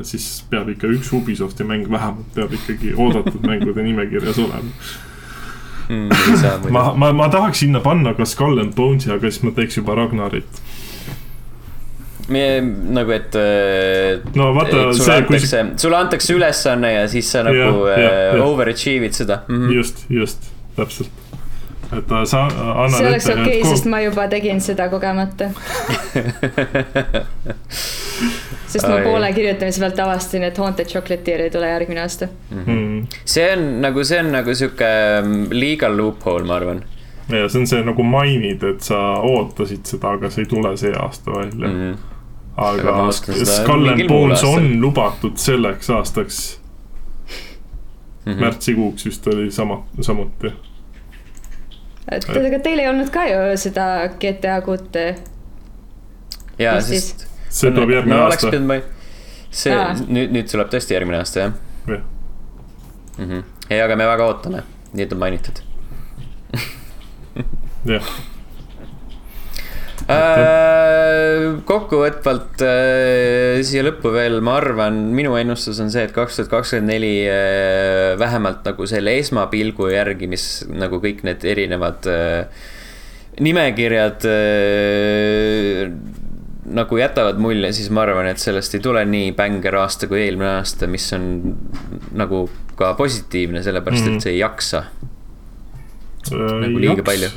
siis 0.08 0.28
peab 0.50 0.70
ikka 0.72 0.90
üks 0.94 1.10
Ubisofti 1.18 1.66
mäng 1.68 1.90
vähemalt 1.92 2.36
peab 2.36 2.54
ikkagi 2.56 2.94
oodatud 2.96 3.42
mängude 3.48 3.84
nimekirjas 3.84 4.40
olema. 4.40 4.76
Mm, 5.92 6.12
ma, 6.72 6.84
ma, 6.96 7.10
ma 7.12 7.28
tahaks 7.34 7.66
sinna 7.66 7.82
panna 7.84 8.14
ka 8.16 8.26
Skull 8.30 8.62
and 8.62 8.76
Bones'i, 8.78 9.10
aga 9.12 9.28
siis 9.28 9.44
ma 9.44 9.52
teeks 9.58 9.82
juba 9.82 9.98
Ragnarit. 9.98 10.62
nagu, 12.32 13.12
et. 13.12 13.36
No 14.38 14.52
vaata, 14.56 14.86
sulle 14.94 15.04
see, 15.04 15.26
kui 15.28 15.40
antakse, 15.42 15.64
sulle 15.84 15.98
antakse 15.98 16.38
ülesanne 16.38 16.94
ja 16.94 17.08
siis 17.12 17.32
sa 17.34 17.44
nagu 17.44 17.90
jah, 17.90 17.98
äh, 17.98 18.06
jah. 18.38 18.46
overachieve'id 18.46 19.18
seda 19.18 19.42
mm. 19.48 19.58
-hmm. 19.58 19.74
just, 19.76 20.06
just, 20.10 20.48
täpselt. 20.78 21.21
Et 21.98 22.12
äh, 22.12 22.24
sa 22.26 22.46
annad 22.48 22.96
see 22.98 23.08
oleks 23.08 23.30
okei 23.34 23.44
okay,, 23.44 23.72
sest 23.72 23.88
ma 23.92 24.02
juba 24.04 24.28
tegin 24.32 24.62
seda 24.64 24.88
kogemata. 24.92 25.50
sest 28.72 28.88
ma 28.88 29.02
poole 29.04 29.34
kirjutamise 29.36 29.84
pealt 29.84 30.00
avastasin, 30.06 30.48
et 30.48 30.58
Haunted 30.62 30.88
Chocolatier 30.92 31.46
ei 31.48 31.52
tule 31.54 31.68
järgmine 31.72 32.02
aasta. 32.06 32.30
mm.. 32.50 33.08
see 33.26 33.52
on 33.56 33.68
nagu, 33.84 34.06
see 34.08 34.20
on 34.24 34.32
nagu 34.38 34.56
sihuke 34.56 34.92
legal 35.52 35.98
loophole, 35.98 36.46
ma 36.48 36.60
arvan 36.62 36.84
ja 37.32 37.50
see 37.50 37.62
on 37.64 37.68
see 37.68 37.84
nagu 37.88 38.04
mainid, 38.04 38.64
et 38.68 38.82
sa 38.86 39.02
ootasid 39.28 39.86
seda, 39.88 40.16
aga 40.18 40.32
see 40.32 40.46
ei 40.46 40.50
tule 40.52 40.74
see 40.80 40.96
aasta 40.96 41.36
välja 41.36 41.68
mm. 41.68 41.76
mm. 41.76 41.92
-hmm. 41.92 42.08
Aga 42.62 42.92
aga 42.92 43.12
Skull 43.48 43.88
and 43.90 44.08
Bones 44.08 44.44
on 44.44 44.82
lubatud 44.82 45.38
selleks 45.40 45.90
aastaks 45.90 46.62
Mm 48.26 48.32
mm., 48.32 48.38
-hmm. 48.38 48.44
märtsikuuks 48.44 49.06
vist 49.06 49.28
oli 49.28 49.52
sama, 49.52 49.84
samuti. 50.02 50.54
Et 52.12 52.30
aga 52.30 52.60
teil 52.64 52.82
ei 52.84 52.88
olnud 52.92 53.12
ka 53.14 53.26
ju 53.30 53.42
seda 53.60 53.88
GTA 54.22 54.62
kuute. 54.66 55.06
ja, 56.60 56.76
Mis 56.76 56.90
siis? 56.92 57.10
sest. 57.10 57.28
see 57.50 57.72
tuleb 57.72 57.96
järgmine 57.98 58.18
no, 58.18 58.28
aasta. 58.28 58.52
see 59.52 59.76
Aa. 59.76 59.94
nüüd, 60.08 60.34
nüüd 60.36 60.52
tuleb 60.52 60.72
tõesti 60.74 60.98
järgmine 60.98 61.22
aasta, 61.22 61.48
jah 61.48 61.54
Jah. 61.88 62.04
mm. 63.18 63.26
-hmm. 63.26 63.44
ei, 63.70 63.82
aga 63.82 63.96
me 63.96 64.08
väga 64.08 64.26
ootame, 64.26 64.64
nii 64.94 65.08
et 65.08 65.14
on 65.14 65.20
mainitud 65.24 65.64
jah, 67.96 68.12
kokkuvõtvalt 71.68 72.62
äh, 72.66 73.62
siia 73.66 73.84
lõppu 73.86 74.12
veel, 74.16 74.40
ma 74.46 74.58
arvan, 74.60 74.98
minu 75.16 75.36
ennustus 75.40 75.80
on 75.84 75.92
see, 75.94 76.04
et 76.08 76.14
kaks 76.16 76.40
tuhat 76.40 76.52
kakskümmend 76.52 76.92
neli 76.94 77.14
äh, 77.30 78.14
vähemalt 78.20 78.66
nagu 78.68 78.88
selle 78.90 79.18
esmapilgu 79.22 79.90
järgi, 79.94 80.30
mis 80.32 80.48
nagu 80.72 81.02
kõik 81.04 81.24
need 81.28 81.46
erinevad 81.48 82.08
äh, 82.12 82.66
nimekirjad 83.42 84.26
äh, 84.28 85.94
nagu 86.72 86.98
jätavad 87.00 87.40
mulje, 87.42 87.72
siis 87.76 87.90
ma 87.94 88.04
arvan, 88.06 88.28
et 88.32 88.40
sellest 88.42 88.76
ei 88.78 88.84
tule 88.84 89.02
nii 89.10 89.32
bänger 89.38 89.76
aasta 89.82 90.08
kui 90.08 90.22
eelmine 90.24 90.60
aasta, 90.60 90.88
mis 90.88 91.08
on 91.18 91.26
nagu 92.16 92.46
ka 92.80 92.94
positiivne, 93.00 93.64
sellepärast 93.66 94.06
Mhm. 94.06 94.16
et 94.16 94.28
see 94.28 94.34
ei 94.36 94.42
jaksa. 94.44 94.84
nagu 96.32 96.78
liiga 96.80 97.04
palju.. 97.04 97.30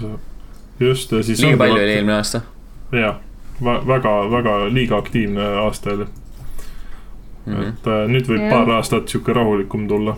just 0.80 1.12
ja 1.12 1.22
siis. 1.22 1.40
liiga 1.40 1.56
palju 1.56 1.80
oli 1.80 1.94
eelmine 1.96 2.18
aasta. 2.18 2.42
jah, 2.92 3.16
väga, 3.64 4.12
väga 4.30 4.54
liiga 4.74 4.96
aktiivne 4.98 5.42
aasta 5.64 5.90
oli, 5.90 6.06
Mhm. 7.46 7.62
et 7.68 7.86
äh, 7.86 8.06
nüüd 8.08 8.26
võib 8.28 8.40
Jah. 8.40 8.50
paar 8.50 8.70
aastat 8.78 9.08
sihuke 9.08 9.32
rahulikum 9.36 9.88
tulla. 9.88 10.14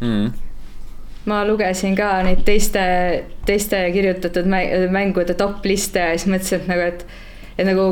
Mm. 0.00 0.32
ma 1.26 1.40
lugesin 1.44 1.96
ka 1.96 2.22
neid 2.22 2.44
teiste, 2.46 3.24
teiste 3.46 3.80
kirjutatud 3.92 4.46
mä- 4.46 4.86
mängude 4.90 5.34
top 5.34 5.64
liste 5.66 5.98
ja 5.98 6.12
siis 6.18 6.28
mõtlesin, 6.30 6.60
et 6.60 6.68
nagu, 6.68 6.80
et, 6.80 7.06
et 7.58 7.66
nagu 7.66 7.86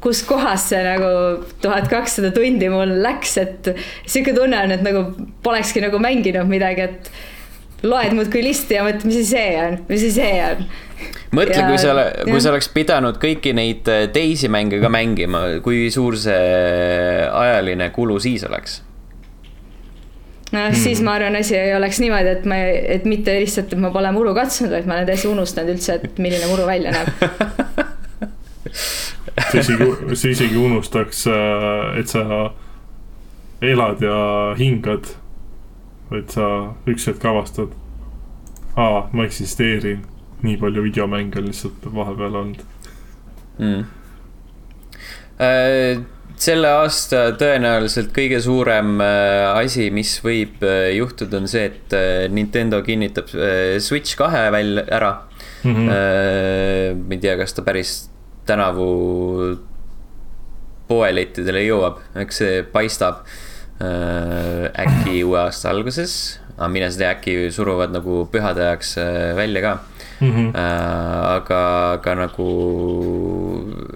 kus 0.00 0.22
kohas 0.28 0.68
see 0.68 0.82
nagu 0.84 1.44
tuhat 1.62 1.88
kakssada 1.88 2.30
tundi 2.36 2.68
mul 2.68 2.92
läks, 3.02 3.38
et 3.38 3.70
sihuke 4.06 4.34
tunne 4.36 4.58
on, 4.60 4.70
et 4.76 4.82
nagu 4.82 5.06
polekski 5.42 5.80
nagu 5.80 5.98
mänginud 5.98 6.48
midagi, 6.48 6.80
et 6.90 7.10
loed 7.82 8.14
muudkui 8.16 8.42
listi 8.44 8.76
ja 8.76 8.84
mõtled, 8.86 9.06
mis 9.08 9.20
asi 9.22 9.30
see 9.32 9.56
on, 9.60 9.80
mis 9.88 10.02
asi 10.02 10.12
see 10.18 10.36
on. 10.44 10.62
mõtle, 11.36 11.62
kui 11.68 11.80
sa, 11.80 11.96
kui 12.26 12.42
sa 12.42 12.52
oleks 12.52 12.68
pidanud 12.74 13.18
kõiki 13.22 13.54
neid 13.56 13.88
äh, 13.90 14.06
teisi 14.12 14.50
mänge 14.52 14.82
ka 14.82 14.92
mängima, 14.92 15.46
kui 15.64 15.88
suur 15.94 16.18
see 16.20 17.26
ajaline 17.30 17.90
kulu 17.96 18.20
siis 18.22 18.44
oleks? 18.48 18.80
noh, 20.54 20.72
siis 20.74 21.00
ma 21.06 21.14
arvan, 21.18 21.38
asi 21.38 21.56
ei 21.58 21.74
oleks 21.76 22.00
niimoodi, 22.02 22.34
et 22.38 22.48
ma, 22.48 22.58
et 22.96 23.06
mitte 23.08 23.34
lihtsalt, 23.38 23.72
et 23.72 23.82
ma 23.82 23.92
pole 23.94 24.10
muru 24.14 24.34
katsunud, 24.36 24.72
vaid 24.74 24.88
ma 24.90 24.98
olen 24.98 25.08
täiesti 25.10 25.30
unustanud 25.30 25.76
üldse, 25.76 26.00
et 26.00 26.18
milline 26.22 26.50
muru 26.50 26.66
välja 26.68 26.94
näeb. 26.94 27.08
sa 29.50 29.62
isegi, 29.62 29.90
sa 30.14 30.34
isegi 30.34 30.58
unustaks, 30.58 31.24
et 32.00 32.10
sa 32.10 32.24
elad 33.62 34.02
ja 34.02 34.20
hingad. 34.58 35.12
Vaid 36.10 36.30
sa 36.34 36.46
üks 36.90 37.06
hetk 37.10 37.24
avastad, 37.30 37.74
aa, 38.78 39.06
ma 39.14 39.26
eksisteerin, 39.26 40.02
nii 40.44 40.56
palju 40.60 40.84
videomänge 40.86 41.38
on 41.40 41.50
lihtsalt 41.50 41.86
vahepeal 41.94 42.38
olnud. 42.42 42.62
mm.. 43.60 43.84
selle 46.40 46.68
aasta 46.82 47.22
tõenäoliselt 47.40 48.10
kõige 48.16 48.40
suurem 48.44 48.98
äh, 49.04 49.46
asi, 49.62 49.88
mis 49.94 50.16
võib 50.24 50.62
äh, 50.66 50.90
juhtuda, 50.96 51.40
on 51.40 51.48
see, 51.48 51.70
et 51.70 51.96
äh, 51.96 52.26
Nintendo 52.32 52.82
kinnitab 52.84 53.32
äh, 53.36 53.78
Switch 53.80 54.18
kahe 54.20 54.48
välja, 54.52 54.84
ära 54.90 55.12
mm. 55.62 55.74
-hmm. 55.74 57.04
ma 57.06 57.14
ei 57.14 57.20
tea, 57.20 57.36
kas 57.40 57.54
ta 57.54 57.62
päris 57.62 57.94
tänavu 58.48 58.88
poelettidele 60.88 61.62
jõuab, 61.68 62.00
eks 62.18 62.42
see 62.42 62.62
paistab 62.72 63.22
äh, 63.22 63.49
äkki 63.80 65.22
uue 65.24 65.38
aasta 65.40 65.70
alguses, 65.72 66.40
aga 66.56 66.68
mine 66.68 66.90
sa 66.90 66.98
tea, 67.00 67.14
äkki 67.16 67.36
suruvad 67.54 67.94
nagu 67.94 68.26
pühade 68.32 68.66
ajaks 68.66 68.96
äh, 69.00 69.36
välja 69.38 69.64
ka 69.64 69.78
Mhm. 70.20 70.52
äh,. 70.54 71.36
aga, 71.36 71.92
aga 71.96 72.14
nagu 72.14 72.48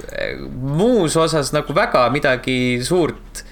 äh, 0.09 0.39
muus 0.57 1.17
osas 1.17 1.53
nagu 1.53 1.75
väga 1.77 2.09
midagi 2.11 2.81
suurt 2.81 3.45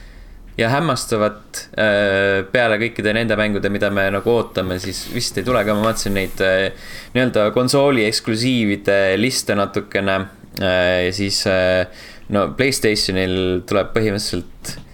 ja 0.57 0.71
hämmastavat 0.73 1.67
äh, 1.77 2.45
peale 2.53 2.79
kõikide 2.81 3.13
nende 3.13 3.37
mängude, 3.37 3.69
mida 3.73 3.91
me 3.93 4.07
nagu 4.13 4.33
ootame, 4.33 4.79
siis 4.81 5.05
vist 5.13 5.37
ei 5.37 5.45
tule 5.45 5.61
ka, 5.65 5.77
ma 5.77 5.91
vaatasin 5.91 6.17
neid 6.17 6.41
äh, 6.45 6.73
nii-öelda 7.13 7.51
konsooli 7.53 8.07
eksklusiivide 8.09 9.19
liste 9.21 9.57
natukene 9.59 10.17
äh, 10.61 11.09
ja 11.09 11.13
siis 11.13 11.43
äh, 11.49 11.85
no 12.33 12.49
Playstationil 12.57 13.67
tuleb 13.69 13.93
põhimõtteliselt 13.93 14.77
äh, 14.79 14.92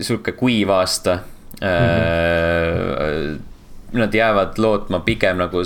sihuke 0.00 0.32
kuiv 0.32 0.70
aasta 0.70 1.18
mm. 1.60 1.68
-hmm. 1.68 3.38
Nad 3.92 4.14
jäävad 4.14 4.58
lootma 4.58 5.00
pigem 5.00 5.36
nagu 5.38 5.62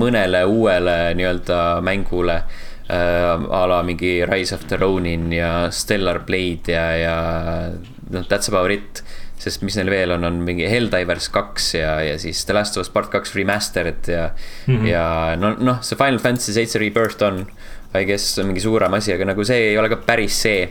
mõnele 0.00 0.44
uuele 0.44 1.14
nii-öelda 1.14 1.80
mängule 1.80 2.34
äh, 2.34 3.52
a 3.60 3.66
la 3.68 3.82
mingi 3.82 4.26
Rise 4.26 4.54
of 4.54 4.66
the 4.68 4.76
Ronin 4.76 5.32
ja 5.32 5.70
Stellar 5.70 6.18
Blade 6.26 6.72
ja, 6.72 6.96
ja 6.96 7.16
noh, 8.10 8.24
that's 8.28 8.48
about 8.48 8.70
it. 8.70 9.04
sest 9.38 9.62
mis 9.62 9.76
neil 9.78 9.90
veel 9.90 10.10
on, 10.10 10.24
on 10.24 10.40
mingi 10.42 10.66
Helldivers 10.66 11.28
kaks 11.28 11.74
ja, 11.74 12.00
ja 12.02 12.16
siis 12.18 12.44
The 12.44 12.56
Last 12.56 12.76
of 12.76 12.80
Us 12.80 12.90
Part 12.90 13.10
kaks 13.12 13.36
remastered 13.36 14.08
ja 14.08 14.30
mm. 14.66 14.76
-hmm. 14.76 14.86
ja 14.86 15.36
no, 15.36 15.54
noh, 15.58 15.78
see 15.82 15.96
Final 15.96 16.18
Fantasy 16.18 16.52
seitse 16.52 16.78
Rebirth 16.78 17.22
on, 17.22 17.46
I 17.94 18.04
guess 18.04 18.38
mingi 18.38 18.60
suurem 18.60 18.94
asi, 18.94 19.12
aga 19.12 19.24
nagu 19.24 19.44
see 19.44 19.70
ei 19.70 19.78
ole 19.78 19.88
ka 19.88 19.96
päris 19.96 20.42
see. 20.42 20.68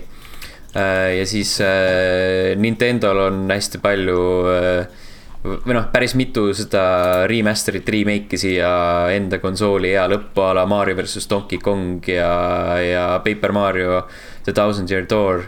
Ja 0.75 1.25
siis 1.25 1.55
äh, 1.63 2.55
Nintendo'l 2.59 3.19
on 3.29 3.43
hästi 3.49 3.79
palju 3.81 4.21
äh, 4.51 5.03
või 5.47 5.75
noh, 5.77 5.85
päris 5.93 6.11
mitu 6.17 6.49
seda 6.57 7.25
remaster'it, 7.29 7.87
remake'i 7.93 8.35
siia 8.41 8.69
enda 9.15 9.37
konsooli 9.39 9.93
ea 9.93 10.03
lõppu 10.11 10.41
a 10.43 10.49
la 10.57 10.65
Mario 10.67 10.97
versus 10.97 11.27
Donkey 11.29 11.61
Kong 11.63 12.01
ja, 12.11 12.31
ja 12.83 13.05
Paper 13.23 13.53
Mario 13.55 14.01
The 14.43 14.51
Thousand 14.55 14.91
Year 14.91 15.05
Door. 15.07 15.41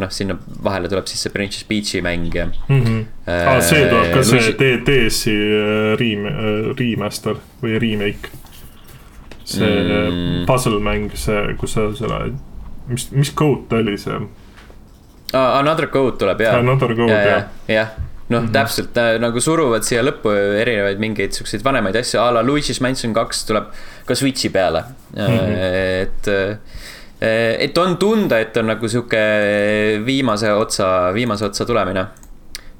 noh, 0.00 0.10
sinna 0.12 0.38
vahele 0.64 0.88
tuleb 0.92 1.06
siis 1.08 1.20
see 1.26 1.32
Princess 1.34 1.64
Peach'i 1.68 2.00
mäng 2.04 2.30
ja 2.36 2.46
Mhm. 2.68 2.98
aa, 3.26 3.60
see 3.60 3.84
tuleb 3.90 4.12
ka 4.14 4.22
see 4.24 4.40
Luigi- 4.40 4.56
D- 4.58 4.84
DS-i 4.88 5.36
äh, 5.36 5.96
rem-, 6.00 6.74
remaster 6.80 7.36
või 7.62 7.76
remake. 7.80 8.30
see 9.44 9.66
Mm. 9.66 10.14
mm. 10.14 10.46
puzzle 10.46 10.80
mäng, 10.80 11.10
see, 11.14 11.54
kus 11.58 11.72
sa 11.76 11.90
selle, 11.98 12.32
mis, 12.90 13.08
mis 13.16 13.32
code 13.36 13.68
ta 13.70 13.80
oli 13.80 13.96
see? 13.98 14.20
ah,. 15.32 15.58
Another 15.60 15.88
Code 15.90 16.18
tuleb 16.20 16.40
jaa. 16.44 16.58
Another 16.58 16.94
Code, 16.98 17.18
jah. 17.18 17.44
jah, 17.68 17.90
noh 18.28 18.40
mm. 18.40 18.46
-hmm. 18.46 18.52
täpselt 18.52 18.96
äh, 18.98 19.18
nagu 19.22 19.40
suruvad 19.40 19.86
siia 19.86 20.02
lõppu 20.06 20.32
erinevaid 20.62 21.02
mingeid 21.02 21.34
siukseid 21.36 21.64
vanemaid 21.64 21.96
asju 22.02 22.20
a 22.20 22.30
la 22.34 22.42
Luigi's 22.46 22.80
Mansion 22.80 23.14
kaks 23.14 23.44
tuleb 23.48 23.70
ka 24.06 24.14
Switch'i 24.14 24.50
peale 24.50 24.84
mm. 25.16 25.26
-hmm. 25.26 25.56
et, 26.02 26.28
et 27.68 27.78
on 27.78 27.96
tunda, 27.96 28.38
et 28.40 28.56
on 28.56 28.66
nagu 28.66 28.88
sihuke 28.88 29.22
viimase 30.06 30.52
otsa, 30.52 31.12
viimase 31.14 31.44
otsa 31.44 31.66
tulemine 31.66 32.06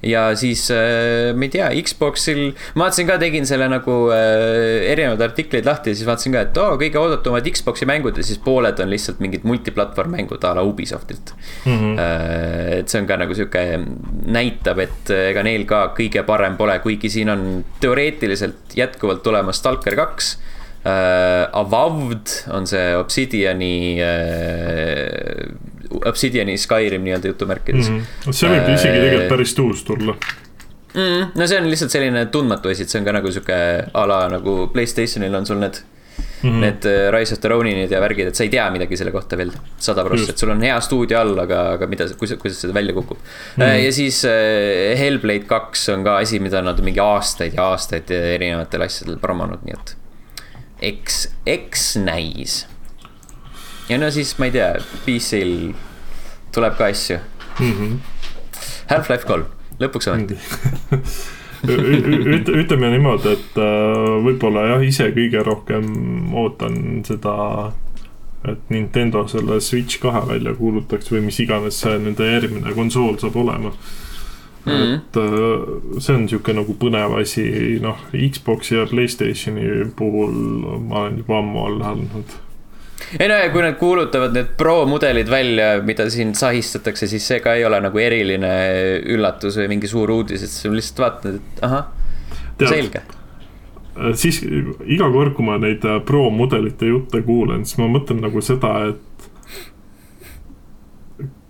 ja 0.05 0.23
siis 0.37 0.65
äh, 0.73 1.31
ma 1.37 1.45
ei 1.45 1.51
tea, 1.53 1.69
Xboxil, 1.85 2.51
ma 2.75 2.87
vaatasin 2.87 3.09
ka, 3.09 3.17
tegin 3.21 3.45
selle 3.49 3.67
nagu 3.71 3.97
äh, 4.13 4.87
erinevad 4.89 5.21
artiklid 5.27 5.67
lahti 5.67 5.93
ja 5.93 5.99
siis 5.99 6.09
vaatasin 6.09 6.35
ka, 6.35 6.45
et 6.47 6.61
oo, 6.61 6.75
kõige 6.81 7.01
oodatumad 7.01 7.49
Xbox'i 7.53 7.87
mängud 7.89 8.17
ja 8.17 8.25
siis 8.25 8.41
pooled 8.41 8.81
on 8.81 8.91
lihtsalt 8.91 9.21
mingid 9.23 9.45
multiplatvorm 9.47 10.15
mängud 10.17 10.43
a 10.47 10.55
la 10.57 10.65
Ubisoftilt 10.65 11.33
mm. 11.65 11.77
-hmm. 11.77 11.99
et 12.79 12.89
see 12.89 13.01
on 13.01 13.09
ka 13.09 13.19
nagu 13.21 13.37
sihuke, 13.37 13.65
näitab, 14.25 14.81
et 14.81 15.13
ega 15.15 15.43
neil 15.45 15.67
ka 15.69 15.91
kõige 15.97 16.25
parem 16.27 16.57
pole, 16.57 16.79
kuigi 16.83 17.09
siin 17.09 17.29
on 17.29 17.45
teoreetiliselt 17.81 18.75
jätkuvalt 18.77 19.23
tulemas 19.23 19.61
Stalker 19.61 19.95
kaks 19.95 20.37
äh,. 20.85 21.49
Avowed 21.53 22.31
on 22.49 22.65
see 22.67 22.95
Obsidiani 22.97 24.01
äh,, 24.01 25.70
Obsidiani 26.05 26.57
Skyrim 26.57 27.03
nii-öelda 27.07 27.33
jutumärkides 27.33 27.89
mm. 27.89 28.05
Mhm. 28.25 28.37
see 28.37 28.51
võib 28.51 28.73
isegi 28.73 28.97
tegelikult 28.97 29.31
päris 29.35 29.55
uus 29.59 29.85
tulla. 29.87 30.17
mm,. 30.93 31.31
no 31.35 31.47
see 31.47 31.61
on 31.61 31.69
lihtsalt 31.71 31.95
selline 31.95 32.25
tundmatu 32.33 32.73
asi, 32.73 32.87
et 32.87 32.93
see 32.93 33.01
on 33.01 33.07
ka 33.07 33.15
nagu 33.19 33.31
sihuke 33.31 33.61
a 33.93 34.05
la 34.07 34.21
nagu 34.31 34.57
Playstationil 34.73 35.35
on 35.41 35.45
sul 35.45 35.61
need 35.63 35.83
-hmm. 36.41 36.59
Need 36.59 36.85
äh, 36.85 37.11
Rise 37.11 37.33
of 37.33 37.39
the 37.39 37.49
Roninid 37.49 37.91
ja 37.91 38.01
värgid, 38.01 38.27
et 38.31 38.35
sa 38.35 38.43
ei 38.43 38.49
tea 38.49 38.65
midagi 38.73 38.97
selle 38.97 39.13
kohta 39.13 39.37
veel 39.39 39.51
sada 39.81 40.03
prossa, 40.05 40.33
et 40.33 40.41
sul 40.41 40.51
on 40.53 40.61
hea 40.65 40.79
stuudio 40.83 41.19
all, 41.21 41.37
aga, 41.43 41.61
aga 41.77 41.87
mida, 41.91 42.07
kuidas, 42.17 42.39
kuidas 42.41 42.61
seda 42.63 42.73
välja 42.73 42.93
kukub 42.97 43.17
mm. 43.17 43.63
-hmm. 43.63 43.79
ja 43.85 43.93
siis 43.93 44.23
äh, 44.25 44.97
Hellblade 44.99 45.47
kaks 45.49 45.89
on 45.89 46.03
ka 46.03 46.17
asi, 46.17 46.39
mida 46.39 46.61
nad 46.61 46.81
mingi 46.81 46.99
aastaid 46.99 47.57
ja 47.57 47.71
aastaid 47.71 48.11
erinevatel 48.11 48.87
asjadel 48.87 49.19
promonud, 49.21 49.63
nii 49.65 49.77
et 49.77 49.95
eks, 50.91 51.27
eks 51.45 51.95
näis. 52.01 52.65
Ja 53.89 53.97
no 53.97 54.11
siis 54.11 54.37
ma 54.39 54.49
ei 54.49 54.55
tea, 54.55 54.73
PC-l 55.05 55.71
tuleb 56.55 56.77
ka 56.77 56.89
asju. 56.91 57.19
Mm 57.59 57.73
-hmm.. 57.73 57.99
Half-Life 58.91 59.27
kolm, 59.27 59.45
lõpuks 59.79 60.11
ometi 60.11 60.37
üt-, 61.67 62.51
ütleme 62.63 62.89
niimoodi, 62.93 63.35
et 63.35 63.57
äh, 63.61 64.17
võib-olla 64.25 64.65
jah, 64.73 64.85
ise 64.85 65.09
kõige 65.15 65.43
rohkem 65.45 66.33
ootan 66.37 67.03
seda, 67.07 67.71
et 68.47 68.69
Nintendo 68.73 69.27
selle 69.29 69.59
Switch 69.61 70.01
kahe 70.01 70.23
välja 70.27 70.55
kuulutaks 70.57 71.11
või 71.13 71.27
mis 71.27 71.39
iganes 71.43 71.81
see 71.83 71.97
nende 72.01 72.31
järgmine 72.31 72.73
konsool 72.77 73.19
saab 73.21 73.37
olema. 73.43 73.73
Mm 74.65 74.71
-hmm. 74.71 74.93
et 74.97 75.17
äh, 75.17 75.99
see 75.99 76.15
on 76.15 76.27
sihuke 76.29 76.53
nagu 76.53 76.73
põnev 76.77 77.17
asi, 77.21 77.79
noh, 77.81 77.97
Xbox'i 78.13 78.75
ja 78.75 78.85
Playstationi 78.85 79.91
puhul 79.95 80.33
ma 80.87 81.05
olen 81.05 81.17
juba 81.17 81.39
ammu 81.39 81.65
all 81.65 81.81
andnud 81.81 82.37
ei 83.19 83.27
no 83.27 83.37
ja 83.39 83.49
kui 83.51 83.63
nad 83.63 83.77
kuulutavad 83.79 84.35
need 84.35 84.53
pro 84.57 84.85
mudelid 84.89 85.29
välja, 85.29 85.71
mida 85.85 86.09
siin 86.09 86.35
sahistatakse, 86.37 87.07
siis 87.11 87.27
see 87.27 87.39
ka 87.43 87.55
ei 87.57 87.65
ole 87.67 87.81
nagu 87.83 87.99
eriline 87.99 88.51
üllatus 89.15 89.57
või 89.59 89.67
mingi 89.75 89.89
suur 89.91 90.11
uudis, 90.13 90.45
et 90.45 90.53
sa 90.53 90.71
lihtsalt 90.71 91.03
vaatad, 91.05 91.39
et 91.41 91.63
ahah, 91.67 91.89
selge. 92.61 93.03
äh, 93.03 94.13
siis 94.15 94.41
iga 94.43 95.11
kord, 95.11 95.35
kui 95.37 95.47
ma 95.47 95.59
neid 95.61 95.85
äh, 95.87 95.99
pro 96.07 96.29
mudelite 96.33 96.91
jutte 96.91 97.23
kuulen, 97.27 97.65
siis 97.65 97.81
ma 97.81 97.89
mõtlen 97.91 98.23
nagu 98.23 98.43
seda, 98.45 98.73
et 98.93 99.01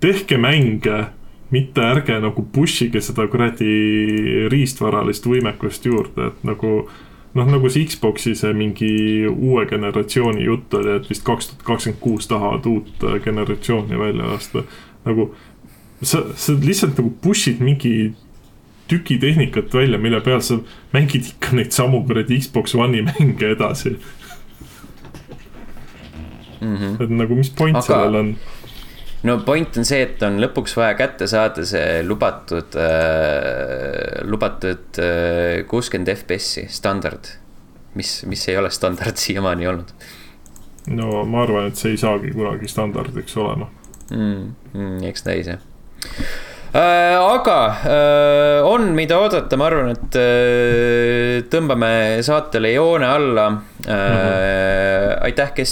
tehke 0.02 0.38
mänge, 0.42 1.06
mitte 1.52 1.84
ärge 1.84 2.18
nagu 2.24 2.44
push 2.54 2.88
ige 2.88 3.02
seda 3.04 3.28
kuradi 3.30 4.48
riistvaralist 4.52 5.28
võimekust 5.28 5.86
juurde, 5.86 6.32
et 6.32 6.46
nagu 6.48 6.88
noh, 7.34 7.48
nagu 7.48 7.70
see 7.72 7.86
Xbox'i 7.88 8.36
see 8.36 8.54
mingi 8.58 8.92
uue 9.30 9.66
generatsiooni 9.70 10.44
jutt 10.46 10.74
oli, 10.80 10.98
et 11.00 11.08
vist 11.10 11.24
kaks 11.28 11.52
tuhat 11.52 11.64
kakskümmend 11.68 12.02
kuus 12.04 12.28
tahavad 12.32 12.68
uut 12.70 13.06
äh, 13.08 13.20
generatsiooni 13.24 14.00
välja 14.00 14.28
lasta. 14.34 14.66
nagu 15.06 15.32
sa, 16.02 16.26
sa 16.36 16.54
lihtsalt 16.54 17.00
nagu 17.00 17.14
push'id 17.24 17.62
mingi 17.64 18.14
tüki 18.92 19.18
tehnikat 19.22 19.74
välja, 19.74 19.98
mille 20.02 20.20
peal 20.22 20.42
sa 20.44 20.60
mängid 20.94 21.30
ikka 21.34 21.56
neid 21.56 21.72
samu 21.72 22.04
kuradi 22.08 22.42
Xbox 22.44 22.76
One'i 22.76 23.06
mänge 23.08 23.54
edasi 23.56 23.96
mm. 26.62 26.76
-hmm. 26.76 27.04
et 27.04 27.10
nagu, 27.10 27.36
mis 27.36 27.50
point 27.50 27.78
Aga... 27.78 27.86
sellel 27.86 28.16
on? 28.16 28.36
No 29.28 29.38
point 29.46 29.78
on 29.78 29.88
see, 29.88 30.02
et 30.06 30.24
on 30.26 30.40
lõpuks 30.42 30.76
vaja 30.78 30.96
kätte 31.00 31.28
saada 31.30 31.66
see 31.68 32.02
lubatud 32.08 32.78
äh,, 32.80 34.22
lubatud 34.28 35.02
äh, 35.02 35.62
kuuskümmend 35.70 36.12
äh, 36.12 36.18
FPS-i 36.22 36.68
standard. 36.70 37.36
mis, 37.96 38.22
mis 38.26 38.48
ei 38.50 38.58
ole 38.58 38.72
standard 38.72 39.20
siiamaani 39.24 39.68
olnud. 39.68 39.92
no 40.96 41.26
ma 41.26 41.44
arvan, 41.44 41.72
et 41.72 41.82
see 41.82 41.96
ei 41.96 42.02
saagi 42.02 42.34
kunagi 42.36 42.68
standardiks 42.72 43.38
olema 43.38 43.70
mm,. 44.12 44.56
Mm, 44.74 45.04
eks 45.12 45.28
näis 45.28 45.52
jah 45.52 45.62
Äh, 46.74 47.18
aga 47.20 47.56
äh, 47.84 48.64
on, 48.64 48.94
mida 48.96 49.18
oodata, 49.20 49.58
ma 49.60 49.66
arvan, 49.68 49.90
et 49.92 50.16
äh, 50.16 51.42
tõmbame 51.52 52.22
saatele 52.24 52.72
joone 52.72 53.10
alla. 53.12 53.48
Mm 53.82 53.94
-hmm. 53.94 55.24
aitäh, 55.26 55.54
kes 55.58 55.72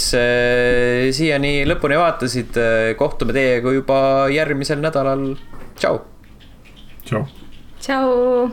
siiani 1.18 1.52
lõpuni 1.70 1.98
vaatasid, 2.00 2.58
kohtume 2.98 3.34
teiega 3.34 3.74
juba 3.74 4.00
järgmisel 4.34 4.82
nädalal. 4.82 5.36
tšau. 5.76 6.02
tšau. 7.06 7.24
tšau. 7.80 8.50